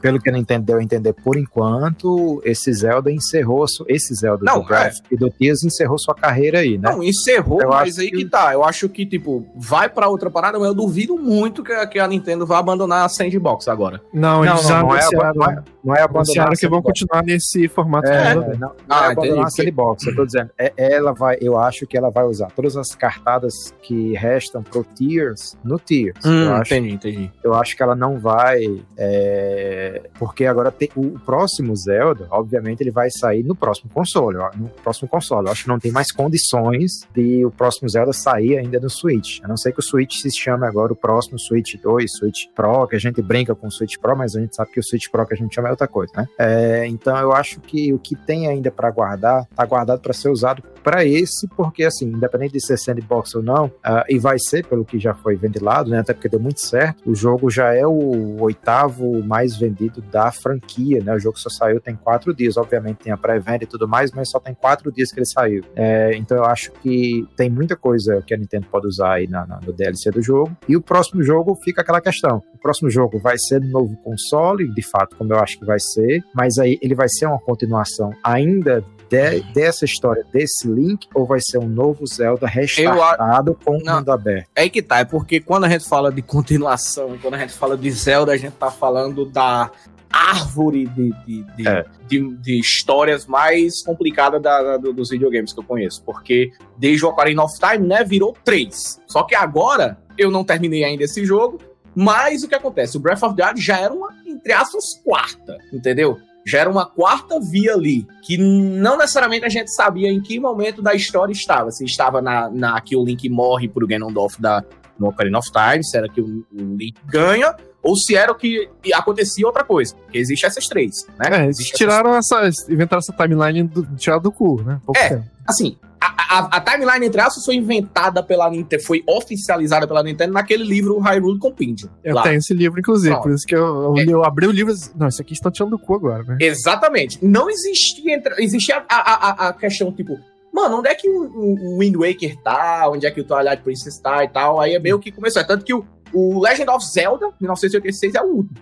pelo 0.00 0.18
que 0.20 0.28
ele 0.28 0.38
entendeu 0.38 0.80
entender 0.80 1.12
por 1.12 1.36
enquanto, 1.36 2.40
esse 2.44 2.72
Zelda 2.72 3.10
encerrou 3.10 3.64
esse 3.86 4.14
Zelda 4.14 4.44
não, 4.44 4.60
do 4.60 4.66
Breath 4.66 4.96
é. 4.96 5.14
e 5.14 5.16
do 5.16 5.30
Tears 5.30 5.62
encerrou 5.64 5.98
sua 5.98 6.14
carreira 6.14 6.60
aí, 6.60 6.78
né? 6.78 6.90
Não, 6.90 7.02
encerrou, 7.02 7.60
eu 7.60 7.68
mas 7.68 7.98
aí 7.98 8.10
que... 8.10 8.18
que 8.18 8.24
tá. 8.26 8.52
Eu 8.52 8.64
acho 8.64 8.88
que, 8.88 9.04
tipo, 9.04 9.46
vai 9.56 9.88
pra 9.88 10.08
outra 10.08 10.30
parada, 10.30 10.58
mas 10.58 10.68
eu 10.68 10.74
duvido 10.74 11.16
muito 11.18 11.62
que, 11.62 11.86
que 11.88 11.98
a 11.98 12.06
Nintendo 12.06 12.46
vá 12.46 12.58
abandonar 12.58 13.04
a 13.04 13.08
Sandbox 13.08 13.68
agora. 13.68 14.00
Não, 14.12 14.44
não, 14.44 14.62
não, 14.62 14.62
não, 14.62 14.96
é, 14.96 15.08
não, 15.34 15.50
é, 15.50 15.62
não 15.88 15.96
é 15.96 16.02
abandonar 16.02 16.50
que 16.50 16.68
vão 16.68 16.82
continuar 16.82 17.22
nesse 17.24 17.66
formato. 17.66 18.08
É, 18.08 18.34
não, 18.34 18.42
não 18.58 18.74
ah, 18.90 19.06
é 19.06 19.12
abandonar 19.12 19.46
a 19.46 19.50
Sandbox, 19.50 20.06
eu 20.06 20.14
tô 20.14 20.26
dizendo. 20.26 20.50
É, 20.58 20.72
ela 20.76 21.12
vai, 21.12 21.38
eu 21.40 21.58
acho 21.58 21.86
que 21.86 21.96
ela 21.96 22.10
vai 22.10 22.24
usar 22.24 22.50
todas 22.50 22.76
as 22.76 22.94
cartadas 22.94 23.54
que 23.80 24.12
restam 24.12 24.62
pro 24.62 24.84
Tears 24.84 25.56
no 25.64 25.78
Tears. 25.78 26.22
Hum, 26.26 26.44
eu 26.44 26.54
acho, 26.56 26.74
entendi, 26.74 26.94
entendi. 26.94 27.32
Eu 27.42 27.54
acho 27.54 27.74
que 27.74 27.82
ela 27.82 27.96
não 27.96 28.18
vai. 28.18 28.84
É, 28.98 30.02
porque 30.18 30.44
agora 30.44 30.70
tem, 30.70 30.90
o 30.94 31.18
próximo 31.20 31.74
Zelda, 31.74 32.26
obviamente, 32.30 32.82
ele 32.82 32.90
vai 32.90 33.08
sair 33.10 33.42
no 33.42 33.54
próximo 33.54 33.90
console. 33.90 34.36
No 34.56 34.68
próximo 34.68 35.08
console. 35.08 35.46
Eu 35.46 35.52
acho 35.52 35.62
que 35.62 35.68
não 35.68 35.78
tem 35.78 35.90
mais 35.90 36.12
condições 36.12 37.08
de 37.14 37.46
o 37.46 37.50
próximo 37.50 37.88
Zelda 37.88 38.12
sair 38.12 38.58
ainda 38.58 38.78
no 38.78 38.90
Switch. 38.90 39.40
A 39.42 39.48
não 39.48 39.56
ser 39.56 39.72
que 39.72 39.80
o 39.80 39.82
Switch 39.82 40.20
se 40.20 40.30
chame 40.36 40.66
agora 40.66 40.92
o 40.92 40.96
próximo 40.96 41.38
Switch 41.38 41.76
2, 41.82 42.12
Switch 42.18 42.46
Pro, 42.54 42.86
que 42.86 42.96
a 42.96 43.00
gente 43.00 43.22
brinca 43.22 43.54
com 43.54 43.68
o 43.68 43.70
Switch 43.70 43.96
Pro, 43.98 44.14
mas 44.14 44.36
a 44.36 44.40
gente 44.40 44.54
sabe 44.54 44.70
que 44.70 44.80
o 44.80 44.82
Switch 44.82 45.08
Pro 45.10 45.26
que 45.26 45.32
a 45.32 45.36
gente 45.36 45.54
chama 45.54 45.68
é 45.68 45.72
outra 45.78 45.88
coisa, 45.88 46.12
né? 46.16 46.28
É, 46.38 46.86
então 46.86 47.16
eu 47.16 47.32
acho 47.32 47.60
que 47.60 47.92
o 47.92 47.98
que 47.98 48.16
tem 48.16 48.48
ainda 48.48 48.70
para 48.70 48.90
guardar, 48.90 49.46
tá 49.54 49.64
guardado 49.64 50.00
para 50.00 50.12
ser 50.12 50.28
usado 50.28 50.62
para 50.88 51.04
esse, 51.04 51.46
porque 51.48 51.84
assim, 51.84 52.06
independente 52.06 52.54
de 52.54 52.64
ser 52.64 52.78
sandbox 52.78 53.34
ou 53.34 53.42
não, 53.42 53.66
uh, 53.66 54.04
e 54.08 54.18
vai 54.18 54.38
ser 54.38 54.66
pelo 54.66 54.86
que 54.86 54.98
já 54.98 55.12
foi 55.12 55.36
ventilado, 55.36 55.90
né? 55.90 55.98
Até 55.98 56.14
porque 56.14 56.30
deu 56.30 56.40
muito 56.40 56.62
certo. 56.62 57.02
O 57.04 57.14
jogo 57.14 57.50
já 57.50 57.74
é 57.74 57.86
o 57.86 58.40
oitavo 58.40 59.22
mais 59.22 59.54
vendido 59.54 60.00
da 60.00 60.32
franquia, 60.32 61.04
né? 61.04 61.14
O 61.14 61.18
jogo 61.18 61.38
só 61.38 61.50
saiu 61.50 61.78
tem 61.78 61.94
quatro 61.94 62.34
dias, 62.34 62.56
obviamente 62.56 63.04
tem 63.04 63.12
a 63.12 63.18
pré-venda 63.18 63.64
e 63.64 63.66
tudo 63.66 63.86
mais, 63.86 64.12
mas 64.12 64.30
só 64.30 64.40
tem 64.40 64.54
quatro 64.54 64.90
dias 64.90 65.12
que 65.12 65.18
ele 65.18 65.26
saiu. 65.26 65.62
É, 65.76 66.16
então 66.16 66.38
eu 66.38 66.44
acho 66.46 66.72
que 66.72 67.28
tem 67.36 67.50
muita 67.50 67.76
coisa 67.76 68.22
que 68.26 68.32
a 68.32 68.38
Nintendo 68.38 68.66
pode 68.70 68.86
usar 68.86 69.12
aí 69.12 69.28
na, 69.28 69.46
na, 69.46 69.60
no 69.60 69.74
DLC 69.74 70.10
do 70.10 70.22
jogo. 70.22 70.56
E 70.66 70.74
o 70.74 70.80
próximo 70.80 71.22
jogo 71.22 71.54
fica 71.62 71.82
aquela 71.82 72.00
questão. 72.00 72.42
O 72.54 72.58
próximo 72.58 72.88
jogo 72.88 73.18
vai 73.18 73.36
ser 73.36 73.60
no 73.60 73.68
novo 73.68 73.94
console, 73.98 74.72
de 74.72 74.82
fato, 74.88 75.16
como 75.16 75.34
eu 75.34 75.38
acho 75.38 75.58
que 75.58 75.66
vai 75.66 75.78
ser, 75.78 76.22
mas 76.34 76.56
aí 76.56 76.78
ele 76.80 76.94
vai 76.94 77.10
ser 77.10 77.26
uma 77.26 77.38
continuação 77.38 78.10
ainda 78.24 78.82
de, 79.08 79.40
dessa 79.52 79.84
história, 79.84 80.24
desse 80.32 80.68
Link, 80.68 81.06
ou 81.14 81.26
vai 81.26 81.40
ser 81.40 81.58
um 81.58 81.68
novo 81.68 82.06
Zelda 82.06 82.46
restartado 82.46 83.52
eu, 83.52 83.58
com 83.64 83.78
o 83.78 83.84
mundo 83.84 84.10
aberto? 84.10 84.48
É 84.54 84.62
aí 84.62 84.70
que 84.70 84.82
tá, 84.82 85.00
é 85.00 85.04
porque 85.04 85.40
quando 85.40 85.64
a 85.64 85.68
gente 85.68 85.88
fala 85.88 86.12
de 86.12 86.22
continuação 86.22 87.14
e 87.14 87.18
quando 87.18 87.34
a 87.34 87.38
gente 87.38 87.52
fala 87.52 87.76
de 87.76 87.90
Zelda, 87.90 88.32
a 88.32 88.36
gente 88.36 88.54
tá 88.54 88.70
falando 88.70 89.24
da 89.24 89.70
árvore 90.10 90.86
de, 90.86 91.12
de, 91.26 91.42
de, 91.56 91.68
é. 91.68 91.84
de, 92.06 92.36
de 92.36 92.58
histórias 92.58 93.26
mais 93.26 93.82
complicadas 93.84 94.40
da, 94.40 94.62
da, 94.62 94.76
dos 94.76 95.10
videogames 95.10 95.52
que 95.52 95.60
eu 95.60 95.64
conheço. 95.64 96.02
Porque 96.02 96.50
desde 96.76 97.04
o 97.04 97.08
Ocarina 97.08 97.44
of 97.44 97.54
Time, 97.58 97.86
né, 97.86 98.04
virou 98.04 98.34
três. 98.44 99.00
Só 99.06 99.22
que 99.22 99.34
agora, 99.34 99.98
eu 100.16 100.30
não 100.30 100.44
terminei 100.44 100.84
ainda 100.84 101.04
esse 101.04 101.24
jogo, 101.24 101.58
mas 101.94 102.42
o 102.42 102.48
que 102.48 102.54
acontece? 102.54 102.96
O 102.96 103.00
Breath 103.00 103.22
of 103.22 103.36
the 103.36 103.44
Wild 103.44 103.60
já 103.60 103.78
era 103.78 103.92
uma, 103.92 104.14
entre 104.26 104.52
aspas, 104.52 104.84
quarta, 105.04 105.58
entendeu? 105.72 106.18
Já 106.48 106.60
era 106.60 106.70
uma 106.70 106.86
quarta 106.86 107.38
via 107.40 107.74
ali, 107.74 108.06
que 108.22 108.38
não 108.38 108.96
necessariamente 108.96 109.44
a 109.44 109.48
gente 109.48 109.72
sabia 109.74 110.08
em 110.08 110.20
que 110.20 110.40
momento 110.40 110.80
da 110.80 110.94
história 110.94 111.32
estava. 111.32 111.70
Se 111.70 111.84
estava 111.84 112.22
na, 112.22 112.48
na 112.48 112.80
que 112.80 112.96
o 112.96 113.04
Link 113.04 113.28
morre 113.28 113.68
pro 113.68 113.86
Ganondorf 113.86 114.40
da, 114.40 114.64
no 114.98 115.08
Ocarina 115.08 115.38
of 115.38 115.48
Time, 115.52 115.84
se 115.84 115.96
era 115.96 116.08
que 116.08 116.20
o, 116.20 116.46
o 116.52 116.76
Link 116.76 116.94
ganha, 117.06 117.54
ou 117.82 117.96
se 117.96 118.16
era 118.16 118.32
o 118.32 118.34
que 118.34 118.68
acontecia 118.94 119.46
outra 119.46 119.62
coisa. 119.62 119.94
Porque 119.94 120.18
existe 120.18 120.46
essas 120.46 120.66
três, 120.66 121.06
né? 121.18 121.42
É, 121.42 121.44
eles 121.44 121.68
tiraram 121.68 122.14
essas... 122.14 122.60
essa. 122.60 122.72
inventaram 122.72 123.00
essa 123.00 123.12
timeline 123.12 123.62
do, 123.64 123.82
do 123.82 124.32
cu, 124.32 124.62
né? 124.62 124.80
Pouco 124.84 124.98
é, 124.98 125.08
tempo. 125.10 125.24
assim, 125.46 125.76
a, 126.00 126.38
a, 126.38 126.56
a, 126.56 126.60
timeline, 126.60 127.06
entre 127.06 127.20
aspas, 127.20 127.44
foi 127.44 127.56
inventada 127.56 128.22
pela 128.22 128.48
Nintendo, 128.50 128.82
foi 128.82 129.02
oficializada 129.06 129.86
pela 129.86 130.02
Nintendo 130.02 130.32
naquele 130.32 130.64
livro 130.64 130.98
Hyrule 130.98 131.38
Compendium. 131.38 131.88
Eu 132.04 132.14
lá. 132.14 132.22
tenho 132.22 132.36
esse 132.36 132.54
livro, 132.54 132.78
inclusive, 132.78 133.10
Pronto. 133.10 133.22
por 133.24 133.32
isso 133.32 133.46
que 133.46 133.54
eu, 133.54 133.64
eu, 133.66 133.98
é. 133.98 134.04
eu, 134.04 134.24
abri 134.24 134.46
o 134.46 134.50
livro 134.50 134.72
não, 134.94 135.08
isso 135.08 135.20
aqui 135.20 135.32
está 135.32 135.50
tirando 135.50 135.70
do 135.70 135.78
cu 135.78 135.94
agora, 135.94 136.22
né? 136.22 136.38
Exatamente. 136.40 137.24
Não 137.24 137.50
existia, 137.50 138.22
existia 138.38 138.84
a, 138.88 138.96
a, 138.96 139.48
a 139.48 139.52
questão, 139.52 139.90
tipo, 139.92 140.18
mano, 140.52 140.78
onde 140.78 140.88
é 140.88 140.94
que 140.94 141.08
o, 141.08 141.74
o, 141.74 141.78
Wind 141.78 141.96
Waker 141.96 142.36
tá? 142.42 142.88
Onde 142.88 143.06
é 143.06 143.10
que 143.10 143.20
o 143.20 143.24
Twilight 143.24 143.62
Princess 143.62 143.98
tá 143.98 144.22
e 144.24 144.28
tal? 144.28 144.60
Aí 144.60 144.74
é 144.74 144.78
meio 144.78 144.98
que 144.98 145.10
começou. 145.10 145.42
É 145.42 145.44
tanto 145.44 145.64
que 145.64 145.74
o, 145.74 145.84
o 146.12 146.40
Legend 146.40 146.70
of 146.70 146.84
Zelda, 146.86 147.26
1986, 147.40 148.14
é 148.14 148.22
o 148.22 148.26
último. 148.26 148.58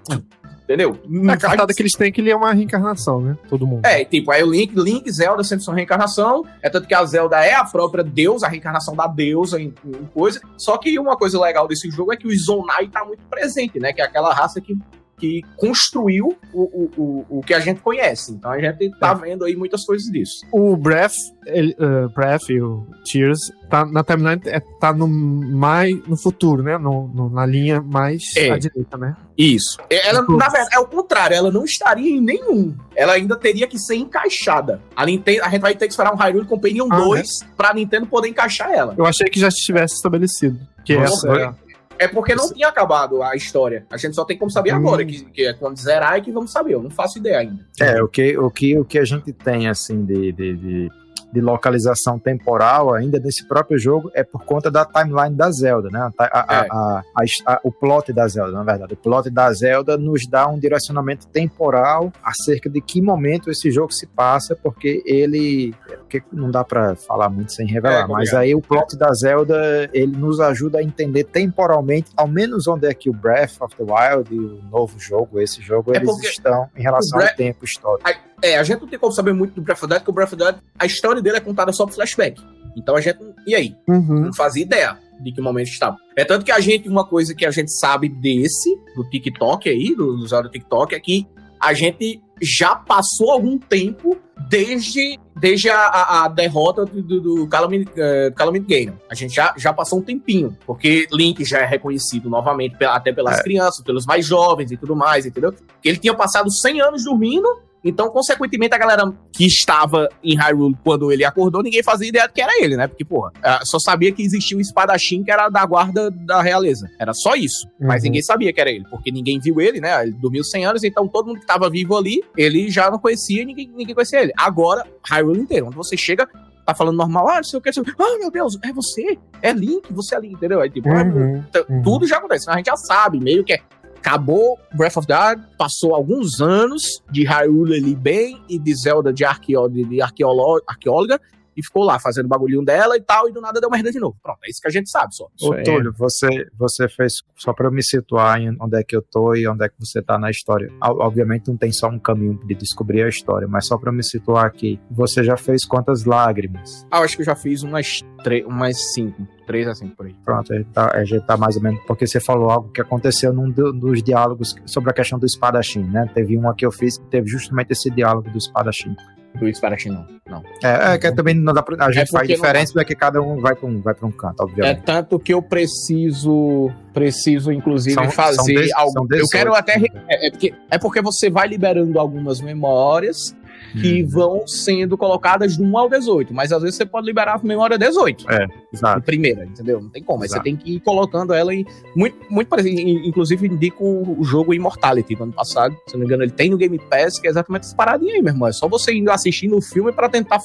Entendeu? 0.67 0.99
É 1.29 1.31
a 1.31 1.37
cartada 1.37 1.73
que 1.73 1.81
eles 1.81 1.93
têm 1.93 2.11
que 2.11 2.21
ele 2.21 2.29
é 2.29 2.35
uma 2.35 2.53
reencarnação, 2.53 3.21
né? 3.21 3.39
Todo 3.49 3.65
mundo. 3.65 3.87
É, 3.87 4.05
tipo, 4.05 4.33
aí 4.33 4.43
o 4.43 4.51
Link, 4.51 4.75
Link 4.75 5.09
Zelda 5.13 5.45
sempre 5.45 5.65
são 5.65 5.73
reencarnação. 5.73 6.45
É 6.61 6.69
tanto 6.69 6.89
que 6.89 6.95
a 6.95 7.05
Zelda 7.05 7.41
é 7.45 7.55
a 7.55 7.65
própria 7.65 8.03
deusa, 8.03 8.47
a 8.47 8.49
reencarnação 8.49 8.97
da 8.97 9.07
deusa 9.07 9.61
em, 9.61 9.73
em 9.85 10.05
coisa. 10.13 10.41
Só 10.57 10.77
que 10.77 10.99
uma 10.99 11.17
coisa 11.17 11.41
legal 11.41 11.69
desse 11.69 11.89
jogo 11.89 12.13
é 12.13 12.17
que 12.17 12.27
o 12.27 12.37
Zonai 12.37 12.89
tá 12.89 13.05
muito 13.05 13.23
presente, 13.31 13.79
né? 13.79 13.93
Que 13.93 14.01
é 14.01 14.05
aquela 14.05 14.35
raça 14.35 14.61
que 14.61 14.77
que 15.19 15.43
construiu 15.57 16.37
o, 16.53 16.63
o, 16.63 16.91
o, 16.97 17.39
o 17.39 17.43
que 17.43 17.55
a 17.55 17.61
gente 17.61 17.81
conhece. 17.81 18.33
Então 18.33 18.51
a 18.51 18.61
gente 18.61 18.91
tá 18.99 19.11
é. 19.11 19.15
vendo 19.15 19.45
aí 19.45 19.57
muitas 19.57 19.85
coisas 19.85 20.07
disso. 20.11 20.47
O 20.53 20.77
Breath, 20.77 21.15
ele, 21.47 21.75
uh, 21.79 22.09
Breath 22.15 22.51
e 22.51 22.61
o 22.61 22.87
Tears 23.11 23.41
tá 23.71 23.85
na 23.85 24.05
timeline, 24.05 24.41
é, 24.47 24.61
tá 24.81 24.93
no 24.93 25.09
mais 25.09 25.97
no 26.07 26.17
futuro, 26.17 26.63
né? 26.63 26.79
No, 26.79 27.09
no 27.09 27.31
na 27.31 27.47
linha 27.47 27.81
mais 27.81 28.23
é. 28.37 28.51
à 28.51 28.59
direita, 28.59 28.97
né? 28.97 29.17
Isso. 29.37 29.79
Ela, 29.91 30.23
na 30.23 30.49
verdade, 30.49 30.75
é 30.75 30.79
o 30.79 30.87
contrário, 30.87 31.37
ela 31.37 31.51
não 31.51 31.65
estaria 31.65 32.11
em 32.11 32.21
nenhum. 32.21 32.75
Ela 32.95 33.15
ainda 33.15 33.37
teria 33.37 33.67
que 33.67 33.79
ser 33.79 33.97
encaixada. 33.97 34.81
A, 34.95 35.05
Nintendo, 35.05 35.43
a 35.45 35.49
gente 35.49 35.61
vai 35.61 35.75
ter 35.75 35.87
que 35.87 35.93
esperar 35.93 36.13
um 36.13 36.17
Hyrule 36.17 36.47
Companion 36.47 36.89
ah, 36.91 36.97
2 36.97 37.21
né? 37.21 37.49
pra 37.57 37.75
Nintendo 37.75 38.07
poder 38.07 38.29
encaixar 38.29 38.71
ela. 38.71 38.95
Eu 38.97 39.05
achei 39.05 39.29
que 39.29 39.39
já 39.39 39.49
estivesse 39.49 39.95
estabelecido. 39.95 40.59
Que 40.85 40.95
essa 40.95 41.29
é 41.29 41.66
é 41.99 42.09
porque 42.09 42.35
não 42.35 42.53
tinha 42.53 42.69
acabado 42.69 43.23
a 43.23 43.35
história. 43.35 43.87
A 43.91 43.97
gente 43.97 44.15
só 44.15 44.25
tem 44.25 44.39
como 44.39 44.51
saber 44.51 44.73
hum. 44.75 44.77
agora, 44.77 45.05
que, 45.05 45.25
que 45.25 45.47
é 45.47 45.53
quando 45.53 45.79
zerar 45.79 46.15
é 46.15 46.21
que 46.21 46.33
vamos 46.33 46.51
saber. 46.51 46.75
Eu 46.75 46.83
não 46.83 46.91
faço 46.91 47.19
ideia 47.19 47.39
ainda. 47.39 47.67
É, 47.81 48.03
o 48.03 48.09
que, 48.09 48.37
o 48.39 48.51
que, 48.51 48.79
o 48.79 48.85
que 48.85 48.99
a 48.99 49.05
gente 49.05 49.33
tem, 49.33 49.69
assim, 49.69 50.05
de, 50.05 50.33
de, 50.33 50.57
de 50.57 50.91
de 51.33 51.41
localização 51.41 52.19
temporal 52.19 52.95
ainda 52.95 53.19
nesse 53.19 53.47
próprio 53.47 53.79
jogo 53.79 54.11
é 54.15 54.23
por 54.23 54.45
conta 54.45 54.71
da 54.71 54.85
timeline 54.85 55.35
da 55.35 55.51
Zelda, 55.51 55.91
né? 55.91 56.11
A, 56.19 56.25
a, 56.25 56.65
é. 56.65 57.27
a, 57.47 57.61
o 57.63 57.73
plot 57.73 58.13
da 58.13 58.27
Zelda, 58.27 58.53
na 58.53 58.63
verdade. 58.63 58.95
O 58.95 58.97
plot 58.97 59.29
da 59.29 59.53
Zelda 59.53 59.99
nos 59.99 60.27
dá 60.27 60.49
um 60.49 60.59
direcionamento 60.59 61.27
temporal 61.27 62.13
acerca 62.23 62.71
de 62.71 62.81
que 62.81 63.03
momento 63.03 63.51
esse 63.51 63.71
jogo 63.71 63.93
se 63.93 64.07
passa, 64.07 64.57
porque 64.57 65.03
ele. 65.05 65.75
Porque 66.07 66.23
não 66.33 66.51
dá 66.51 66.63
para 66.63 66.95
falar 66.95 67.29
muito 67.29 67.53
sem 67.53 67.67
revelar, 67.67 68.05
é, 68.05 68.07
mas 68.07 68.33
aí 68.33 68.55
o 68.55 68.61
plot 68.61 68.97
da 68.97 69.13
Zelda 69.13 69.91
ele 69.93 70.17
nos 70.17 70.39
ajuda 70.41 70.79
a 70.79 70.83
entender 70.83 71.25
temporalmente, 71.25 72.11
ao 72.17 72.29
menos 72.29 72.69
onde 72.69 72.87
é 72.87 72.95
que 72.95 73.11
o 73.11 73.13
Breath 73.13 73.61
of 73.61 73.75
the 73.77 73.83
Wild 73.83 74.33
e 74.33 74.39
o 74.39 74.63
novo 74.71 74.99
jogo, 74.99 75.41
esse 75.41 75.61
jogo, 75.61 75.93
é 75.93 75.97
eles 75.97 76.17
estão 76.23 76.69
em 76.77 76.83
relação 76.83 77.21
ao 77.21 77.35
tempo 77.35 77.65
histórico. 77.65 78.09
É, 78.41 78.57
a 78.57 78.63
gente 78.63 78.81
não 78.81 78.89
tem 78.89 78.99
como 78.99 79.13
saber 79.13 79.33
muito 79.33 79.55
do 79.55 79.63
Breath 79.63 79.79
of 79.79 79.89
the 79.89 79.95
Wild, 79.95 80.05
porque 80.05 80.11
o 80.11 80.15
Breath 80.15 80.33
of 80.33 80.37
the 80.37 80.45
Wild, 80.45 80.61
a 80.79 80.87
história 80.87 81.21
dele 81.21 81.39
é 81.39 81.41
contada 81.41 81.73
só 81.73 81.85
por 81.85 81.95
flashback. 81.95 82.41
Então 82.77 82.95
a 82.95 83.01
gente. 83.01 83.19
E 83.47 83.55
aí? 83.55 83.75
Uhum. 83.89 84.27
Não 84.27 84.35
fazia 84.35 84.63
ideia 84.63 84.99
de 85.21 85.33
que 85.33 85.41
momento 85.41 85.69
estava. 85.69 85.97
É 86.15 86.25
tanto 86.25 86.45
que 86.45 86.53
a 86.53 86.61
gente, 86.61 86.89
uma 86.89 87.07
coisa 87.07 87.35
que 87.35 87.47
a 87.47 87.51
gente 87.51 87.73
sabe 87.73 88.09
desse, 88.09 88.77
do 88.95 89.09
TikTok 89.09 89.69
aí, 89.69 89.95
do 89.95 90.15
usuário 90.17 90.49
do 90.49 90.53
TikTok, 90.53 90.95
é 90.95 91.01
que 91.01 91.27
a 91.61 91.73
gente 91.73 92.23
já 92.41 92.77
passou 92.77 93.31
algum 93.31 93.59
tempo 93.59 94.17
desde, 94.49 95.19
desde 95.35 95.71
a, 95.71 95.79
a, 95.79 96.25
a 96.25 96.29
derrota 96.29 96.85
do, 96.85 97.03
do, 97.03 97.21
do 97.21 97.49
Calamity, 97.49 97.91
uh, 97.93 98.33
Calamity 98.35 98.67
Ganon. 98.67 98.99
A 99.11 99.15
gente 99.15 99.35
já, 99.35 99.55
já 99.57 99.73
passou 99.73 99.99
um 99.99 100.03
tempinho, 100.03 100.57
porque 100.67 101.07
Link 101.11 101.45
já 101.45 101.61
é 101.61 101.65
reconhecido 101.65 102.29
novamente 102.29 102.77
até 102.85 103.13
pelas 103.13 103.39
é. 103.39 103.43
crianças, 103.43 103.83
pelos 103.83 104.05
mais 104.05 104.27
jovens 104.27 104.71
e 104.71 104.77
tudo 104.77 104.95
mais, 104.95 105.25
entendeu? 105.27 105.55
Ele 105.83 105.97
tinha 105.97 106.15
passado 106.15 106.51
100 106.51 106.81
anos 106.83 107.05
dormindo 107.05 107.49
então, 107.87 108.11
consequentemente, 108.11 108.75
a 108.75 108.79
galera 108.79 109.13
que 109.33 109.47
estava 109.47 110.09
em 110.23 110.37
Hyrule 110.37 110.77
quando 110.83 111.13
ele 111.13 111.25
acordou, 111.25 111.63
ninguém 111.63 111.83
fazia 111.83 112.09
ideia 112.09 112.27
de 112.27 112.33
que 112.33 112.43
era 112.43 112.53
ele, 112.63 112.77
né? 112.77 112.87
Porque, 112.87 113.05
porra, 113.05 113.33
só 113.65 113.79
sabia 113.79 114.11
que 114.11 114.23
existia 114.23 114.57
um 114.57 114.61
espadachim 114.61 115.23
que 115.23 115.31
era 115.31 115.49
da 115.49 115.65
guarda 115.65 116.11
da 116.11 116.43
realeza. 116.43 116.89
Era 116.99 117.15
só 117.15 117.35
isso. 117.35 117.67
Uhum. 117.81 117.87
Mas 117.87 118.03
ninguém 118.03 118.23
sabia 118.23 118.53
que 118.53 118.61
era 118.61 118.71
ele, 118.71 118.85
porque 118.91 119.13
ninguém 119.13 119.39
viu 119.39 119.61
ele, 119.61 119.81
né? 119.81 120.03
Ele 120.03 120.13
dormiu 120.13 120.43
100 120.43 120.67
anos, 120.67 120.85
então 120.85 121.07
todo 121.07 121.27
mundo 121.27 121.39
que 121.39 121.45
estava 121.45 121.71
vivo 121.71 121.97
ali, 121.97 122.23
ele 122.37 122.69
já 122.71 122.91
não 122.91 122.99
conhecia 122.99 123.43
e 123.43 123.45
ninguém, 123.45 123.71
ninguém 123.75 123.95
conhecia 123.95 124.21
ele. 124.21 124.33
Agora, 124.37 124.85
Hyrule 125.09 125.41
inteiro, 125.41 125.67
onde 125.67 125.77
você 125.77 125.97
chega, 125.97 126.29
tá 126.67 126.75
falando 126.75 126.97
normal, 126.97 127.29
ah, 127.29 127.37
não 127.37 127.45
sei 127.45 127.59
o 127.59 127.63
que, 127.63 127.71
que. 127.71 127.81
ah, 127.81 128.19
meu 128.19 128.31
Deus, 128.31 128.59
é 128.63 128.73
você, 128.73 129.17
é 129.41 129.53
Link, 129.53 129.87
você 129.93 130.17
é 130.17 130.21
Link, 130.21 130.35
entendeu? 130.35 130.61
Aí, 130.61 130.69
tipo, 130.69 130.89
uhum, 130.89 131.45
uhum. 131.69 131.83
tudo 131.83 132.07
já 132.07 132.19
acontece, 132.19 132.51
a 132.51 132.57
gente 132.57 132.67
já 132.67 132.77
sabe, 132.77 133.21
meio 133.21 133.45
que 133.45 133.53
é 133.53 133.61
acabou 134.07 134.57
Breath 134.73 134.97
of 134.97 135.07
the 135.07 135.15
Wild, 135.15 135.43
passou 135.59 135.93
alguns 135.93 136.41
anos 136.41 137.03
de 137.11 137.25
Hyrule 137.25 137.77
ali 137.77 137.95
bem 137.95 138.41
e 138.49 138.57
de 138.57 138.73
Zelda 138.77 139.13
de, 139.13 139.25
arqueo, 139.25 139.69
de 139.69 140.01
arqueóloga, 140.01 141.21
e 141.57 141.65
ficou 141.65 141.85
lá 141.85 141.99
fazendo 141.99 142.29
bagulhinho 142.29 142.63
dela 142.63 142.97
e 142.97 143.01
tal, 143.01 143.29
e 143.29 143.33
do 143.33 143.41
nada 143.41 143.61
deu 143.61 143.71
merda 143.71 143.91
de 143.91 143.99
novo. 143.99 144.15
Pronto, 144.23 144.39
é 144.45 144.51
isso 144.51 144.61
que 144.61 144.69
a 144.69 144.71
gente 144.71 144.91
sabe 144.91 145.15
só. 145.15 145.27
Ô, 145.41 145.55
é... 145.55 145.63
Túlio, 145.63 145.93
você, 145.97 146.47
você 146.57 146.87
fez, 146.87 147.15
só 147.35 147.53
para 147.53 147.67
eu 147.67 147.73
me 147.73 147.83
situar 147.83 148.39
em 148.39 148.55
onde 148.61 148.79
é 148.79 148.85
que 148.85 148.95
eu 148.95 149.03
tô 149.03 149.35
e 149.35 149.49
onde 149.49 149.65
é 149.65 149.69
que 149.69 149.75
você 149.79 150.03
tá 150.03 150.19
na 150.19 150.31
história. 150.31 150.71
Obviamente 150.83 151.49
não 151.49 151.57
tem 151.57 151.73
só 151.73 151.89
um 151.89 151.99
caminho 151.99 152.39
de 152.47 152.55
descobrir 152.55 153.03
a 153.03 153.09
história, 153.09 153.49
mas 153.49 153.67
só 153.67 153.79
para 153.79 153.91
me 153.91 154.05
situar 154.05 154.45
aqui, 154.45 154.79
você 154.91 155.25
já 155.25 155.37
fez 155.37 155.65
quantas 155.65 156.05
lágrimas? 156.05 156.87
Ah, 156.91 156.99
eu 156.99 157.05
acho 157.05 157.17
que 157.17 157.23
eu 157.23 157.27
já 157.27 157.35
fiz 157.35 157.63
umas, 157.63 158.01
três, 158.23 158.45
umas 158.45 158.93
cinco. 158.93 159.27
Três 159.47 159.69
assim 159.69 159.89
por 159.89 160.07
aí. 160.07 160.15
Pronto, 160.25 160.53
a 160.53 160.57
gente, 160.57 160.69
tá, 160.71 161.05
gente 161.05 161.25
tá 161.25 161.37
mais 161.37 161.57
ou 161.57 161.63
menos. 161.63 161.81
Porque 161.87 162.07
você 162.07 162.21
falou 162.21 162.51
algo 162.51 162.71
que 162.71 162.81
aconteceu 162.81 163.33
num 163.33 163.51
do, 163.51 163.73
dos 163.73 164.03
diálogos 164.03 164.55
sobre 164.67 164.91
a 164.91 164.93
questão 164.93 165.19
do 165.19 165.27
espadachim, 165.27 165.85
né? 165.85 166.11
Teve 166.13 166.37
uma 166.37 166.55
que 166.55 166.67
eu 166.67 166.73
fiz 166.73 166.99
que 166.99 167.05
teve 167.07 167.29
justamente 167.29 167.71
esse 167.71 167.91
diálogo 167.91 168.31
do 168.31 168.39
espadachim 168.39 168.95
do 169.37 169.49
espadachim, 169.49 169.91
não. 169.91 170.07
não. 170.29 170.43
É, 170.65 170.95
é 170.95 170.99
que 170.99 171.13
também 171.13 171.35
não 171.35 171.53
dá 171.53 171.63
pra, 171.63 171.85
a 171.85 171.93
gente 171.93 172.09
é 172.09 172.11
faz 172.11 172.27
diferença, 172.27 172.73
não... 172.75 172.83
é 172.83 172.85
que 172.85 172.95
cada 172.95 173.21
um 173.21 173.41
vai 173.41 173.55
para 173.55 173.69
um, 173.69 173.81
vai 173.81 173.95
pra 173.95 174.07
um 174.07 174.11
canto, 174.11 174.43
obviamente. 174.43 174.79
É 174.79 174.83
tanto 174.83 175.19
que 175.19 175.33
eu 175.33 175.43
preciso, 175.43 176.71
preciso 176.93 177.53
inclusive, 177.53 177.95
são, 177.95 178.11
fazer 178.11 178.69
são 178.69 178.81
algo. 178.81 179.07
eu 179.15 179.27
quero 179.31 179.55
até. 179.55 179.79
Né? 179.79 179.89
É, 180.09 180.27
é, 180.27 180.31
porque, 180.31 180.55
é 180.71 180.79
porque 180.79 181.03
você 181.03 181.31
vai 181.31 181.47
liberando 181.47 181.99
algumas 181.99 182.41
memórias 182.41 183.37
que 183.81 184.03
hum. 184.03 184.09
vão 184.09 184.47
sendo 184.47 184.97
colocadas 184.97 185.57
do 185.57 185.65
1 185.65 185.79
ao 185.79 185.89
18, 185.89 186.33
mas 186.33 186.53
às 186.53 186.63
vezes 186.63 186.77
você 186.77 186.87
pode 186.87 187.07
liberar 187.07 187.35
a 187.35 187.39
memória 187.39 187.79
18. 187.79 188.31
É, 188.31 188.47
exato. 188.73 189.03
Primeira, 189.03 189.45
entendeu? 189.45 189.81
Não 189.81 189.91
tem 189.91 190.03
como, 190.03 190.21
mas 190.21 190.31
você 190.31 190.41
tem 190.41 190.57
que 190.57 190.77
ir 190.77 190.81
colocando 190.81 191.33
ela 191.33 191.55
em 191.55 191.67
muito, 191.95 192.17
muito 192.31 192.49
parecido. 192.49 192.81
Inclusive, 192.81 193.47
indico 193.47 193.85
o 193.85 194.25
jogo 194.25 194.55
Immortality 194.55 195.15
do 195.15 195.25
ano 195.25 195.33
passado, 195.33 195.77
se 195.87 195.95
não 195.95 196.01
me 196.01 196.07
engano, 196.07 196.23
ele 196.23 196.33
tem 196.33 196.51
no 196.51 196.57
Game 196.57 196.79
Pass, 196.79 197.19
que 197.19 197.27
é 197.27 197.31
exatamente 197.31 197.65
essa 197.65 197.77
paradinha 197.77 198.15
aí, 198.15 198.23
meu 198.23 198.33
irmão. 198.33 198.49
É 198.49 198.53
só 198.53 198.69
você 198.69 198.95
indo 198.95 199.11
assistindo 199.11 199.57
o 199.57 199.63
filme 199.63 199.93
para 199.93 200.09
tentar 200.09 200.41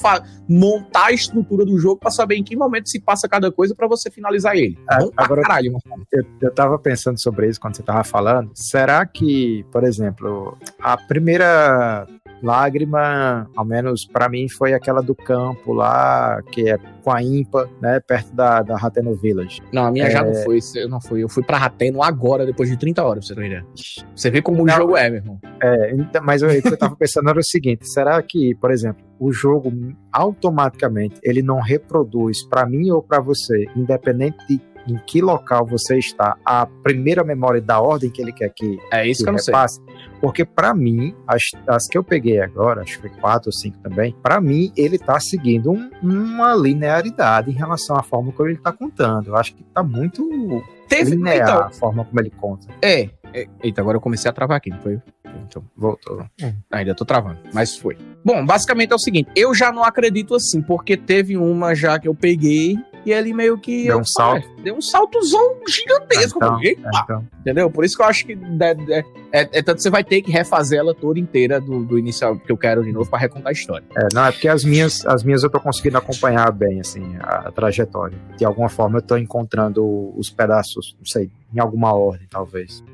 montar 0.48 1.06
a 1.06 1.12
estrutura 1.12 1.64
do 1.64 1.78
jogo 1.78 1.98
para 1.98 2.10
saber 2.10 2.36
em 2.36 2.44
que 2.44 2.56
momento 2.56 2.88
se 2.88 3.00
passa 3.00 3.28
cada 3.28 3.50
coisa 3.50 3.74
para 3.74 3.86
você 3.86 4.10
finalizar 4.10 4.56
ele. 4.56 4.78
É, 4.90 4.96
agora, 5.16 5.42
caralho, 5.42 5.78
eu, 6.12 6.24
eu 6.40 6.50
tava 6.52 6.78
pensando 6.78 7.18
sobre 7.18 7.48
isso 7.48 7.60
quando 7.60 7.76
você 7.76 7.82
tava 7.82 8.04
falando. 8.04 8.50
Será 8.54 9.04
que, 9.06 9.64
por 9.70 9.84
exemplo, 9.84 10.56
a 10.80 10.96
primeira 10.96 12.06
lágrima, 12.42 13.48
ao 13.56 13.64
menos 13.64 14.04
para 14.04 14.28
mim, 14.28 14.48
foi 14.48 14.74
aquela 14.74 15.00
do 15.00 15.14
campo 15.14 15.72
lá, 15.72 16.42
que 16.50 16.68
é 16.68 16.78
com 17.02 17.10
a 17.10 17.22
Impa, 17.22 17.68
né, 17.80 18.00
perto 18.00 18.34
da, 18.34 18.62
da 18.62 18.76
Rateno 18.76 19.14
Village. 19.14 19.60
Não, 19.72 19.86
a 19.86 19.90
minha 19.90 20.06
é... 20.06 20.10
já 20.10 20.22
não 20.22 20.34
foi, 20.34 20.58
eu 20.76 20.88
não 20.88 21.00
fui. 21.00 21.22
Eu 21.22 21.28
fui 21.28 21.42
pra 21.42 21.58
Rateno 21.58 22.02
agora, 22.02 22.46
depois 22.46 22.68
de 22.68 22.76
30 22.76 23.02
horas, 23.02 23.26
pra 23.26 23.34
você 23.34 23.40
ter 23.40 23.46
ideia. 23.46 23.66
Você 24.14 24.30
vê 24.30 24.42
como 24.42 24.64
não, 24.64 24.74
o 24.74 24.76
jogo 24.76 24.96
é, 24.96 25.10
meu 25.10 25.18
irmão. 25.18 25.40
É, 25.62 25.94
então, 25.94 26.22
mas 26.22 26.42
eu, 26.42 26.48
o 26.48 26.62
que 26.62 26.68
eu 26.68 26.78
tava 26.78 26.96
pensando 26.96 27.28
era 27.28 27.38
o 27.38 27.44
seguinte, 27.44 27.88
será 27.88 28.22
que, 28.22 28.54
por 28.56 28.70
exemplo, 28.70 29.04
o 29.18 29.32
jogo 29.32 29.72
automaticamente, 30.12 31.20
ele 31.22 31.42
não 31.42 31.60
reproduz 31.60 32.46
para 32.48 32.66
mim 32.66 32.90
ou 32.90 33.02
para 33.02 33.20
você, 33.20 33.66
independente 33.76 34.36
de 34.48 34.60
em 34.86 34.96
que 35.06 35.20
local 35.20 35.66
você 35.66 35.98
está, 35.98 36.36
a 36.44 36.66
primeira 36.66 37.24
memória 37.24 37.60
da 37.60 37.80
ordem 37.80 38.10
que 38.10 38.20
ele 38.20 38.32
quer 38.32 38.48
que, 38.50 38.78
é 38.90 39.06
isso 39.06 39.24
que, 39.24 39.24
que 39.24 39.30
eu 39.30 39.44
repasse. 39.44 39.80
não 39.80 39.86
sei. 39.86 40.02
Porque 40.20 40.44
para 40.44 40.72
mim, 40.72 41.14
as, 41.26 41.42
as 41.66 41.86
que 41.88 41.98
eu 41.98 42.04
peguei 42.04 42.40
agora, 42.40 42.82
acho 42.82 42.94
que 43.00 43.08
foi 43.08 43.10
quatro 43.20 43.48
ou 43.48 43.52
cinco 43.52 43.78
também, 43.78 44.14
para 44.22 44.40
mim 44.40 44.72
ele 44.76 44.98
tá 44.98 45.18
seguindo 45.18 45.70
um, 45.70 45.90
uma 46.02 46.54
linearidade 46.54 47.50
em 47.50 47.54
relação 47.54 47.96
à 47.96 48.02
forma 48.02 48.32
como 48.32 48.48
ele 48.48 48.58
tá 48.58 48.72
contando. 48.72 49.28
Eu 49.28 49.36
acho 49.36 49.54
que 49.54 49.64
tá 49.64 49.82
muito 49.82 50.62
Teve, 50.88 51.12
linear 51.12 51.48
então, 51.48 51.60
a 51.62 51.70
forma 51.70 52.04
como 52.04 52.20
ele 52.20 52.30
conta. 52.30 52.68
É, 52.80 53.10
é, 53.34 53.48
Eita, 53.62 53.80
agora 53.80 53.96
eu 53.96 54.00
comecei 54.00 54.30
a 54.30 54.32
travar 54.32 54.58
aqui, 54.58 54.70
não 54.70 54.80
foi? 54.80 55.00
Então, 55.48 55.64
voltou. 55.76 56.24
Hum. 56.42 56.52
Ainda 56.70 56.94
tô 56.94 57.04
travando, 57.04 57.38
mas 57.52 57.76
foi. 57.76 57.96
Bom, 58.24 58.44
basicamente 58.44 58.92
é 58.92 58.94
o 58.94 58.98
seguinte, 58.98 59.30
eu 59.34 59.54
já 59.54 59.72
não 59.72 59.82
acredito 59.82 60.34
assim, 60.34 60.60
porque 60.62 60.96
teve 60.96 61.36
uma 61.36 61.74
já 61.74 61.98
que 61.98 62.06
eu 62.06 62.14
peguei 62.14 62.76
e 63.04 63.12
ele 63.12 63.32
meio 63.32 63.58
que. 63.58 63.84
Deu 63.84 63.98
um 63.98 64.04
salto. 64.04 64.48
É, 64.58 64.62
deu 64.62 64.76
um 64.76 64.80
saltozão 64.80 65.56
gigantesco. 65.66 66.38
Então, 66.38 66.60
então. 66.62 67.28
Entendeu? 67.40 67.70
Por 67.70 67.84
isso 67.84 67.96
que 67.96 68.02
eu 68.02 68.06
acho 68.06 68.26
que 68.26 68.38
é, 68.60 69.04
é, 69.32 69.48
é, 69.52 69.62
tanto 69.62 69.82
você 69.82 69.90
vai 69.90 70.04
ter 70.04 70.22
que 70.22 70.30
refazer 70.30 70.78
ela 70.78 70.94
toda 70.94 71.18
inteira 71.18 71.60
do, 71.60 71.84
do 71.84 71.98
inicial, 71.98 72.36
que 72.36 72.50
eu 72.50 72.56
quero 72.56 72.84
de 72.84 72.92
novo 72.92 73.08
para 73.08 73.18
recontar 73.18 73.48
a 73.48 73.52
história. 73.52 73.84
É, 73.96 74.08
não, 74.14 74.26
é 74.26 74.32
porque 74.32 74.48
as 74.48 74.64
minhas, 74.64 75.04
as 75.06 75.22
minhas 75.24 75.42
eu 75.42 75.50
tô 75.50 75.58
conseguindo 75.58 75.98
acompanhar 75.98 76.50
bem, 76.52 76.80
assim, 76.80 77.16
a, 77.20 77.48
a 77.48 77.52
trajetória. 77.52 78.18
De 78.36 78.44
alguma 78.44 78.68
forma 78.68 78.98
eu 78.98 79.02
tô 79.02 79.16
encontrando 79.16 79.82
os 80.16 80.30
pedaços, 80.30 80.94
não 80.98 81.06
sei, 81.06 81.30
em 81.54 81.60
alguma 81.60 81.94
ordem, 81.94 82.26
talvez. 82.30 82.84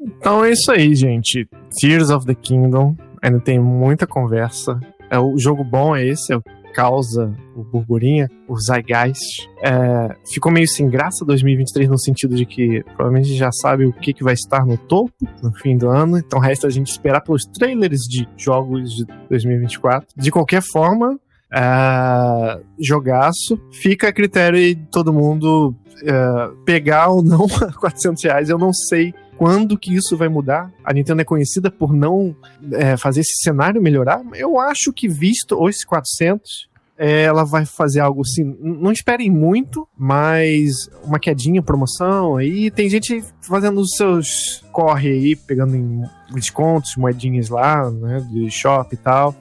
Então 0.00 0.44
é 0.44 0.52
isso 0.52 0.70
aí, 0.70 0.94
gente. 0.94 1.48
Tears 1.78 2.10
of 2.10 2.26
the 2.26 2.34
Kingdom. 2.34 2.96
Ainda 3.22 3.40
tem 3.40 3.58
muita 3.58 4.06
conversa. 4.06 4.78
É, 5.10 5.18
o 5.18 5.38
jogo 5.38 5.64
bom 5.64 5.94
é 5.94 6.04
esse, 6.04 6.32
é 6.32 6.36
o 6.36 6.42
causa 6.76 7.34
o 7.56 7.64
burburinho, 7.64 8.28
o 8.46 8.54
Zeitgeist. 8.60 9.48
É, 9.64 10.14
ficou 10.30 10.52
meio 10.52 10.68
sem 10.68 10.90
graça 10.90 11.24
2023 11.24 11.88
no 11.88 11.98
sentido 11.98 12.36
de 12.36 12.44
que 12.44 12.84
provavelmente 12.94 13.34
já 13.34 13.50
sabe 13.50 13.86
o 13.86 13.92
que, 13.94 14.12
que 14.12 14.22
vai 14.22 14.34
estar 14.34 14.66
no 14.66 14.76
topo 14.76 15.10
no 15.42 15.50
fim 15.54 15.78
do 15.78 15.88
ano, 15.88 16.18
então 16.18 16.38
resta 16.38 16.66
a 16.66 16.70
gente 16.70 16.88
esperar 16.88 17.22
pelos 17.22 17.44
trailers 17.44 18.02
de 18.02 18.28
jogos 18.36 18.90
de 18.90 19.06
2024. 19.30 20.06
De 20.14 20.30
qualquer 20.30 20.60
forma, 20.60 21.18
é, 21.50 22.60
jogaço. 22.78 23.58
Fica 23.72 24.08
a 24.08 24.12
critério 24.12 24.58
de 24.58 24.76
todo 24.90 25.14
mundo 25.14 25.74
é, 26.02 26.50
pegar 26.66 27.08
ou 27.08 27.22
não 27.22 27.46
400 27.80 28.22
reais. 28.22 28.50
Eu 28.50 28.58
não 28.58 28.72
sei 28.72 29.14
quando 29.36 29.78
que 29.78 29.94
isso 29.94 30.16
vai 30.16 30.28
mudar. 30.28 30.72
A 30.84 30.92
Nintendo 30.92 31.22
é 31.22 31.24
conhecida 31.24 31.70
por 31.70 31.92
não 31.92 32.34
é, 32.72 32.96
fazer 32.96 33.20
esse 33.20 33.42
cenário 33.42 33.80
melhorar. 33.80 34.22
Eu 34.34 34.58
acho 34.58 34.92
que 34.92 35.08
visto 35.08 35.62
os 35.62 35.84
400, 35.84 36.68
é, 36.98 37.22
ela 37.22 37.44
vai 37.44 37.66
fazer 37.66 38.00
algo 38.00 38.22
assim. 38.22 38.56
Não 38.60 38.90
esperem 38.90 39.30
muito, 39.30 39.86
mas 39.96 40.88
uma 41.04 41.18
quedinha, 41.18 41.62
promoção 41.62 42.36
aí. 42.36 42.70
Tem 42.70 42.88
gente 42.88 43.22
fazendo 43.42 43.80
os 43.80 43.90
seus 43.96 44.64
corre 44.72 45.10
aí, 45.10 45.36
pegando 45.36 45.76
em 45.76 46.02
descontos, 46.32 46.96
moedinhas 46.96 47.48
lá, 47.48 47.90
né, 47.90 48.26
de 48.30 48.50
shop 48.50 48.94
e 48.94 48.98
tal. 48.98 49.34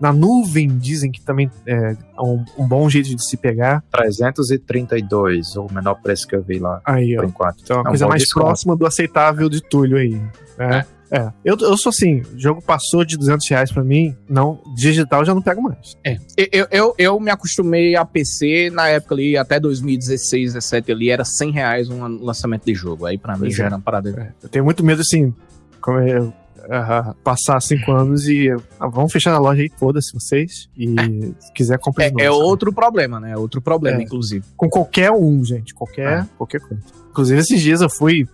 Na 0.00 0.12
nuvem 0.12 0.68
dizem 0.68 1.10
que 1.10 1.20
também 1.20 1.50
é 1.66 1.96
um, 2.20 2.44
um, 2.58 2.68
bom 2.68 2.88
jeito 2.88 3.14
de 3.14 3.28
se 3.28 3.36
pegar. 3.36 3.82
332, 3.90 5.56
o 5.56 5.66
menor 5.72 5.96
preço 5.96 6.26
que 6.26 6.36
eu 6.36 6.42
vi 6.42 6.58
lá. 6.58 6.80
Aí, 6.84 7.16
ó. 7.16 7.22
Por 7.22 7.28
enquanto. 7.28 7.60
Então, 7.62 7.78
é 7.78 7.80
uma 7.80 7.88
é 7.88 7.90
coisa 7.90 8.08
mais 8.08 8.22
desconto. 8.22 8.46
próxima 8.46 8.76
do 8.76 8.86
aceitável 8.86 9.48
de 9.48 9.60
Túlio 9.60 9.96
aí. 9.96 10.14
Né? 10.56 10.84
É. 10.94 10.98
É, 11.10 11.32
eu, 11.42 11.56
eu 11.58 11.76
sou 11.78 11.88
assim, 11.88 12.20
o 12.34 12.38
jogo 12.38 12.60
passou 12.60 13.02
de 13.04 13.16
200 13.16 13.48
reais 13.48 13.72
pra 13.72 13.82
mim, 13.82 14.14
não, 14.28 14.60
digital 14.76 15.24
já 15.24 15.34
não 15.34 15.40
pego 15.40 15.62
mais. 15.62 15.96
É, 16.04 16.18
eu, 16.52 16.66
eu, 16.70 16.94
eu 16.98 17.20
me 17.20 17.30
acostumei 17.30 17.96
a 17.96 18.04
PC 18.04 18.70
na 18.70 18.88
época 18.88 19.14
ali, 19.14 19.36
até 19.36 19.58
2016, 19.58 20.52
17 20.52 20.92
ali, 20.92 21.10
era 21.10 21.24
100 21.24 21.50
reais 21.50 21.88
um 21.88 22.06
lançamento 22.22 22.66
de 22.66 22.74
jogo, 22.74 23.06
aí 23.06 23.16
pra 23.16 23.36
mim 23.38 23.50
já 23.50 23.64
era 23.64 23.76
uma 23.76 23.80
parada. 23.80 24.10
É, 24.10 24.32
eu 24.42 24.48
tenho 24.50 24.64
muito 24.64 24.84
medo, 24.84 25.00
assim, 25.00 25.32
como 25.80 25.98
eu, 25.98 26.32
Uh, 26.68 27.14
passar 27.24 27.62
cinco 27.62 27.92
anos 27.92 28.28
e 28.28 28.52
uh, 28.52 28.62
vamos 28.90 29.10
fechar 29.10 29.32
a 29.32 29.38
loja 29.38 29.62
aí, 29.62 29.70
foda-se 29.78 30.12
vocês. 30.12 30.68
E 30.76 30.84
é. 31.00 31.32
se 31.40 31.52
quiser 31.54 31.78
comprar. 31.78 32.06
É, 32.06 32.24
é 32.24 32.30
outro 32.30 32.70
problema, 32.74 33.18
né? 33.18 33.34
Outro 33.36 33.62
problema, 33.62 34.00
é. 34.00 34.02
inclusive. 34.02 34.44
Com 34.54 34.68
qualquer 34.68 35.10
um, 35.10 35.42
gente. 35.42 35.72
Qualquer, 35.74 36.20
é. 36.20 36.26
qualquer 36.36 36.60
coisa. 36.60 36.82
Inclusive, 37.10 37.40
esses 37.40 37.62
dias 37.62 37.80
eu 37.80 37.88
fui 37.88 38.28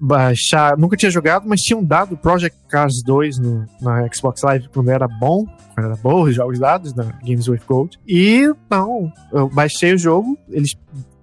baixar. 0.00 0.76
Nunca 0.76 0.96
tinha 0.96 1.10
jogado, 1.10 1.48
mas 1.48 1.60
tinham 1.60 1.82
dado 1.82 2.16
Project 2.16 2.58
Cars 2.68 3.02
2 3.04 3.38
no, 3.38 3.66
na 3.80 4.08
Xbox 4.12 4.42
Live 4.42 4.68
quando 4.68 4.90
era 4.90 5.06
bom, 5.06 5.46
quando 5.74 5.86
era 5.86 5.96
bom 5.96 6.22
os 6.22 6.34
jogos 6.34 6.58
dados 6.58 6.92
da 6.92 7.04
Games 7.24 7.46
with 7.46 7.62
Gold. 7.66 7.98
E 8.06 8.52
não, 8.68 9.12
eu 9.32 9.48
baixei 9.48 9.94
o 9.94 9.98
jogo, 9.98 10.36
eles 10.48 10.74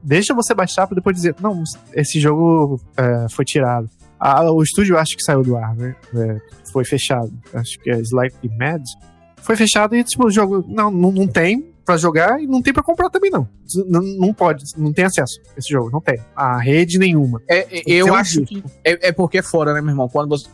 deixam 0.01 0.35
você 0.35 0.53
baixar 0.53 0.87
para 0.87 0.95
depois 0.95 1.15
dizer: 1.15 1.35
não, 1.41 1.61
esse 1.93 2.19
jogo 2.19 2.79
é, 2.95 3.27
foi 3.29 3.43
tirado. 3.43 3.89
Ah, 4.19 4.51
o 4.51 4.61
estúdio 4.61 4.97
acho 4.97 5.15
que 5.15 5.23
saiu 5.23 5.41
do 5.41 5.55
ar, 5.55 5.75
né? 5.75 5.95
É, 6.13 6.37
foi 6.71 6.83
fechado. 6.83 7.31
Acho 7.53 7.79
que 7.79 7.89
é 7.89 7.99
Slightly 7.99 8.49
Mad. 8.57 8.83
Foi 9.41 9.55
fechado 9.55 9.95
e, 9.95 10.03
tipo, 10.03 10.25
o 10.25 10.31
jogo. 10.31 10.65
Não, 10.67 10.91
não, 10.91 11.11
não 11.11 11.27
tem 11.27 11.73
para 11.85 11.97
jogar 11.97 12.39
e 12.41 12.45
não 12.45 12.61
tem 12.61 12.73
para 12.73 12.83
comprar 12.83 13.09
também, 13.09 13.31
não. 13.31 13.47
não. 13.87 14.01
Não 14.01 14.33
pode, 14.33 14.63
não 14.77 14.91
tem 14.93 15.05
acesso 15.05 15.39
a 15.55 15.59
esse 15.59 15.71
jogo, 15.71 15.89
não 15.89 16.01
tem. 16.01 16.19
A 16.35 16.59
rede 16.59 16.99
nenhuma. 16.99 17.41
É, 17.49 17.59
é 17.59 17.83
eu 17.85 18.13
acho 18.13 18.43
que. 18.43 18.63
É, 18.83 19.07
é, 19.07 19.11
porque 19.11 19.39
é 19.39 19.41
fora, 19.41 19.73
né, 19.73 19.81
meu 19.81 19.91
irmão? 19.91 20.09
Quando 20.09 20.29
você. 20.29 20.47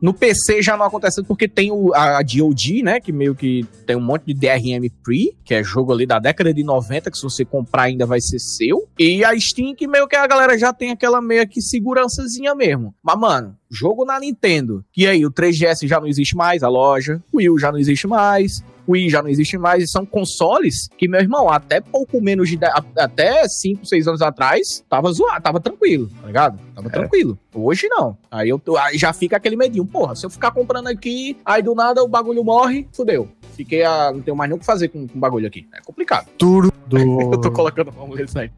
No 0.00 0.14
PC 0.14 0.62
já 0.62 0.76
não 0.76 0.84
acontece 0.84 1.22
porque 1.24 1.48
tem 1.48 1.72
o, 1.72 1.92
a, 1.94 2.18
a 2.18 2.22
DOD, 2.22 2.82
né? 2.82 3.00
Que 3.00 3.12
meio 3.12 3.34
que 3.34 3.66
tem 3.86 3.96
um 3.96 4.00
monte 4.00 4.26
de 4.26 4.34
DRM 4.34 4.88
Pre, 5.02 5.36
que 5.44 5.54
é 5.54 5.62
jogo 5.62 5.92
ali 5.92 6.06
da 6.06 6.18
década 6.18 6.54
de 6.54 6.62
90, 6.62 7.10
que 7.10 7.16
se 7.16 7.22
você 7.22 7.44
comprar 7.44 7.84
ainda 7.84 8.06
vai 8.06 8.20
ser 8.20 8.38
seu. 8.38 8.88
E 8.98 9.24
a 9.24 9.38
Steam, 9.38 9.74
que 9.74 9.86
meio 9.86 10.06
que 10.06 10.16
a 10.16 10.26
galera 10.26 10.58
já 10.58 10.72
tem 10.72 10.90
aquela 10.90 11.20
meio 11.20 11.46
que 11.48 11.60
segurançazinha 11.60 12.54
mesmo. 12.54 12.94
Mas, 13.02 13.18
mano, 13.18 13.56
jogo 13.70 14.04
na 14.04 14.20
Nintendo. 14.20 14.84
E 14.96 15.06
aí, 15.06 15.26
o 15.26 15.32
3GS 15.32 15.86
já 15.86 16.00
não 16.00 16.06
existe 16.06 16.36
mais, 16.36 16.62
a 16.62 16.68
loja. 16.68 17.22
O 17.32 17.38
Wii 17.38 17.58
já 17.58 17.72
não 17.72 17.78
existe 17.78 18.06
mais. 18.06 18.62
Wii 18.88 19.10
já 19.10 19.22
não 19.22 19.28
existe 19.28 19.58
mais, 19.58 19.84
e 19.84 19.86
são 19.86 20.06
consoles 20.06 20.88
que, 20.96 21.08
meu 21.08 21.20
irmão, 21.20 21.48
até 21.50 21.80
pouco 21.80 22.20
menos 22.20 22.48
de. 22.48 22.58
Até 22.96 23.46
5, 23.46 23.84
6 23.84 24.08
anos 24.08 24.22
atrás, 24.22 24.84
tava 24.88 25.12
zoado, 25.12 25.42
tava 25.42 25.60
tranquilo, 25.60 26.08
tá 26.20 26.26
ligado? 26.26 26.60
Tava 26.74 26.88
é. 26.88 26.90
tranquilo. 26.90 27.38
Hoje 27.54 27.88
não. 27.88 28.16
Aí 28.30 28.48
eu 28.48 28.60
aí 28.76 28.96
já 28.96 29.12
fica 29.12 29.36
aquele 29.36 29.56
medinho. 29.56 29.84
porra, 29.84 30.14
se 30.14 30.24
eu 30.24 30.30
ficar 30.30 30.50
comprando 30.50 30.88
aqui, 30.88 31.36
aí 31.44 31.62
do 31.62 31.74
nada 31.74 32.02
o 32.02 32.08
bagulho 32.08 32.44
morre, 32.44 32.88
fudeu. 32.92 33.28
Fiquei 33.56 33.84
a. 33.84 34.12
Não 34.12 34.22
tenho 34.22 34.36
mais 34.36 34.48
nem 34.48 34.56
o 34.56 34.60
que 34.60 34.66
fazer 34.66 34.88
com 34.88 35.02
o 35.02 35.18
bagulho 35.18 35.46
aqui. 35.46 35.66
É 35.74 35.80
complicado. 35.80 36.28
Tudo 36.38 36.72
do. 36.86 36.98
Eu 37.32 37.40
tô 37.40 37.50
colocando 37.50 37.92
como 37.92 38.14
nesse 38.14 38.38
aí. 38.38 38.50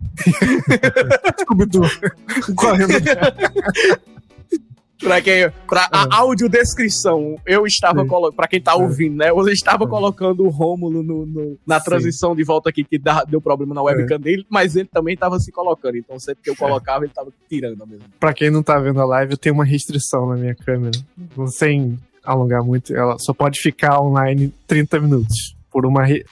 Scooby-Doo. 1.40 1.88
Correndo. 2.54 2.92
Pra, 5.00 5.20
quem, 5.20 5.50
pra 5.66 5.88
a 5.92 6.02
É. 6.02 6.06
audiodescrição, 6.10 7.36
eu 7.46 7.66
estava 7.66 8.02
Sim. 8.02 8.06
colocando. 8.06 8.36
Pra 8.36 8.46
quem 8.46 8.60
tá 8.60 8.72
É. 8.72 8.74
ouvindo, 8.74 9.16
né? 9.16 9.30
Eu 9.30 9.48
estava 9.48 9.84
É. 9.84 9.86
colocando 9.86 10.44
o 10.44 10.48
Rômulo 10.50 11.02
no, 11.02 11.26
no- 11.26 11.58
na 11.66 11.78
Sim. 11.78 11.84
transição 11.86 12.36
de 12.36 12.44
volta 12.44 12.68
aqui, 12.70 12.84
que 12.84 12.98
dá- 12.98 13.24
deu 13.24 13.40
problema 13.40 13.74
na 13.74 13.82
webcam 13.82 14.18
dele, 14.20 14.44
mas 14.48 14.76
ele 14.76 14.88
também 14.92 15.16
tava 15.16 15.38
se 15.38 15.50
colocando. 15.50 15.96
Então 15.96 16.18
sempre 16.18 16.42
que 16.44 16.50
eu 16.50 16.56
colocava, 16.56 17.04
ele 17.04 17.12
tava 17.14 17.32
tirando 17.48 17.86
mesmo. 17.86 18.04
pra 18.18 18.32
quem 18.34 18.50
não 18.50 18.62
tá 18.62 18.78
vendo 18.78 19.00
a 19.00 19.04
live, 19.06 19.32
eu 19.32 19.38
tenho 19.38 19.54
uma 19.54 19.64
restrição 19.64 20.26
na 20.28 20.36
minha 20.36 20.54
câmera. 20.54 20.92
Sem 21.48 21.98
alongar 22.24 22.62
muito, 22.62 22.94
ela 22.94 23.16
só 23.18 23.32
pode 23.32 23.58
ficar 23.60 24.00
online 24.00 24.52
30 24.66 25.00
minutos. 25.00 25.54
Por 25.72 25.86
uma, 25.86 26.04
re- 26.04 26.24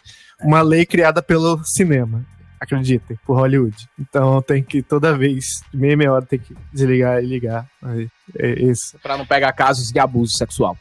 uma 0.43 0.61
lei 0.63 0.85
criada 0.85 1.23
pelo 1.23 1.59
cinema. 1.65 2.25
Acreditem, 2.61 3.19
por 3.25 3.37
Hollywood. 3.37 3.77
Então 3.99 4.43
tenho 4.43 4.65
que 4.65 4.83
toda 4.83 5.17
vez, 5.17 5.45
meia 5.73 5.97
meia 5.97 6.13
hora, 6.13 6.25
ter 6.27 6.39
que 6.39 6.55
desligar 6.73 7.23
e 7.23 7.27
ligar. 7.27 7.67
Aí, 7.83 8.09
é 8.37 8.51
isso. 8.63 8.99
Pra 9.03 9.17
não 9.17 9.27
pegar 9.27 9.53
casos 9.53 9.89
de 9.93 9.99
abuso 9.99 10.33
sexual. 10.37 10.77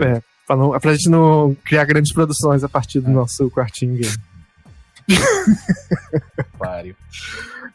É, 0.00 0.22
pra, 0.46 0.56
não, 0.56 0.78
pra 0.78 0.92
gente 0.94 1.08
não 1.08 1.56
criar 1.64 1.84
grandes 1.84 2.12
produções 2.12 2.64
a 2.64 2.68
partir 2.68 3.00
do 3.00 3.10
nosso 3.10 3.50
quartinho 3.50 3.96
game. 3.96 4.16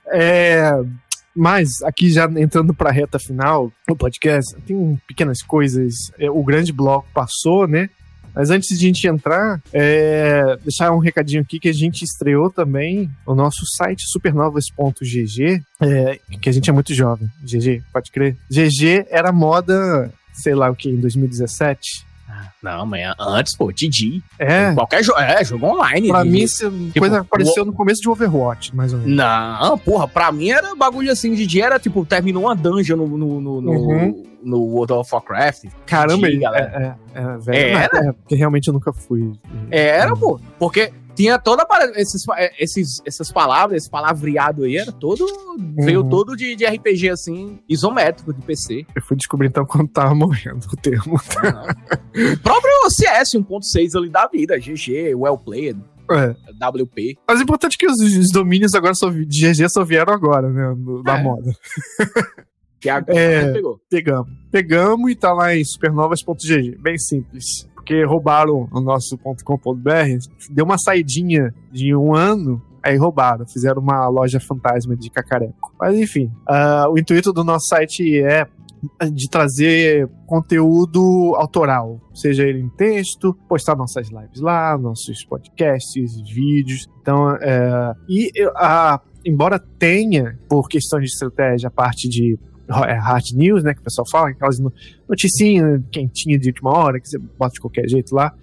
É, 0.10 0.72
mas, 1.36 1.82
aqui 1.84 2.10
já 2.10 2.26
entrando 2.38 2.74
pra 2.74 2.92
reta 2.92 3.20
final 3.20 3.72
do 3.88 3.96
podcast, 3.96 4.56
tem 4.66 5.00
pequenas 5.08 5.42
coisas. 5.44 5.94
É, 6.18 6.30
O 6.32 6.44
grande 6.44 6.72
bloco 6.72 7.08
passou, 7.14 7.68
né? 7.68 7.90
Mas 8.38 8.52
antes 8.52 8.70
de 8.70 8.76
a 8.76 8.88
gente 8.88 9.08
entrar, 9.08 9.60
é, 9.74 10.58
deixar 10.64 10.92
um 10.92 11.00
recadinho 11.00 11.42
aqui 11.42 11.60
que 11.60 11.70
a 11.70 11.74
gente 11.74 12.04
estreou 12.04 12.52
também 12.52 13.10
o 13.26 13.34
nosso 13.34 13.66
site 13.76 14.04
supernovas.gg, 14.12 15.62
é, 15.82 16.20
que 16.40 16.48
a 16.50 16.52
gente 16.52 16.70
é 16.70 16.74
muito 16.74 16.94
jovem. 16.94 17.28
GG, 17.44 17.82
pode 17.92 18.12
crer. 18.12 18.38
GG 18.50 19.08
era 19.10 19.32
moda, 19.32 20.12
sei 20.34 20.54
lá 20.54 20.70
o 20.70 20.76
que, 20.76 20.90
em 20.90 20.98
2017. 21.00 22.06
Não, 22.62 22.86
mas 22.86 23.14
antes, 23.20 23.56
pô, 23.56 23.72
Didi. 23.72 24.22
É, 24.38 24.74
Qualquer 24.74 25.04
jogo. 25.04 25.20
É, 25.20 25.44
jogo 25.46 25.66
online. 25.68 26.10
pra 26.10 26.26
mim, 26.26 26.44
essa 26.44 26.70
coisa 26.98 27.20
apareceu 27.22 27.64
no 27.64 27.72
começo 27.72 28.02
de 28.02 28.10
Overwatch, 28.10 28.76
mais 28.76 28.92
ou 28.94 29.00
menos. 29.00 29.16
Não, 29.16 29.78
porra, 29.78 30.08
pra 30.08 30.32
mim 30.32 30.50
era 30.50 30.76
bagulho 30.76 31.12
assim, 31.12 31.34
Didi 31.34 31.62
era 31.62 31.80
tipo, 31.80 32.06
terminou 32.06 32.44
uma 32.44 32.56
dungeon 32.56 32.98
no, 32.98 33.08
no, 33.18 33.40
no- 33.62 33.72
Uhum. 33.72 34.08
no 34.08 34.37
World 34.56 34.94
of 34.94 35.10
Warcraft. 35.14 35.66
Caramba, 35.86 36.28
Didi, 36.30 36.38
é, 36.38 36.40
galera. 36.42 37.00
é, 37.14 37.20
é, 37.20 37.38
velho. 37.38 37.78
É, 37.78 37.90
Não, 37.94 38.10
é, 38.10 38.14
porque 38.14 38.36
realmente 38.36 38.68
eu 38.68 38.74
nunca 38.74 38.94
fui. 38.94 39.34
Era, 39.72 40.16
pô. 40.16 40.40
Porque 40.60 40.94
tinha 41.16 41.40
toda 41.40 41.64
a 41.68 41.86
esses, 42.00 42.24
eh, 42.38 42.54
esses, 42.60 43.02
essas 43.06 43.32
palavras, 43.32 43.82
esse 43.82 43.90
palavreado 43.90 44.64
aí, 44.64 44.78
era 44.78 44.92
todo. 44.92 45.26
Veio 45.76 46.02
Uhum. 46.04 46.10
todo 46.10 46.36
de, 46.36 46.56
de 46.56 46.64
RPG 46.66 47.10
assim, 47.10 47.60
isométrico 47.68 48.32
de 48.32 48.42
PC. 48.42 48.86
Eu 48.96 49.02
fui 49.02 49.18
descobrir 49.18 49.48
então 49.48 49.66
quando 49.66 49.88
tava 49.90 50.14
morrendo 50.14 50.66
o 50.72 50.76
termo. 50.78 51.16
o 51.16 52.40
próprio 52.44 52.72
CS 52.90 53.34
1.6 53.36 53.96
ali 53.98 54.10
da 54.10 54.28
vida, 54.28 54.58
GG, 54.60 55.16
Well 55.16 55.38
Played, 55.40 55.80
É. 56.12 56.36
WP. 56.64 57.18
Mas 57.28 57.40
o 57.40 57.44
importante 57.44 57.74
é 57.74 57.78
que 57.80 57.88
os, 57.88 58.00
os 58.00 58.32
domínios 58.32 58.74
agora 58.76 58.94
só, 58.94 59.10
de 59.10 59.26
GG 59.26 59.68
só 59.70 59.84
vieram 59.84 60.14
agora, 60.14 60.50
né? 60.52 60.74
no- 60.78 61.02
da 61.02 61.18
É. 61.20 61.24
moda. 61.24 61.52
Que 62.80 62.90
agora 62.90 63.20
É. 63.20 63.52
pegou. 63.54 63.80
Pegamos. 63.90 64.32
Pegamos 64.52 65.12
e 65.12 65.16
tá 65.16 65.34
lá 65.34 65.56
em 65.56 65.64
supernovas.gg. 65.64 66.78
Bem 66.82 66.98
simples. 66.98 67.68
Porque 67.76 68.04
roubaram 68.04 68.68
o 68.72 68.82
nosso 68.82 69.18
.com.br, 69.18 69.90
deu 70.52 70.66
uma 70.66 70.78
saidinha 70.78 71.54
de 71.72 71.96
um 71.96 72.14
ano, 72.14 72.62
aí 72.84 72.98
roubaram. 72.98 73.48
Fizeram 73.48 73.82
uma 73.82 74.08
loja 74.10 74.40
fantasma 74.40 74.96
de 74.96 75.10
cacareco. 75.10 75.74
Mas 75.80 75.98
enfim, 75.98 76.30
ah, 76.48 76.88
o 76.90 76.98
intuito 77.00 77.32
do 77.32 77.44
nosso 77.44 77.68
site 77.68 78.22
é 78.22 78.46
de 79.12 79.28
trazer 79.30 80.08
conteúdo 80.28 81.34
autoral, 81.36 82.00
seja 82.14 82.44
ele 82.44 82.60
em 82.60 82.70
texto, 82.70 83.34
postar 83.50 83.76
nossas 83.76 84.08
lives 84.10 84.40
lá, 84.40 84.78
nossos 84.78 85.26
podcasts, 85.26 86.22
vídeos. 86.32 86.88
Então, 87.02 87.32
é, 87.42 87.94
e 88.08 88.30
eu- 88.36 88.52
a, 88.56 89.02
embora 89.26 89.58
tenha, 89.80 90.38
por 90.48 90.68
questão 90.70 91.00
de 91.00 91.06
estratégia, 91.06 91.68
a 91.70 91.72
parte 91.72 92.08
de 92.08 92.38
é, 92.38 92.57
hard 92.70 93.26
news, 93.34 93.64
né, 93.64 93.74
que 93.74 93.82
o 93.82 93.84
pessoal 93.84 94.06
fala, 94.10 94.30
aquelas 94.30 94.60
no- 94.60 94.74
noticinhas 95.08 95.82
quentinhas 95.92 96.42
de 96.42 96.50
última 96.50 96.72
hora, 96.72 97.00
que 97.00 97.08
você 97.08 97.18
bota 97.18 97.54
de 97.54 97.62
qualquer 97.62 97.88
jeito 97.88 98.14
lá. 98.14 98.34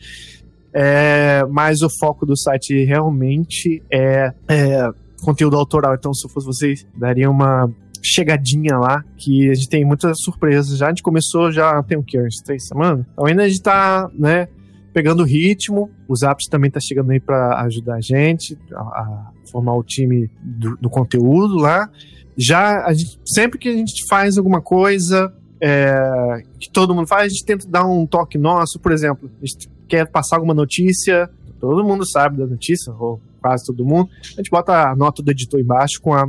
É, 0.72 1.44
mas 1.50 1.82
o 1.82 1.88
foco 2.00 2.26
do 2.26 2.36
site 2.36 2.84
realmente 2.84 3.82
é, 3.92 4.32
é 4.48 4.90
conteúdo 5.22 5.56
autoral. 5.56 5.94
Então, 5.94 6.12
se 6.12 6.26
eu 6.26 6.30
fosse 6.30 6.46
vocês, 6.46 6.86
daria 6.96 7.30
uma 7.30 7.70
chegadinha 8.04 8.76
lá, 8.76 9.02
que 9.16 9.48
a 9.50 9.54
gente 9.54 9.68
tem 9.68 9.84
muitas 9.84 10.18
surpresas. 10.20 10.76
Já 10.76 10.86
a 10.86 10.88
gente 10.90 11.02
começou, 11.02 11.50
já 11.50 11.82
tem 11.82 11.96
o 11.96 12.02
quê? 12.02 12.20
Uns 12.20 12.40
três 12.44 12.66
semanas? 12.66 13.06
Então 13.12 13.24
ainda 13.26 13.44
a 13.44 13.48
gente 13.48 13.62
tá, 13.62 14.10
né, 14.12 14.46
pegando 14.92 15.22
o 15.22 15.26
ritmo. 15.26 15.90
O 16.06 16.14
Zaps 16.14 16.46
também 16.50 16.70
tá 16.70 16.80
chegando 16.80 17.10
aí 17.10 17.20
para 17.20 17.62
ajudar 17.62 17.94
a 17.94 18.00
gente 18.00 18.58
a, 18.72 18.80
a 18.80 19.30
formar 19.50 19.74
o 19.74 19.82
time 19.82 20.30
do, 20.42 20.76
do 20.76 20.90
conteúdo 20.90 21.56
lá. 21.56 21.88
Já, 22.36 22.84
a 22.84 22.92
gente, 22.92 23.18
sempre 23.24 23.58
que 23.58 23.68
a 23.68 23.76
gente 23.76 24.06
faz 24.08 24.36
alguma 24.36 24.60
coisa 24.60 25.32
é, 25.60 26.42
que 26.58 26.70
todo 26.70 26.94
mundo 26.94 27.06
faz, 27.06 27.26
a 27.26 27.28
gente 27.28 27.44
tenta 27.44 27.68
dar 27.68 27.86
um 27.86 28.06
toque 28.06 28.36
nosso. 28.36 28.78
Por 28.78 28.92
exemplo, 28.92 29.30
a 29.42 29.46
gente 29.46 29.68
quer 29.88 30.06
passar 30.06 30.36
alguma 30.36 30.54
notícia, 30.54 31.30
todo 31.60 31.84
mundo 31.84 32.08
sabe 32.08 32.38
da 32.38 32.46
notícia, 32.46 32.92
ou 32.92 33.20
quase 33.40 33.64
todo 33.64 33.84
mundo. 33.84 34.10
A 34.32 34.36
gente 34.36 34.50
bota 34.50 34.90
a 34.90 34.96
nota 34.96 35.22
do 35.22 35.30
editor 35.30 35.60
embaixo 35.60 36.00
com 36.00 36.12
a 36.12 36.26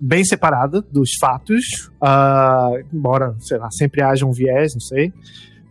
bem 0.00 0.24
separada 0.24 0.80
dos 0.80 1.10
fatos, 1.20 1.90
ah, 2.00 2.70
embora, 2.92 3.34
sei 3.40 3.58
lá, 3.58 3.68
sempre 3.70 4.02
haja 4.02 4.24
um 4.24 4.32
viés, 4.32 4.72
não 4.74 4.80
sei. 4.80 5.12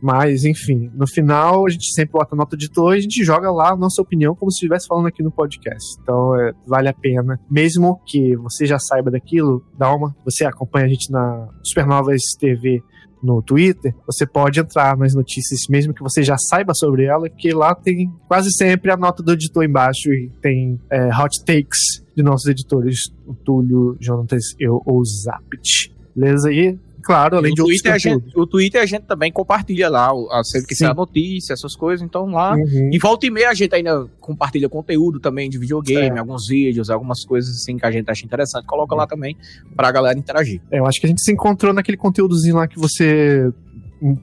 Mas, 0.01 0.45
enfim, 0.45 0.91
no 0.93 1.07
final 1.07 1.65
a 1.65 1.69
gente 1.69 1.91
sempre 1.93 2.13
bota 2.13 2.35
nota 2.35 2.55
do 2.55 2.59
editor 2.59 2.95
e 2.95 2.97
a 2.97 3.01
gente 3.01 3.23
joga 3.23 3.51
lá 3.51 3.71
a 3.71 3.75
nossa 3.75 4.01
opinião 4.01 4.35
como 4.35 4.51
se 4.51 4.57
estivesse 4.57 4.87
falando 4.87 5.07
aqui 5.07 5.23
no 5.23 5.31
podcast. 5.31 5.99
Então, 6.01 6.35
é, 6.39 6.53
vale 6.65 6.87
a 6.87 6.93
pena. 6.93 7.39
Mesmo 7.49 7.99
que 8.05 8.35
você 8.35 8.65
já 8.65 8.77
saiba 8.79 9.09
daquilo, 9.09 9.63
dá 9.77 9.93
uma. 9.93 10.15
Você 10.23 10.45
acompanha 10.45 10.85
a 10.85 10.89
gente 10.89 11.11
na 11.11 11.49
Supernovas 11.63 12.21
TV 12.39 12.81
no 13.21 13.41
Twitter, 13.41 13.95
você 14.05 14.25
pode 14.25 14.59
entrar 14.59 14.95
nas 14.97 15.13
notícias, 15.13 15.61
mesmo 15.69 15.93
que 15.93 16.03
você 16.03 16.21
já 16.21 16.37
saiba 16.37 16.73
sobre 16.73 17.05
ela, 17.05 17.29
que 17.29 17.51
lá 17.51 17.73
tem 17.73 18.11
quase 18.27 18.51
sempre 18.51 18.91
a 18.91 18.97
nota 18.97 19.23
do 19.23 19.33
editor 19.33 19.63
embaixo 19.63 20.11
e 20.11 20.31
tem 20.41 20.79
é, 20.91 21.07
hot 21.07 21.43
takes 21.43 22.03
de 22.15 22.23
nossos 22.23 22.47
editores, 22.47 23.11
o 23.25 23.33
Túlio, 23.33 23.97
Jonatas, 23.99 24.43
eu 24.59 24.81
ou 24.85 25.03
Zapit. 25.03 25.95
Beleza? 26.15 26.51
E, 26.51 26.77
claro, 27.03 27.37
além 27.37 27.51
o 27.51 27.55
de 27.55 27.61
outros 27.61 27.81
Twitter, 27.81 27.93
a 27.93 27.97
gente, 27.97 28.31
o 28.37 28.45
Twitter 28.47 28.81
a 28.81 28.85
gente 28.85 29.03
também 29.03 29.31
compartilha 29.31 29.89
lá, 29.89 30.09
sempre 30.43 30.67
que 30.67 30.75
sai 30.75 30.89
a 30.89 30.93
notícia, 30.93 31.53
essas 31.53 31.75
coisas, 31.75 32.05
então 32.05 32.25
lá. 32.27 32.53
Uhum. 32.55 32.89
E 32.91 32.97
volta 32.99 33.25
e 33.25 33.29
meia 33.31 33.49
a 33.49 33.53
gente 33.53 33.73
ainda 33.73 34.07
compartilha 34.19 34.67
conteúdo 34.69 35.19
também 35.19 35.49
de 35.49 35.57
videogame, 35.57 36.17
É. 36.17 36.19
alguns 36.19 36.47
vídeos, 36.47 36.89
algumas 36.89 37.23
coisas 37.25 37.55
assim 37.55 37.77
que 37.77 37.85
a 37.85 37.91
gente 37.91 38.09
acha 38.09 38.25
interessante, 38.25 38.65
coloca 38.65 38.93
lá 38.95 39.07
também 39.07 39.35
pra 39.75 39.91
galera 39.91 40.17
interagir. 40.17 40.61
É, 40.71 40.79
eu 40.79 40.85
acho 40.85 40.99
que 40.99 41.05
a 41.05 41.09
gente 41.09 41.21
se 41.21 41.31
encontrou 41.31 41.73
naquele 41.73 41.97
conteúdozinho 41.97 42.55
lá 42.55 42.67
que 42.67 42.77
você 42.79 43.51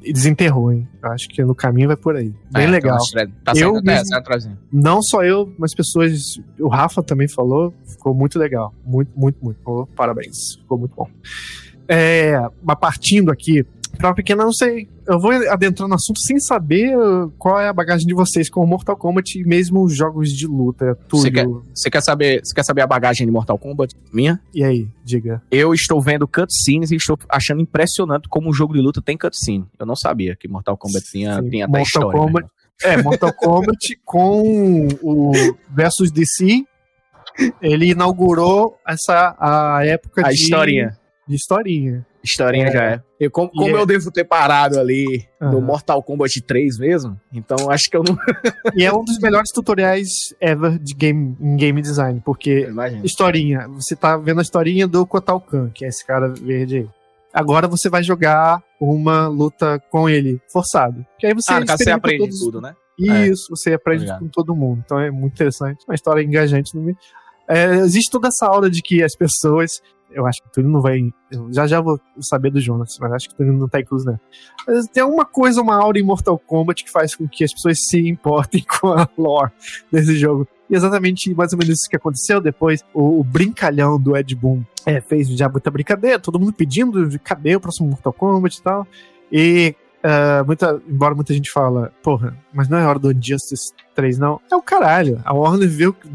desenterrou, 0.02 0.72
hein? 0.72 0.86
Acho 1.02 1.28
que 1.28 1.42
no 1.42 1.55
caminho 1.55 1.88
vai 1.88 1.96
por 1.96 2.14
aí. 2.14 2.32
Bem 2.52 2.64
É, 2.64 2.66
legal. 2.68 2.96
então, 3.10 3.26
Tá 3.44 3.52
Eu 3.56 3.76
até 3.76 3.82
mesmo- 3.96 4.14
atrasinho. 4.16 4.56
Não 4.72 5.02
só 5.02 5.24
eu, 5.24 5.52
mas 5.59 5.74
pessoas. 5.74 6.20
O 6.60 6.68
Rafa 6.68 7.02
também 7.02 7.26
falou. 7.28 7.74
Ficou 7.84 8.14
muito 8.14 8.38
legal. 8.38 8.72
Muito, 8.86 9.10
muito, 9.16 9.36
muito. 9.42 9.88
Parabéns. 9.96 10.55
Ficou 10.60 10.78
muito 10.78 10.94
bom. 10.94 11.09
É, 11.89 12.35
mas 12.62 12.78
partindo 12.78 13.31
aqui, 13.31 13.65
pra 13.98 14.09
uma 14.09 14.15
pequena, 14.15 14.44
não 14.44 14.52
sei. 14.52 14.89
Eu 15.06 15.20
vou 15.20 15.32
adentrar 15.51 15.86
no 15.86 15.94
assunto 15.94 16.19
sem 16.20 16.39
saber 16.40 16.97
uh, 16.97 17.31
qual 17.39 17.61
é 17.61 17.69
a 17.69 17.73
bagagem 17.74 18.06
de 18.06 18.15
vocês 18.15 18.48
com 18.48 18.62
o 18.62 18.66
Mortal 18.66 18.97
Kombat 18.97 19.39
e 19.39 19.44
mesmo 19.44 19.82
os 19.85 19.94
jogos 19.94 20.31
de 20.31 20.47
luta. 20.47 20.97
Você. 21.11 21.31
Você 21.74 21.90
quer 21.90 22.01
saber, 22.02 22.40
quer 22.55 22.65
saber 22.65 22.81
a 22.82 22.86
bagagem 22.86 23.27
de 23.27 23.31
Mortal 23.32 23.59
Kombat 23.59 23.94
minha? 24.12 24.40
E 24.55 24.65
aí, 24.65 24.89
diga. 25.05 25.43
Eu 25.51 25.74
estou 25.74 26.01
vendo 26.01 26.27
cutscenes 26.27 26.90
e 26.90 26.97
estou 26.97 27.19
achando 27.28 27.61
impressionante 27.61 28.28
como 28.31 28.48
o 28.48 28.52
jogo 28.55 28.73
de 28.73 28.81
luta 28.81 29.02
tem 29.02 29.16
cutscene. 29.19 29.66
Eu 29.78 29.85
não 29.85 29.94
sabia 29.94 30.35
que 30.35 30.48
Mortal 30.48 30.77
Kombat 30.78 31.05
tinha, 31.11 31.43
Sim, 31.43 31.51
tinha 31.51 31.66
até 31.66 31.78
Mortal 31.78 31.85
história. 31.85 32.19
né? 32.19 32.27
Kombat- 32.27 32.48
É, 32.82 33.02
Mortal 33.02 33.32
Kombat 33.35 33.98
com 34.06 34.89
o 35.02 35.32
versus 35.70 36.11
DC. 36.11 36.65
Ele 37.61 37.90
inaugurou 37.90 38.77
essa 38.86 39.35
a 39.39 39.85
época 39.85 40.23
A 40.27 40.31
de 40.31 40.35
historinha. 40.36 40.97
De 41.26 41.34
historinha. 41.36 42.06
Historinha 42.22 42.66
É. 42.68 42.72
já 42.72 42.82
é. 42.84 43.02
Eu, 43.20 43.30
como 43.30 43.51
como 43.51 43.76
é- 43.76 43.80
eu 43.80 43.86
devo 43.86 44.10
ter 44.10 44.24
parado 44.24 44.78
ali 44.78 45.24
no 45.40 45.48
Aham. 45.48 45.60
Mortal 45.60 46.02
Kombat 46.02 46.40
3 46.42 46.78
mesmo, 46.78 47.18
então 47.32 47.70
acho 47.70 47.88
que 47.90 47.96
eu 47.96 48.02
não. 48.02 48.16
E 48.74 48.84
é 48.84 48.92
um 48.92 49.05
dos 49.05 49.18
melhores 49.18 49.51
tutoriais 49.51 50.09
ever 50.40 50.78
de 50.78 50.94
game, 50.94 51.36
em 51.40 51.56
game 51.56 51.80
design, 51.82 52.20
porque 52.24 52.66
Imagina. 52.68 53.05
historinha, 53.05 53.68
você 53.68 53.94
tá 53.96 54.16
vendo 54.16 54.38
a 54.40 54.42
historinha 54.42 54.86
do 54.86 55.06
Kotal 55.06 55.40
Kahn, 55.40 55.68
que 55.70 55.84
é 55.84 55.88
esse 55.88 56.05
cara 56.06 56.28
verde 56.28 56.76
aí. 56.78 56.88
Agora 57.32 57.66
você 57.66 57.88
vai 57.90 58.02
jogar 58.02 58.62
uma 58.80 59.26
luta 59.26 59.78
com 59.90 60.09
ele 60.09 60.40
forçado. 60.52 61.05
Que 61.18 61.26
aí 61.26 61.34
você, 61.34 61.52
Ah, 61.52 61.60
no 61.60 61.66
você 61.66 61.90
aprende 61.90 62.18
todos- 62.18 62.38
tudo, 62.38 62.60
né? 62.60 62.74
Isso, 62.98 63.46
você 63.51 63.72
aprende 63.74 64.02
Obrigado. 64.05 64.20
com 64.20 64.28
todo 64.28 64.55
mundo. 64.55 64.82
Então 64.84 65.01
é 65.01 65.10
muito 65.10 65.32
interessante. 65.32 65.84
Uma 65.88 65.96
história 65.96 66.22
engajante 66.22 66.76
no 66.76 66.82
meio. 66.82 66.96
É, 67.48 67.74
existe 67.74 68.09
toda 68.10 68.28
essa 68.28 68.46
aula 68.46 68.70
de 68.70 68.80
que 68.80 69.02
as 69.02 69.16
pessoas. 69.16 69.72
Eu 70.15 70.27
acho 70.27 70.41
que 70.41 70.49
o 70.49 70.51
Túlio 70.51 70.70
não 70.70 70.81
vai. 70.81 71.12
já 71.51 71.66
já 71.66 71.81
vou 71.81 72.01
saber 72.20 72.51
do 72.51 72.61
Jonas, 72.61 72.97
mas 73.01 73.12
acho 73.12 73.28
que 73.28 73.35
o 73.35 73.36
Túlio 73.36 73.53
não 73.53 73.69
tá 73.69 73.81
incluso, 73.81 74.07
né? 74.07 74.19
Mas 74.66 74.86
tem 74.86 75.03
uma 75.03 75.24
coisa, 75.24 75.61
uma 75.61 75.77
aura 75.77 75.99
em 75.99 76.03
Mortal 76.03 76.39
Kombat 76.39 76.85
que 76.85 76.91
faz 76.91 77.15
com 77.15 77.28
que 77.28 77.45
as 77.45 77.53
pessoas 77.53 77.78
se 77.89 78.09
importem 78.09 78.65
com 78.81 78.89
a 78.89 79.09
lore 79.19 79.53
desse 79.91 80.16
jogo. 80.16 80.47
E 80.70 80.74
exatamente 80.74 81.35
mais 81.35 81.53
ou 81.53 81.59
menos 81.59 81.74
isso 81.74 81.91
que 81.91 81.97
aconteceu 81.97 82.41
depois. 82.41 82.82
O, 82.95 83.20
o 83.20 83.24
brincalhão 83.24 84.01
do 84.01 84.16
Ed 84.16 84.35
Boon 84.35 84.62
é, 84.86 85.01
fez 85.01 85.28
já 85.28 85.49
muita 85.49 85.70
brincadeira, 85.70 86.19
todo 86.19 86.39
mundo 86.39 86.53
pedindo 86.53 87.09
cadê 87.20 87.57
o 87.57 87.61
próximo 87.61 87.89
Mortal 87.89 88.12
Kombat 88.12 88.59
e 88.59 88.62
tal. 88.62 88.86
E 89.31 89.74
ah, 90.05 90.44
muita, 90.47 90.81
embora 90.86 91.14
muita 91.14 91.32
gente 91.32 91.51
fala, 91.51 91.90
porra, 92.02 92.36
mas 92.52 92.68
não 92.68 92.76
é 92.78 92.86
hora 92.86 92.98
do 92.98 93.10
Injustice 93.10 93.72
3, 93.94 94.18
não. 94.18 94.39
É 94.52 94.55
o 94.56 94.60
caralho. 94.62 95.20
A 95.24 95.32
Warner 95.32 95.68
viu. 95.68 95.94
que- 95.94 96.09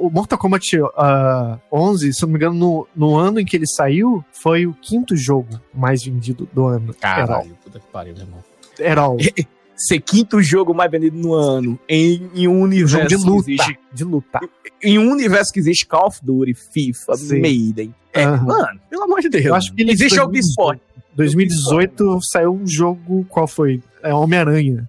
O 0.00 0.08
Mortal 0.10 0.38
Kombat 0.38 0.66
ah, 0.96 1.58
11, 1.70 2.12
se 2.14 2.24
eu 2.24 2.26
não 2.26 2.32
me 2.32 2.38
engano, 2.38 2.54
no, 2.56 2.86
no 2.96 3.16
ano 3.16 3.38
em 3.40 3.44
que 3.44 3.56
ele 3.56 3.66
saiu, 3.66 4.24
foi 4.32 4.66
o 4.66 4.72
quinto 4.74 5.14
jogo 5.16 5.60
mais 5.74 6.02
vendido 6.04 6.48
do 6.52 6.64
ano. 6.66 6.94
Caralho, 6.94 7.56
puta 7.62 7.78
que 7.78 7.86
pariu, 7.92 8.14
meu 8.14 8.22
irmão. 8.24 8.40
Era 8.78 9.02
all. 9.02 9.18
Ser 9.76 9.98
quinto 10.00 10.40
jogo 10.40 10.72
mais 10.72 10.88
vendido 10.88 11.18
no 11.18 11.34
ano 11.34 11.76
em, 11.88 12.30
em 12.32 12.46
um 12.46 12.60
universo 12.60 13.08
de 13.08 13.16
que 13.16 13.28
luta. 13.28 13.50
existe- 13.50 13.78
De 13.92 14.04
luta. 14.04 14.40
em 14.80 14.98
um 15.00 15.10
universo 15.10 15.52
que 15.52 15.58
existe 15.58 15.84
Call 15.84 16.06
of 16.06 16.20
Duty, 16.22 16.54
FIFA, 16.54 17.16
Sim. 17.16 17.40
Maiden. 17.40 17.94
É, 18.12 18.24
mano, 18.24 18.78
pelo 18.88 19.02
amor 19.02 19.20
de 19.20 19.28
Deus. 19.28 19.44
Eu 19.46 19.54
acho 19.56 19.74
que 19.74 19.82
ele 19.82 19.90
existe 19.90 20.14
jogo 20.14 20.32
de 20.32 20.38
esporte. 20.38 20.80
2018 21.16 22.18
saiu 22.22 22.52
um 22.52 22.66
jogo, 22.66 23.24
qual 23.28 23.46
foi? 23.46 23.82
É 24.02 24.12
Homem-Aranha. 24.12 24.88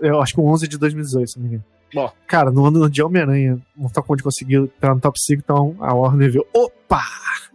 Eu 0.00 0.20
acho 0.20 0.34
que 0.34 0.40
o 0.40 0.46
11 0.46 0.68
de 0.68 0.78
2018, 0.78 1.30
se 1.30 1.36
não 1.38 1.42
me 1.42 1.48
engano. 1.48 1.64
Bom. 1.94 2.10
Cara, 2.26 2.50
no 2.50 2.64
ano 2.64 2.88
de 2.88 3.02
Homem-Aranha, 3.02 3.58
Mortal 3.76 4.02
Kombat 4.04 4.22
conseguiu 4.22 4.64
entrar 4.64 4.94
no 4.94 5.00
top 5.00 5.18
5, 5.20 5.42
então 5.42 5.76
a 5.80 5.92
Warner 5.94 6.30
viu, 6.30 6.46
opa! 6.54 7.02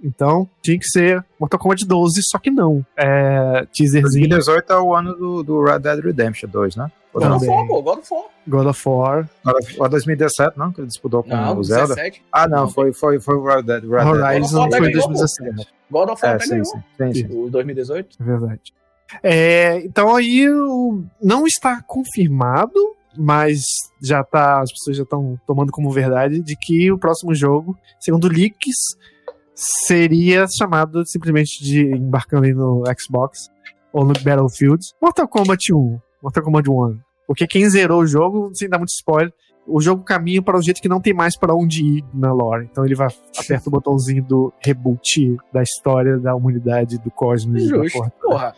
Então, 0.04 0.48
tinha 0.62 0.78
que 0.78 0.86
ser 0.86 1.26
Mortal 1.40 1.60
Kombat 1.60 1.86
12, 1.86 2.22
só 2.30 2.38
que 2.38 2.52
não. 2.52 2.86
É, 2.98 3.66
teaserzinho, 3.74 4.30
2018 4.30 4.74
é 4.74 4.80
o 4.80 4.94
ano 4.94 5.16
do, 5.16 5.44
do 5.44 5.64
Red 5.64 5.80
Dead 5.80 6.00
Redemption 6.00 6.50
2, 6.50 6.76
né? 6.76 6.92
God 7.14 7.32
of. 7.32 7.48
War, 7.48 7.68
pô, 7.68 7.82
God 7.82 8.00
of 8.00 8.14
War. 8.14 8.26
God 8.46 8.68
of 8.68 8.90
War, 8.90 9.30
Agora, 9.46 9.66
Ou 9.80 9.90
2017, 9.90 10.60
não? 10.60 10.72
Que 10.72 10.82
ele 10.82 10.88
disputou 10.88 11.24
com 11.24 11.30
Não, 11.30 11.58
o 11.58 11.64
Zelda? 11.64 11.96
17. 11.96 12.24
Ah, 12.32 12.48
não, 12.48 12.68
foi, 12.68 12.92
foi, 12.92 13.20
foi 13.22 13.36
o 13.36 13.46
Red 13.46 13.64
Dead. 13.64 13.84
Red 13.84 13.90
Dead. 13.90 14.08
Horizon 14.08 14.20
God 14.20 14.44
of 14.44 14.56
War 14.56 14.70
foi 14.70 14.78
em 14.78 14.92
ganhou, 14.92 15.08
2017. 15.08 15.70
God 15.90 16.10
of 16.10 16.26
War 16.26 16.36
É, 16.36 16.40
sim, 16.40 16.64
sim, 16.64 16.84
sim, 16.98 17.14
sim. 17.14 17.28
O 17.32 17.50
2018. 17.50 18.18
É 18.20 18.24
verdade. 18.24 18.74
É, 19.24 19.80
então 19.86 20.16
aí 20.16 20.46
não 21.22 21.46
está 21.46 21.82
confirmado, 21.82 22.95
mas 23.18 23.62
já 24.02 24.24
tá, 24.24 24.62
as 24.62 24.72
pessoas 24.72 24.98
já 24.98 25.04
estão 25.04 25.40
tomando 25.46 25.72
como 25.72 25.92
verdade 25.92 26.42
de 26.42 26.56
que 26.56 26.92
o 26.92 26.98
próximo 26.98 27.34
jogo, 27.34 27.76
segundo 28.00 28.28
leaks, 28.28 28.76
seria 29.54 30.46
chamado 30.48 31.06
simplesmente 31.06 31.64
de 31.64 31.86
embarcando 31.96 32.46
aí 32.46 32.54
no 32.54 32.84
Xbox 33.00 33.50
ou 33.94 34.04
no 34.04 34.14
Battlefield, 34.14 34.86
Mortal 35.02 35.28
Kombat 35.28 35.74
1, 35.74 36.00
Mortal 36.22 36.44
Kombat 36.44 36.70
1. 36.70 37.00
Porque 37.28 37.48
quem 37.48 37.68
zerou 37.70 38.02
o 38.02 38.08
jogo, 38.08 38.52
sem 38.54 38.70
dar 38.70 38.78
muito 38.78 38.90
spoiler, 38.90 39.34
o 39.68 39.82
jogo 39.82 40.04
caminha 40.04 40.42
para 40.42 40.58
um 40.58 40.62
jeito 40.62 40.82
que 40.82 40.90
não 40.90 41.02
tem 41.02 41.14
mais 41.14 41.38
para 41.38 41.56
onde 41.56 41.84
ir 41.84 42.06
na 42.14 42.32
lore. 42.32 42.68
Então 42.70 42.86
ele 42.86 42.94
vai 42.94 43.08
aperta 43.38 43.68
o 43.68 43.72
botãozinho 43.72 44.24
do 44.24 44.54
reboot 44.64 45.36
da 45.52 45.64
história 45.64 46.20
da 46.20 46.36
humanidade 46.36 47.00
do 47.00 47.10
cosmos. 47.10 47.68
da 47.68 47.78
Justo. 47.78 47.98
porra. 47.98 48.12
Porra. 48.22 48.56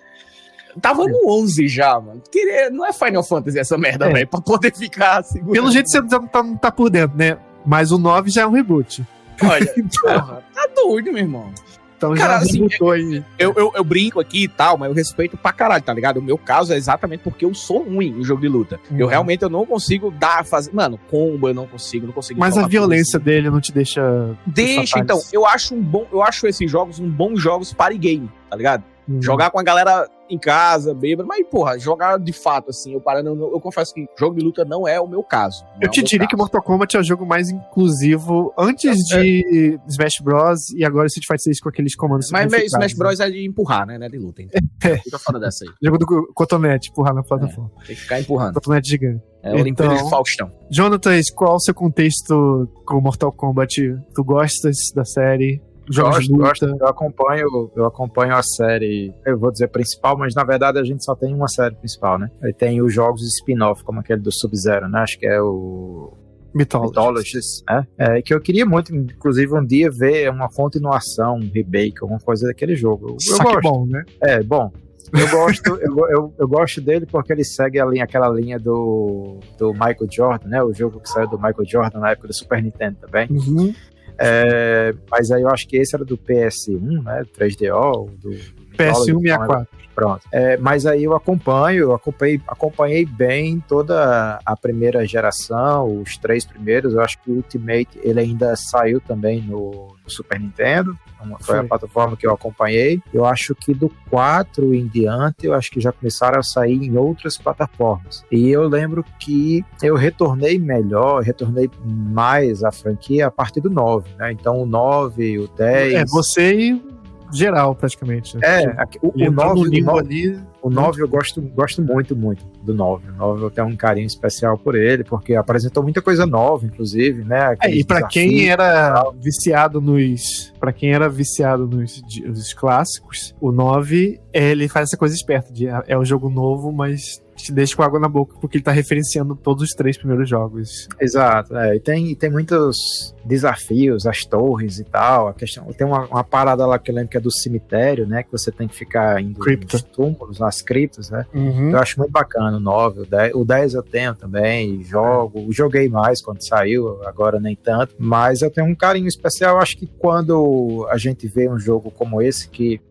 Tava 0.81 1.05
no 1.05 1.29
11 1.29 1.67
já, 1.67 1.99
mano. 1.99 2.21
Queria, 2.31 2.69
não 2.69 2.85
é 2.85 2.93
Final 2.93 3.23
Fantasy 3.23 3.59
essa 3.59 3.77
merda, 3.77 4.05
É. 4.07 4.13
velho, 4.13 4.27
pra 4.27 4.41
poder 4.41 4.73
ficar 4.75 5.23
seguro. 5.23 5.53
Pelo 5.53 5.71
jeito 5.71 5.89
você 5.89 5.99
não 6.01 6.27
tá, 6.27 6.43
não 6.43 6.55
tá 6.57 6.71
por 6.71 6.89
dentro, 6.89 7.17
né? 7.17 7.37
Mas 7.65 7.91
o 7.91 7.97
9 7.97 8.29
já 8.29 8.43
é 8.43 8.47
um 8.47 8.51
reboot. 8.51 9.05
Olha, 9.43 9.73
porra, 10.01 10.43
tá 10.53 10.67
doido, 10.75 11.11
meu 11.11 11.21
irmão. 11.23 11.51
Então 11.97 12.13
Cara, 12.13 12.33
já 12.33 12.45
assim, 12.45 12.67
aí. 12.93 13.23
Eu, 13.39 13.53
eu, 13.57 13.71
eu 13.75 13.83
brinco 13.83 14.19
aqui 14.19 14.43
e 14.43 14.47
tal, 14.47 14.77
mas 14.77 14.87
eu 14.87 14.93
respeito 14.95 15.35
pra 15.35 15.51
caralho, 15.51 15.83
tá 15.83 15.91
ligado? 15.91 16.17
O 16.17 16.21
meu 16.21 16.37
caso 16.37 16.71
é 16.71 16.77
exatamente 16.77 17.21
porque 17.23 17.43
eu 17.43 17.51
sou 17.55 17.81
ruim 17.83 18.19
em 18.19 18.23
jogo 18.23 18.39
de 18.39 18.47
luta. 18.47 18.79
Eu 18.91 19.05
Uhum. 19.05 19.09
realmente 19.09 19.41
eu 19.41 19.49
não 19.49 19.65
consigo 19.65 20.11
dar, 20.11 20.45
fazer. 20.45 20.71
Mano, 20.71 20.99
combo 21.09 21.49
eu 21.49 21.55
não 21.55 21.65
consigo, 21.65 22.05
não 22.05 22.13
consigo. 22.13 22.39
Mas 22.39 22.55
a 22.55 22.67
violência 22.67 23.17
tudo 23.19 23.25
dele 23.25 23.49
não 23.49 23.59
te 23.59 23.71
deixa. 23.71 23.99
assim. 24.05 24.37
Deixa, 24.45 24.99
então. 24.99 25.19
Eu 25.33 25.43
acho 25.47 25.73
um 25.73 25.81
bom. 25.81 26.05
Eu 26.11 26.21
acho 26.21 26.45
esses 26.45 26.69
jogos 26.69 26.99
um 26.99 27.09
bons 27.09 27.41
jogos 27.41 27.73
party 27.73 27.97
game, 27.97 28.31
tá 28.47 28.55
ligado? 28.55 28.83
Uhum. 29.09 29.19
Jogar 29.19 29.49
com 29.49 29.59
a 29.59 29.63
galera 29.63 30.07
em 30.29 30.37
casa, 30.37 30.93
bêbado, 30.93 31.27
mas, 31.27 31.45
porra, 31.47 31.77
jogar 31.79 32.17
de 32.19 32.33
fato, 32.33 32.69
assim, 32.69 32.93
eu 32.93 33.01
parando, 33.01 33.29
eu, 33.29 33.51
eu 33.53 33.59
confesso 33.59 33.93
que 33.93 34.05
jogo 34.17 34.35
de 34.37 34.43
luta 34.43 34.63
não 34.65 34.87
é 34.87 34.99
o 34.99 35.07
meu 35.07 35.23
caso. 35.23 35.63
não 35.65 35.81
Eu 35.81 35.87
é 35.87 35.91
te 35.91 36.01
diria 36.03 36.27
que 36.27 36.31
caso. 36.31 36.41
Mortal 36.43 36.61
Kombat 36.61 36.95
é 36.97 36.99
o 36.99 37.03
jogo 37.03 37.25
mais 37.25 37.49
inclusivo 37.49 38.53
antes 38.57 39.11
É. 39.11 39.21
de 39.21 39.79
Smash 39.87 40.19
Bros. 40.21 40.69
e 40.75 40.83
agora 40.85 41.07
Street 41.07 41.25
Fighter 41.25 41.43
6 41.43 41.59
com 41.61 41.69
aqueles 41.69 41.95
comandos. 41.95 42.29
Mas 42.31 42.51
Smash 42.53 42.93
Bros 42.93 43.19
é 43.19 43.29
de 43.29 43.45
empurrar, 43.45 43.85
né? 43.87 43.97
Não 43.97 44.05
é 44.05 44.09
de 44.09 44.17
luta. 44.17 44.41
Então. 44.41 44.59
Fica 45.03 45.19
fora 45.19 45.39
dessa 45.39 45.63
aí. 45.63 45.69
né? 45.69 45.75
Jogo 45.83 45.97
do 45.97 46.33
cotonete, 46.33 46.89
empurrar 46.89 47.13
na 47.13 47.23
plataforma. 47.23 47.71
Tem 47.85 47.95
que 47.95 48.01
ficar 48.01 48.19
empurrando. 48.19 48.53
Cotonete 48.55 48.89
gigante. 48.89 49.21
É 49.43 49.53
o 49.53 49.67
Então- 49.67 49.95
de 49.95 50.09
Faustão. 50.09 50.51
Jonathan, 50.69 51.11
qual 51.35 51.55
o 51.55 51.59
seu 51.59 51.73
contexto 51.73 52.69
com 52.85 52.99
Mortal 52.99 53.31
Kombat? 53.31 53.95
Tu 54.13 54.23
gostas 54.23 54.75
da 54.93 55.05
série? 55.05 55.61
Gosto. 55.89 56.65
Eu 56.65 56.87
acompanho, 56.87 57.71
eu 57.75 57.85
acompanho 57.85 58.35
a 58.35 58.43
série, 58.43 59.13
eu 59.25 59.37
vou 59.37 59.51
dizer 59.51 59.67
principal, 59.69 60.17
mas 60.17 60.35
na 60.35 60.43
verdade 60.43 60.79
a 60.79 60.83
gente 60.83 61.03
só 61.03 61.15
tem 61.15 61.33
uma 61.33 61.47
série 61.47 61.75
principal, 61.75 62.19
né? 62.19 62.29
Aí 62.43 62.53
tem 62.53 62.81
os 62.81 62.93
jogos 62.93 63.21
spin-off, 63.39 63.83
como 63.83 63.99
aquele 63.99 64.21
do 64.21 64.31
Sub-Zero, 64.31 64.89
né? 64.89 64.99
Acho 64.99 65.17
que 65.17 65.25
é 65.25 65.41
o. 65.41 66.13
Mythologies, 66.53 67.63
né? 67.69 67.87
É, 67.97 68.21
que 68.21 68.33
eu 68.33 68.41
queria 68.41 68.65
muito, 68.65 68.93
inclusive, 68.95 69.53
um 69.53 69.65
dia 69.65 69.89
ver 69.91 70.29
uma 70.29 70.49
continuação, 70.49 71.35
um 71.35 71.51
remake, 71.53 71.97
alguma 72.01 72.19
coisa 72.19 72.47
daquele 72.47 72.75
jogo. 72.75 73.09
Eu, 73.09 73.13
eu 73.13 73.19
Só 73.19 73.43
que 73.43 73.53
gosto. 73.53 73.61
bom, 73.61 73.85
né? 73.85 74.03
É, 74.21 74.41
bom. 74.41 74.71
Eu 75.13 75.29
gosto, 75.29 75.67
eu, 75.67 76.09
eu, 76.09 76.33
eu 76.37 76.47
gosto 76.47 76.81
dele 76.81 77.05
porque 77.05 77.31
ele 77.31 77.43
segue 77.43 77.79
a 77.79 77.85
linha, 77.85 78.03
aquela 78.03 78.27
linha 78.27 78.59
do, 78.59 79.39
do 79.57 79.71
Michael 79.71 80.07
Jordan, 80.11 80.49
né? 80.49 80.61
O 80.61 80.73
jogo 80.73 80.99
que 80.99 81.07
saiu 81.07 81.29
do 81.29 81.37
Michael 81.37 81.65
Jordan 81.65 81.99
na 81.99 82.11
época 82.11 82.27
do 82.27 82.33
Super 82.33 82.61
Nintendo 82.61 82.97
também. 82.99 83.27
Uhum. 83.29 83.73
É, 84.19 84.93
mas 85.09 85.31
aí 85.31 85.41
eu 85.41 85.49
acho 85.49 85.67
que 85.67 85.77
esse 85.77 85.95
era 85.95 86.03
do 86.03 86.17
PS1, 86.17 87.03
né? 87.03 87.23
3DO, 87.37 88.09
do 88.19 88.31
PS1 88.77 89.19
Mythology, 89.19 89.21
64. 89.21 89.67
Pronto. 89.97 90.21
É, 90.31 90.57
mas 90.57 90.85
aí 90.85 91.03
eu 91.03 91.15
acompanho, 91.15 91.85
eu 91.85 91.93
acompanhei, 91.95 92.39
acompanhei 92.47 93.03
bem 93.03 93.59
toda 93.67 94.39
a 94.45 94.55
primeira 94.55 95.03
geração, 95.07 96.01
os 96.01 96.15
três 96.17 96.45
primeiros. 96.45 96.93
Eu 96.93 97.01
acho 97.01 97.17
que 97.19 97.31
o 97.31 97.33
Ultimate 97.37 97.99
ele 98.03 98.19
ainda 98.19 98.55
saiu 98.55 99.01
também 99.01 99.41
no, 99.41 99.95
no 100.03 100.09
Super 100.09 100.39
Nintendo. 100.39 100.95
Uma- 101.19 101.39
foi, 101.39 101.55
Foi. 101.55 101.65
a 101.65 101.67
plataforma 101.67 102.15
que 102.15 102.27
eu 102.27 102.31
acompanhei. 102.31 103.01
Eu 103.11 103.25
acho 103.25 103.55
que 103.55 103.73
do 103.73 103.91
4 104.11 104.71
em 104.75 104.85
diante, 104.85 105.47
eu 105.47 105.55
acho 105.55 105.71
que 105.71 105.81
já 105.81 105.91
começaram 105.91 106.37
a 106.37 106.43
sair 106.43 106.75
em 106.75 106.95
outras 106.95 107.35
plataformas. 107.35 108.23
E 108.31 108.49
eu 108.49 108.67
lembro 108.67 109.03
que 109.19 109.65
eu 109.81 109.95
retornei 109.95 110.59
melhor, 110.59 111.23
retornei 111.23 111.71
mais 111.83 112.63
a 112.63 112.71
franquia 112.71 113.25
a 113.25 113.31
partir 113.31 113.61
do 113.61 113.69
9, 113.71 114.07
né? 114.19 114.31
Então 114.31 114.61
o 114.61 114.65
9, 114.67 115.39
o 115.39 115.47
10. 115.47 115.93
É, 115.95 116.05
você 116.05 116.53
e 116.53 116.96
geral, 117.31 117.75
praticamente. 117.75 118.35
né? 118.37 118.41
É, 118.63 118.65
aqui- 118.81 118.99
o, 119.01 119.07
o 119.07 119.21
entrou 119.21 119.31
9, 119.31 119.55
no 119.55 119.61
o 119.61 119.65
limbo 119.65 119.91
9 119.91 119.99
ali. 120.01 120.39
o 120.61 120.69
9 120.69 121.01
eu 121.01 121.07
gosto, 121.07 121.41
gosto 121.41 121.81
muito, 121.81 122.15
muito 122.15 122.45
do 122.63 122.73
9. 122.73 123.09
O 123.09 123.13
9 123.13 123.43
eu 123.45 123.49
tenho 123.51 123.67
um 123.67 123.75
carinho 123.75 124.07
especial 124.07 124.57
por 124.57 124.75
ele, 124.75 125.03
porque 125.03 125.35
apresentou 125.35 125.83
muita 125.83 126.01
coisa 126.01 126.25
nova, 126.25 126.65
inclusive, 126.65 127.23
né? 127.23 127.55
É, 127.61 127.69
e 127.71 127.83
pra 127.83 128.07
quem 128.07 128.49
era 128.49 129.11
viciado 129.21 129.79
nos. 129.81 130.53
para 130.59 130.71
quem 130.73 130.93
era 130.93 131.07
viciado 131.09 131.67
nos, 131.67 132.01
nos 132.25 132.53
clássicos, 132.53 133.35
o 133.39 133.51
9, 133.51 134.19
ele 134.33 134.67
faz 134.67 134.89
essa 134.89 134.97
coisa 134.97 135.15
esperta. 135.15 135.51
De, 135.53 135.67
é 135.67 135.97
o 135.97 136.05
jogo 136.05 136.29
novo, 136.29 136.71
mas 136.71 137.21
te 137.43 137.51
deixa 137.51 137.75
com 137.75 137.83
água 137.83 137.99
na 137.99 138.09
boca, 138.09 138.35
porque 138.39 138.57
ele 138.57 138.63
tá 138.63 138.71
referenciando 138.71 139.35
todos 139.35 139.63
os 139.63 139.69
três 139.71 139.97
primeiros 139.97 140.29
jogos. 140.29 140.87
Exato, 140.99 141.55
é, 141.55 141.75
e 141.75 141.79
tem, 141.79 142.13
tem 142.15 142.29
muitos 142.29 143.15
desafios, 143.23 144.05
as 144.07 144.23
torres 144.25 144.79
e 144.79 144.83
tal. 144.83 145.27
A 145.27 145.33
questão, 145.33 145.65
tem 145.73 145.85
uma, 145.85 146.05
uma 146.05 146.23
parada 146.23 146.65
lá 146.65 146.79
que 146.79 146.89
eu 146.89 146.95
lembro 146.95 147.09
que 147.09 147.17
é 147.17 147.19
do 147.19 147.31
cemitério, 147.31 148.07
né? 148.07 148.23
Que 148.23 148.31
você 148.31 148.51
tem 148.51 148.67
que 148.67 148.75
ficar 148.75 149.21
indo 149.21 149.39
Cripta. 149.39 149.77
nos 149.77 149.83
túmulos, 149.83 150.39
nas 150.39 150.61
criptas, 150.61 151.09
né? 151.09 151.25
Uhum. 151.33 151.71
Eu 151.71 151.79
acho 151.79 151.99
muito 151.99 152.11
bacana 152.11 152.57
o 152.57 152.59
9, 152.59 153.01
o 153.01 153.05
10, 153.05 153.35
o 153.35 153.45
10 153.45 153.73
eu 153.75 153.83
tenho 153.83 154.15
também, 154.15 154.83
jogo, 154.83 155.45
joguei 155.51 155.89
mais 155.89 156.21
quando 156.21 156.45
saiu, 156.45 157.03
agora 157.05 157.39
nem 157.39 157.55
tanto, 157.55 157.95
mas 157.99 158.41
eu 158.41 158.49
tenho 158.49 158.67
um 158.67 158.75
carinho 158.75 159.07
especial, 159.07 159.59
acho 159.59 159.77
que 159.77 159.87
quando 159.87 160.87
a 160.89 160.97
gente 160.97 161.27
vê 161.27 161.49
um 161.49 161.59
jogo 161.59 161.91
como 161.91 162.21
esse, 162.21 162.49
que 162.49 162.81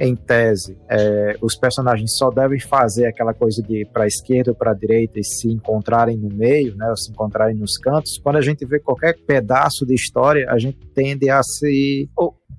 em 0.00 0.16
tese, 0.16 0.78
é, 0.88 1.36
os 1.42 1.54
personagens 1.54 2.16
só 2.16 2.30
devem 2.30 2.58
fazer 2.58 3.06
aquela 3.06 3.34
coisa 3.34 3.62
de 3.62 3.84
para 3.92 4.06
esquerda 4.06 4.50
ou 4.50 4.56
para 4.56 4.72
direita 4.72 5.20
e 5.20 5.24
se 5.24 5.48
encontrarem 5.48 6.16
no 6.16 6.34
meio, 6.34 6.74
né, 6.74 6.88
ou 6.88 6.96
se 6.96 7.10
encontrarem 7.10 7.54
nos 7.54 7.76
cantos. 7.76 8.18
Quando 8.22 8.36
a 8.36 8.40
gente 8.40 8.64
vê 8.64 8.80
qualquer 8.80 9.14
pedaço 9.26 9.84
de 9.84 9.94
história, 9.94 10.46
a 10.48 10.58
gente 10.58 10.78
tende 10.94 11.28
a 11.28 11.42
se 11.42 12.08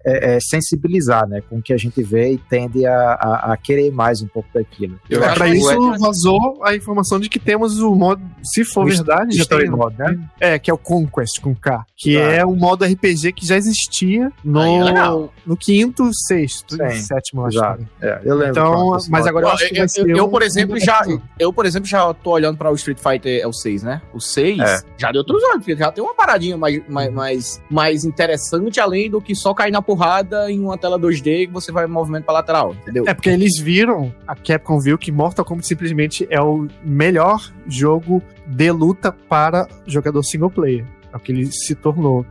é, 0.05 0.35
é, 0.35 0.39
sensibilizar, 0.39 1.27
né, 1.27 1.41
com 1.49 1.57
o 1.57 1.61
que 1.61 1.73
a 1.73 1.77
gente 1.77 2.01
vê 2.03 2.33
e 2.33 2.37
tende 2.37 2.85
a, 2.85 2.93
a, 2.93 3.53
a 3.53 3.57
querer 3.57 3.91
mais 3.91 4.21
um 4.21 4.27
pouco 4.27 4.49
daquilo. 4.53 4.99
Eu 5.09 5.23
é, 5.23 5.33
pra 5.33 5.47
isso 5.47 5.93
é... 5.93 5.97
vazou 5.97 6.61
a 6.63 6.75
informação 6.75 7.19
de 7.19 7.29
que 7.29 7.39
temos 7.39 7.79
o 7.79 7.93
modo, 7.95 8.21
se 8.43 8.63
for 8.63 8.83
o 8.83 8.87
verdade, 8.87 9.37
Story 9.37 9.69
Mode, 9.69 9.97
né? 9.97 10.19
É, 10.39 10.59
que 10.59 10.69
é 10.69 10.73
o 10.73 10.77
Conquest 10.77 11.39
com 11.41 11.55
K, 11.55 11.85
que 11.97 12.17
ah. 12.17 12.31
é 12.31 12.45
um 12.45 12.55
modo 12.55 12.85
RPG 12.85 13.33
que 13.33 13.45
já 13.45 13.55
existia 13.55 14.31
no, 14.43 15.29
no 15.45 15.57
quinto, 15.57 16.09
sexto, 16.13 16.75
Sim, 16.75 17.01
sétimo, 17.01 17.45
acho. 17.45 17.59
É, 18.01 18.21
eu 18.23 18.35
lembro. 18.35 18.51
Então, 18.51 18.97
mas 19.09 19.25
agora 19.27 19.47
eu 19.47 19.51
acho 19.51 19.69
que 19.69 19.77
vai 19.77 19.87
ser 19.87 20.01
eu, 20.09 20.17
eu, 20.17 20.29
por 20.29 20.41
exemplo, 20.41 20.79
já, 20.79 21.01
eu, 21.39 21.53
por 21.53 21.65
exemplo, 21.65 21.87
já 21.87 22.13
tô 22.13 22.31
olhando 22.31 22.57
para 22.57 22.71
o 22.71 22.75
Street 22.75 22.99
Fighter 22.99 23.41
é 23.41 23.47
o 23.47 23.53
6, 23.53 23.83
né? 23.83 24.01
O 24.13 24.19
6 24.19 24.59
é. 24.59 24.81
já 24.97 25.11
deu 25.11 25.19
outros 25.19 25.43
olhos, 25.43 25.57
porque 25.57 25.75
já 25.75 25.91
tem 25.91 26.03
uma 26.03 26.13
paradinha 26.13 26.57
mais, 26.57 26.81
mais, 26.87 27.13
mais, 27.13 27.61
mais 27.69 28.05
interessante, 28.05 28.79
além 28.79 29.09
do 29.09 29.21
que 29.21 29.35
só 29.35 29.53
cair 29.53 29.71
na 29.71 29.81
porrada 29.91 30.49
em 30.49 30.59
uma 30.61 30.77
tela 30.77 30.97
2D 30.97 31.47
que 31.47 31.51
você 31.51 31.69
vai 31.69 31.85
movimento 31.85 32.23
pra 32.23 32.35
lateral, 32.35 32.73
entendeu? 32.73 33.03
É 33.05 33.13
porque 33.13 33.29
eles 33.29 33.59
viram, 33.59 34.13
a 34.25 34.33
Capcom 34.35 34.79
viu 34.79 34.97
que 34.97 35.11
Mortal 35.11 35.43
Kombat 35.43 35.67
simplesmente 35.67 36.25
é 36.29 36.39
o 36.41 36.67
melhor 36.81 37.51
jogo 37.67 38.23
de 38.47 38.71
luta 38.71 39.11
para 39.11 39.67
jogador 39.85 40.23
single 40.23 40.49
player. 40.49 40.85
É 41.11 41.17
o 41.17 41.19
que 41.19 41.33
ele 41.33 41.51
se 41.51 41.75
tornou. 41.75 42.25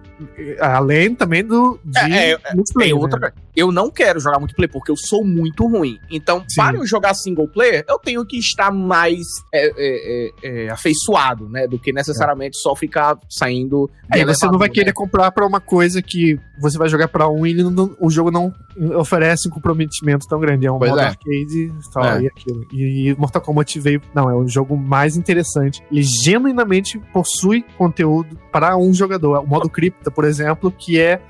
Além 0.59 1.15
também 1.15 1.45
do. 1.45 1.79
De 1.85 1.99
é, 1.99 2.33
é, 2.33 2.39
é 2.83 2.95
outra 2.95 3.21
né? 3.21 3.33
Eu 3.55 3.73
não 3.73 3.91
quero 3.91 4.21
jogar 4.21 4.39
multiplayer 4.39 4.71
porque 4.71 4.91
eu 4.91 4.97
sou 4.97 5.25
muito 5.25 5.67
ruim. 5.67 5.99
Então, 6.11 6.45
Sim. 6.49 6.57
para 6.57 6.77
eu 6.77 6.87
jogar 6.87 7.15
single 7.15 7.49
player, 7.49 7.85
eu 7.89 7.99
tenho 7.99 8.25
que 8.25 8.39
estar 8.39 8.71
mais 8.71 9.27
é, 9.53 9.67
é, 9.67 10.31
é, 10.43 10.67
é 10.67 10.71
afeiçoado, 10.71 11.49
né? 11.49 11.67
Do 11.67 11.79
que 11.79 11.93
necessariamente 11.93 12.57
só 12.59 12.75
ficar 12.77 13.19
saindo. 13.29 13.91
É, 14.13 14.25
você 14.25 14.47
não 14.47 14.59
vai 14.59 14.69
né? 14.69 14.75
querer 14.75 14.93
comprar 14.93 15.31
para 15.33 15.47
uma 15.47 15.61
coisa 15.61 16.01
que 16.01 16.39
você 16.59 16.79
vai 16.79 16.89
jogar 16.89 17.09
para 17.09 17.29
um 17.29 17.47
e 17.47 17.55
não, 17.55 17.97
o 17.99 18.11
jogo 18.11 18.31
não 18.31 18.53
oferece 18.99 19.49
um 19.49 19.51
comprometimento 19.51 20.27
tão 20.29 20.39
grande. 20.41 20.67
É 20.67 20.73
um 20.73 20.79
pois 20.79 20.91
modo 20.91 21.01
arcade 21.01 21.73
tal, 21.93 22.21
e 22.21 22.27
aquilo. 22.27 22.67
E 22.73 23.15
Mortal 23.19 23.43
Kombat 23.43 23.79
veio. 23.81 24.01
Não, 24.15 24.31
é 24.31 24.35
o 24.35 24.47
jogo 24.47 24.77
mais 24.77 25.17
interessante. 25.17 25.83
Ele 25.91 26.03
genuinamente 26.03 26.99
possui 27.13 27.65
conteúdo 27.77 28.39
para 28.53 28.77
um 28.77 28.93
jogador. 28.93 29.41
O 29.41 29.47
modo 29.47 29.69
cripta, 29.69 30.11
por 30.11 30.25
exemplo, 30.25 30.71
que 30.71 31.01
é 31.01 31.21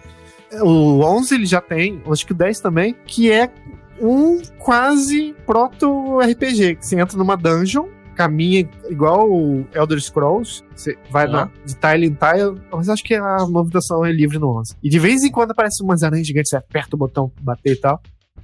o 0.52 1.00
11 1.00 1.34
ele 1.34 1.46
já 1.46 1.60
tem, 1.60 2.02
acho 2.10 2.26
que 2.26 2.32
o 2.32 2.34
10 2.34 2.60
também, 2.60 2.94
que 3.06 3.30
é 3.30 3.50
um 4.00 4.40
quase 4.58 5.34
proto-RPG, 5.46 6.76
que 6.76 6.86
você 6.86 6.98
entra 6.98 7.16
numa 7.16 7.36
dungeon, 7.36 7.86
caminha 8.14 8.68
igual 8.88 9.30
o 9.30 9.66
Elder 9.74 10.00
Scrolls, 10.00 10.62
você 10.74 10.96
vai 11.10 11.26
uhum. 11.26 11.32
na, 11.32 11.50
de 11.64 11.74
tile 11.74 12.06
em 12.06 12.14
tile, 12.14 12.60
mas 12.72 12.88
acho 12.88 13.04
que 13.04 13.14
a 13.14 13.46
movimentação 13.46 14.04
é 14.04 14.12
livre 14.12 14.38
no 14.38 14.58
11. 14.58 14.74
E 14.82 14.88
de 14.88 14.98
vez 14.98 15.22
em 15.22 15.30
quando 15.30 15.52
aparece 15.52 15.82
umas 15.82 16.02
aranhas 16.02 16.26
gigantes, 16.26 16.50
você 16.50 16.56
aperta 16.56 16.96
o 16.96 16.98
botão 16.98 17.32
bater 17.40 17.72
e 17.72 17.76
tal. 17.76 18.00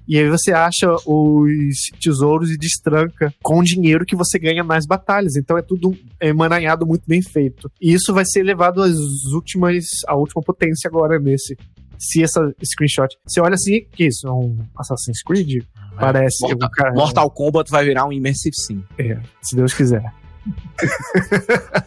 E 0.08 0.16
aí 0.16 0.28
você 0.30 0.52
acha 0.52 0.94
os 1.04 1.90
tesouros 2.00 2.50
e 2.50 2.56
destranca 2.56 3.34
com 3.42 3.58
o 3.58 3.64
dinheiro 3.64 4.06
que 4.06 4.14
você 4.14 4.38
ganha 4.38 4.62
nas 4.62 4.86
batalhas. 4.86 5.34
Então 5.34 5.58
é 5.58 5.62
tudo 5.62 5.96
emaranhado 6.20 6.86
muito 6.86 7.02
bem 7.06 7.20
feito. 7.20 7.70
E 7.80 7.92
isso 7.92 8.14
vai 8.14 8.24
ser 8.24 8.44
levado 8.44 8.82
às 8.82 8.94
últimas, 9.34 9.84
à 10.06 10.14
última 10.14 10.42
potência 10.42 10.86
agora 10.88 11.18
nesse 11.18 11.56
se 11.98 12.22
essa 12.22 12.54
screenshot. 12.64 13.16
Você 13.24 13.40
olha 13.40 13.54
assim, 13.54 13.86
que 13.92 14.06
isso? 14.06 14.26
É 14.26 14.32
um 14.32 14.58
Assassin's 14.76 15.22
Creed? 15.22 15.62
É, 15.62 15.98
Parece. 15.98 16.42
Mortal, 16.42 16.70
cara... 16.70 16.92
Mortal 16.92 17.30
Kombat 17.30 17.70
vai 17.70 17.84
virar 17.84 18.06
um 18.06 18.12
Immersive 18.12 18.54
Sim. 18.54 18.84
É, 18.98 19.18
se 19.42 19.56
Deus 19.56 19.72
quiser. 19.72 20.12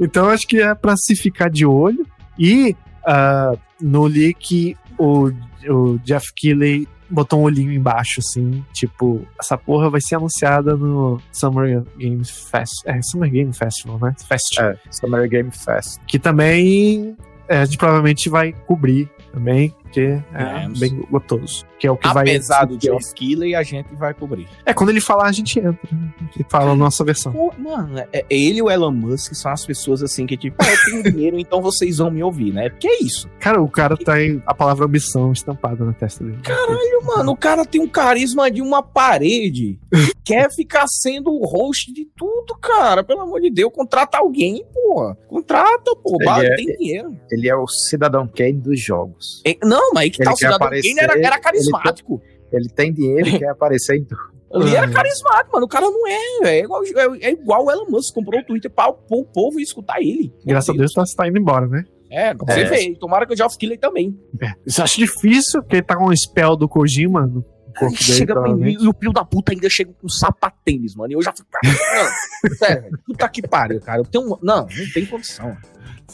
então 0.00 0.28
acho 0.28 0.46
que 0.46 0.60
é 0.60 0.74
pra 0.74 0.94
se 0.96 1.16
ficar 1.16 1.50
de 1.50 1.66
olho. 1.66 2.06
E 2.38 2.76
uh, 3.06 3.58
no 3.80 4.06
leak, 4.06 4.76
o, 4.98 5.30
o 5.68 5.98
Jeff 6.04 6.26
Keighley 6.36 6.88
botou 7.08 7.40
um 7.40 7.44
olhinho 7.44 7.72
embaixo, 7.72 8.18
assim, 8.18 8.64
tipo, 8.72 9.26
essa 9.38 9.56
porra 9.56 9.88
vai 9.88 10.00
ser 10.00 10.16
anunciada 10.16 10.76
no 10.76 11.20
Summer 11.32 11.82
Game 11.96 12.24
Fest. 12.24 12.82
É, 12.86 13.00
Summer 13.02 13.30
Game 13.30 13.52
Festival, 13.52 13.98
né? 14.00 14.14
Fest. 14.26 14.58
É, 14.58 14.76
Summer 14.90 15.28
Game 15.28 15.50
Fest. 15.50 16.00
Que 16.06 16.18
também 16.18 17.16
a 17.48 17.64
gente 17.64 17.78
provavelmente 17.78 18.28
vai 18.28 18.52
cobrir 18.66 19.08
também, 19.32 19.74
porque 19.94 20.20
é 20.34 20.68
bem 20.76 21.06
gostoso. 21.08 21.64
Que 21.78 21.86
é 21.86 21.90
o 21.90 21.96
que 21.96 22.08
Apesar 22.08 22.24
vai. 22.24 22.34
Apesar 22.34 22.64
do 22.64 22.76
Jeff 22.76 23.14
Keighley, 23.14 23.54
a 23.54 23.62
gente 23.62 23.94
vai 23.94 24.12
cobrir. 24.12 24.48
É, 24.66 24.74
quando 24.74 24.90
ele 24.90 25.00
falar, 25.00 25.26
a 25.26 25.32
gente 25.32 25.58
entra. 25.58 25.78
Né? 25.92 26.12
Ele 26.34 26.46
fala 26.48 26.72
a 26.72 26.76
nossa 26.76 27.04
versão. 27.04 27.32
Pô, 27.32 27.52
mano, 27.56 27.98
é, 27.98 28.08
é, 28.12 28.26
ele 28.28 28.58
e 28.58 28.62
o 28.62 28.70
Elon 28.70 28.90
Musk 28.90 29.34
são 29.34 29.52
as 29.52 29.64
pessoas 29.64 30.02
assim 30.02 30.26
que, 30.26 30.36
tipo, 30.36 30.56
ah, 30.58 30.66
eu 30.68 30.78
tenho 30.84 31.02
dinheiro, 31.12 31.38
então 31.38 31.62
vocês 31.62 31.98
vão 31.98 32.10
me 32.10 32.22
ouvir, 32.22 32.52
né? 32.52 32.70
Que 32.70 32.88
é 32.88 33.02
isso? 33.02 33.28
Cara, 33.38 33.62
o 33.62 33.68
cara 33.68 33.96
tá 33.96 34.14
aí 34.14 34.42
a 34.46 34.54
palavra 34.54 34.86
ambição 34.86 35.30
estampada 35.32 35.84
na 35.84 35.92
testa 35.92 36.24
dele. 36.24 36.38
Caralho, 36.42 37.04
mano, 37.04 37.32
o 37.32 37.36
cara 37.36 37.64
tem 37.64 37.80
um 37.80 37.88
carisma 37.88 38.50
de 38.50 38.60
uma 38.62 38.82
parede. 38.82 39.78
quer 40.24 40.50
ficar 40.50 40.86
sendo 40.88 41.30
o 41.30 41.44
host 41.44 41.92
de 41.92 42.06
tudo, 42.16 42.56
cara. 42.56 43.04
Pelo 43.04 43.20
amor 43.20 43.40
de 43.40 43.50
Deus, 43.50 43.72
contrata 43.72 44.18
alguém, 44.18 44.64
porra. 44.72 45.16
Contrata, 45.28 45.94
pô. 46.02 46.16
Ele 46.20 46.46
é, 46.46 46.56
tem 46.56 46.66
dinheiro. 46.66 47.16
Ele 47.30 47.48
é 47.48 47.54
o 47.54 47.68
cidadão 47.68 48.26
Kane 48.26 48.54
dos 48.54 48.80
jogos. 48.80 49.42
É, 49.46 49.56
não, 49.62 49.83
mas 49.92 50.04
aí 50.04 50.10
que 50.10 50.22
ele 50.22 50.28
tá 50.28 50.32
o 50.32 50.36
cidadão 50.36 50.56
aparecer, 50.56 50.94
Kane 50.94 51.00
era, 51.00 51.26
era 51.26 51.38
carismático. 51.38 52.22
Ele, 52.52 52.64
ele 52.64 52.68
tem 52.68 52.92
dinheiro 52.92 53.28
e 53.28 53.38
quer 53.38 53.48
aparecer 53.48 53.96
em 53.96 54.04
tudo. 54.04 54.34
Ele 54.54 54.76
era 54.76 54.88
carismático, 54.88 55.52
mano. 55.52 55.66
O 55.66 55.68
cara 55.68 55.84
não 55.86 56.06
é, 56.06 56.20
é 56.44 56.60
igual, 56.60 56.80
é, 56.84 57.26
é 57.26 57.30
igual 57.32 57.64
o 57.64 57.70
Elon 57.72 57.90
Musk. 57.90 58.14
Comprou 58.14 58.40
o 58.40 58.44
Twitter 58.44 58.70
para 58.70 58.88
o 58.88 59.24
povo 59.24 59.58
escutar 59.58 60.00
ele. 60.00 60.32
Graças 60.46 60.70
a 60.70 60.78
Deus 60.78 60.92
tá, 60.92 61.02
tá 61.16 61.26
indo 61.26 61.38
embora, 61.38 61.66
né? 61.66 61.84
É, 62.08 62.32
você 62.32 62.60
é. 62.60 62.64
vê. 62.64 62.94
Tomara 62.94 63.26
que 63.26 63.34
o 63.34 63.36
Geoff 63.36 63.58
Keighley 63.58 63.78
também. 63.78 64.16
É. 64.40 64.52
Isso 64.64 64.80
acho 64.80 64.96
difícil, 64.96 65.60
porque 65.60 65.76
ele 65.76 65.82
tá 65.82 65.96
com 65.96 66.08
um 66.08 66.16
spell 66.16 66.54
do 66.54 66.68
Kojima 66.68 67.26
no 67.26 67.42
corpo 67.76 67.96
dele. 67.96 67.96
Chega 67.96 68.34
pra 68.34 68.54
mim, 68.54 68.76
e 68.80 68.86
o 68.86 68.94
filho 68.94 69.12
da 69.12 69.24
puta 69.24 69.52
ainda 69.52 69.68
chega 69.68 69.92
com 70.00 70.08
sapatênis, 70.08 70.94
mano. 70.94 71.12
E 71.12 71.14
eu 71.16 71.22
já 71.22 71.32
fico. 71.32 71.48
Não, 71.64 72.54
sério, 72.54 72.96
puta 73.04 73.28
que 73.28 73.42
pariu, 73.42 73.80
cara. 73.80 74.00
Eu 74.00 74.04
tenho. 74.04 74.38
Não, 74.40 74.60
não 74.62 74.92
tem 74.94 75.04
condição. 75.04 75.56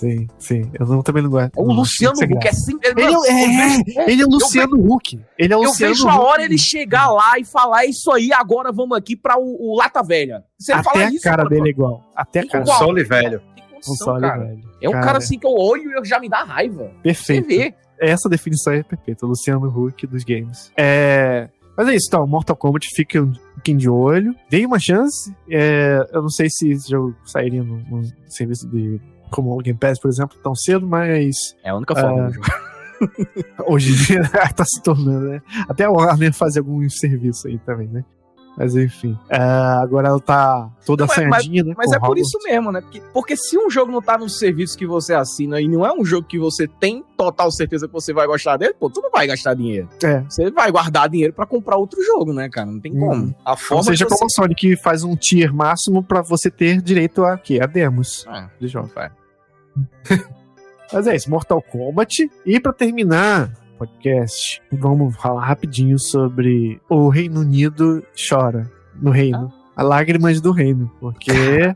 Sim, 0.00 0.26
sim. 0.38 0.70
Eu 0.80 0.86
não, 0.86 1.02
também 1.02 1.22
não 1.22 1.28
gosto. 1.28 1.60
O 1.60 1.70
Luciano 1.70 2.14
Huck 2.14 2.46
é 2.46 2.48
assim. 2.48 2.72
Ele, 2.82 3.02
é, 3.02 4.00
é, 4.00 4.10
ele 4.10 4.22
é 4.22 4.24
o 4.24 4.30
Luciano 4.30 4.94
Huck. 4.94 5.20
Ele 5.38 5.52
é 5.52 5.56
o 5.56 5.62
eu 5.62 5.68
Luciano 5.68 5.94
vejo 5.94 6.08
a 6.08 6.18
hora 6.18 6.42
ele 6.42 6.56
chegar 6.56 7.10
lá 7.10 7.38
e 7.38 7.44
falar: 7.44 7.82
é 7.82 7.88
isso 7.88 8.10
aí, 8.10 8.32
agora 8.32 8.72
vamos 8.72 8.96
aqui 8.96 9.14
pra 9.14 9.38
o, 9.38 9.72
o 9.72 9.76
Lata 9.76 10.02
Velha. 10.02 10.42
Você 10.58 10.72
Até 10.72 10.84
fala 10.84 11.04
a 11.04 11.10
isso, 11.10 11.22
cara 11.22 11.44
dele 11.44 11.68
é 11.68 11.70
igual. 11.70 12.02
Até 12.16 12.40
a 12.40 12.48
cara. 12.48 12.64
O 12.64 12.66
Sole 12.66 13.04
Velho. 13.04 13.42
O 13.86 13.94
Sole 13.94 14.22
Velho. 14.22 14.60
É 14.80 14.88
um 14.88 14.92
cara, 14.92 15.04
cara 15.04 15.18
assim 15.18 15.38
que 15.38 15.46
eu 15.46 15.54
olho 15.54 16.02
e 16.02 16.04
já 16.06 16.18
me 16.18 16.30
dá 16.30 16.44
raiva. 16.44 16.90
Perfeito. 17.02 17.46
Você 17.46 17.56
vê. 17.58 17.74
Essa 17.98 18.26
definição 18.30 18.72
é 18.72 18.82
perfeita. 18.82 19.26
Luciano 19.26 19.68
Huck 19.68 20.06
dos 20.06 20.24
games. 20.24 20.72
É. 20.78 21.50
Mas 21.76 21.88
é 21.88 21.94
isso, 21.94 22.06
então. 22.08 22.26
Mortal 22.26 22.56
Kombat, 22.56 22.88
fique 22.96 23.20
um 23.20 23.32
pouquinho 23.54 23.76
de 23.76 23.90
olho. 23.90 24.34
Dei 24.48 24.64
uma 24.64 24.78
chance. 24.78 25.30
É, 25.50 26.08
eu 26.10 26.22
não 26.22 26.30
sei 26.30 26.48
se 26.48 26.70
esse 26.70 26.88
jogo 26.88 27.14
sairia 27.26 27.62
no, 27.62 27.76
no 27.76 28.02
serviço 28.26 28.66
de 28.66 28.98
como 29.30 29.52
o 29.52 29.58
Game 29.58 29.78
Pass, 29.78 29.98
por 29.98 30.08
exemplo, 30.08 30.38
tão 30.42 30.54
cedo, 30.54 30.86
mas. 30.86 31.36
É 31.62 31.70
a 31.70 31.76
única 31.76 31.94
forma 31.94 32.28
uh. 32.28 32.70
Hoje 33.66 33.92
em 33.92 33.96
dia 33.96 34.22
tá 34.54 34.64
se 34.64 34.82
tornando, 34.82 35.30
né? 35.30 35.42
Até 35.68 35.84
a 35.84 35.90
Warner 35.90 36.32
faz 36.32 36.56
algum 36.56 36.86
serviço 36.88 37.48
aí 37.48 37.58
também, 37.58 37.88
né? 37.88 38.04
Mas 38.60 38.76
enfim. 38.76 39.12
Uh, 39.30 39.80
agora 39.82 40.08
ela 40.08 40.20
tá 40.20 40.70
toda 40.84 41.06
não, 41.06 41.10
assanhadinha, 41.10 41.64
né? 41.64 41.72
Mas 41.74 41.92
é 41.92 41.98
por 41.98 42.18
isso 42.18 42.38
mesmo, 42.44 42.70
né? 42.70 42.82
Porque, 42.82 43.00
porque 43.10 43.34
se 43.34 43.56
um 43.56 43.70
jogo 43.70 43.90
não 43.90 44.02
tá 44.02 44.18
no 44.18 44.28
serviço 44.28 44.76
que 44.76 44.86
você 44.86 45.14
assina 45.14 45.58
e 45.62 45.66
não 45.66 45.86
é 45.86 45.90
um 45.90 46.04
jogo 46.04 46.26
que 46.26 46.38
você 46.38 46.68
tem 46.68 47.02
total 47.16 47.50
certeza 47.50 47.86
que 47.86 47.92
você 47.94 48.12
vai 48.12 48.26
gostar 48.26 48.58
dele, 48.58 48.74
pô, 48.78 48.90
tu 48.90 49.00
não 49.00 49.10
vai 49.10 49.26
gastar 49.26 49.54
dinheiro. 49.54 49.88
É. 50.04 50.20
Você 50.28 50.50
vai 50.50 50.70
guardar 50.70 51.08
dinheiro 51.08 51.32
para 51.32 51.46
comprar 51.46 51.78
outro 51.78 52.04
jogo, 52.04 52.34
né, 52.34 52.50
cara? 52.50 52.70
Não 52.70 52.78
tem 52.78 52.92
hum. 52.94 53.00
como. 53.00 53.34
A 53.46 53.56
forma 53.56 53.78
Ou 53.78 53.84
seja, 53.84 54.04
você... 54.04 54.14
como 54.14 54.26
a 54.26 54.28
Sony 54.28 54.54
que 54.54 54.76
faz 54.76 55.04
um 55.04 55.16
tier 55.16 55.54
máximo 55.54 56.02
para 56.02 56.20
você 56.20 56.50
ter 56.50 56.82
direito 56.82 57.24
a 57.24 57.38
quê? 57.38 57.60
A 57.62 57.66
demos 57.66 58.26
é. 58.26 58.46
de 58.60 58.68
jogo. 58.68 58.90
É. 58.96 59.10
Mas 60.92 61.06
é 61.06 61.16
isso, 61.16 61.30
Mortal 61.30 61.62
Kombat. 61.62 62.30
E 62.44 62.60
para 62.60 62.72
terminar 62.74 63.52
o 63.54 63.59
podcast, 63.80 64.60
vamos 64.70 65.16
falar 65.16 65.42
rapidinho 65.42 65.98
sobre 65.98 66.78
o 66.86 67.08
Reino 67.08 67.40
Unido 67.40 68.04
chora 68.28 68.70
no 69.00 69.10
reino. 69.10 69.50
Ah. 69.74 69.82
Lágrimas 69.82 70.38
do 70.38 70.52
reino, 70.52 70.92
porque 71.00 71.32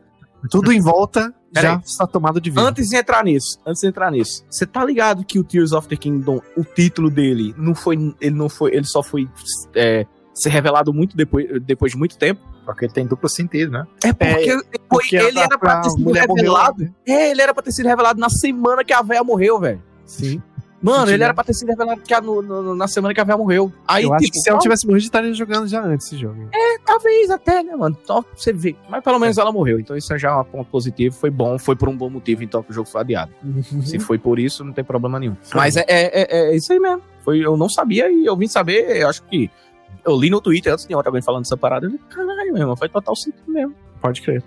tudo 0.51 0.71
em 0.71 0.83
volta 0.83 1.35
Pera 1.51 1.69
já 1.69 1.75
aí. 1.77 1.81
está 1.83 2.07
tomado 2.07 2.43
de 2.43 2.51
vida. 2.51 2.61
Antes 2.61 2.91
de 2.91 2.97
entrar 2.97 3.25
nisso, 3.25 3.59
antes 3.67 3.81
de 3.81 3.89
entrar 3.89 4.11
nisso, 4.11 4.45
você 4.51 4.67
tá 4.67 4.85
ligado 4.85 5.25
que 5.25 5.39
o 5.39 5.45
Tears 5.45 5.73
of 5.73 5.89
the 5.89 5.97
Kingdom, 5.97 6.43
o 6.55 6.63
título 6.63 7.09
dele 7.09 7.55
não 7.57 7.75
foi, 7.75 7.97
ele 8.21 8.37
não 8.37 8.51
foi, 8.51 8.75
ele 8.75 8.85
só 8.85 9.03
foi 9.03 9.27
é, 9.75 10.05
ser 10.35 10.51
revelado 10.51 10.93
muito 10.93 11.17
depois, 11.17 11.47
depois 11.63 11.93
de 11.93 11.99
muito 11.99 12.19
tempo. 12.19 12.43
Porque 12.67 12.85
ele 12.85 12.93
tem 12.93 13.07
duplo 13.07 13.29
sentido, 13.31 13.73
né? 13.73 13.87
É 14.03 14.13
porque, 14.13 14.51
é, 14.51 14.79
porque 14.89 15.17
ele 15.17 15.39
era 15.39 15.59
pra 15.59 15.81
ter 15.81 15.91
sido 15.91 16.13
revelado. 16.13 16.79
Morreu, 16.79 16.79
né? 16.79 16.93
É, 17.07 17.31
ele 17.31 17.41
era 17.41 17.55
pra 17.55 17.63
ter 17.63 17.73
sido 17.73 17.87
revelado 17.87 18.21
na 18.21 18.29
semana 18.29 18.85
que 18.85 18.93
a 18.93 19.01
véia 19.01 19.25
morreu, 19.25 19.59
velho. 19.59 19.83
Sim. 20.05 20.43
Mano, 20.85 21.11
ele 21.11 21.23
era 21.25 21.33
pra 21.35 21.43
ter 21.45 21.55
sido 21.55 21.69
revelado 21.69 22.01
no- 22.23 22.43
no- 22.43 22.75
na 22.77 22.87
semana 22.87 23.15
que 23.15 23.21
a 23.21 23.25
véia 23.25 23.37
morreu. 23.39 23.73
Aí, 23.89 24.05
eu 24.05 24.11
tipo, 24.19 24.33
que 24.33 24.39
se 24.41 24.51
ela 24.51 24.59
tivesse 24.59 24.87
morrido, 24.87 25.05
estaria 25.05 25.33
jogando 25.33 25.67
já 25.67 25.83
antes 25.83 26.07
esse 26.07 26.17
jogo. 26.19 26.49
talvez 26.85 27.31
até, 27.31 27.63
né, 27.63 27.75
mano? 27.75 27.97
Só 28.05 28.21
pra 28.23 28.31
você 28.37 28.53
ver. 28.53 28.77
Mas 28.89 29.03
pelo 29.03 29.19
menos 29.19 29.39
ela 29.39 29.51
morreu. 29.51 29.81
Então 29.81 29.97
isso 29.97 30.17
já 30.19 30.31
é 30.31 30.37
um 30.37 30.45
ponto 30.45 30.71
positivo. 30.71 31.15
Foi 31.17 31.31
bom, 31.31 31.59
foi 31.59 31.75
por 31.75 31.89
um 31.89 31.97
bom 31.97 32.11
motivo, 32.11 32.43
então, 32.45 32.63
que 32.63 32.71
o 32.71 32.75
jogo 32.75 32.89
foi 32.89 33.01
adiado. 33.01 33.33
Se 33.83 33.99
foi 33.99 34.19
por 34.19 34.39
isso, 34.39 34.63
não 34.65 34.73
tem 34.73 34.85
problema 34.85 35.19
nenhum. 35.19 35.37
Mas 35.55 35.77
é, 35.77 35.85
é, 35.89 36.21
é- 36.23 36.51
é 36.53 36.57
isso 36.57 36.73
aí 36.73 36.79
mesmo. 36.79 37.03
Foi, 37.25 37.39
eu 37.39 37.57
não 37.57 37.69
sabia 37.71 38.11
e 38.13 38.27
eu 38.27 38.37
vim 38.37 38.47
saber, 38.47 38.97
eu 39.01 39.09
acho 39.09 39.23
que. 39.25 39.51
Eu 40.05 40.15
li 40.21 40.29
no 40.29 40.39
Twitter 40.41 40.71
antes 40.75 40.87
de 40.87 40.95
ontem 40.95 41.09
alguém 41.09 41.23
falando 41.23 41.45
dessa 41.45 41.57
parada. 41.57 41.87
Eu 41.87 41.91
falei, 41.93 42.07
caralho, 42.11 42.53
meu 42.53 42.63
irmão, 42.63 42.77
faz 42.77 42.93
total 42.93 43.17
sentido 43.17 43.43
mesmo. 43.51 43.75
Pode 44.03 44.21
crer. 44.21 44.43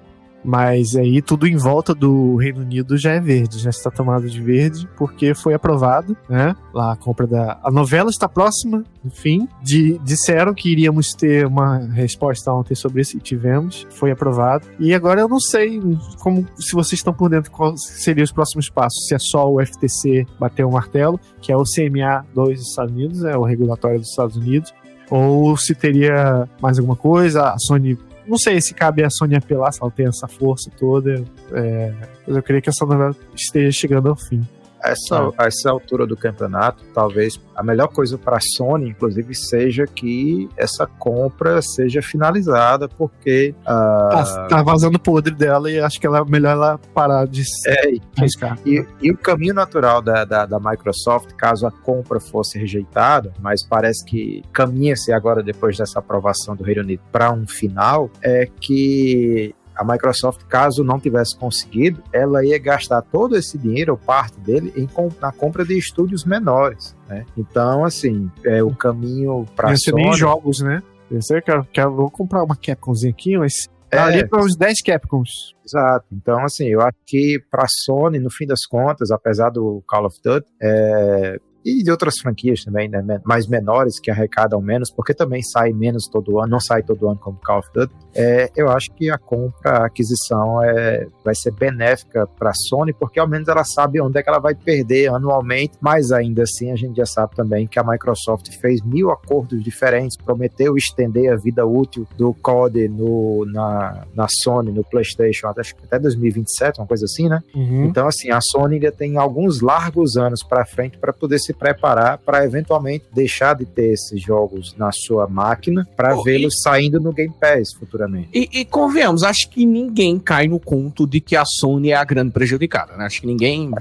Mas 0.47 0.95
aí 0.95 1.21
tudo 1.21 1.45
em 1.45 1.57
volta 1.57 1.93
do 1.93 2.37
Reino 2.37 2.61
Unido 2.61 2.97
já 2.97 3.11
é 3.11 3.19
verde, 3.19 3.59
já 3.59 3.69
está 3.69 3.91
tomado 3.91 4.29
de 4.29 4.41
verde, 4.41 4.87
porque 4.95 5.35
foi 5.35 5.53
aprovado, 5.53 6.15
né? 6.29 6.55
Lá 6.73 6.93
a 6.93 6.95
compra 6.95 7.27
da. 7.27 7.59
A 7.61 7.69
novela 7.69 8.09
está 8.09 8.29
próxima, 8.29 8.85
enfim. 9.03 9.45
De, 9.61 9.99
disseram 10.05 10.53
que 10.53 10.71
iríamos 10.71 11.09
ter 11.09 11.45
uma 11.45 11.79
resposta 11.79 12.49
ontem 12.53 12.75
sobre 12.75 13.01
isso 13.01 13.17
e 13.17 13.19
tivemos. 13.19 13.85
Foi 13.89 14.09
aprovado. 14.09 14.65
E 14.79 14.93
agora 14.93 15.19
eu 15.19 15.27
não 15.27 15.41
sei 15.41 15.81
como 16.21 16.47
se 16.57 16.73
vocês 16.73 16.93
estão 16.93 17.13
por 17.13 17.29
dentro 17.29 17.51
quais 17.51 17.85
seriam 17.85 18.23
os 18.23 18.31
próximos 18.31 18.69
passos. 18.69 19.05
Se 19.05 19.15
é 19.15 19.19
só 19.19 19.51
o 19.51 19.59
FTC 19.59 20.25
bater 20.39 20.65
o 20.65 20.71
martelo, 20.71 21.19
que 21.41 21.51
é 21.51 21.57
o 21.57 21.63
CMA 21.63 22.25
2 22.33 22.59
dos 22.59 22.69
Estados 22.69 22.93
Unidos, 22.93 23.25
é 23.25 23.35
o 23.35 23.43
regulatório 23.43 23.99
dos 23.99 24.11
Estados 24.11 24.37
Unidos. 24.37 24.73
Ou 25.09 25.57
se 25.57 25.75
teria 25.75 26.47
mais 26.61 26.79
alguma 26.79 26.95
coisa, 26.95 27.49
a 27.49 27.57
Sony 27.59 27.97
não 28.27 28.37
sei 28.37 28.59
se 28.61 28.73
cabe 28.73 29.03
a 29.03 29.09
Sony 29.09 29.35
apelar, 29.35 29.71
se 29.71 29.81
ela 29.81 29.91
tem 29.91 30.07
essa 30.07 30.27
força 30.27 30.69
toda. 30.77 31.23
é, 31.53 31.93
mas 32.25 32.35
eu 32.35 32.43
creio 32.43 32.61
que 32.61 32.69
essa 32.69 32.85
novela 32.85 33.15
esteja 33.35 33.71
chegando 33.71 34.09
ao 34.09 34.15
fim. 34.15 34.45
Essa, 34.83 35.31
a 35.37 35.45
essa 35.45 35.69
altura 35.69 36.05
do 36.05 36.15
campeonato, 36.15 36.83
talvez 36.93 37.39
a 37.55 37.63
melhor 37.63 37.87
coisa 37.87 38.17
para 38.17 38.37
a 38.37 38.39
Sony, 38.55 38.89
inclusive, 38.89 39.33
seja 39.33 39.85
que 39.85 40.47
essa 40.55 40.85
compra 40.85 41.61
seja 41.61 42.01
finalizada, 42.01 42.87
porque 42.87 43.55
ah, 43.65 44.47
Tá, 44.49 44.61
vazando 44.63 44.99
podre 44.99 45.33
dela 45.33 45.69
e 45.69 45.79
acho 45.79 45.99
que 45.99 46.07
ela, 46.07 46.23
melhor 46.25 46.51
ela 46.51 46.79
parar 46.93 47.27
de 47.27 47.43
é, 47.67 47.93
arriscar. 48.17 48.57
E, 48.65 48.85
e 49.01 49.11
o 49.11 49.17
caminho 49.17 49.53
natural 49.53 50.01
da, 50.01 50.23
da, 50.25 50.45
da 50.45 50.59
Microsoft, 50.59 51.33
caso 51.33 51.65
a 51.65 51.71
compra 51.71 52.19
fosse 52.19 52.57
rejeitada, 52.57 53.33
mas 53.39 53.65
parece 53.65 54.05
que 54.05 54.43
caminha-se 54.53 55.11
agora, 55.11 55.43
depois 55.43 55.77
dessa 55.77 55.99
aprovação 55.99 56.55
do 56.55 56.63
Reino 56.63 56.81
Unido, 56.81 57.01
para 57.11 57.31
um 57.31 57.47
final, 57.47 58.09
é 58.21 58.47
que 58.59 59.55
a 59.77 59.83
Microsoft, 59.83 60.43
caso 60.45 60.83
não 60.83 60.99
tivesse 60.99 61.37
conseguido, 61.37 62.01
ela 62.11 62.43
ia 62.45 62.57
gastar 62.57 63.01
todo 63.01 63.35
esse 63.37 63.57
dinheiro, 63.57 63.91
ou 63.93 63.97
parte 63.97 64.39
dele, 64.39 64.73
em, 64.75 64.87
na 65.21 65.31
compra 65.31 65.63
de 65.63 65.77
estúdios 65.77 66.25
menores. 66.25 66.95
Né? 67.07 67.25
Então, 67.37 67.85
assim, 67.85 68.29
é 68.43 68.63
o 68.63 68.73
caminho 68.75 69.45
para 69.55 69.75
ser 69.77 69.93
nem 69.93 70.05
Sony. 70.05 70.17
jogos, 70.17 70.59
né? 70.61 70.81
Eu 71.09 71.21
sei 71.21 71.41
que 71.41 71.51
eu, 71.51 71.63
que 71.63 71.79
eu 71.79 71.93
vou 71.95 72.09
comprar 72.11 72.43
uma 72.43 72.55
Capcomzinha 72.55 73.11
aqui, 73.11 73.37
mas 73.37 73.53
É. 73.89 73.95
daria 73.95 74.27
para 74.27 74.43
uns 74.43 74.57
10 74.57 74.81
Capcoms. 74.81 75.29
Exato. 75.65 76.05
Então, 76.11 76.43
assim, 76.43 76.65
eu 76.67 76.81
acho 76.81 76.97
que 77.05 77.39
para 77.49 77.63
a 77.63 77.67
Sony, 77.69 78.19
no 78.19 78.29
fim 78.29 78.45
das 78.45 78.65
contas, 78.65 79.11
apesar 79.11 79.49
do 79.49 79.81
Call 79.87 80.05
of 80.05 80.17
Duty, 80.23 80.45
é, 80.61 81.39
e 81.67 81.83
de 81.83 81.91
outras 81.91 82.15
franquias 82.21 82.63
também, 82.63 82.87
né, 82.87 83.19
mais 83.25 83.47
menores, 83.47 83.99
que 83.99 84.09
arrecadam 84.09 84.61
menos, 84.61 84.89
porque 84.89 85.13
também 85.13 85.41
sai 85.43 85.73
menos 85.73 86.07
todo 86.07 86.39
ano, 86.39 86.51
não 86.51 86.59
sai 86.59 86.81
todo 86.81 87.09
ano 87.09 87.19
como 87.19 87.37
Call 87.43 87.59
of 87.59 87.69
Duty, 87.73 87.93
é, 88.15 88.49
eu 88.55 88.69
acho 88.69 88.91
que 88.95 89.11
a 89.11 89.17
compra, 89.17 89.71
a 89.71 89.85
aquisição 89.85 90.63
é, 90.63 91.07
vai 91.23 91.35
ser 91.35 91.51
benéfica 91.51 92.25
para 92.25 92.51
a 92.51 92.53
Sony, 92.53 92.93
porque 92.93 93.19
ao 93.19 93.27
menos 93.27 93.47
ela 93.47 93.63
sabe 93.63 93.99
onde 94.01 94.17
é 94.17 94.23
que 94.23 94.29
ela 94.29 94.39
vai 94.39 94.55
perder 94.55 95.09
anualmente, 95.09 95.73
mas 95.81 96.11
ainda 96.11 96.43
assim 96.43 96.71
a 96.71 96.75
gente 96.75 96.95
já 96.95 97.05
sabe 97.05 97.35
também 97.35 97.67
que 97.67 97.77
a 97.77 97.83
Microsoft 97.83 98.49
fez 98.61 98.81
mil 98.81 99.11
acordos 99.11 99.61
diferentes, 99.61 100.17
prometeu 100.17 100.77
estender 100.77 101.31
a 101.31 101.35
vida 101.35 101.65
útil 101.65 102.07
do 102.17 102.33
COD 102.33 102.87
no, 102.87 103.45
na, 103.45 104.05
na 104.15 104.27
Sony, 104.43 104.71
no 104.71 104.83
PlayStation, 104.83 105.47
até, 105.47 105.61
até 105.83 105.99
2027, 105.99 106.79
uma 106.79 106.87
coisa 106.87 107.05
assim, 107.05 107.27
né? 107.27 107.41
Uhum. 107.53 107.85
Então, 107.85 108.07
assim, 108.07 108.31
a 108.31 108.39
Sony 108.41 108.75
ainda 108.75 108.91
tem 108.91 109.17
alguns 109.17 109.61
largos 109.61 110.17
anos 110.17 110.43
para 110.43 110.65
frente 110.65 110.97
para 110.97 111.11
poder 111.11 111.39
se 111.39 111.56
preparar 111.57 112.17
para 112.19 112.43
eventualmente 112.45 113.05
deixar 113.13 113.55
de 113.55 113.65
ter 113.65 113.93
esses 113.93 114.21
jogos 114.21 114.75
na 114.77 114.91
sua 114.91 115.27
máquina 115.27 115.87
para 115.95 116.17
Oh, 116.17 116.23
vê-los 116.23 116.61
saindo 116.61 116.99
no 116.99 117.11
Game 117.11 117.33
Pass 117.39 117.73
futuramente. 117.73 118.29
E, 118.33 118.61
e 118.61 118.65
convenhamos, 118.65 119.23
acho 119.23 119.49
que 119.49 119.65
ninguém 119.65 120.17
cai 120.19 120.47
no 120.47 120.59
conto 120.59 121.05
de 121.05 121.19
que 121.19 121.35
a 121.35 121.43
Sony 121.45 121.91
é 121.91 121.95
a 121.95 122.03
grande 122.03 122.31
prejudicada, 122.31 122.95
né? 122.95 123.05
Acho 123.05 123.21
que 123.21 123.27
ninguém 123.27 123.71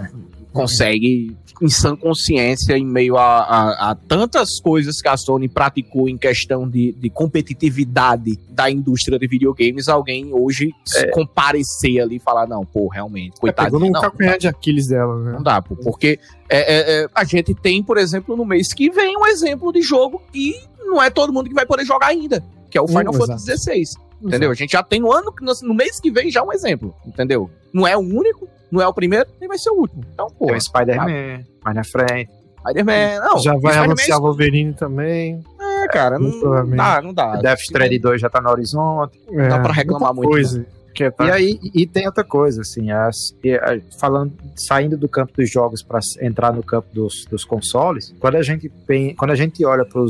consegue, 0.53 1.37
em 1.63 1.69
sã 1.69 1.97
consciência, 1.97 2.77
em 2.77 2.85
meio 2.85 3.17
a, 3.17 3.39
a- 3.41 3.91
a 3.91 3.95
tantas 3.95 4.61
coisas 4.61 5.01
que 5.01 5.09
a 5.09 5.17
Sony 5.17 5.49
praticou 5.49 6.09
em 6.09 6.17
questão 6.19 6.69
de, 6.69 6.93
de 6.93 7.09
competitividade 7.11 8.39
da 8.49 8.71
indústria 8.71 9.19
de 9.19 9.27
videogames, 9.27 9.89
alguém 9.89 10.33
hoje 10.33 10.71
se 10.85 11.11
comparecer 11.11 12.01
ali 12.01 12.17
e 12.17 12.21
falar, 12.21 12.47
não, 12.47 12.65
pô, 12.65 12.89
realmente, 12.89 13.41
coitado. 13.41 13.67
Pegou 13.71 13.81
no 13.81 13.91
não, 13.93 14.01
calcanhar 14.01 14.39
de 14.39 14.49
Aquiles 14.49 14.89
dela, 14.89 15.17
né? 15.23 15.33
não 15.33 15.43
dá, 15.43 15.61
pô, 15.63 15.77
porque 15.77 16.19
é, 16.49 16.59
é, 16.59 17.03
é, 17.05 17.09
a 17.15 17.25
gente 17.25 17.55
tem, 17.55 17.83
por 17.83 17.97
exemplo, 17.99 18.37
no 18.37 18.45
mês 18.45 18.73
que 18.73 18.91
vem, 18.91 19.17
um 19.17 19.27
exemplo 19.27 19.73
de 19.73 19.83
jogo 19.83 20.21
que 20.33 20.55
não 20.85 21.03
é 21.03 21.11
todo 21.11 21.33
mundo 21.33 21.49
que 21.49 21.55
vai 21.55 21.67
poder 21.67 21.85
jogar 21.85 22.09
ainda, 22.09 22.43
que 22.71 22.79
é 22.79 22.81
o 22.81 22.87
Final 22.87 23.15
Hum, 23.15 23.19
Fantasy 23.19 23.57
XVI. 23.57 23.83
Entendeu? 24.23 24.51
A 24.51 24.55
gente 24.55 24.73
já 24.73 24.83
tem 24.83 24.99
no 25.01 25.13
ano, 25.13 25.33
no 25.63 25.75
mês 25.75 26.01
que 26.01 26.11
vem 26.11 26.31
já 26.31 26.43
um 26.43 26.51
exemplo, 26.53 26.95
entendeu? 27.07 27.51
Não 27.73 27.87
é 27.87 27.95
o 27.97 28.01
único, 28.01 28.49
não 28.77 28.83
é 28.83 28.89
o 28.89 28.95
primeiro, 28.95 29.27
nem 29.41 29.49
vai 29.49 29.59
ser 29.59 29.71
o 29.71 29.75
último. 29.81 30.05
Então, 30.13 30.29
pô, 30.29 30.47
Tem 30.47 30.57
o 30.57 30.61
Spider-Man 30.61 31.45
mais 31.65 31.77
na 31.77 31.85
frente. 31.85 32.31
Spider-Man, 32.61 33.21
não. 33.21 33.39
Já 33.39 33.55
vai 33.57 33.77
anunciar 33.79 34.21
Wolverine 34.21 34.73
também. 34.75 35.43
É, 35.61 35.87
cara, 35.89 36.19
não, 36.19 36.31
provavelmente. 36.41 36.77
dá, 36.77 37.03
não 37.03 37.15
dá. 37.15 37.37
Death 37.37 37.61
Stranding 37.61 38.01
2 38.01 38.21
já 38.21 38.29
tá 38.29 38.41
no 38.41 38.51
horizonte. 38.51 39.19
É, 39.31 39.49
dá 39.49 39.59
pra 39.61 39.73
reclamar 39.73 40.13
muita 40.15 40.29
muito, 40.29 40.31
Coisa, 40.31 40.67
que 40.93 41.05
é, 41.05 41.11
tá- 41.11 41.27
E 41.27 41.31
aí, 41.31 41.61
e 41.75 41.87
tem 41.87 42.07
outra 42.07 42.25
coisa, 42.25 42.63
assim, 42.63 42.91
as, 42.91 43.15
e, 43.45 43.55
a- 43.55 43.79
falando, 44.01 44.33
saindo 44.57 44.97
do 44.97 45.09
campo 45.09 45.33
dos 45.37 45.49
jogos 45.51 45.81
para 45.83 46.01
entrar 46.21 46.53
no 46.53 46.63
campo 46.63 46.89
dos, 46.93 47.25
dos 47.31 47.45
consoles, 47.45 48.13
quando 48.19 48.37
a 48.37 48.43
gente 48.43 48.69
pen- 48.87 49.15
quando 49.15 49.31
a 49.31 49.35
gente 49.37 49.65
olha 49.65 49.85
para 49.85 50.03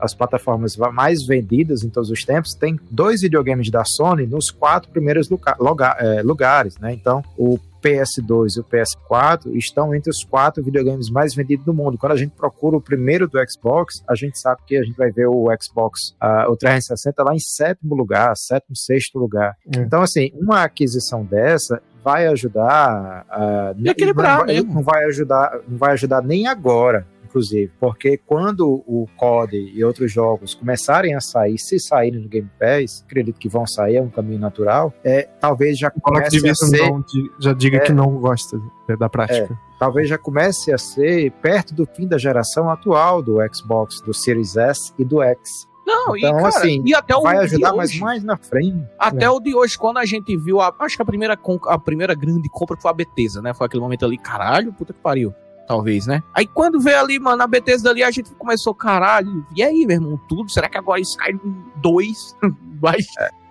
as 0.00 0.14
plataformas 0.14 0.76
mais 0.76 1.24
vendidas 1.26 1.84
em 1.84 1.90
todos 1.90 2.10
os 2.10 2.24
tempos, 2.24 2.54
tem 2.54 2.80
dois 2.90 3.20
videogames 3.20 3.70
da 3.70 3.84
Sony 3.84 4.26
nos 4.26 4.50
quatro 4.50 4.90
primeiros 4.90 5.28
lugar- 5.28 5.56
loga- 5.60 5.96
eh, 6.00 6.22
lugares, 6.24 6.76
né? 6.78 6.92
Então, 6.92 7.22
o 7.36 7.56
PS2 7.82 8.56
e 8.56 8.60
o 8.60 8.64
PS4 8.64 9.54
estão 9.54 9.94
entre 9.94 10.10
os 10.10 10.24
quatro 10.24 10.62
videogames 10.62 11.10
mais 11.10 11.34
vendidos 11.34 11.64
do 11.64 11.74
mundo. 11.74 11.98
Quando 11.98 12.12
a 12.12 12.16
gente 12.16 12.32
procura 12.32 12.76
o 12.76 12.80
primeiro 12.80 13.26
do 13.28 13.38
Xbox, 13.48 14.02
a 14.08 14.14
gente 14.14 14.38
sabe 14.38 14.60
que 14.66 14.76
a 14.76 14.82
gente 14.82 14.96
vai 14.96 15.10
ver 15.10 15.26
o 15.26 15.48
Xbox, 15.60 16.14
ah, 16.20 16.46
o 16.48 16.56
360 16.56 17.22
lá 17.22 17.34
em 17.34 17.40
sétimo 17.40 17.94
lugar, 17.94 18.36
sétimo, 18.36 18.76
sexto 18.76 19.18
lugar. 19.18 19.56
É. 19.74 19.80
Então, 19.80 20.02
assim, 20.02 20.30
uma 20.34 20.62
aquisição 20.62 21.24
dessa 21.24 21.82
vai 22.02 22.26
ajudar 22.28 23.26
a 23.28 23.74
E 23.76 23.88
equilibrar 23.88 24.38
não 24.38 24.46
vai, 24.46 24.54
mesmo. 24.54 24.74
não 24.74 24.82
vai 24.82 25.04
ajudar, 25.04 25.60
não 25.68 25.78
vai 25.78 25.92
ajudar 25.92 26.22
nem 26.22 26.46
agora, 26.46 27.06
inclusive, 27.30 27.72
porque 27.78 28.16
quando 28.18 28.66
o 28.86 29.06
COD 29.16 29.56
e 29.56 29.84
outros 29.84 30.10
jogos 30.12 30.54
começarem 30.54 31.14
a 31.14 31.20
sair, 31.20 31.56
se 31.58 31.78
saírem 31.78 32.20
no 32.20 32.28
Game 32.28 32.50
Pass, 32.58 33.04
acredito 33.06 33.38
que 33.38 33.48
vão 33.48 33.64
sair, 33.66 33.96
é 33.96 34.02
um 34.02 34.10
caminho 34.10 34.40
natural, 34.40 34.92
é, 35.04 35.22
talvez 35.40 35.78
já 35.78 35.90
comece 35.90 36.48
a 36.48 36.54
ser 36.54 36.90
não 36.90 37.04
já 37.38 37.52
diga 37.52 37.78
É. 37.78 37.80
que 37.80 37.92
não 37.92 38.18
gosta 38.18 38.60
da 38.98 39.08
prática. 39.08 39.56
talvez 39.78 40.08
já 40.08 40.18
comece 40.18 40.72
a 40.72 40.78
ser 40.78 41.30
perto 41.40 41.72
do 41.72 41.86
fim 41.86 42.06
da 42.06 42.18
geração 42.18 42.68
atual 42.68 43.22
do 43.22 43.36
Xbox, 43.54 44.00
do 44.04 44.12
Series 44.12 44.56
S 44.56 44.92
e 44.98 45.04
do 45.04 45.22
X. 45.22 45.68
Não, 45.86 46.16
e, 46.16 46.20
Então, 46.20 46.36
cara, 46.36 46.48
assim, 46.48 46.82
e 46.84 46.94
até 46.94 47.16
o 47.16 47.22
Vai 47.22 47.38
de 47.38 47.44
ajudar, 47.46 47.72
mas 47.74 47.90
hoje. 47.90 48.00
mais 48.00 48.22
na 48.22 48.36
frente. 48.36 48.84
Até 48.98 49.28
o 49.28 49.40
de 49.40 49.54
hoje, 49.54 49.76
quando 49.78 49.98
a 49.98 50.04
gente 50.04 50.36
viu, 50.36 50.60
a, 50.60 50.72
acho 50.80 50.96
que 50.96 51.02
a 51.02 51.04
primeira, 51.04 51.38
a 51.66 51.78
primeira 51.78 52.14
grande 52.14 52.48
compra 52.48 52.76
foi 52.76 52.90
a 52.90 52.94
Bethesda, 52.94 53.40
né? 53.42 53.52
Foi 53.54 53.66
aquele 53.66 53.82
momento 53.82 54.04
ali, 54.04 54.16
caralho, 54.18 54.72
puta 54.72 54.92
que 54.92 55.00
pariu. 55.00 55.32
Talvez, 55.70 56.04
né? 56.04 56.20
Aí 56.34 56.48
quando 56.48 56.80
veio 56.80 56.98
ali, 56.98 57.16
mano, 57.20 57.40
a 57.44 57.46
Bethesda 57.46 57.90
ali, 57.90 58.02
a 58.02 58.10
gente 58.10 58.34
começou, 58.34 58.74
caralho, 58.74 59.46
e 59.54 59.62
aí, 59.62 59.86
meu 59.86 59.98
irmão, 59.98 60.20
tudo? 60.28 60.50
Será 60.50 60.68
que 60.68 60.76
agora 60.76 61.00
Skyrim 61.00 61.38
2 61.76 62.36
vai... 62.82 62.96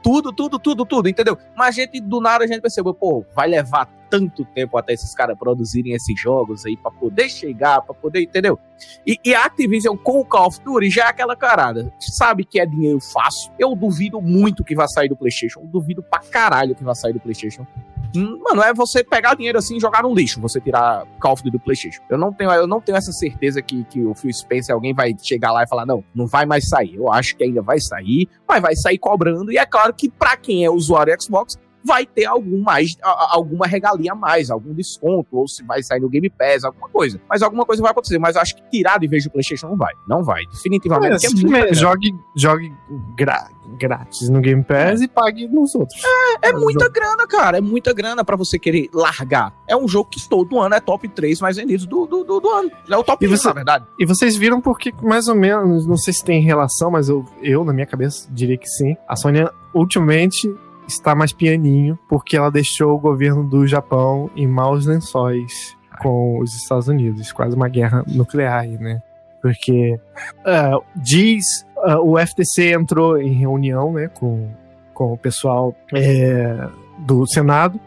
Tudo, 0.03 0.33
tudo, 0.33 0.59
tudo, 0.59 0.85
tudo, 0.85 1.07
entendeu? 1.07 1.37
Mas 1.55 1.69
a 1.69 1.71
gente, 1.71 2.01
do 2.01 2.19
nada, 2.19 2.43
a 2.43 2.47
gente 2.47 2.59
percebeu, 2.59 2.93
pô, 2.93 3.25
vai 3.33 3.47
levar 3.47 3.85
tanto 4.09 4.43
tempo 4.43 4.77
até 4.77 4.93
esses 4.93 5.13
caras 5.13 5.37
produzirem 5.37 5.93
esses 5.93 6.19
jogos 6.19 6.65
aí 6.65 6.75
pra 6.75 6.91
poder 6.91 7.29
chegar, 7.29 7.81
pra 7.83 7.93
poder, 7.93 8.21
entendeu? 8.21 8.59
E, 9.07 9.17
e 9.23 9.33
a 9.33 9.45
Activision 9.45 9.95
com 9.95 10.19
o 10.19 10.25
Call 10.25 10.47
of 10.47 10.59
Duty 10.61 10.89
já 10.89 11.05
é 11.05 11.07
aquela 11.07 11.37
carada. 11.37 11.93
Sabe 11.99 12.43
que 12.43 12.59
é 12.59 12.65
dinheiro 12.65 12.99
fácil. 12.99 13.51
Eu 13.57 13.75
duvido 13.75 14.21
muito 14.21 14.63
que 14.63 14.75
vai 14.75 14.87
sair 14.89 15.07
do 15.07 15.15
PlayStation. 15.15 15.61
Eu 15.61 15.67
duvido 15.67 16.03
pra 16.03 16.19
caralho 16.19 16.75
que 16.75 16.83
vai 16.83 16.95
sair 16.95 17.13
do 17.13 17.19
PlayStation. 17.19 17.65
Mano, 18.15 18.61
é 18.63 18.73
você 18.73 19.03
pegar 19.03 19.35
dinheiro 19.35 19.57
assim 19.57 19.77
e 19.77 19.79
jogar 19.79 20.03
no 20.03 20.13
lixo, 20.13 20.39
você 20.41 20.59
tirar 20.59 21.05
Call 21.21 21.33
of 21.33 21.43
Duty 21.43 21.57
do 21.57 21.59
PlayStation. 21.63 22.01
Eu 22.09 22.17
não 22.17 22.33
tenho, 22.33 22.51
eu 22.51 22.67
não 22.67 22.81
tenho 22.81 22.97
essa 22.97 23.11
certeza 23.11 23.61
que, 23.61 23.83
que 23.85 24.03
o 24.03 24.13
Phil 24.15 24.33
Spencer, 24.33 24.73
alguém 24.73 24.93
vai 24.93 25.15
chegar 25.21 25.51
lá 25.51 25.63
e 25.63 25.67
falar: 25.67 25.85
não, 25.85 26.03
não 26.13 26.25
vai 26.27 26.45
mais 26.45 26.67
sair. 26.67 26.95
Eu 26.95 27.11
acho 27.11 27.35
que 27.35 27.43
ainda 27.43 27.61
vai 27.61 27.79
sair, 27.79 28.27
mas 28.47 28.61
vai 28.61 28.75
sair 28.75 28.97
cobrando. 28.97 29.51
E 29.51 29.57
é 29.57 29.65
claro 29.65 29.93
que 29.93 30.09
pra 30.09 30.35
quem 30.37 30.65
é 30.65 30.69
usuário 30.69 31.13
Xbox, 31.21 31.57
vai 31.83 32.05
ter 32.05 32.25
algum 32.25 32.61
mais, 32.61 32.97
alguma 33.01 33.65
regalia 33.65 34.11
a 34.11 34.15
mais, 34.15 34.51
algum 34.51 34.73
desconto, 34.73 35.37
ou 35.37 35.47
se 35.47 35.63
vai 35.63 35.81
sair 35.81 35.99
no 35.99 36.09
Game 36.09 36.29
Pass, 36.29 36.63
alguma 36.63 36.89
coisa. 36.89 37.19
Mas 37.29 37.41
alguma 37.41 37.65
coisa 37.65 37.81
vai 37.81 37.91
acontecer. 37.91 38.19
Mas 38.19 38.35
eu 38.35 38.41
acho 38.41 38.55
que 38.55 38.63
tirar 38.69 38.99
de 38.99 39.07
vez 39.07 39.23
do 39.23 39.31
PlayStation 39.31 39.67
não 39.69 39.77
vai. 39.77 39.93
Não 40.07 40.23
vai. 40.23 40.43
Definitivamente. 40.51 41.25
é 41.25 41.49
grana. 41.61 41.73
jogue, 41.73 42.11
jogue 42.35 42.73
gra- 43.17 43.49
grátis 43.79 44.29
no 44.29 44.41
Game 44.41 44.63
Pass 44.63 45.01
e 45.01 45.07
pague 45.07 45.47
nos 45.47 45.73
outros. 45.73 46.01
É 46.41 46.51
muita 46.53 46.89
grana, 46.89 47.25
cara. 47.27 47.57
É 47.57 47.61
muita 47.61 47.93
grana 47.93 48.23
pra 48.23 48.35
você 48.35 48.59
querer 48.59 48.89
largar. 48.93 49.53
É 49.67 49.75
um 49.75 49.87
jogo 49.87 50.09
que 50.09 50.27
todo 50.27 50.59
ano 50.59 50.75
é 50.75 50.79
top 50.79 51.07
3 51.07 51.39
mais 51.41 51.57
vendidos 51.57 51.85
do, 51.85 52.05
do, 52.05 52.23
do, 52.23 52.39
do 52.39 52.49
ano. 52.49 52.71
É 52.89 52.97
o 52.97 53.03
top 53.03 53.25
E 53.25 53.27
1, 53.27 53.31
você- 53.31 53.47
na 53.47 53.53
verdade. 53.53 53.85
E 53.97 54.05
vocês 54.05 54.35
viram 54.35 54.61
porque, 54.61 54.93
mais 55.01 55.27
ou 55.27 55.35
menos, 55.35 55.85
não 55.87 55.97
sei 55.97 56.13
se 56.13 56.23
tem 56.23 56.41
relação, 56.41 56.91
mas 56.91 57.09
eu, 57.09 57.25
eu 57.41 57.63
na 57.63 57.73
minha 57.73 57.85
cabeça, 57.87 58.27
diria 58.31 58.57
que 58.57 58.67
sim. 58.67 58.95
A 59.07 59.15
Sony, 59.15 59.39
ultimamente, 59.73 60.53
está 60.87 61.15
mais 61.15 61.31
pianinho, 61.31 61.97
porque 62.07 62.35
ela 62.35 62.51
deixou 62.51 62.95
o 62.95 62.99
governo 62.99 63.43
do 63.43 63.65
Japão 63.65 64.29
em 64.35 64.47
maus 64.47 64.85
lençóis 64.85 65.75
com 66.01 66.39
os 66.39 66.53
Estados 66.55 66.87
Unidos. 66.87 67.31
Quase 67.31 67.55
uma 67.55 67.67
guerra 67.67 68.03
nuclear 68.07 68.67
né? 68.67 69.01
Porque 69.41 69.97
ah, 70.45 70.79
diz, 70.95 71.45
ah, 71.83 72.01
o 72.01 72.17
FTC 72.17 72.73
entrou 72.73 73.17
em 73.17 73.33
reunião, 73.33 73.93
né, 73.93 74.07
com, 74.07 74.49
com 74.93 75.13
o 75.13 75.17
pessoal 75.17 75.75
é, 75.93 76.67
do 76.99 77.25
Senado 77.27 77.79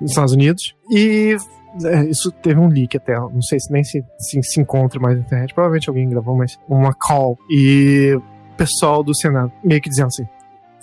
dos 0.00 0.10
Estados 0.10 0.32
Unidos. 0.32 0.74
E 0.90 1.36
é, 1.84 2.04
isso 2.04 2.30
teve 2.30 2.60
um 2.60 2.68
leak 2.68 2.96
até, 2.96 3.18
não 3.18 3.42
sei 3.42 3.58
se 3.58 3.72
nem 3.72 3.82
se, 3.82 4.04
se, 4.18 4.42
se 4.42 4.60
encontra 4.60 5.00
mais 5.00 5.16
na 5.16 5.24
internet, 5.24 5.54
provavelmente 5.54 5.88
alguém 5.88 6.08
gravou, 6.08 6.36
mas 6.36 6.58
uma 6.68 6.92
call. 6.94 7.38
E 7.50 8.14
o 8.16 8.56
pessoal 8.56 9.02
do 9.02 9.14
Senado 9.14 9.52
meio 9.62 9.80
que 9.80 9.88
dizendo 9.88 10.06
assim: 10.08 10.26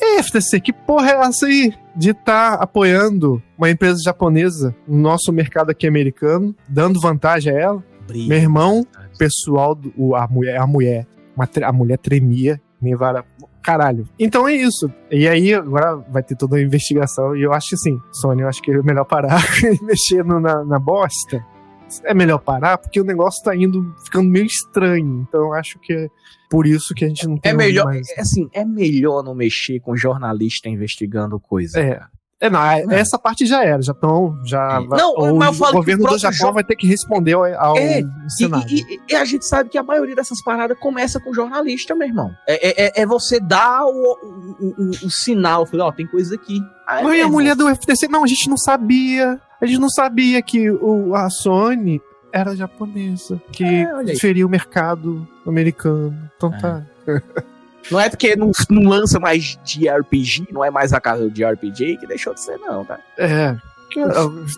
"Ei, 0.01 0.21
FTC, 0.21 0.59
que 0.59 0.73
porra 0.73 1.11
é 1.11 1.15
essa 1.15 1.45
aí 1.45 1.73
de 1.95 2.11
estar 2.11 2.55
apoiando 2.55 3.41
uma 3.57 3.69
empresa 3.69 3.99
japonesa 4.03 4.75
no 4.87 4.97
nosso 4.97 5.31
mercado 5.31 5.69
aqui 5.69 5.87
americano, 5.87 6.55
dando 6.67 6.99
vantagem 6.99 7.53
a 7.53 7.59
ela? 7.59 7.83
Meu 8.13 8.37
irmão, 8.37 8.81
o 8.81 9.17
pessoal, 9.17 9.73
do, 9.73 10.15
a 10.15 10.27
mulher, 10.27 10.57
a 10.57 10.67
mulher, 10.67 11.07
a 11.63 11.71
mulher 11.71 11.97
tremia, 11.97 12.61
nem 12.81 12.95
vara. 12.95 13.25
Caralho. 13.63 14.07
Então 14.17 14.47
é 14.47 14.53
isso. 14.55 14.91
E 15.11 15.27
aí 15.27 15.53
agora 15.53 15.95
vai 16.09 16.23
ter 16.23 16.35
toda 16.35 16.57
a 16.57 16.61
investigação. 16.61 17.35
E 17.35 17.43
eu 17.43 17.53
acho 17.53 17.69
que 17.69 17.75
assim, 17.75 17.99
Sony, 18.11 18.41
eu 18.41 18.47
acho 18.47 18.61
que 18.61 18.71
é 18.71 18.81
melhor 18.81 19.05
parar 19.05 19.39
mexer 19.83 20.25
no- 20.25 20.39
na, 20.39 20.63
na 20.65 20.79
bosta. 20.79 21.45
É 22.05 22.13
melhor 22.13 22.39
parar 22.39 22.77
porque 22.77 22.99
o 22.99 23.03
negócio 23.03 23.43
tá 23.43 23.55
indo 23.55 23.93
ficando 24.05 24.29
meio 24.29 24.45
estranho. 24.45 25.25
Então 25.27 25.41
eu 25.41 25.53
acho 25.53 25.77
que 25.79 25.93
é 25.93 26.07
por 26.49 26.65
isso 26.65 26.93
que 26.95 27.05
a 27.05 27.07
gente 27.07 27.27
não 27.27 27.37
tem 27.37 27.51
É 27.51 27.55
melhor, 27.55 27.85
mais. 27.85 28.07
é 28.17 28.21
assim, 28.21 28.49
é 28.53 28.65
melhor 28.65 29.23
não 29.23 29.35
mexer 29.35 29.79
com 29.81 29.95
jornalista 29.95 30.67
investigando 30.69 31.39
coisa. 31.39 31.79
É. 31.79 32.01
É, 32.41 32.49
não, 32.49 32.59
é- 32.65 32.83
Não. 32.83 32.93
essa 32.93 33.19
parte 33.19 33.45
já 33.45 33.63
era, 33.63 33.81
já 33.83 33.91
estão, 33.91 34.35
já 34.43 34.81
É. 34.81 34.97
Não, 34.97 35.13
o, 35.13 35.37
mas 35.37 35.49
eu 35.49 35.53
falo 35.53 35.71
que 35.73 35.77
governo 35.77 36.05
o 36.05 36.09
do 36.09 36.17
Japão 36.17 36.47
jo- 36.49 36.53
vai 36.53 36.63
ter 36.63 36.75
que 36.75 36.87
responder 36.87 37.33
ao, 37.33 37.45
ao 37.45 37.77
É, 37.77 37.99
E, 38.01 38.05
Senado. 38.35 38.65
e- 38.67 38.81
e- 38.95 38.99
e 39.11 39.15
a 39.15 39.23
gente 39.23 39.45
sabe 39.45 39.69
que 39.69 39.77
a 39.77 39.83
maioria 39.83 40.15
dessas 40.15 40.41
paradas 40.43 40.75
começa 40.79 41.19
com 41.19 41.31
jornalista, 41.33 41.93
meu 41.93 42.07
irmão. 42.07 42.31
É, 42.47 42.67
é- 42.69 42.85
é- 42.87 43.01
é 43.03 43.05
você 43.05 43.39
dar 43.39 43.85
o, 43.85 43.91
o, 44.59 44.65
o- 44.65 44.89
o 45.05 45.09
sinal, 45.11 45.67
falar, 45.67 45.85
ó, 45.85 45.91
tem 45.91 46.07
coisa 46.07 46.33
aqui. 46.33 46.59
Aí, 46.87 47.03
Não, 47.03 47.13
e 47.13 47.17
meu 47.17 47.27
a 47.27 47.29
mulher 47.29 47.55
do 47.55 47.69
FTC, 47.69 48.07
não, 48.07 48.23
a 48.23 48.27
gente 48.27 48.49
não 48.49 48.57
sabia. 48.57 49.39
A 49.61 49.65
gente 49.67 49.79
não 49.79 49.89
sabia 49.89 50.41
que 50.41 50.69
o, 50.71 51.13
a 51.13 51.29
Sony 51.29 52.01
era 52.33 52.55
japonesa, 52.55 53.39
que 53.51 53.63
É, 53.63 53.93
o 54.43 54.49
mercado 54.49 55.27
americano. 55.45 56.17
Então 56.35 56.51
É. 56.53 56.57
tá. 56.57 56.81
Não 57.89 57.99
é 57.99 58.09
porque 58.09 58.35
não, 58.35 58.51
não 58.69 58.89
lança 58.89 59.19
mais 59.19 59.57
de 59.63 59.89
RPG, 59.89 60.47
não 60.51 60.63
é 60.63 60.69
mais 60.69 60.93
a 60.93 60.99
casa 61.01 61.29
de 61.29 61.43
RPG 61.43 61.97
que 61.97 62.07
deixou 62.07 62.33
de 62.33 62.41
ser, 62.41 62.57
não, 62.57 62.85
tá? 62.85 62.99
É. 63.17 63.55
que, 63.89 63.99
é, 63.99 64.05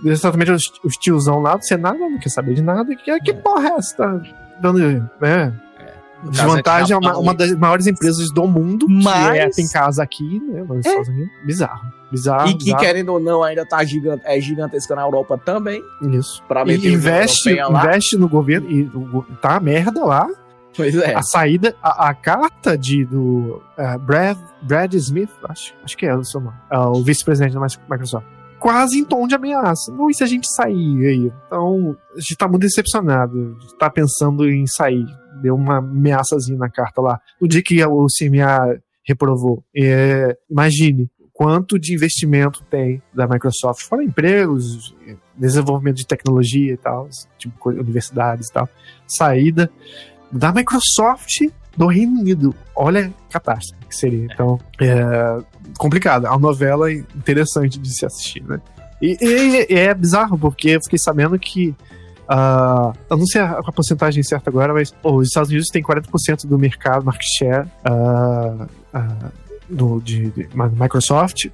Exatamente 0.05 0.51
os, 0.51 0.71
os 0.83 0.97
tiozão 0.97 1.39
lá 1.39 1.55
do 1.55 1.65
Senado 1.65 1.97
não 1.99 2.19
quer 2.19 2.29
saber 2.29 2.53
de 2.53 2.61
nada. 2.61 2.95
Que, 2.95 3.19
que 3.21 3.33
porra 3.33 3.69
é 3.69 3.73
essa? 3.73 3.95
Tá 3.95 4.21
dando, 4.61 4.79
né? 5.21 5.53
Desvantagem 6.29 6.93
é 6.93 6.97
uma, 6.97 7.07
Japão, 7.09 7.21
uma 7.21 7.33
das 7.33 7.51
maiores 7.53 7.85
empresas 7.87 8.31
do 8.31 8.47
mundo. 8.47 8.85
Mas- 8.89 9.31
Que 9.31 9.37
é, 9.39 9.49
tem 9.49 9.67
casa 9.67 10.01
aqui, 10.01 10.39
né? 10.39 10.63
Nos 10.63 10.85
Unidos. 11.09 11.29
Bizarro. 11.45 11.81
Bizarro. 12.11 12.47
E 12.49 12.53
que, 12.53 12.65
bizarro. 12.65 12.83
querendo 12.83 13.09
ou 13.13 13.19
não, 13.19 13.43
ainda 13.43 13.65
tá 13.65 13.83
gigante, 13.83 14.21
é 14.25 14.39
gigantesca 14.39 14.95
na 14.95 15.01
Europa 15.01 15.37
também. 15.37 15.83
Isso. 16.13 16.41
Pra 16.47 16.61
E 16.61 16.65
meter 16.65 16.89
o 16.89 16.93
investe, 16.93 17.49
investe 17.51 18.17
no 18.17 18.29
governo 18.29 18.69
e 18.69 18.89
tá 19.41 19.49
uma 19.51 19.59
merda 19.59 20.05
lá. 20.05 20.27
Pois 20.75 20.95
é. 20.95 21.15
A 21.15 21.21
saída, 21.21 21.75
a, 21.81 22.09
a 22.09 22.13
carta 22.13 22.77
de 22.77 23.05
do 23.05 23.61
eh, 23.77 23.97
Brad, 23.99 24.37
Brad 24.61 24.93
Smith, 24.95 25.29
acho, 25.47 25.73
acho 25.83 25.97
que 25.97 26.05
é 26.05 26.15
o 26.15 26.23
seu 26.23 26.41
nome, 26.41 26.57
é 26.71 26.77
o 26.77 27.03
vice-presidente 27.03 27.53
da 27.53 27.59
Microsoft, 27.59 28.25
quase 28.63 28.97
em 28.97 29.03
tom 29.03 29.27
de 29.27 29.35
ameaça. 29.35 29.91
Não, 29.91 30.09
e 30.09 30.13
se 30.13 30.23
a 30.23 30.27
gente 30.27 30.47
sair 30.49 31.05
aí? 31.05 31.31
Então, 31.47 31.97
a 32.15 32.19
gente 32.19 32.37
tá 32.37 32.47
muito 32.47 32.61
decepcionado. 32.61 33.57
Tá 33.77 33.89
pensando 33.89 34.49
em 34.49 34.65
sair. 34.65 35.05
Deu 35.41 35.53
uma 35.53 35.79
ameaçazinha 35.79 36.57
na 36.57 36.69
carta 36.69 37.01
lá. 37.01 37.19
No 37.41 37.47
dia 37.47 37.61
que 37.61 37.83
o 37.85 38.05
CMA 38.07 38.79
reprovou. 39.05 39.65
É, 39.75 40.37
imagine 40.49 41.11
quanto 41.33 41.77
de 41.77 41.93
investimento 41.93 42.63
tem 42.69 43.01
da 43.13 43.27
Microsoft, 43.27 43.81
fora 43.83 44.03
empregos, 44.03 44.95
desenvolvimento 45.35 45.97
de 45.97 46.07
tecnologia 46.07 46.73
e 46.73 46.77
tal, 46.77 47.09
tipo 47.37 47.69
universidades 47.69 48.47
e 48.47 48.53
tal. 48.53 48.69
Saída 49.05 49.69
da 50.33 50.51
Microsoft 50.51 51.39
do 51.77 51.87
Reino 51.87 52.19
Unido. 52.19 52.53
Olha 52.75 53.07
a 53.29 53.33
catástrofe 53.33 53.85
que 53.87 53.95
seria. 53.95 54.27
Então, 54.31 54.59
é 54.81 55.39
complicado. 55.77 56.25
É 56.27 56.29
uma 56.29 56.39
novela 56.39 56.91
interessante 56.91 57.79
de 57.79 57.89
se 57.95 58.05
assistir, 58.05 58.43
né? 58.43 58.59
E, 59.01 59.17
e- 59.21 59.67
e 59.73 59.75
é 59.79 59.93
bizarro, 59.93 60.37
porque 60.37 60.69
eu 60.69 60.79
fiquei 60.83 60.99
sabendo 60.99 61.37
que. 61.39 61.75
ah, 62.27 62.93
eu 63.09 63.17
não 63.17 63.25
sei 63.25 63.41
a, 63.41 63.59
a 63.59 63.71
porcentagem 63.71 64.23
certa 64.23 64.49
agora, 64.49 64.73
mas 64.73 64.91
pô, 64.91 65.15
os 65.17 65.27
Estados 65.27 65.49
Unidos 65.49 65.67
têm 65.69 65.81
40% 65.83 66.45
do 66.47 66.57
mercado, 66.57 67.03
market 67.05 67.25
share 67.37 67.67
ah, 67.83 68.67
ah, 68.93 69.31
do, 69.69 69.99
de, 69.99 70.29
de 70.31 70.47
Microsoft. 70.53 71.47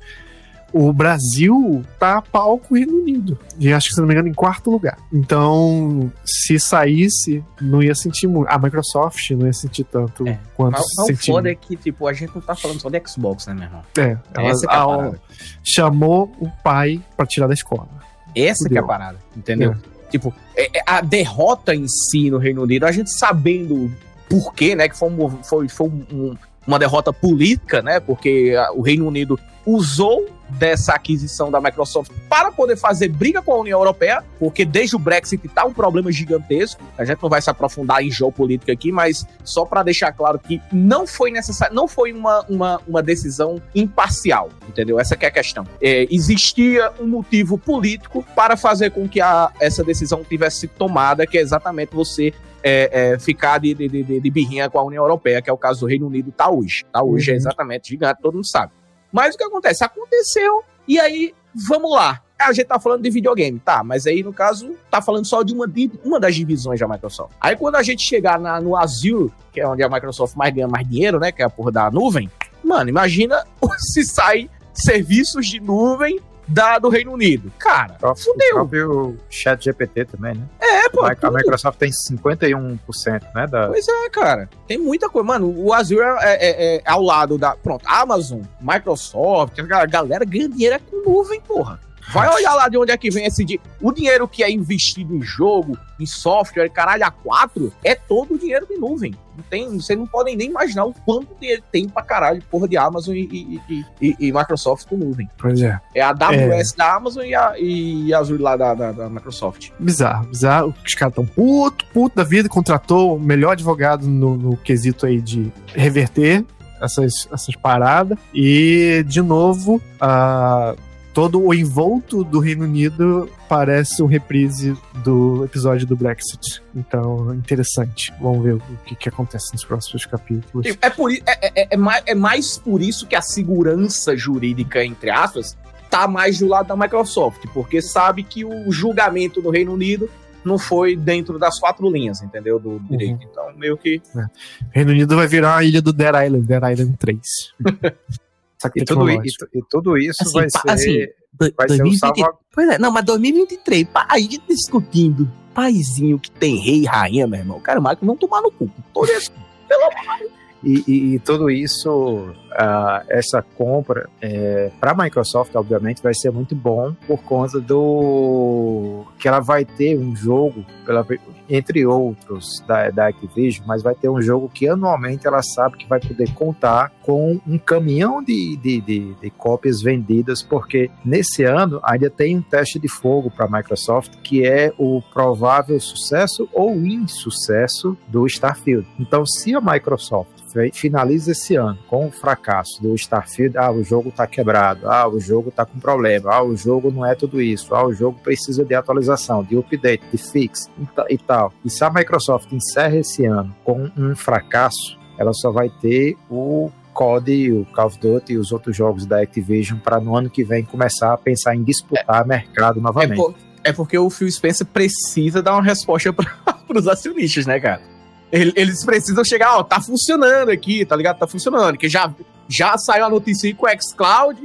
O 0.72 0.94
Brasil 0.94 1.84
tá 1.98 2.18
a 2.18 2.22
pau 2.22 2.58
com 2.60 2.76
o 2.76 2.78
Reino 2.78 2.94
Unido. 3.02 3.38
E 3.60 3.74
acho 3.74 3.88
que, 3.90 3.96
se 3.96 4.00
não 4.02 4.08
me 4.08 4.14
engano, 4.14 4.28
em 4.28 4.34
quarto 4.34 4.70
lugar. 4.70 4.98
Então, 5.12 6.12
se 6.24 6.60
saísse, 6.60 7.44
não 7.60 7.82
ia 7.82 7.96
sentir 7.96 8.28
muito. 8.28 8.48
A 8.50 8.58
Microsoft 8.60 9.30
não 9.32 9.48
ia 9.48 9.54
sentir 9.54 9.84
tanto 9.86 10.28
É. 10.28 10.40
quanto 10.56 10.74
Mas 10.74 10.86
o 10.86 11.06
sentiu. 11.08 11.34
foda 11.34 11.50
é 11.52 11.56
que, 11.56 11.76
tipo, 11.76 12.08
a 12.08 12.14
gente 12.14 12.32
não 12.36 12.42
tá 12.42 12.54
falando 12.56 12.80
só 12.80 12.90
de 12.90 13.02
Xbox, 13.08 13.48
né, 13.48 13.54
meu 13.54 13.64
irmão? 13.64 13.82
É, 13.98 14.18
ela 14.34 14.48
Essa 14.50 14.66
é 14.66 14.70
a 14.76 14.82
a- 14.84 14.86
parada. 14.88 15.22
chamou 15.64 16.32
o 16.40 16.50
pai 16.64 17.02
pra 17.18 17.26
tirar 17.26 17.48
da 17.48 17.54
escola. 17.54 17.88
Essa 18.36 18.70
que 18.70 18.76
é 18.76 18.80
a 18.80 18.82
Fudeu. 18.82 18.88
parada, 18.88 19.18
entendeu? 19.36 19.76
Tipo, 20.10 20.34
é- 20.56 20.80
é 20.80 20.84
a 20.86 21.02
derrota 21.02 21.74
em 21.76 21.88
si 21.88 22.30
no 22.30 22.38
Reino 22.38 22.64
Unido, 22.64 22.86
a 22.86 22.92
gente 22.92 23.12
sabendo 23.12 23.92
por 24.30 24.54
quê, 24.54 24.76
né? 24.76 24.88
Que 24.88 24.96
foi, 24.98 25.10
um- 25.10 25.44
foi, 25.44 25.68
foi 25.68 25.88
um- 25.88 26.36
uma 26.68 26.78
derrota 26.78 27.12
política, 27.12 27.82
né? 27.82 28.00
Porque 28.00 28.54
o 28.76 28.82
Reino 28.82 29.08
Unido 29.08 29.40
usou 29.66 30.28
dessa 30.52 30.94
aquisição 30.94 31.52
da 31.52 31.62
Microsoft 31.62 32.12
para 32.28 32.52
poder 32.52 32.76
fazer 32.76 33.10
briga 33.10 33.42
com 33.42 33.54
a 33.54 33.60
União 33.60 33.80
Europeia, 33.80 34.24
porque 34.38 34.66
desde 34.66 34.96
o 34.96 35.00
Brexit 35.00 35.48
tá 35.50 35.66
um 35.66 35.74
problema 35.74 36.12
gigantesco. 36.12 36.82
A 36.98 37.06
gente 37.06 37.22
não 37.22 37.30
vai 37.30 37.42
se 37.42 37.50
aprofundar 37.50 38.04
em 38.04 38.12
geopolítica 38.12 38.72
aqui, 38.72 38.92
mas 38.92 39.26
só 39.44 39.66
para 39.66 39.84
deixar 39.84 40.12
claro 40.12 40.40
que 40.40 40.62
não 40.72 41.06
foi 41.08 41.32
necessário, 41.32 41.76
não 41.76 41.88
foi 41.88 42.12
uma, 42.12 42.46
uma, 42.50 42.82
uma 42.88 43.04
decisão 43.04 43.62
imparcial, 43.74 44.50
entendeu? 44.68 45.00
Essa 45.00 45.16
que 45.16 45.26
é 45.26 45.28
a 45.28 45.32
questão. 45.32 45.66
É, 45.82 46.08
existia 46.10 46.92
um 47.00 47.08
motivo 47.08 47.58
político 47.58 48.26
para 48.36 48.56
fazer 48.58 48.92
com 48.92 49.08
que 49.08 49.22
a, 49.22 49.52
essa 49.60 49.84
decisão 49.84 50.24
tivesse 50.24 50.62
sido 50.62 50.72
tomada, 50.78 51.26
que 51.26 51.38
é 51.38 51.42
exatamente 51.42 51.94
você 51.96 52.34
é, 52.62 53.14
é, 53.14 53.20
ficar 53.20 53.58
de, 53.60 53.74
de, 53.74 53.88
de, 53.88 54.20
de 54.20 54.30
birrinha 54.30 54.70
com 54.70 54.78
a 54.80 54.84
União 54.84 55.04
Europeia, 55.04 55.42
que 55.42 55.50
é 55.50 55.54
o 55.54 55.58
caso 55.58 55.82
do 55.82 55.86
Reino 55.86 56.08
Unido, 56.08 56.32
tá 56.32 56.50
hoje. 56.50 56.84
Tá 56.92 57.02
hoje, 57.04 57.30
é 57.32 57.34
Uhum. 57.34 57.38
exatamente 57.38 57.90
gigante, 57.90 58.22
todo 58.22 58.34
mundo 58.36 58.48
sabe. 58.48 58.74
Mas 59.12 59.36
o 59.36 59.38
que 59.38 59.44
acontece? 59.44 59.84
Aconteceu, 59.84 60.64
e 60.88 61.00
aí, 61.00 61.34
vamos 61.68 61.92
lá. 61.92 62.22
A 62.40 62.54
gente 62.54 62.68
tá 62.68 62.80
falando 62.80 63.04
de 63.04 63.10
videogame, 63.10 63.60
tá, 63.60 63.84
mas 63.84 64.08
aí, 64.08 64.24
no 64.24 64.32
caso, 64.32 64.76
tá 64.90 65.02
falando 65.02 65.26
só 65.26 65.44
de 65.44 65.54
uma, 65.54 65.68
de 65.68 65.92
uma 66.06 66.20
das 66.20 66.36
divisões 66.36 66.80
da 66.80 66.88
Microsoft. 66.88 67.34
Aí, 67.42 67.56
quando 67.56 67.76
a 67.76 67.84
gente 67.84 68.02
chegar 68.02 68.40
na, 68.40 68.62
no 68.62 68.78
Azure, 68.78 69.32
que 69.52 69.60
é 69.60 69.68
onde 69.68 69.84
a 69.84 69.90
Microsoft 69.90 70.36
mais 70.38 70.54
ganha 70.54 70.68
mais 70.68 70.88
dinheiro, 70.88 71.20
né, 71.20 71.34
que 71.34 71.42
é 71.42 71.46
a 71.46 71.50
porra 71.50 71.72
da 71.72 71.92
nuvem, 71.92 72.32
mano, 72.64 72.90
imagina 72.90 73.46
se 73.94 74.04
sai 74.06 74.50
serviços 74.74 75.48
de 75.48 75.60
nuvem 75.60 76.20
da, 76.50 76.80
do 76.80 76.90
Reino 76.90 77.12
Unido. 77.14 77.52
Cara, 77.60 77.96
O 78.02 78.16
fudeu. 78.16 78.50
próprio 78.54 79.18
chat 79.30 79.64
GPT 79.64 80.06
também, 80.06 80.36
né? 80.36 80.44
É, 80.60 80.90
pô, 80.90 81.06
a 81.06 81.16
tudo. 81.16 81.34
Microsoft 81.34 81.78
tem 81.78 81.90
51%, 81.92 83.24
né? 83.36 83.48
Da... 83.48 83.68
Pois 83.68 83.88
é, 83.88 84.10
cara. 84.10 84.50
Tem 84.68 84.78
muita 84.78 85.10
coisa. 85.10 85.26
Mano, 85.28 85.54
o 85.58 85.74
Azure 85.74 86.02
é, 86.02 86.18
é- 86.22 86.76
é 86.78 86.82
ao 86.86 87.02
lado 87.02 87.38
da. 87.38 87.56
Pronto, 87.56 87.84
Amazon, 87.88 88.42
Microsoft, 88.62 89.58
a 89.60 89.86
galera 89.86 90.26
ganha 90.26 90.50
dinheiro 90.50 90.76
é 90.76 90.80
com 90.80 91.04
nuvem, 91.10 91.40
porra. 91.42 91.80
Vai 92.12 92.28
olhar 92.34 92.56
lá 92.56 92.68
de 92.68 92.78
onde 92.78 92.92
é 92.92 92.98
que 92.98 93.10
vem 93.10 93.26
esse 93.26 93.44
dinheiro. 93.44 93.64
O 93.82 93.92
dinheiro 93.92 94.28
que 94.28 94.44
é 94.44 94.52
investido 94.52 95.16
em 95.16 95.22
jogo, 95.22 95.78
em 96.00 96.06
software, 96.06 96.70
caralho, 96.70 97.06
a 97.06 97.12
quatro, 97.12 97.72
é 97.84 97.94
todo 97.94 98.34
o 98.34 98.38
dinheiro 98.38 98.66
de 98.68 98.76
nuvem. 98.76 99.14
Não 99.36 99.44
tem, 99.50 99.70
vocês 99.70 99.98
não 99.98 100.08
podem 100.08 100.36
nem 100.36 100.50
imaginar 100.50 100.86
o 100.86 100.94
quanto 100.94 101.36
dinheiro 101.40 101.64
tem 101.72 101.88
pra 101.88 102.02
caralho, 102.04 102.42
porra 102.50 102.68
de 102.68 102.78
Amazon 102.78 103.16
e, 103.16 103.62
e, 103.70 103.86
e, 104.02 104.16
e, 104.20 104.34
Microsoft 104.34 104.88
com 104.88 104.98
nuvem. 104.98 105.30
Pois 105.38 105.62
é. 105.62 105.80
É 105.96 106.02
a 106.02 106.10
AWS 106.10 106.74
da 106.74 106.96
Amazon 106.96 107.24
e 107.24 107.36
a, 107.36 107.54
e 107.58 108.14
a 108.14 108.20
Azure 108.20 108.42
lá 108.42 108.58
da, 108.58 108.74
da, 108.74 108.92
da 108.92 109.10
Microsoft. 109.10 109.70
Bizarro, 109.80 110.28
bizarro. 110.28 110.74
Os 110.86 110.94
caras 110.96 111.14
tão 111.14 111.26
puto, 111.26 111.86
puto 111.94 112.16
da 112.16 112.24
vida, 112.24 112.50
contratou 112.50 113.16
o 113.16 113.20
melhor 113.20 113.52
advogado 113.52 114.08
no, 114.08 114.36
no 114.36 114.58
quesito 114.58 115.06
aí 115.06 115.22
de 115.22 115.52
reverter 115.68 116.46
essas, 116.82 117.28
essas 117.32 117.56
paradas. 117.56 118.18
E, 118.34 119.04
de 119.08 119.22
novo, 119.22 119.82
a 120.00 120.76
todo 121.20 121.44
o 121.44 121.54
envolto 121.54 122.24
do 122.24 122.40
Reino 122.40 122.64
Unido 122.64 123.30
parece 123.50 124.02
um 124.02 124.06
reprise 124.06 124.74
do 125.04 125.44
episódio 125.44 125.86
do 125.86 125.94
Brexit. 125.94 126.64
Então, 126.74 127.36
interessante. 127.36 128.14
Vamos 128.22 128.42
ver 128.42 128.54
o 128.54 128.62
que, 128.86 128.96
que 128.96 129.10
acontece 129.10 129.52
nos 129.52 129.66
próximos 129.66 130.06
capítulos. 130.06 130.66
É, 130.82 130.90
por, 130.90 131.12
é, 131.12 131.22
é, 131.26 131.68
é, 131.72 131.76
mais, 131.76 132.04
é 132.06 132.16
mais 132.16 132.58
por 132.58 132.82
isso 132.82 133.06
que 133.06 133.18
a 133.18 133.22
segurança 133.22 134.16
jurídica, 134.16 134.82
entre 134.82 135.10
aspas, 135.10 135.58
tá 135.90 136.08
mais 136.08 136.40
do 136.40 136.48
lado 136.48 136.70
da 136.70 136.76
Microsoft, 136.78 137.48
porque 137.54 137.82
sabe 137.82 138.24
que 138.24 138.46
o 138.46 138.72
julgamento 138.72 139.42
no 139.42 139.50
Reino 139.50 139.74
Unido 139.74 140.10
não 140.46 140.58
foi 140.58 140.96
dentro 140.96 141.38
das 141.38 141.60
quatro 141.60 141.92
linhas, 141.92 142.22
entendeu? 142.22 142.62
Do 142.62 142.80
direito. 142.80 143.24
Uhum. 143.24 143.30
Então, 143.30 143.54
meio 143.58 143.76
que. 143.76 144.02
É. 144.16 144.26
Reino 144.72 144.92
Unido 144.92 145.18
vai 145.18 145.28
virar 145.28 145.58
a 145.58 145.64
ilha 145.66 145.82
do 145.82 145.92
Dead 145.92 146.16
Island, 146.16 146.48
Dead 146.48 146.64
Island 146.64 146.96
3. 146.98 147.20
e, 148.76 148.84
tudo, 148.84 149.10
e, 149.10 149.16
e, 149.16 149.62
tudo 149.70 149.98
isso 149.98 150.24
assim, 150.24 150.34
vai 150.34 150.50
ser. 150.50 150.70
Assim, 150.70 151.08
vai 151.56 151.68
2020, 151.68 151.94
ser 151.94 152.00
salva... 152.00 152.38
Pois 152.54 152.70
é, 152.70 152.78
não, 152.78 152.92
mas 152.92 153.06
2023, 153.06 153.88
aí 154.10 154.28
discutindo, 154.48 155.30
paizinho 155.54 156.20
que 156.20 156.30
tem 156.32 156.58
rei 156.58 156.82
e 156.82 156.86
rainha, 156.86 157.28
meu 157.28 157.40
irmão. 157.40 157.60
Cara, 157.60 157.80
Marco, 157.80 158.06
vão 158.06 158.16
tomar 158.16 158.42
no 158.42 158.52
cu. 158.52 158.70
Todo 158.94 159.10
esse, 159.12 159.32
pelo 159.68 159.84
amor 159.98 160.30
e, 160.64 160.84
e, 160.88 161.16
e, 161.16 161.20
tudo 161.20 161.50
isso, 161.50 162.34
uh, 162.52 163.06
essa 163.10 163.42
compra, 163.42 164.10
é, 164.22 164.72
para 164.80 164.92
a 164.92 164.96
Microsoft, 164.96 165.56
obviamente, 165.56 166.02
vai 166.02 166.14
ser 166.14 166.32
muito 166.32 166.56
bom 166.56 166.94
por 167.08 167.20
conta 167.24 167.60
do 167.60 169.06
que 169.18 169.28
ela 169.28 169.40
vai 169.40 169.66
ter 169.66 169.98
um 169.98 170.16
jogo, 170.16 170.66
pela, 170.86 171.06
entre 171.50 171.86
outros 171.86 172.64
da, 172.68 172.90
da 172.90 173.08
Activision, 173.08 173.66
mas 173.68 173.84
vai 173.84 173.96
ter 173.96 174.10
um 174.10 174.22
jogo 174.22 174.50
que 174.50 174.68
anualmente 174.68 175.28
ela 175.28 175.42
sabe 175.42 175.78
que 175.78 175.88
vai 175.88 176.00
poder 176.00 176.34
contar 176.34 176.92
com 177.02 177.40
um 177.48 177.58
caminhão 177.58 178.24
de, 178.24 178.56
de, 178.58 178.82
de, 178.82 179.14
de 179.16 179.30
cópias 179.32 179.82
vendidas, 179.82 180.42
porque 180.42 180.90
nesse 181.04 181.44
ano 181.44 181.80
ainda 181.84 182.10
tem 182.10 182.38
um 182.38 182.42
teste 182.42 182.80
de 182.80 182.88
fogo 182.88 183.30
para 183.30 183.46
a 183.46 183.50
Microsoft 183.50 184.16
que 184.24 184.46
é 184.46 184.74
o 184.78 185.02
provável 185.14 185.80
sucesso 185.80 186.48
ou 186.54 186.76
insucesso 186.76 187.98
do 188.08 188.26
Starfield. 188.28 188.88
Então, 189.00 189.26
se 189.26 189.56
a 189.56 189.62
Microsoft 189.62 190.40
finaliza 190.74 191.32
esse 191.32 191.56
ano 191.56 191.78
com 191.88 192.08
o 192.08 192.12
fracasso 192.12 192.39
do 192.82 192.96
Starfield, 192.96 193.58
ah, 193.58 193.72
o 193.72 193.84
jogo 193.84 194.10
está 194.10 194.26
quebrado, 194.26 194.90
ah, 194.90 195.08
o 195.08 195.20
jogo 195.20 195.50
está 195.50 195.66
com 195.66 195.80
problema, 195.80 196.34
ah, 196.34 196.44
o 196.44 196.56
jogo 196.56 196.92
não 196.92 197.06
é 197.06 197.16
tudo 197.16 197.42
isso, 197.42 197.74
ah, 197.76 197.86
o 197.86 197.94
jogo 197.94 198.20
precisa 198.24 198.66
de 198.66 198.74
atualização, 198.74 199.44
de 199.44 199.58
update, 199.58 200.04
de 200.12 200.18
fix 200.18 200.70
e 201.10 201.18
tal. 201.18 201.54
E 201.64 201.70
se 201.70 201.84
a 201.84 201.90
Microsoft 201.90 202.52
encerra 202.52 202.98
esse 202.98 203.26
ano 203.26 203.56
com 203.64 203.90
um 203.98 204.16
fracasso, 204.16 204.98
ela 205.18 205.34
só 205.34 205.52
vai 205.52 205.70
ter 205.70 206.16
o 206.30 206.72
COD, 206.94 207.52
o 207.52 207.66
Call 207.74 207.88
of 207.88 208.00
Duty 208.00 208.34
e 208.34 208.38
os 208.38 208.52
outros 208.52 208.76
jogos 208.76 209.06
da 209.06 209.22
Activision 209.22 209.80
para 209.80 210.00
no 210.00 210.16
ano 210.16 210.30
que 210.30 210.44
vem 210.44 210.66
começar 210.66 211.14
a 211.14 211.18
pensar 211.18 211.56
em 211.56 211.64
disputar 211.64 212.24
é, 212.24 212.28
mercado 212.28 212.82
novamente. 212.82 213.14
É, 213.14 213.16
por, 213.16 213.36
é, 213.64 213.74
porque 213.74 213.98
o 213.98 214.10
Phil 214.10 214.32
Spencer 214.32 214.66
precisa 214.68 215.42
dar 215.42 215.54
uma 215.54 215.64
resposta 215.64 216.12
para 216.12 216.30
os 216.76 216.88
acionistas, 216.88 217.46
né, 217.46 217.60
cara? 217.60 217.99
Eles 218.32 218.86
precisam 218.86 219.24
chegar, 219.24 219.58
ó, 219.58 219.64
tá 219.64 219.82
funcionando 219.82 220.50
aqui, 220.50 220.86
tá 220.86 220.96
ligado? 220.96 221.18
Tá 221.18 221.28
funcionando. 221.28 221.78
Que 221.78 221.90
já, 221.90 222.14
já 222.48 222.78
saiu 222.78 223.06
a 223.06 223.10
notícia 223.10 223.48
aí 223.48 223.54
com 223.54 223.66
o 223.66 223.70
xCloud, 223.70 224.40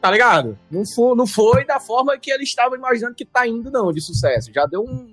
tá 0.00 0.10
ligado? 0.10 0.56
Não 0.70 0.82
foi, 0.94 1.16
não 1.16 1.26
foi 1.26 1.64
da 1.64 1.80
forma 1.80 2.16
que 2.16 2.30
eles 2.30 2.48
estavam 2.48 2.76
imaginando 2.78 3.14
que 3.14 3.24
tá 3.24 3.46
indo, 3.46 3.70
não, 3.70 3.92
de 3.92 4.00
sucesso. 4.00 4.52
Já 4.54 4.66
deu 4.66 4.82
um, 4.82 5.08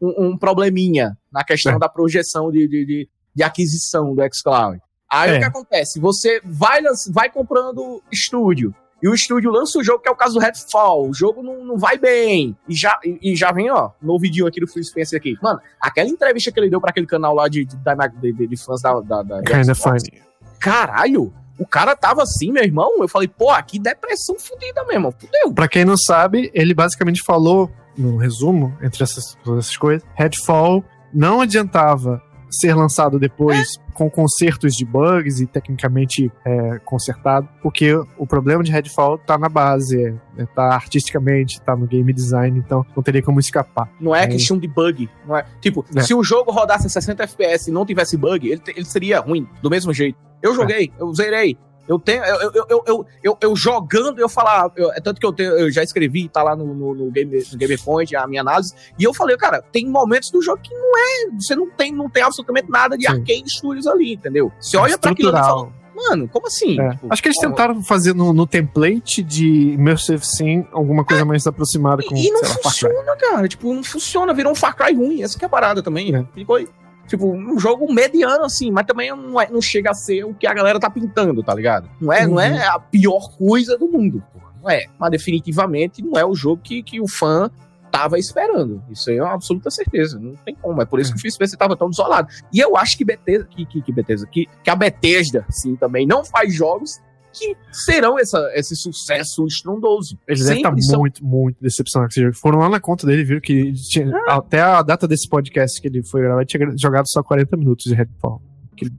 um, 0.00 0.26
um 0.28 0.38
probleminha 0.38 1.16
na 1.30 1.44
questão 1.44 1.74
é. 1.74 1.78
da 1.78 1.88
projeção 1.88 2.50
de, 2.50 2.66
de, 2.66 2.86
de, 2.86 3.08
de, 3.34 3.42
aquisição 3.42 4.14
do 4.14 4.22
xCloud. 4.32 4.80
Aí 5.10 5.32
é. 5.32 5.36
o 5.36 5.38
que 5.40 5.44
acontece? 5.44 6.00
Você 6.00 6.40
vai, 6.44 6.80
vai 7.12 7.30
comprando 7.30 8.02
estúdio, 8.10 8.74
e 9.02 9.08
o 9.08 9.14
estúdio 9.14 9.50
lança 9.50 9.78
o 9.78 9.82
jogo, 9.82 10.00
que 10.00 10.08
é 10.08 10.12
o 10.12 10.16
caso 10.16 10.34
do 10.34 10.40
Redfall. 10.40 11.08
O 11.08 11.12
jogo 11.12 11.42
não, 11.42 11.64
não 11.64 11.76
vai 11.76 11.98
bem. 11.98 12.56
E 12.68 12.74
já, 12.74 12.98
e, 13.04 13.32
e 13.32 13.36
já 13.36 13.50
vem, 13.50 13.68
ó, 13.70 13.90
no 14.00 14.18
vídeo 14.18 14.46
aqui 14.46 14.60
do 14.60 14.68
Phil 14.68 14.84
Spencer 14.84 15.18
aqui. 15.18 15.36
Mano, 15.42 15.60
aquela 15.80 16.08
entrevista 16.08 16.52
que 16.52 16.60
ele 16.60 16.70
deu 16.70 16.80
para 16.80 16.90
aquele 16.90 17.06
canal 17.06 17.34
lá 17.34 17.48
de, 17.48 17.64
de, 17.64 17.76
de, 17.76 18.46
de, 18.46 18.64
fãs 18.64 18.80
da. 18.80 19.00
da, 19.00 19.22
da 19.22 19.42
Kinda 19.42 19.74
funny. 19.74 20.22
Caralho! 20.60 21.32
O 21.58 21.66
cara 21.66 21.96
tava 21.96 22.22
assim, 22.22 22.52
meu 22.52 22.62
irmão. 22.62 22.98
Eu 23.00 23.08
falei, 23.08 23.28
pô, 23.28 23.50
que 23.64 23.78
depressão 23.78 24.36
fodida 24.38 24.84
mesmo. 24.84 25.12
Fudeu. 25.12 25.52
Pra 25.52 25.68
quem 25.68 25.84
não 25.84 25.96
sabe, 25.96 26.50
ele 26.54 26.72
basicamente 26.72 27.22
falou, 27.24 27.70
no 27.98 28.16
resumo, 28.16 28.76
entre 28.80 29.02
essas, 29.02 29.36
essas 29.58 29.76
coisas, 29.76 30.06
Redfall 30.14 30.84
não 31.12 31.40
adiantava 31.40 32.22
ser 32.52 32.74
lançado 32.74 33.18
depois 33.18 33.58
é. 33.58 33.92
com 33.92 34.10
consertos 34.10 34.74
de 34.74 34.84
bugs 34.84 35.40
e 35.40 35.46
tecnicamente 35.46 36.30
é, 36.44 36.78
consertado, 36.84 37.48
porque 37.62 37.94
o 38.18 38.26
problema 38.26 38.62
de 38.62 38.70
Redfall 38.70 39.18
tá 39.18 39.38
na 39.38 39.48
base, 39.48 40.14
é, 40.36 40.46
tá 40.46 40.74
artisticamente, 40.74 41.60
tá 41.62 41.74
no 41.74 41.86
game 41.86 42.12
design, 42.12 42.58
então 42.58 42.84
não 42.94 43.02
teria 43.02 43.22
como 43.22 43.40
escapar. 43.40 43.90
Não 44.00 44.14
é, 44.14 44.24
é. 44.24 44.26
questão 44.26 44.58
de 44.58 44.68
bug, 44.68 45.08
não 45.26 45.36
é? 45.36 45.44
Tipo, 45.60 45.84
é. 45.96 46.02
se 46.02 46.14
o 46.14 46.22
jogo 46.22 46.52
rodasse 46.52 46.88
60 46.88 47.22
FPS 47.24 47.70
e 47.70 47.72
não 47.72 47.86
tivesse 47.86 48.16
bug, 48.16 48.48
ele, 48.48 48.62
ele 48.68 48.84
seria 48.84 49.20
ruim, 49.20 49.48
do 49.62 49.70
mesmo 49.70 49.92
jeito. 49.92 50.18
Eu 50.42 50.54
joguei, 50.54 50.92
eu 50.98 51.12
zerei, 51.14 51.56
eu 51.88 51.98
tenho, 51.98 52.22
eu, 52.24 52.66
eu, 52.68 53.06
eu, 53.22 53.38
eu, 53.40 53.56
jogando, 53.56 54.18
eu 54.18 54.28
falar, 54.28 54.70
é 54.94 55.00
tanto 55.00 55.20
que 55.20 55.26
eu, 55.26 55.32
tenho, 55.32 55.50
eu 55.52 55.70
já 55.70 55.82
escrevi, 55.82 56.28
tá 56.28 56.42
lá 56.42 56.54
no, 56.54 56.72
no, 56.74 56.94
no, 56.94 57.10
Game, 57.10 57.42
no 57.50 57.58
Game 57.58 57.78
Point, 57.78 58.14
a 58.14 58.26
minha 58.26 58.40
análise, 58.40 58.74
e 58.98 59.04
eu 59.04 59.12
falei, 59.12 59.36
cara, 59.36 59.60
tem 59.60 59.86
momentos 59.86 60.30
do 60.30 60.40
jogo 60.40 60.60
que 60.62 60.72
não 60.72 60.96
é, 60.96 61.30
você 61.38 61.56
não 61.56 61.68
tem, 61.70 61.92
não 61.92 62.08
tem 62.08 62.22
absolutamente 62.22 62.70
nada 62.70 62.96
de 62.96 63.04
Sim. 63.04 63.12
arcade 63.12 63.50
studios 63.50 63.86
ali, 63.86 64.14
entendeu? 64.14 64.52
Você 64.60 64.76
olha 64.76 64.96
pra 64.96 65.10
aquilo 65.10 65.30
e 65.30 65.32
fala, 65.32 65.72
mano, 65.94 66.28
como 66.28 66.46
assim? 66.46 66.80
É. 66.80 66.90
Tipo, 66.90 67.06
Acho 67.10 67.22
que 67.22 67.28
eles 67.28 67.38
tentaram 67.38 67.82
fazer 67.82 68.14
no, 68.14 68.32
no, 68.32 68.46
template 68.46 69.22
de 69.22 69.72
Immersive 69.72 70.24
Sim 70.24 70.66
alguma 70.72 71.04
coisa 71.04 71.22
é. 71.22 71.24
mais 71.24 71.46
aproximada 71.46 72.02
com 72.02 72.16
E 72.16 72.30
não 72.30 72.44
funciona, 72.44 73.16
cara. 73.16 73.48
Tipo, 73.48 73.72
não 73.72 73.82
funciona, 73.82 74.34
virou 74.34 74.52
um 74.52 74.54
Far 74.54 74.76
Cry 74.76 74.94
ruim. 74.94 75.22
Essa 75.22 75.38
que 75.38 75.44
é 75.44 75.46
a 75.46 75.50
parada 75.50 75.82
também. 75.82 76.14
É. 76.14 76.24
Ficou 76.34 76.56
aí. 76.56 76.68
Tipo, 77.12 77.30
um 77.30 77.58
jogo 77.58 77.92
mediano, 77.92 78.42
assim, 78.42 78.70
mas 78.70 78.86
também 78.86 79.10
não, 79.10 79.38
é, 79.38 79.46
não 79.50 79.60
chega 79.60 79.90
a 79.90 79.94
ser 79.94 80.24
o 80.24 80.32
que 80.32 80.46
a 80.46 80.54
galera 80.54 80.80
tá 80.80 80.88
pintando, 80.88 81.42
tá 81.42 81.54
ligado? 81.54 81.86
Não 82.00 82.10
é, 82.10 82.24
uhum. 82.24 82.30
não 82.30 82.40
é 82.40 82.52
uhum. 82.52 82.74
a 82.74 82.78
pior 82.78 83.36
coisa 83.36 83.76
do 83.76 83.86
mundo, 83.86 84.24
porra. 84.32 84.50
Não 84.62 84.70
é. 84.70 84.86
Mas 84.98 85.10
definitivamente 85.10 86.00
não 86.00 86.18
é 86.18 86.24
o 86.24 86.34
jogo 86.34 86.62
que, 86.64 86.82
que 86.82 87.02
o 87.02 87.06
fã 87.06 87.50
tava 87.90 88.18
esperando. 88.18 88.82
Isso 88.90 89.10
aí 89.10 89.18
é 89.18 89.22
uma 89.22 89.34
absoluta 89.34 89.70
certeza. 89.70 90.18
Não 90.18 90.34
tem 90.36 90.54
como. 90.54 90.80
É 90.80 90.86
por 90.86 91.00
isso 91.00 91.12
que 91.12 91.18
o 91.18 91.20
Phil 91.20 91.30
Spencer 91.30 91.58
tava 91.58 91.76
tão 91.76 91.90
desolado. 91.90 92.28
E 92.50 92.58
eu 92.58 92.78
acho 92.78 92.96
que 92.96 93.04
Bethesda, 93.04 93.44
que, 93.44 93.66
que, 93.66 93.82
que 93.82 93.92
Bethesda, 93.92 94.26
que, 94.26 94.48
que 94.64 94.70
a 94.70 94.74
Bethesda, 94.74 95.44
sim, 95.50 95.76
também 95.76 96.06
não 96.06 96.24
faz 96.24 96.54
jogos 96.54 96.98
que 97.32 97.56
serão 97.70 98.18
essa, 98.18 98.50
esse 98.54 98.76
sucesso 98.76 99.46
estrondoso. 99.46 100.18
Eles 100.26 100.44
devem 100.44 100.58
estar 100.58 100.74
são... 100.82 101.00
muito, 101.00 101.24
muito 101.24 101.56
decepcionados. 101.60 102.14
Foram 102.38 102.58
lá 102.58 102.68
na 102.68 102.80
conta 102.80 103.06
dele, 103.06 103.24
viram 103.24 103.40
que 103.40 103.72
tinha, 103.72 104.10
ah. 104.28 104.36
até 104.36 104.60
a 104.60 104.82
data 104.82 105.08
desse 105.08 105.28
podcast 105.28 105.80
que 105.80 105.88
ele 105.88 106.02
foi 106.02 106.22
gravar, 106.22 106.44
tinha 106.44 106.72
jogado 106.76 107.06
só 107.08 107.22
40 107.22 107.56
minutos 107.56 107.84
de 107.86 107.94
Redfall. 107.94 108.42
Que 108.76 108.86
ele 108.86 108.94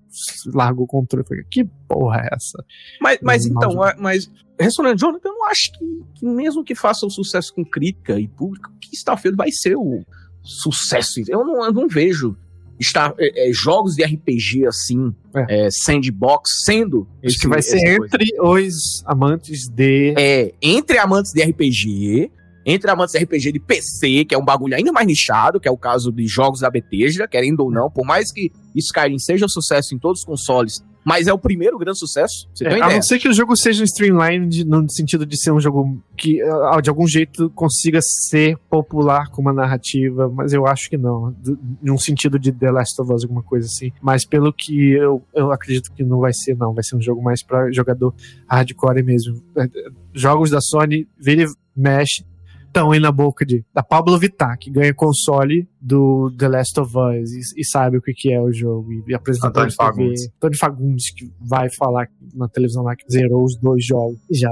largou 0.53 0.85
o 0.85 0.87
controle. 0.87 1.25
Falei, 1.27 1.43
que 1.49 1.63
porra 1.87 2.21
é 2.21 2.35
essa? 2.35 2.63
Mas, 3.01 3.19
mas 3.21 3.45
então, 3.45 3.75
mas 3.97 4.29
respondendo, 4.59 4.99
Jonathan, 4.99 5.29
eu 5.29 5.33
não 5.33 5.45
acho 5.47 5.71
que, 5.73 6.03
que, 6.15 6.25
mesmo 6.25 6.63
que 6.63 6.75
faça 6.75 7.05
o 7.05 7.07
um 7.07 7.11
sucesso 7.11 7.53
com 7.53 7.65
crítica 7.65 8.19
e 8.19 8.27
público, 8.27 8.71
que 8.79 8.95
Starfield 8.95 9.35
vai 9.35 9.51
ser 9.51 9.75
o 9.75 10.03
sucesso. 10.41 11.21
Eu 11.27 11.43
não, 11.45 11.65
eu 11.65 11.73
não 11.73 11.87
vejo 11.87 12.37
estar 12.83 13.13
é, 13.17 13.49
é, 13.49 13.53
jogos 13.53 13.95
de 13.95 14.03
RPG 14.03 14.65
assim, 14.67 15.13
é. 15.35 15.65
é. 15.65 15.69
sandbox, 15.71 16.63
sendo. 16.65 17.07
Esse, 17.21 17.39
que 17.39 17.47
vai 17.47 17.61
ser 17.61 17.77
entre 17.85 18.35
coisa. 18.35 18.67
os 18.67 19.03
amantes 19.05 19.67
de. 19.67 20.13
É, 20.17 20.53
entre 20.61 20.97
amantes 20.97 21.31
de 21.31 21.41
RPG, 21.41 22.31
entre 22.65 22.89
amantes 22.91 23.13
de 23.13 23.23
RPG 23.23 23.51
de 23.51 23.59
PC, 23.59 24.25
que 24.25 24.35
é 24.35 24.37
um 24.37 24.45
bagulho 24.45 24.75
ainda 24.75 24.91
mais 24.91 25.07
nichado, 25.07 25.59
que 25.59 25.67
é 25.67 25.71
o 25.71 25.77
caso 25.77 26.11
de 26.11 26.27
jogos 26.27 26.59
da 26.59 26.69
Bethesda, 26.69 27.27
querendo 27.27 27.61
ou 27.61 27.71
não, 27.71 27.89
por 27.89 28.05
mais 28.05 28.31
que 28.31 28.51
Skyrim 28.75 29.19
seja 29.19 29.45
um 29.45 29.49
sucesso 29.49 29.93
em 29.93 29.99
todos 29.99 30.19
os 30.19 30.25
consoles, 30.25 30.83
mas 31.03 31.27
é 31.27 31.33
o 31.33 31.37
primeiro 31.37 31.77
grande 31.77 31.99
sucesso. 31.99 32.47
Você 32.53 32.65
é, 32.65 32.81
a 32.81 32.89
não 32.89 33.01
ser 33.01 33.19
que 33.19 33.27
o 33.27 33.33
jogo 33.33 33.55
seja 33.55 33.83
streamlined 33.83 34.65
no 34.65 34.89
sentido 34.89 35.25
de 35.25 35.37
ser 35.39 35.51
um 35.51 35.59
jogo 35.59 36.01
que 36.17 36.41
ah, 36.41 36.79
de 36.81 36.89
algum 36.89 37.07
jeito 37.07 37.49
consiga 37.51 37.99
ser 38.01 38.57
popular 38.69 39.29
com 39.29 39.41
uma 39.41 39.53
narrativa, 39.53 40.29
mas 40.29 40.53
eu 40.53 40.65
acho 40.65 40.89
que 40.89 40.97
não. 40.97 41.35
Em 41.83 41.91
um 41.91 41.97
sentido 41.97 42.39
de 42.39 42.51
The 42.51 42.71
Last 42.71 43.01
of 43.01 43.13
Us, 43.13 43.23
alguma 43.23 43.43
coisa 43.43 43.67
assim. 43.67 43.91
Mas 44.01 44.25
pelo 44.25 44.53
que 44.53 44.91
eu, 44.91 45.21
eu 45.33 45.51
acredito 45.51 45.91
que 45.93 46.03
não 46.03 46.19
vai 46.19 46.33
ser, 46.33 46.55
não. 46.55 46.73
Vai 46.73 46.83
ser 46.83 46.95
um 46.95 47.01
jogo 47.01 47.21
mais 47.21 47.43
para 47.43 47.71
jogador 47.71 48.13
hardcore 48.47 49.03
mesmo. 49.03 49.41
É, 49.57 49.67
jogos 50.13 50.49
da 50.49 50.61
Sony, 50.61 51.07
vire 51.19 51.45
mexe, 51.75 52.23
estão 52.73 52.91
aí 52.91 52.99
na 52.99 53.11
boca 53.11 53.45
de, 53.45 53.63
da 53.71 53.83
Pablo 53.83 54.17
Vittar, 54.17 54.57
que 54.57 54.71
ganha 54.71 54.93
console 54.93 55.69
do 55.79 56.33
The 56.37 56.47
Last 56.47 56.79
of 56.79 56.91
Us 56.97 57.31
e, 57.31 57.61
e 57.61 57.65
sabe 57.65 57.97
o 57.97 58.01
que, 58.01 58.13
que 58.13 58.33
é 58.33 58.41
o 58.41 58.51
jogo. 58.51 58.91
E, 58.91 59.03
e 59.07 59.13
apresentador 59.13 59.67
de 59.67 59.77
TV, 59.77 60.15
Antônio 60.37 60.57
Fagundes, 60.57 61.13
que 61.13 61.31
vai 61.39 61.69
falar 61.77 62.09
na 62.33 62.47
televisão 62.47 62.83
lá 62.83 62.95
que 62.95 63.05
zerou 63.11 63.43
os 63.43 63.55
dois 63.55 63.85
jogos. 63.85 64.17
E 64.29 64.35
já, 64.35 64.49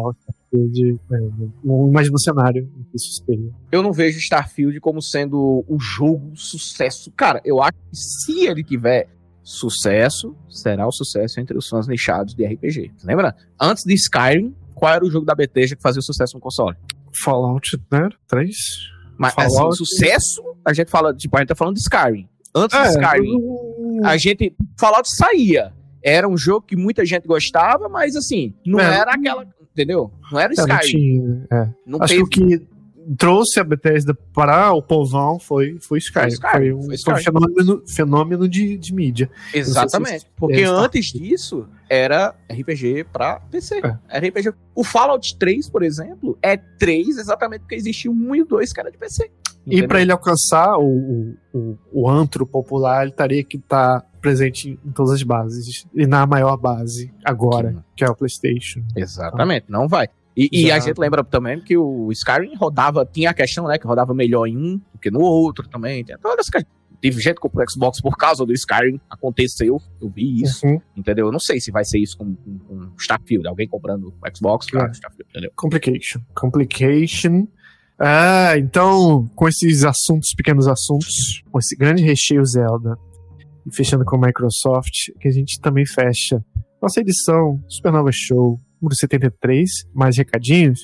de, 0.54 1.00
é, 1.12 1.20
não 1.64 1.90
imagino 1.90 2.16
o 2.16 2.20
cenário 2.20 2.70
que 2.92 2.98
isso 2.98 3.24
seria. 3.26 3.52
Eu 3.72 3.82
não 3.82 3.92
vejo 3.92 4.20
Starfield 4.20 4.80
como 4.80 5.02
sendo 5.02 5.66
o 5.68 5.80
jogo 5.80 6.32
sucesso. 6.36 7.12
Cara, 7.18 7.42
eu 7.44 7.62
acho 7.62 7.74
que 7.74 7.96
se 7.96 8.46
ele 8.46 8.64
tiver 8.64 9.10
sucesso, 9.44 10.36
será 10.48 10.88
o 10.88 10.92
sucesso 10.92 11.40
entre 11.40 11.58
os 11.58 11.68
fãs 11.68 11.88
nichados 11.88 12.36
de 12.36 12.46
RPG. 12.46 12.92
Lembra? 13.04 13.36
Antes 13.60 13.84
de 13.84 13.96
Skyrim, 13.96 14.56
qual 14.76 14.94
era 14.94 15.04
o 15.04 15.10
jogo 15.10 15.26
da 15.26 15.34
Bethesda 15.34 15.76
que 15.76 15.82
fazia 15.82 16.02
sucesso 16.02 16.36
no 16.36 16.40
console? 16.40 16.78
Fallout, 17.24 17.80
né? 17.92 18.10
3? 18.28 18.56
Mas 19.18 19.34
assim, 19.38 19.56
Fallout... 19.56 19.74
assim, 19.74 19.86
sucesso, 19.86 20.44
a 20.66 20.74
gente 20.74 20.90
fala, 20.90 21.14
tipo, 21.14 21.36
a 21.36 21.40
gente 21.40 21.50
tá 21.50 21.56
falando 21.56 21.76
de 21.76 21.82
Skyrim. 21.82 22.28
Antes 22.56 22.78
é, 22.78 22.84
de 22.84 22.90
Skyrim, 22.90 23.40
eu... 23.40 24.06
a 24.06 24.18
gente. 24.18 24.56
Fallout 24.80 25.08
saía. 25.16 25.74
Era 26.04 26.28
um 26.28 26.36
jogo 26.36 26.66
que 26.66 26.76
muita 26.76 27.06
gente 27.06 27.28
gostava, 27.28 27.88
mas 27.88 28.16
assim, 28.16 28.54
não 28.66 28.80
é. 28.80 29.00
era 29.00 29.12
aquela. 29.12 29.46
Entendeu? 29.72 30.12
Não 30.32 30.40
era 30.40 30.52
Skyrim. 30.54 30.74
Não 30.74 30.80
tinha, 30.80 31.48
é. 31.52 31.70
não 31.86 32.02
Acho 32.02 32.14
teve... 32.14 32.24
o 32.24 32.28
que 32.28 32.68
trouxe 33.18 33.60
a 33.60 33.64
Bethesda 33.64 34.14
para 34.34 34.74
o 34.74 34.82
povão 34.82 35.40
foi, 35.40 35.78
foi 35.80 36.00
Skyrim. 36.00 36.36
Foi, 36.36 36.50
Skyrim, 36.50 36.52
foi 36.52 36.74
um, 36.74 36.84
foi 36.84 36.96
Skyrim. 36.96 37.04
Foi 37.04 37.14
um 37.14 37.24
fenômeno, 37.24 37.84
fenômeno 37.88 38.50
de, 38.50 38.78
de 38.78 38.94
mídia. 38.94 39.30
Exatamente. 39.54 40.22
Se 40.22 40.28
porque 40.36 40.64
antes 40.64 41.08
disso, 41.08 41.68
era 41.90 42.36
RPG 42.50 43.06
para 43.12 43.40
PC. 43.40 43.80
É. 43.84 43.98
Era 44.10 44.28
RPG. 44.28 44.54
O 44.76 44.84
Fallout 44.84 45.38
3, 45.38 45.70
por 45.70 45.84
exemplo, 45.84 46.38
é 46.42 46.58
3 46.58 47.18
exatamente 47.18 47.62
porque 47.62 47.76
existia 47.76 48.10
um 48.10 48.36
e 48.36 48.42
o 48.42 48.46
2 48.46 48.72
que 48.72 48.80
era 48.80 48.92
de 48.92 48.98
PC. 48.98 49.30
Entendeu? 49.66 49.86
E 49.86 49.88
para 49.88 50.02
ele 50.02 50.12
alcançar 50.12 50.78
o, 50.78 51.36
o, 51.54 51.78
o, 51.92 52.10
antro 52.10 52.48
popular, 52.48 53.04
ele 53.04 53.12
teria 53.12 53.44
que 53.44 53.58
estar 53.58 54.02
tá 54.02 54.08
presente 54.20 54.80
em 54.84 54.92
todas 54.92 55.12
as 55.12 55.24
bases. 55.24 55.86
E 55.94 56.08
na 56.08 56.26
maior 56.26 56.58
base 56.58 57.14
agora, 57.24 57.72
Sim. 57.72 57.84
que 57.96 58.04
é 58.04 58.10
o 58.10 58.16
PlayStation. 58.16 58.82
Exatamente, 58.96 59.66
então, 59.68 59.82
não 59.82 59.88
vai. 59.88 60.10
E, 60.36 60.50
e, 60.52 60.72
a 60.72 60.80
gente 60.80 60.98
lembra 60.98 61.24
também 61.24 61.60
que 61.60 61.78
o 61.78 62.10
Skyrim 62.12 62.56
rodava, 62.56 63.06
tinha 63.06 63.32
a 63.32 63.34
questão, 63.34 63.68
né, 63.68 63.78
que 63.78 63.86
rodava 63.86 64.14
melhor 64.14 64.48
em 64.48 64.58
um 64.58 64.78
do 64.78 65.00
que 65.00 65.12
no 65.12 65.20
outro 65.20 65.68
também. 65.68 66.06
Tem 66.06 66.18
todas 66.18 66.48
essas 66.48 66.64
Teve 67.02 67.20
gente 67.20 67.36
que 67.36 67.42
comprou 67.42 67.68
Xbox 67.68 68.00
por 68.00 68.16
causa 68.16 68.46
do 68.46 68.54
Skyrim, 68.54 69.02
aconteceu, 69.10 69.82
eu 70.00 70.10
vi 70.10 70.44
isso, 70.44 70.68
uhum. 70.68 70.80
entendeu? 70.96 71.26
Eu 71.26 71.32
não 71.32 71.40
sei 71.40 71.60
se 71.60 71.72
vai 71.72 71.84
ser 71.84 71.98
isso 71.98 72.16
com, 72.16 72.36
com, 72.36 72.60
com 72.60 72.94
Starfield, 73.00 73.48
alguém 73.48 73.68
comprando 73.68 74.14
Xbox 74.36 74.70
por 74.70 74.82
é. 74.82 74.92
Starfield, 74.92 75.28
entendeu? 75.32 75.52
Complication. 75.56 76.22
Complication. 76.36 77.48
Ah, 78.00 78.56
então, 78.56 79.28
com 79.36 79.48
esses 79.48 79.84
assuntos, 79.84 80.32
pequenos 80.38 80.68
assuntos, 80.68 81.42
com 81.52 81.58
esse 81.58 81.76
grande 81.76 82.04
recheio 82.04 82.46
Zelda, 82.46 82.96
e 83.66 83.76
fechando 83.76 84.06
com 84.06 84.18
a 84.18 84.28
Microsoft, 84.28 85.12
que 85.20 85.28
a 85.28 85.32
gente 85.32 85.60
também 85.60 85.86
fecha 85.88 86.44
nossa 86.80 87.00
edição 87.00 87.64
Supernova 87.68 88.10
Show 88.12 88.60
número 88.82 88.96
73, 88.96 89.70
mais 89.94 90.18
recadinhos. 90.18 90.82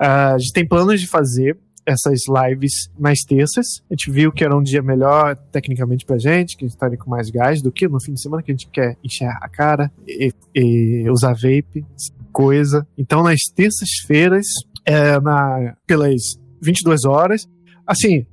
Uh, 0.00 0.34
a 0.34 0.38
gente 0.38 0.52
tem 0.52 0.66
planos 0.66 1.00
de 1.00 1.06
fazer 1.06 1.58
essas 1.88 2.20
lives 2.28 2.90
nas 2.98 3.20
terças. 3.20 3.66
A 3.90 3.94
gente 3.94 4.10
viu 4.10 4.30
que 4.30 4.44
era 4.44 4.56
um 4.56 4.62
dia 4.62 4.82
melhor 4.82 5.34
tecnicamente 5.50 6.04
pra 6.04 6.18
gente, 6.18 6.56
que 6.56 6.64
a 6.64 6.68
gente 6.68 6.74
estaria 6.74 6.98
com 6.98 7.08
mais 7.08 7.30
gás 7.30 7.62
do 7.62 7.72
que 7.72 7.88
no 7.88 8.00
fim 8.00 8.12
de 8.12 8.20
semana, 8.20 8.42
que 8.42 8.50
a 8.50 8.54
gente 8.54 8.68
quer 8.68 8.96
encher 9.02 9.28
a 9.28 9.48
cara 9.48 9.90
e, 10.06 10.32
e 10.54 11.10
usar 11.10 11.32
vape, 11.32 11.86
coisa. 12.30 12.86
Então, 12.96 13.22
nas 13.22 13.40
terças-feiras, 13.54 14.46
é, 14.84 15.18
na, 15.20 15.74
pelas 15.86 16.20
22 16.60 17.04
horas, 17.04 17.48
assim, 17.86 18.26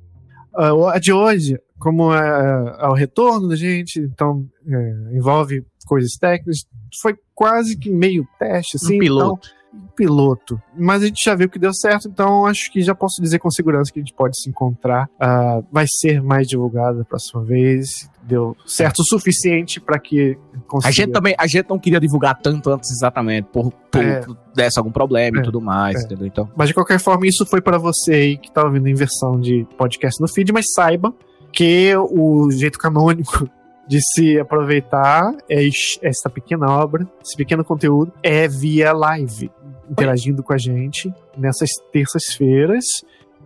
a 0.54 0.98
de 0.98 1.12
hoje, 1.12 1.58
como 1.78 2.14
é, 2.14 2.76
é 2.78 2.86
o 2.88 2.94
retorno 2.94 3.48
da 3.48 3.56
gente, 3.56 4.00
então 4.00 4.46
é, 4.68 5.16
envolve 5.16 5.64
coisas 5.86 6.12
técnicas, 6.12 6.66
foi 7.00 7.16
quase 7.34 7.76
que 7.76 7.90
meio 7.90 8.26
teste, 8.38 8.76
assim. 8.76 8.96
Um 8.96 9.00
piloto. 9.00 9.48
Então, 9.48 9.56
piloto. 9.94 10.60
Mas 10.76 11.02
a 11.02 11.06
gente 11.06 11.22
já 11.22 11.34
viu 11.34 11.48
que 11.48 11.58
deu 11.58 11.72
certo, 11.72 12.08
então 12.08 12.46
acho 12.46 12.70
que 12.70 12.82
já 12.82 12.94
posso 12.94 13.20
dizer 13.20 13.38
com 13.38 13.50
segurança 13.50 13.92
que 13.92 13.98
a 13.98 14.02
gente 14.02 14.14
pode 14.14 14.40
se 14.40 14.48
encontrar. 14.48 15.08
Uh, 15.14 15.64
vai 15.70 15.86
ser 15.88 16.22
mais 16.22 16.46
divulgado 16.46 16.98
da 16.98 17.04
próxima 17.04 17.42
vez. 17.42 18.10
Deu 18.22 18.56
certo 18.66 19.00
o 19.00 19.04
suficiente 19.04 19.80
para 19.80 19.98
que 19.98 20.36
consiga. 20.66 20.88
A 20.88 20.92
gente 20.92 21.12
também, 21.12 21.34
a 21.38 21.46
gente 21.46 21.68
não 21.68 21.78
queria 21.78 22.00
divulgar 22.00 22.38
tanto 22.40 22.70
antes 22.70 22.90
exatamente, 22.90 23.48
por, 23.52 23.70
por 23.90 24.02
é. 24.02 24.24
desse 24.54 24.78
algum 24.78 24.90
problema 24.90 25.38
é. 25.38 25.40
e 25.40 25.44
tudo 25.44 25.60
mais, 25.60 26.00
é. 26.00 26.04
entendeu? 26.04 26.26
Então. 26.26 26.50
Mas 26.56 26.68
de 26.68 26.74
qualquer 26.74 26.98
forma, 26.98 27.26
isso 27.26 27.46
foi 27.46 27.60
para 27.60 27.78
você 27.78 28.12
aí 28.12 28.38
que 28.38 28.50
tá 28.50 28.64
ouvindo 28.64 28.88
em 28.88 28.94
versão 28.94 29.40
de 29.40 29.66
podcast 29.78 30.20
no 30.20 30.28
feed, 30.28 30.52
mas 30.52 30.66
saiba 30.74 31.14
que 31.52 31.94
o 31.96 32.50
jeito 32.50 32.78
canônico 32.78 33.48
de 33.86 34.00
se 34.00 34.38
aproveitar 34.38 35.32
essa 35.48 36.28
pequena 36.28 36.66
obra, 36.70 37.06
esse 37.24 37.36
pequeno 37.36 37.64
conteúdo, 37.64 38.12
é 38.22 38.48
via 38.48 38.92
live, 38.92 39.50
interagindo 39.88 40.42
com 40.42 40.52
a 40.52 40.58
gente 40.58 41.12
nessas 41.36 41.70
terças-feiras. 41.92 42.84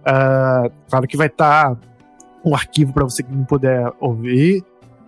Uh, 0.01 0.73
claro 0.89 1.07
que 1.07 1.17
vai 1.17 1.27
estar 1.27 1.75
tá 1.75 1.81
um 2.45 2.55
arquivo 2.55 2.93
para 2.93 3.05
você 3.05 3.23
que 3.23 3.33
não 3.33 3.45
puder 3.45 3.93
ouvir 4.01 4.65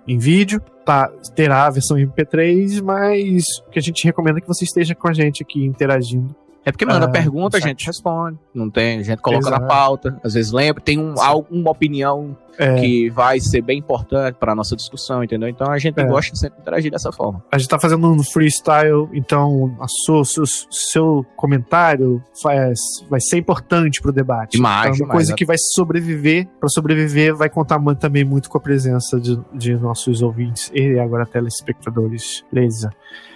em 0.06 0.18
vídeo, 0.18 0.60
tá, 0.84 1.10
terá 1.34 1.66
a 1.66 1.70
versão 1.70 1.96
MP3, 1.96 2.82
mas 2.82 3.44
o 3.66 3.70
que 3.70 3.78
a 3.78 3.82
gente 3.82 4.04
recomenda 4.04 4.38
é 4.38 4.40
que 4.40 4.48
você 4.48 4.64
esteja 4.64 4.94
com 4.94 5.08
a 5.08 5.12
gente 5.14 5.42
aqui 5.42 5.64
interagindo 5.64 6.34
é 6.64 6.70
porque 6.70 6.86
manda 6.86 7.06
ah, 7.06 7.10
pergunta, 7.10 7.56
a 7.56 7.60
gente 7.60 7.86
responde. 7.86 8.38
Não 8.54 8.70
tem, 8.70 9.00
a 9.00 9.02
gente 9.02 9.20
coloca 9.20 9.48
Exato. 9.48 9.60
na 9.60 9.66
pauta. 9.66 10.20
Às 10.22 10.34
vezes 10.34 10.52
lembra, 10.52 10.80
tem 10.80 10.98
um, 10.98 11.20
alguma 11.20 11.72
opinião 11.72 12.36
é. 12.58 12.74
que 12.76 13.10
vai 13.10 13.40
ser 13.40 13.62
bem 13.62 13.78
importante 13.78 14.36
para 14.38 14.54
nossa 14.54 14.76
discussão, 14.76 15.22
entendeu? 15.22 15.48
Então 15.48 15.70
a 15.70 15.78
gente 15.78 15.98
é. 15.98 16.04
gosta 16.04 16.32
de 16.32 16.38
sempre 16.38 16.60
interagir 16.60 16.90
dessa 16.90 17.12
forma. 17.12 17.42
A 17.50 17.58
gente 17.58 17.68
tá 17.68 17.78
fazendo 17.78 18.10
um 18.10 18.22
freestyle, 18.22 19.08
então 19.12 19.76
a 19.80 19.86
sua, 19.88 20.24
seu, 20.24 20.44
seu 20.70 21.26
comentário 21.36 22.22
faz, 22.42 22.78
vai 23.08 23.20
ser 23.20 23.38
importante 23.38 24.00
pro 24.00 24.12
debate. 24.12 24.52
Demais, 24.52 24.86
é 24.86 24.88
uma 24.88 24.96
demais, 24.96 25.12
coisa 25.12 25.34
que 25.34 25.44
vai 25.44 25.56
sobreviver. 25.58 26.48
Para 26.60 26.68
sobreviver, 26.68 27.34
vai 27.34 27.48
contar 27.48 27.80
também 27.96 28.24
muito 28.24 28.48
com 28.48 28.58
a 28.58 28.60
presença 28.60 29.18
de, 29.20 29.38
de 29.52 29.74
nossos 29.74 30.22
ouvintes 30.22 30.70
e 30.74 30.98
agora 30.98 31.26
telespectadores. 31.26 32.44
Beleza? 32.52 32.90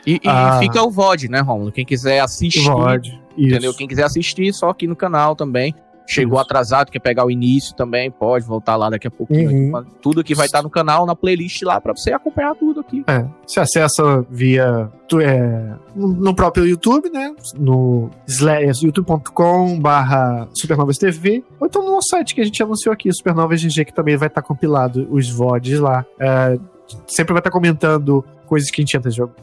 E, 0.07 0.21
e 0.23 0.29
ah, 0.29 0.59
fica 0.61 0.83
o 0.83 0.91
VOD, 0.91 1.29
né, 1.29 1.41
Romulo? 1.41 1.73
Quem 1.73 1.85
quiser 1.85 2.21
assistir. 2.21 2.63
VOD, 2.65 3.21
entendeu? 3.37 3.75
Quem 3.75 3.89
quiser 3.89 4.05
assistir, 4.05 4.53
só 4.53 4.71
aqui 4.71 4.87
no 4.87 4.95
canal 4.95 5.35
também. 5.35 5.75
Chegou 6.07 6.39
atrasado, 6.39 6.91
quer 6.91 7.01
pegar 7.01 7.25
o 7.25 7.31
início 7.31 7.75
também, 7.75 8.11
pode 8.11 8.47
voltar 8.47 8.77
lá 8.77 8.89
daqui 8.91 9.07
a 9.07 9.11
pouquinho. 9.11 9.77
Uhum. 9.77 9.85
Tudo 10.01 10.23
que 10.23 10.35
vai 10.35 10.47
estar 10.47 10.63
no 10.63 10.71
canal, 10.71 11.05
na 11.05 11.17
playlist 11.17 11.63
lá, 11.63 11.81
para 11.81 11.95
você 11.95 12.13
acompanhar 12.13 12.55
tudo 12.55 12.81
aqui. 12.81 13.05
É, 13.07 13.25
você 13.47 13.61
acessa 13.61 14.25
via 14.31 14.91
é, 15.21 15.73
no 15.95 16.35
próprio 16.35 16.67
YouTube, 16.67 17.11
né? 17.11 17.35
No 17.59 18.11
youtube.com 18.83 19.81
barra 19.81 20.49
Supernovas 20.55 20.99
TV, 20.99 21.45
ou 21.61 21.67
então 21.67 21.85
no 21.85 22.01
site 22.03 22.35
que 22.35 22.41
a 22.41 22.45
gente 22.45 22.63
anunciou 22.63 22.93
aqui, 22.93 23.13
Supernovas 23.13 23.61
GG, 23.61 23.87
que 23.87 23.95
também 23.95 24.17
vai 24.17 24.29
estar 24.29 24.43
compilado 24.43 25.07
os 25.11 25.29
VODs 25.29 25.81
lá. 25.81 26.05
É, 26.21 26.59
sempre 27.07 27.33
vai 27.33 27.41
estar 27.41 27.51
comentando 27.51 28.25
coisas 28.47 28.71
que 28.71 28.81
a 28.81 28.85
gente 28.85 28.97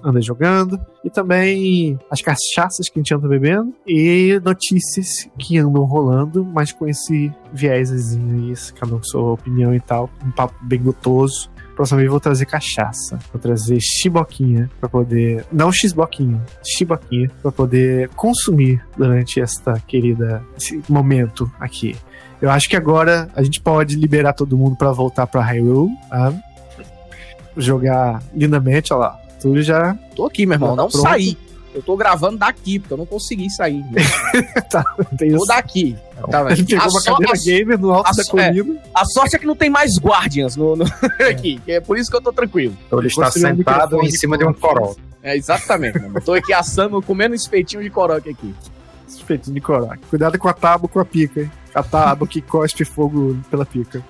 anda, 0.04 0.22
jogando, 0.22 0.80
e 1.04 1.10
também 1.10 2.00
as 2.10 2.22
cachaças 2.22 2.90
que 2.90 3.00
a 3.00 3.02
gente 3.02 3.14
anda 3.14 3.28
bebendo, 3.28 3.74
e 3.86 4.40
notícias 4.44 5.28
que 5.38 5.58
andam 5.58 5.84
rolando, 5.84 6.44
mas 6.44 6.72
com 6.72 6.88
esse 6.88 7.32
viesezinho 7.54 8.50
aí, 8.50 8.54
cada 8.80 8.96
um 8.96 8.98
com 8.98 9.04
sua 9.04 9.34
opinião 9.34 9.74
e 9.76 9.80
tal. 9.80 10.10
Um 10.26 10.32
papo 10.32 10.56
bem 10.64 10.82
gotoso. 10.82 11.52
Próxima 11.76 12.00
vez 12.00 12.10
vou 12.10 12.20
trazer 12.20 12.46
cachaça. 12.46 13.18
Vou 13.32 13.42
trazer 13.42 13.80
chiboquinha 13.82 14.70
para 14.80 14.88
poder. 14.88 15.46
Não 15.52 15.72
xboquinha, 15.72 16.42
chiboquinha 16.64 17.32
para 17.42 17.52
poder 17.52 18.10
consumir 18.10 18.84
durante 18.96 19.42
esta 19.42 19.80
querida 19.80 20.44
esse 20.56 20.82
momento 20.88 21.52
aqui. 21.60 21.96
Eu 22.42 22.52
acho 22.52 22.70
que 22.70 22.76
agora 22.76 23.30
a 23.36 23.42
gente 23.42 23.62
pode 23.62 23.96
liberar 23.96 24.34
todo 24.34 24.58
mundo 24.58 24.76
para 24.76 24.92
voltar 24.92 25.26
para 25.26 25.42
Hyrule. 25.42 25.92
Tá? 26.10 26.34
Jogar 27.58 28.22
lindamente, 28.34 28.94
olha 28.94 29.02
lá. 29.02 29.20
Tu 29.42 29.62
já. 29.62 29.98
Tô 30.16 30.26
aqui, 30.26 30.46
meu 30.46 30.56
irmão, 30.56 30.76
tá 30.76 30.84
não 30.84 30.90
pronto. 30.90 31.02
saí. 31.02 31.38
Eu 31.74 31.82
tô 31.82 31.98
gravando 31.98 32.38
daqui, 32.38 32.78
porque 32.78 32.94
eu 32.94 32.98
não 32.98 33.06
consegui 33.06 33.50
sair. 33.50 33.84
tá, 34.70 34.84
tem 35.18 35.36
tô 35.36 35.44
daqui. 35.46 35.98
Tá, 36.30 36.52
Ele 36.52 36.64
pegou 36.64 36.84
a 36.84 36.88
uma 36.88 37.02
so, 37.02 37.12
cadeira 37.12 37.34
a, 37.34 37.44
gamer 37.44 37.80
no 37.80 37.92
alto 37.92 38.16
da 38.16 38.24
colina. 38.26 38.76
É, 38.76 38.90
a 38.94 39.06
sorte 39.06 39.36
é 39.36 39.40
que 39.40 39.46
não 39.46 39.56
tem 39.56 39.70
mais 39.70 39.98
guardians 40.00 40.56
no, 40.56 40.76
no 40.76 40.86
é. 41.20 41.30
aqui. 41.30 41.60
É 41.68 41.80
por 41.80 41.98
isso 41.98 42.12
que 42.12 42.16
eu 42.16 42.22
tô 42.22 42.32
tranquilo. 42.32 42.78
Então 42.86 43.00
ele 43.00 43.08
está 43.08 43.32
sentado 43.32 44.02
em 44.02 44.12
cima 44.12 44.38
de 44.38 44.46
um 44.46 44.54
coró. 44.54 44.96
É, 45.24 45.36
exatamente. 45.36 46.00
Mano. 46.00 46.22
Tô 46.22 46.34
aqui 46.34 46.54
assando, 46.54 47.02
comendo 47.02 47.34
um 47.34 47.36
espetinho 47.36 47.82
de 47.82 47.90
coroque 47.90 48.30
aqui. 48.30 48.54
Espetinho 49.08 49.56
de 49.56 49.62
coroque. 49.62 50.06
Cuidado 50.10 50.38
com 50.38 50.48
a 50.48 50.54
tábua 50.54 50.88
com 50.88 51.00
a 51.00 51.06
pica, 51.06 51.42
hein? 51.42 51.52
A 51.74 51.82
tábua 51.82 52.28
que 52.28 52.42
cospe 52.42 52.86
fogo 52.86 53.38
pela 53.50 53.66
pica. 53.66 54.04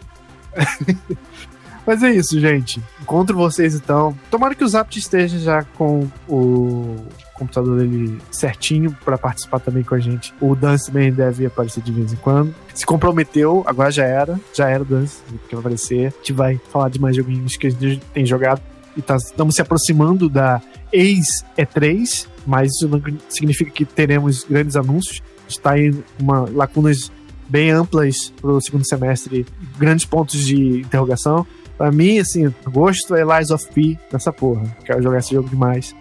Mas 1.86 2.02
é 2.04 2.12
isso, 2.12 2.40
gente. 2.40 2.82
Encontro 3.02 3.36
vocês 3.36 3.76
então. 3.76 4.18
Tomara 4.32 4.56
que 4.56 4.64
o 4.64 4.68
Zapt 4.68 4.98
esteja 4.98 5.38
já 5.38 5.64
com 5.64 6.08
o 6.28 6.96
computador 7.34 7.80
dele 7.80 8.18
certinho 8.32 8.96
para 9.04 9.18
participar 9.18 9.60
também 9.60 9.84
com 9.84 9.96
a 9.96 10.00
gente. 10.00 10.34
O 10.40 10.56
Dance 10.56 10.88
também 10.88 11.12
deve 11.12 11.46
aparecer 11.46 11.84
de 11.84 11.92
vez 11.92 12.14
em 12.14 12.16
quando. 12.18 12.54
Se 12.74 12.86
comprometeu, 12.86 13.64
agora 13.66 13.92
já 13.92 14.06
era. 14.06 14.40
Já 14.54 14.70
era 14.70 14.84
o 14.84 14.86
Dance, 14.86 15.22
que 15.48 15.56
vai 15.56 15.60
aparecer. 15.60 16.08
A 16.08 16.18
gente 16.18 16.34
vai 16.34 16.60
falar 16.72 16.90
de 16.90 17.00
mais 17.00 17.16
joguinhos 17.16 17.58
que 17.58 17.68
a 17.68 17.70
gente 17.70 18.02
tem 18.14 18.26
jogado. 18.26 18.62
E 18.96 19.02
tá, 19.02 19.16
estamos 19.16 19.56
se 19.56 19.62
aproximando 19.62 20.30
da 20.30 20.62
ex-E3, 20.92 22.28
mas 22.46 22.72
isso 22.72 22.88
não 22.88 23.02
significa 23.28 23.72
que 23.72 23.86
teremos 23.86 24.44
grandes 24.44 24.76
anúncios. 24.76 25.22
Está 25.48 25.78
em 25.78 26.04
uma 26.20 26.48
lacunas 26.50 27.12
bem 27.50 27.72
amplas 27.72 28.32
para 28.40 28.52
o 28.52 28.62
segundo 28.62 28.88
semestre, 28.88 29.46
grandes 29.78 30.06
pontos 30.06 30.40
de 30.46 30.82
interrogação. 30.82 31.46
Pra 31.78 31.92
mim, 31.92 32.20
assim, 32.20 32.54
gosto 32.66 33.16
é 33.16 33.24
Lies 33.24 33.50
of 33.52 33.68
P 33.74 33.98
nessa 34.12 34.32
porra. 34.32 34.64
Quero 34.86 35.02
jogar 35.02 35.20
esse 35.20 35.34
jogo 35.34 35.50
demais. 35.50 35.96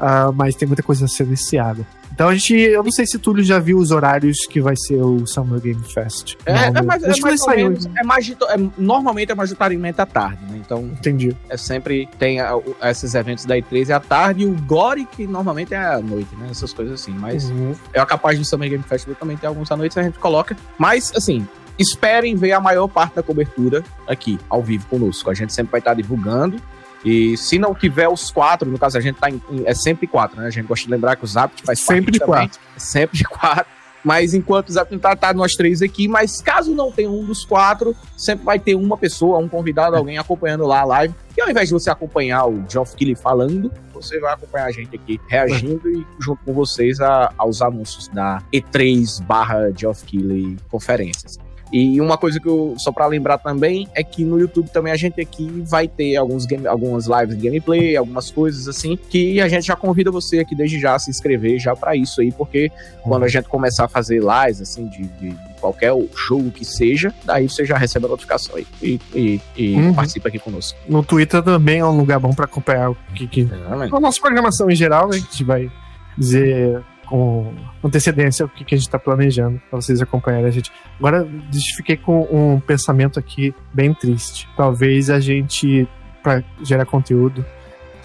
Uh, 0.00 0.32
mas 0.34 0.54
tem 0.54 0.66
muita 0.66 0.82
coisa 0.82 1.04
a 1.04 1.08
ser 1.08 1.24
iniciada. 1.24 1.86
Então 2.12 2.28
a 2.28 2.34
gente. 2.34 2.54
Eu 2.54 2.82
não 2.82 2.90
sei 2.90 3.06
se 3.06 3.18
Túlio 3.18 3.42
já 3.42 3.58
viu 3.58 3.78
os 3.78 3.90
horários 3.90 4.46
que 4.46 4.60
vai 4.60 4.74
ser 4.76 5.00
o 5.02 5.26
Summer 5.26 5.60
Game 5.60 5.82
Fest. 5.94 6.36
É, 6.44 6.66
é 6.66 6.82
mais, 6.82 7.02
é 7.02 7.20
mais 7.20 7.40
ou 7.40 7.50
menos, 7.50 7.86
é 7.86 8.04
mais, 8.04 8.30
é, 8.30 8.34
normalmente 8.76 9.32
é 9.32 9.34
majoritariamente 9.34 10.00
à 10.00 10.06
tarde, 10.06 10.44
né? 10.44 10.60
Então. 10.64 10.82
Entendi. 10.84 11.34
É 11.48 11.56
sempre 11.56 12.08
tem 12.18 12.40
a, 12.40 12.52
esses 12.84 13.14
eventos 13.14 13.44
da 13.44 13.56
E3 13.56 13.90
à 13.90 14.00
tarde 14.00 14.42
e 14.42 14.46
o 14.46 14.54
Gore, 14.62 15.06
que 15.06 15.26
normalmente 15.26 15.72
é 15.72 15.78
à 15.78 16.00
noite, 16.00 16.34
né? 16.36 16.48
Essas 16.50 16.72
coisas 16.72 17.00
assim. 17.00 17.12
Mas 17.12 17.50
uhum. 17.50 17.74
é 17.94 18.04
capaz 18.04 18.38
do 18.38 18.44
Summer 18.44 18.68
Game 18.68 18.84
Fest 18.84 19.08
também 19.18 19.36
tem 19.36 19.48
alguns 19.48 19.70
à 19.70 19.76
noite 19.76 19.98
a 19.98 20.02
gente 20.02 20.18
coloca. 20.18 20.56
Mas, 20.78 21.12
assim, 21.16 21.46
Esperem 21.78 22.36
ver 22.36 22.52
a 22.52 22.60
maior 22.60 22.88
parte 22.88 23.16
da 23.16 23.22
cobertura 23.22 23.82
aqui, 24.06 24.38
ao 24.48 24.62
vivo 24.62 24.86
conosco. 24.86 25.30
A 25.30 25.34
gente 25.34 25.52
sempre 25.52 25.72
vai 25.72 25.80
estar 25.80 25.94
divulgando. 25.94 26.60
E 27.04 27.36
se 27.36 27.58
não 27.58 27.74
tiver 27.74 28.08
os 28.08 28.30
quatro, 28.30 28.70
no 28.70 28.78
caso 28.78 28.96
a 28.96 29.00
gente 29.00 29.16
tá 29.16 29.28
em, 29.28 29.40
é 29.64 29.74
sempre 29.74 30.06
quatro, 30.06 30.40
né? 30.40 30.46
A 30.46 30.50
gente 30.50 30.66
gosta 30.66 30.84
de 30.84 30.90
lembrar 30.90 31.16
que 31.16 31.24
o 31.24 31.26
Zap 31.26 31.52
faz 31.64 31.80
sempre 31.80 32.12
de 32.12 32.20
também, 32.20 32.34
quatro. 32.34 32.60
É 32.76 32.78
sempre 32.78 33.18
de 33.18 33.24
quatro. 33.24 33.66
Mas 34.04 34.34
enquanto 34.34 34.68
o 34.68 34.72
Zap 34.72 34.96
tá, 34.98 35.14
tá 35.14 35.32
nós 35.32 35.52
três 35.52 35.80
aqui, 35.80 36.08
mas 36.08 36.40
caso 36.40 36.74
não 36.74 36.90
tenha 36.90 37.10
um 37.10 37.24
dos 37.24 37.44
quatro, 37.44 37.94
sempre 38.16 38.44
vai 38.44 38.58
ter 38.58 38.74
uma 38.74 38.96
pessoa, 38.96 39.38
um 39.38 39.48
convidado, 39.48 39.96
alguém 39.96 40.18
acompanhando 40.18 40.66
lá 40.66 40.80
a 40.80 40.84
live. 40.84 41.14
E 41.36 41.40
ao 41.40 41.48
invés 41.48 41.68
de 41.68 41.74
você 41.74 41.88
acompanhar 41.88 42.46
o 42.46 42.64
Geoff 42.68 42.96
Keighley 42.96 43.14
falando, 43.14 43.72
você 43.94 44.18
vai 44.18 44.34
acompanhar 44.34 44.66
a 44.66 44.72
gente 44.72 44.96
aqui 44.96 45.20
reagindo 45.28 45.88
e 45.88 46.06
junto 46.18 46.44
com 46.44 46.52
vocês 46.52 47.00
a, 47.00 47.32
aos 47.38 47.62
anúncios 47.62 48.08
da 48.08 48.42
E3 48.52 49.22
barra 49.22 49.70
Geoff 49.76 50.04
Keighley 50.04 50.56
conferências. 50.68 51.38
E 51.72 52.00
uma 52.00 52.18
coisa 52.18 52.38
que 52.38 52.46
eu, 52.46 52.74
só 52.76 52.92
para 52.92 53.06
lembrar 53.06 53.38
também, 53.38 53.88
é 53.94 54.04
que 54.04 54.24
no 54.24 54.38
YouTube 54.38 54.68
também 54.68 54.92
a 54.92 54.96
gente 54.96 55.20
aqui 55.20 55.48
vai 55.64 55.88
ter 55.88 56.16
alguns 56.16 56.44
game, 56.44 56.66
algumas 56.66 57.06
lives 57.06 57.36
de 57.36 57.48
gameplay, 57.48 57.96
algumas 57.96 58.30
coisas 58.30 58.68
assim, 58.68 58.98
que 59.08 59.40
a 59.40 59.48
gente 59.48 59.66
já 59.66 59.74
convida 59.74 60.10
você 60.10 60.40
aqui 60.40 60.54
desde 60.54 60.78
já 60.78 60.94
a 60.94 60.98
se 60.98 61.10
inscrever 61.10 61.58
já 61.58 61.74
para 61.74 61.96
isso 61.96 62.20
aí, 62.20 62.30
porque 62.30 62.70
quando 63.02 63.24
a 63.24 63.28
gente 63.28 63.48
começar 63.48 63.86
a 63.86 63.88
fazer 63.88 64.20
lives, 64.20 64.60
assim, 64.60 64.86
de, 64.86 65.04
de 65.04 65.34
qualquer 65.60 65.92
jogo 66.14 66.50
que 66.50 66.64
seja, 66.64 67.14
daí 67.24 67.48
você 67.48 67.64
já 67.64 67.78
recebe 67.78 68.04
a 68.04 68.08
notificação 68.08 68.56
aí 68.56 68.66
e, 68.82 69.00
e, 69.14 69.40
e 69.56 69.74
uhum. 69.74 69.94
participa 69.94 70.28
aqui 70.28 70.38
conosco. 70.38 70.78
No 70.86 71.02
Twitter 71.02 71.42
também 71.42 71.78
é 71.78 71.86
um 71.86 71.96
lugar 71.96 72.20
bom 72.20 72.34
para 72.34 72.44
acompanhar 72.44 72.90
o 72.90 72.96
que, 73.14 73.26
que... 73.26 73.48
a 73.90 74.00
nossa 74.00 74.20
programação 74.20 74.70
em 74.70 74.76
geral, 74.76 75.08
né, 75.08 75.12
que 75.12 75.18
a 75.18 75.30
gente 75.30 75.44
vai 75.44 75.70
dizer 76.18 76.82
com 77.12 77.52
antecedência 77.84 78.46
o 78.46 78.48
que, 78.48 78.64
que 78.64 78.74
a 78.74 78.78
gente 78.78 78.86
está 78.86 78.98
planejando 78.98 79.60
para 79.68 79.78
vocês 79.78 80.00
acompanharem 80.00 80.46
a 80.46 80.50
gente. 80.50 80.72
Agora, 80.98 81.28
fiquei 81.76 81.94
com 81.94 82.22
um 82.32 82.58
pensamento 82.58 83.18
aqui 83.18 83.54
bem 83.70 83.92
triste. 83.92 84.48
Talvez 84.56 85.10
a 85.10 85.20
gente, 85.20 85.86
para 86.22 86.42
gerar 86.64 86.86
conteúdo, 86.86 87.44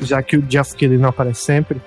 já 0.02 0.22
que 0.22 0.36
o 0.36 0.42
Jeff 0.42 0.76
Kelly 0.76 0.98
não 0.98 1.08
aparece 1.08 1.46
sempre, 1.46 1.82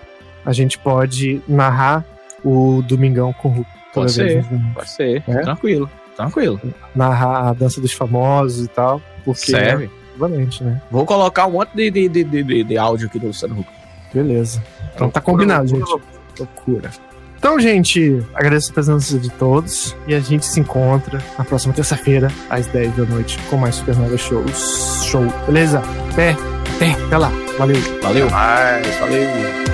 a 0.46 0.54
gente 0.54 0.78
pode 0.78 1.42
narrar 1.46 2.06
o 2.42 2.82
Domingão 2.88 3.34
com 3.34 3.48
o 3.48 3.52
Hulk. 3.52 3.70
Pode 3.92 4.12
ser, 4.12 4.42
pode 4.72 4.90
ser. 4.90 5.22
É? 5.28 5.42
Tranquilo, 5.42 5.90
tranquilo. 6.16 6.58
Narrar 6.94 7.48
a 7.48 7.52
dança 7.52 7.82
dos 7.82 7.92
famosos 7.92 8.64
e 8.64 8.68
tal. 8.68 9.02
Porque, 9.26 9.50
Serve. 9.50 9.90
Obviamente, 10.18 10.64
né? 10.64 10.80
Vou 10.90 11.04
colocar 11.04 11.46
um 11.46 11.50
monte 11.50 11.74
de, 11.74 11.90
de, 11.90 12.08
de, 12.08 12.24
de, 12.24 12.64
de 12.64 12.78
áudio 12.78 13.08
aqui 13.08 13.18
do 13.18 13.26
Luciano 13.26 13.60
Huck. 13.60 13.68
Beleza. 14.14 14.62
Então 14.94 15.10
tá 15.10 15.20
combinado, 15.20 15.68
gente. 15.68 15.84
Loucura. 16.38 16.90
Então, 17.40 17.58
gente, 17.58 18.22
agradeço 18.34 18.70
a 18.70 18.74
presença 18.74 19.18
de 19.18 19.30
todos 19.30 19.96
e 20.06 20.14
a 20.14 20.20
gente 20.20 20.44
se 20.44 20.60
encontra 20.60 21.24
na 21.38 21.42
próxima 21.42 21.72
terça-feira, 21.72 22.30
às 22.50 22.66
10 22.66 22.96
da 22.96 23.04
noite, 23.06 23.38
com 23.48 23.56
mais 23.56 23.76
Supernova 23.76 24.18
Shows. 24.18 25.06
Show, 25.06 25.26
beleza? 25.46 25.82
Até, 26.12 26.36
até, 26.76 26.90
até 27.06 27.16
lá. 27.16 27.32
Valeu. 27.56 27.80
Valeu. 28.02 28.28
Mais, 28.28 28.94
valeu. 28.98 29.69